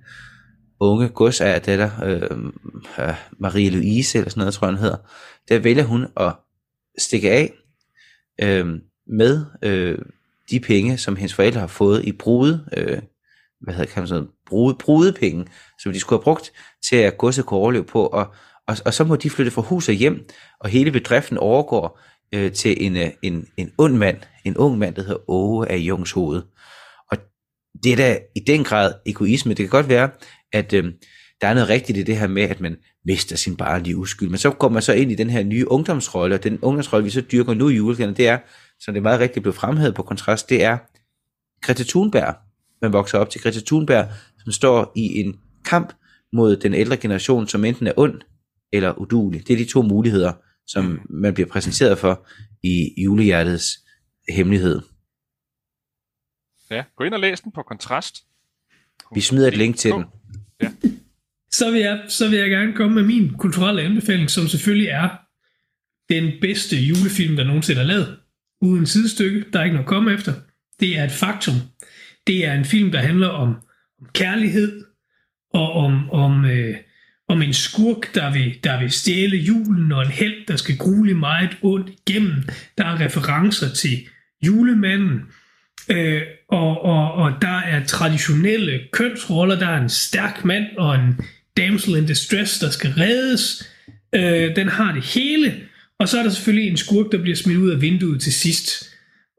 unge 0.79 1.09
godsejer 1.09 1.89
øh, 2.03 2.21
øh, 2.99 3.15
Marie 3.39 3.69
Louise, 3.69 4.17
eller 4.17 4.29
sådan 4.29 4.41
noget, 4.41 4.53
tror 4.53 4.67
jeg, 4.67 4.75
hun 4.75 4.81
hedder, 4.81 4.97
der 5.49 5.59
vælger 5.59 5.83
hun 5.83 6.07
at 6.17 6.33
stikke 6.97 7.31
af 7.31 7.53
øh, 8.41 8.65
med 9.07 9.45
øh, 9.63 9.97
de 10.51 10.59
penge, 10.59 10.97
som 10.97 11.15
hendes 11.15 11.33
forældre 11.33 11.59
har 11.59 11.67
fået 11.67 12.05
i 12.05 12.11
brude, 12.11 12.65
øh, 12.77 13.01
hvad 13.61 13.73
hedder 13.73 13.91
kan 13.91 14.01
man 14.01 14.07
sådan, 14.07 14.27
brude, 14.47 14.75
brudepenge, 14.79 15.45
som 15.79 15.93
de 15.93 15.99
skulle 15.99 16.19
have 16.19 16.23
brugt 16.23 16.51
til 16.89 16.95
at 16.95 17.17
godset 17.17 17.45
kunne 17.45 17.59
overleve 17.59 17.83
på, 17.83 18.05
og, 18.05 18.33
og, 18.67 18.77
og 18.85 18.93
så 18.93 19.03
må 19.03 19.15
de 19.15 19.29
flytte 19.29 19.51
fra 19.51 19.61
hus 19.61 19.89
og 19.89 19.95
hjem, 19.95 20.27
og 20.59 20.69
hele 20.69 20.91
bedriften 20.91 21.37
overgår 21.37 21.99
øh, 22.33 22.51
til 22.51 22.85
en, 22.85 22.97
øh, 22.97 23.09
en, 23.21 23.47
en 23.57 23.71
ond 23.77 23.97
mand, 23.97 24.17
en 24.45 24.57
ung 24.57 24.77
mand, 24.77 24.95
der 24.95 25.01
hedder 25.01 25.29
Åge 25.29 25.71
af 25.71 25.77
Jungs 25.77 26.11
hoved. 26.11 26.41
Og 27.11 27.17
det 27.83 27.91
er 27.91 27.95
da 27.95 28.19
i 28.35 28.39
den 28.39 28.63
grad 28.63 28.93
egoisme. 29.05 29.53
Det 29.53 29.57
kan 29.57 29.69
godt 29.69 29.89
være, 29.89 30.09
at 30.53 30.73
øh, 30.73 30.83
der 31.41 31.47
er 31.47 31.53
noget 31.53 31.69
rigtigt 31.69 31.97
i 31.97 32.03
det 32.03 32.17
her 32.17 32.27
med, 32.27 32.43
at 32.43 32.61
man 32.61 32.77
mister 33.05 33.35
sin 33.35 33.57
barnlige 33.57 33.97
uskyld. 33.97 34.29
Men 34.29 34.37
så 34.37 34.51
kommer 34.51 34.73
man 34.73 34.81
så 34.81 34.93
ind 34.93 35.11
i 35.11 35.15
den 35.15 35.29
her 35.29 35.43
nye 35.43 35.71
ungdomsrolle, 35.71 36.35
og 36.35 36.43
den 36.43 36.59
ungdomsrolle, 36.61 37.03
vi 37.03 37.09
så 37.09 37.21
dyrker 37.21 37.53
nu 37.53 37.69
i 37.69 37.75
julekalenderen, 37.75 38.17
det 38.17 38.27
er, 38.27 38.37
som 38.81 38.93
det 38.93 39.03
meget 39.03 39.19
rigtigt 39.19 39.43
blev 39.43 39.53
fremhævet 39.53 39.95
på 39.95 40.03
kontrast, 40.03 40.49
det 40.49 40.63
er 40.63 40.77
Greta 41.61 41.83
Thunberg. 41.83 42.35
Man 42.81 42.93
vokser 42.93 43.17
op 43.17 43.29
til 43.29 43.41
Greta 43.41 43.59
Thunberg, 43.59 44.07
som 44.43 44.51
står 44.51 44.91
i 44.95 45.19
en 45.19 45.39
kamp 45.65 45.93
mod 46.33 46.57
den 46.57 46.73
ældre 46.73 46.97
generation, 46.97 47.47
som 47.47 47.65
enten 47.65 47.87
er 47.87 47.93
ond 47.97 48.21
eller 48.73 48.93
udulig. 48.93 49.47
Det 49.47 49.53
er 49.53 49.57
de 49.57 49.71
to 49.71 49.81
muligheder, 49.81 50.33
som 50.67 50.99
man 51.09 51.33
bliver 51.33 51.49
præsenteret 51.49 51.97
for 51.97 52.27
i 52.63 53.03
julehjertets 53.03 53.79
hemmelighed. 54.29 54.81
Ja, 56.71 56.83
gå 56.95 57.03
ind 57.03 57.13
og 57.13 57.19
læs 57.19 57.41
den 57.41 57.51
på 57.51 57.63
kontrast. 57.63 58.15
Vi 59.15 59.21
smider 59.21 59.47
et 59.47 59.57
link 59.57 59.77
til 59.77 59.91
den. 59.91 60.05
Ja. 60.61 60.71
Så 61.51 61.71
vil, 61.71 61.79
jeg, 61.79 62.05
så 62.07 62.29
vil 62.29 62.39
jeg 62.39 62.49
gerne 62.49 62.73
komme 62.73 62.95
med 62.95 63.03
min 63.03 63.37
kulturelle 63.37 63.81
anbefaling, 63.81 64.29
som 64.29 64.47
selvfølgelig 64.47 64.87
er 64.87 65.09
den 66.09 66.31
bedste 66.41 66.77
julefilm, 66.77 67.35
der 67.35 67.43
nogensinde 67.43 67.81
er 67.81 67.85
lavet. 67.85 68.20
Uden 68.61 68.85
sidestykke, 68.85 69.45
der 69.53 69.59
er 69.59 69.63
ikke 69.63 69.75
noget 69.75 69.85
at 69.85 69.89
komme 69.89 70.13
efter. 70.13 70.33
Det 70.79 70.97
er 70.97 71.03
et 71.03 71.11
faktum. 71.11 71.55
Det 72.27 72.45
er 72.45 72.53
en 72.53 72.65
film, 72.65 72.91
der 72.91 72.99
handler 72.99 73.27
om, 73.27 73.49
om 74.01 74.07
kærlighed, 74.13 74.85
og 75.53 75.73
om, 75.73 76.09
om, 76.09 76.45
øh, 76.45 76.75
om 77.27 77.41
en 77.41 77.53
skurk, 77.53 78.15
der 78.15 78.33
vil, 78.33 78.59
der 78.63 78.79
vil 78.79 78.91
stjæle 78.91 79.37
julen, 79.37 79.91
og 79.91 80.01
en 80.01 80.11
held, 80.11 80.47
der 80.47 80.55
skal 80.55 80.77
grule 80.77 81.13
meget 81.13 81.57
ondt 81.61 81.89
igennem. 81.89 82.43
Der 82.77 82.85
er 82.85 82.99
referencer 82.99 83.69
til 83.69 84.07
julemanden, 84.45 85.21
øh, 85.89 86.21
og, 86.49 86.81
og, 86.81 87.13
og 87.13 87.31
der 87.41 87.59
er 87.59 87.85
traditionelle 87.85 88.79
kønsroller. 88.91 89.59
Der 89.59 89.67
er 89.67 89.81
en 89.81 89.89
stærk 89.89 90.45
mand 90.45 90.65
og 90.77 90.95
en 90.95 91.19
damsel 91.57 91.95
in 91.95 92.05
distress, 92.05 92.59
der 92.59 92.69
skal 92.69 92.91
reddes. 92.91 93.69
Øh, 94.15 94.55
den 94.55 94.67
har 94.67 94.93
det 94.93 95.05
hele. 95.05 95.53
Og 96.01 96.09
så 96.09 96.19
er 96.19 96.23
der 96.23 96.29
selvfølgelig 96.29 96.69
en 96.69 96.77
skurk, 96.77 97.11
der 97.11 97.21
bliver 97.21 97.35
smidt 97.35 97.57
ud 97.57 97.69
af 97.69 97.81
vinduet 97.81 98.21
til 98.21 98.33
sidst. 98.33 98.89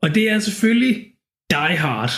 Og 0.02 0.14
det 0.14 0.30
er 0.30 0.38
selvfølgelig 0.38 1.06
Die 1.50 1.76
Hard, 1.76 2.10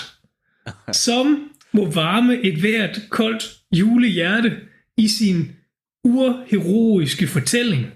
som 1.07 1.51
må 1.73 1.91
varme 1.91 2.43
et 2.43 2.61
hvert 2.61 3.01
koldt 3.11 3.45
julehjerte 3.73 4.57
i 4.97 5.09
sin 5.09 5.53
urheroiske 6.05 7.27
fortælling 7.27 7.87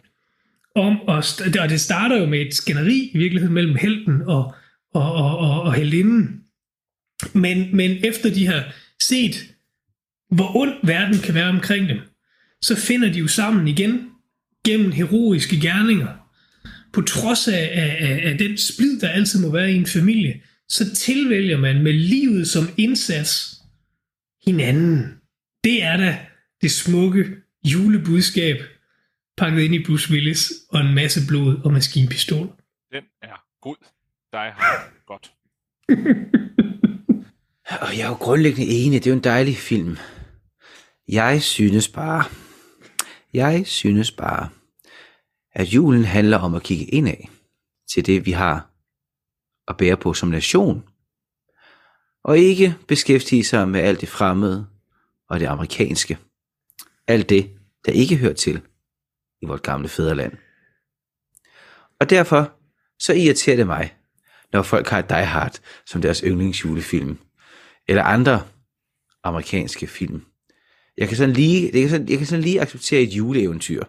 om, 0.74 1.08
os, 1.08 1.40
og 1.40 1.70
det 1.70 1.80
starter 1.80 2.18
jo 2.18 2.26
med 2.26 2.40
et 2.40 2.54
skænderi 2.54 3.10
i 3.14 3.18
virkeligheden 3.18 3.54
mellem 3.54 3.76
helten 3.76 4.22
og, 4.22 4.54
og, 4.94 5.12
og, 5.12 5.38
og, 5.38 5.62
og 5.62 5.74
heldinden. 5.74 6.40
Men, 7.32 7.76
men 7.76 8.04
efter 8.04 8.34
de 8.34 8.46
har 8.46 8.64
set, 9.02 9.54
hvor 10.30 10.56
ond 10.56 10.74
verden 10.82 11.18
kan 11.18 11.34
være 11.34 11.48
omkring 11.48 11.88
dem, 11.88 11.98
så 12.62 12.76
finder 12.76 13.12
de 13.12 13.18
jo 13.18 13.26
sammen 13.26 13.68
igen 13.68 14.10
gennem 14.64 14.92
heroiske 14.92 15.60
gerninger. 15.60 16.27
På 16.92 17.02
trods 17.02 17.48
af, 17.48 17.70
af, 17.72 18.20
af 18.30 18.38
den 18.38 18.58
splid, 18.58 19.00
der 19.00 19.08
altid 19.08 19.40
må 19.40 19.52
være 19.52 19.72
i 19.72 19.76
en 19.76 19.86
familie, 19.86 20.40
så 20.68 20.94
tilvælger 20.94 21.58
man 21.58 21.82
med 21.82 21.92
livet 21.92 22.48
som 22.48 22.64
indsats 22.76 23.54
hinanden. 24.46 25.20
Det 25.64 25.82
er 25.82 25.96
da 25.96 26.18
det 26.62 26.70
smukke 26.70 27.24
julebudskab, 27.64 28.56
pakket 29.36 29.62
ind 29.62 29.74
i 29.74 29.84
Bruce 29.84 30.12
Willis 30.12 30.52
og 30.68 30.80
en 30.80 30.94
masse 30.94 31.20
blod 31.28 31.56
og 31.64 31.72
maskinpistol. 31.72 32.46
Den 32.92 33.04
er 33.22 33.44
god. 33.60 33.76
Dig 34.32 34.52
har 34.56 34.92
godt. 35.06 35.32
og 37.84 37.98
jeg 37.98 38.04
er 38.04 38.08
jo 38.08 38.14
grundlæggende 38.14 38.72
enig, 38.72 39.04
det 39.04 39.10
er 39.10 39.14
jo 39.14 39.16
en 39.16 39.24
dejlig 39.24 39.56
film. 39.56 39.96
Jeg 41.08 41.42
synes 41.42 41.88
bare, 41.88 42.24
jeg 43.32 43.66
synes 43.66 44.10
bare, 44.10 44.48
at 45.58 45.66
julen 45.66 46.04
handler 46.04 46.38
om 46.38 46.54
at 46.54 46.62
kigge 46.62 46.84
indad 46.84 47.28
til 47.92 48.06
det, 48.06 48.26
vi 48.26 48.32
har 48.32 48.70
at 49.68 49.76
bære 49.76 49.96
på 49.96 50.14
som 50.14 50.28
nation, 50.28 50.88
og 52.24 52.38
ikke 52.38 52.76
beskæftige 52.88 53.44
sig 53.44 53.68
med 53.68 53.80
alt 53.80 54.00
det 54.00 54.08
fremmede 54.08 54.66
og 55.28 55.40
det 55.40 55.46
amerikanske. 55.46 56.18
Alt 57.06 57.28
det, 57.28 57.50
der 57.86 57.92
ikke 57.92 58.16
hører 58.16 58.32
til 58.32 58.62
i 59.42 59.46
vort 59.46 59.62
gamle 59.62 59.88
fædreland. 59.88 60.32
Og 62.00 62.10
derfor 62.10 62.52
så 62.98 63.12
irriterer 63.12 63.56
det 63.56 63.66
mig, 63.66 63.96
når 64.52 64.62
folk 64.62 64.88
har 64.88 65.02
Die 65.02 65.24
Hard 65.24 65.60
som 65.86 66.02
deres 66.02 66.18
yndlingsjulefilm, 66.18 67.18
eller 67.88 68.02
andre 68.02 68.42
amerikanske 69.24 69.86
film. 69.86 70.24
Jeg 70.96 71.08
kan 71.08 71.16
sådan 71.16 71.34
lige, 71.34 71.70
jeg 71.72 71.80
kan 71.80 71.90
sådan, 71.90 72.08
jeg 72.08 72.18
kan 72.18 72.26
sådan 72.26 72.44
lige 72.44 72.60
acceptere 72.60 73.02
et 73.02 73.08
juleeventyr 73.08 73.84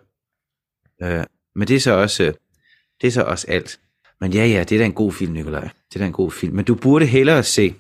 Øh, 1.01 1.25
men 1.59 1.67
det 1.67 1.75
er 1.75 1.79
så 1.79 1.91
også, 1.91 2.33
det 3.01 3.07
er 3.07 3.11
så 3.11 3.21
også 3.21 3.47
alt. 3.49 3.79
Men 4.21 4.33
ja, 4.33 4.45
ja, 4.45 4.63
det 4.63 4.71
er 4.71 4.79
da 4.79 4.85
en 4.85 4.93
god 4.93 5.13
film, 5.13 5.33
Nikolaj. 5.33 5.61
Det 5.61 5.95
er 5.95 5.99
da 5.99 6.05
en 6.05 6.11
god 6.11 6.31
film. 6.31 6.55
Men 6.55 6.65
du 6.65 6.75
burde 6.75 7.05
hellere 7.05 7.43
se 7.43 7.73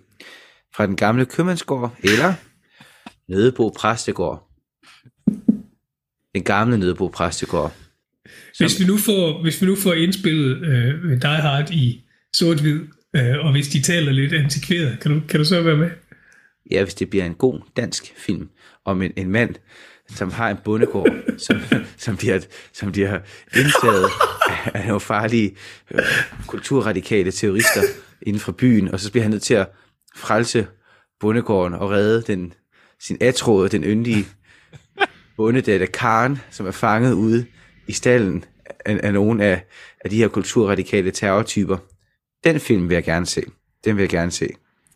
fra 0.75 0.85
den 0.85 0.95
gamle 0.95 1.25
købmandsgård, 1.25 1.95
eller 2.03 2.33
Nødebo 3.27 3.69
Præstegård. 3.69 4.49
Den 6.35 6.43
gamle 6.43 6.77
Nødebo 6.77 7.07
Præstegård. 7.07 7.73
Som... 8.53 8.65
Hvis, 8.65 8.79
vi 8.79 8.85
nu 8.85 8.97
får, 8.97 9.41
hvis 9.41 9.61
vi 9.61 9.65
nu 9.67 9.75
får 9.75 9.93
indspillet 9.93 10.57
øh, 10.57 11.21
Die 11.21 11.41
Hard 11.41 11.71
i 11.71 12.03
sort-hvid, 12.35 12.81
øh, 13.15 13.45
og 13.45 13.51
hvis 13.51 13.67
de 13.67 13.81
taler 13.81 14.11
lidt 14.11 14.33
antikveret, 14.33 14.99
kan 14.99 15.11
du, 15.11 15.21
kan 15.29 15.39
du 15.39 15.45
så 15.45 15.61
være 15.61 15.77
med? 15.77 15.89
Ja, 16.71 16.83
hvis 16.83 16.93
det 16.93 17.09
bliver 17.09 17.25
en 17.25 17.35
god 17.35 17.59
dansk 17.77 18.13
film 18.17 18.49
om 18.85 19.01
en, 19.01 19.13
en 19.15 19.29
mand, 19.29 19.55
som 20.15 20.31
har 20.31 20.49
en 20.49 20.57
bondegård, 20.63 21.13
som, 21.37 21.61
som, 21.97 22.17
bliver, 22.17 22.39
som 22.73 22.91
bliver 22.91 23.19
indtaget 23.55 24.05
af 24.73 24.87
nogle 24.87 24.99
farlige 24.99 25.55
øh, 25.91 26.01
kulturradikale 26.47 27.31
terrorister 27.31 27.81
inden 28.21 28.39
for 28.39 28.51
byen, 28.51 28.91
og 28.91 28.99
så 28.99 29.11
bliver 29.11 29.23
han 29.23 29.31
nødt 29.31 29.43
til 29.43 29.53
at 29.53 29.69
frelse 30.15 30.67
bondegården 31.19 31.73
og 31.73 31.91
redde 31.91 32.21
den, 32.21 32.53
sin 32.99 33.17
atråd, 33.21 33.69
den 33.69 33.83
yndige 33.83 34.27
bondedatter 35.37 35.87
Karen, 35.87 36.39
som 36.51 36.67
er 36.67 36.71
fanget 36.71 37.13
ude 37.13 37.45
i 37.87 37.91
stallen 37.91 38.45
af, 38.85 38.99
af 39.03 39.13
nogle 39.13 39.45
af, 39.45 39.65
af 40.03 40.09
de 40.09 40.17
her 40.17 40.27
kulturradikale 40.27 41.11
terrortyper. 41.11 41.77
Den 42.43 42.59
film 42.59 42.89
vil 42.89 42.95
jeg 42.95 43.03
gerne 43.03 43.25
se. 43.25 43.43
Den 43.85 43.95
vil 43.95 44.03
jeg 44.03 44.09
gerne 44.09 44.31
se. 44.31 44.47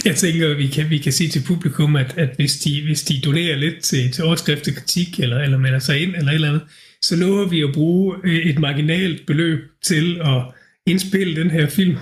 Jeg 0.06 0.16
tænker, 0.16 0.54
vi 0.54 0.68
kan, 0.68 0.90
vi 0.90 0.98
kan 0.98 1.12
sige 1.12 1.30
til 1.30 1.44
publikum, 1.48 1.96
at, 1.96 2.18
at 2.18 2.30
hvis, 2.36 2.60
de, 2.60 2.84
hvis 2.86 3.04
de 3.04 3.22
donerer 3.26 3.56
lidt 3.56 3.84
til, 3.84 4.12
til 4.12 4.24
overskrift 4.24 4.76
kritik, 4.76 5.20
eller, 5.20 5.40
eller 5.40 5.58
melder 5.58 5.80
sig 5.80 6.02
ind, 6.02 6.16
eller 6.16 6.32
et 6.32 6.36
eller 6.36 6.50
andet, 6.50 6.64
så 7.02 7.16
lover 7.16 7.48
vi 7.50 7.62
at 7.62 7.70
bruge 7.74 8.16
øh, 8.24 8.36
et 8.36 8.60
marginalt 8.60 9.26
beløb 9.28 9.60
til 9.82 10.22
at 10.22 10.42
indspille 10.86 11.44
den 11.44 11.52
her 11.52 11.68
film. 11.68 11.98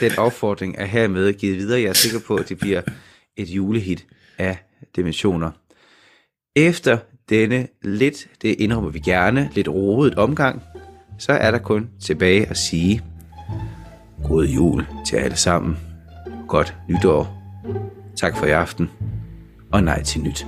Den 0.00 0.18
opfordring 0.18 0.74
er 0.78 0.84
hermed 0.84 1.32
givet 1.32 1.58
videre. 1.58 1.80
Jeg 1.80 1.88
er 1.88 1.92
sikker 1.92 2.18
på, 2.26 2.36
at 2.36 2.48
det 2.48 2.58
bliver 2.58 2.82
et 3.36 3.48
julehit 3.48 4.06
af 4.38 4.56
dimensioner. 4.96 5.50
Efter 6.56 6.98
denne 7.30 7.68
lidt, 7.82 8.28
det 8.42 8.56
indrømmer 8.58 8.90
vi 8.90 8.98
gerne, 8.98 9.50
lidt 9.54 9.68
rodet 9.68 10.14
omgang, 10.14 10.62
så 11.18 11.32
er 11.32 11.50
der 11.50 11.58
kun 11.58 11.90
tilbage 12.00 12.46
at 12.46 12.56
sige 12.56 13.02
god 14.24 14.46
jul 14.46 14.86
til 15.06 15.16
alle 15.16 15.36
sammen 15.36 15.91
godt 16.48 16.76
nytår. 16.88 17.42
Tak 18.16 18.36
for 18.36 18.46
i 18.46 18.50
aften, 18.50 18.90
og 19.72 19.82
nej 19.82 20.02
til 20.02 20.22
nyt. 20.22 20.46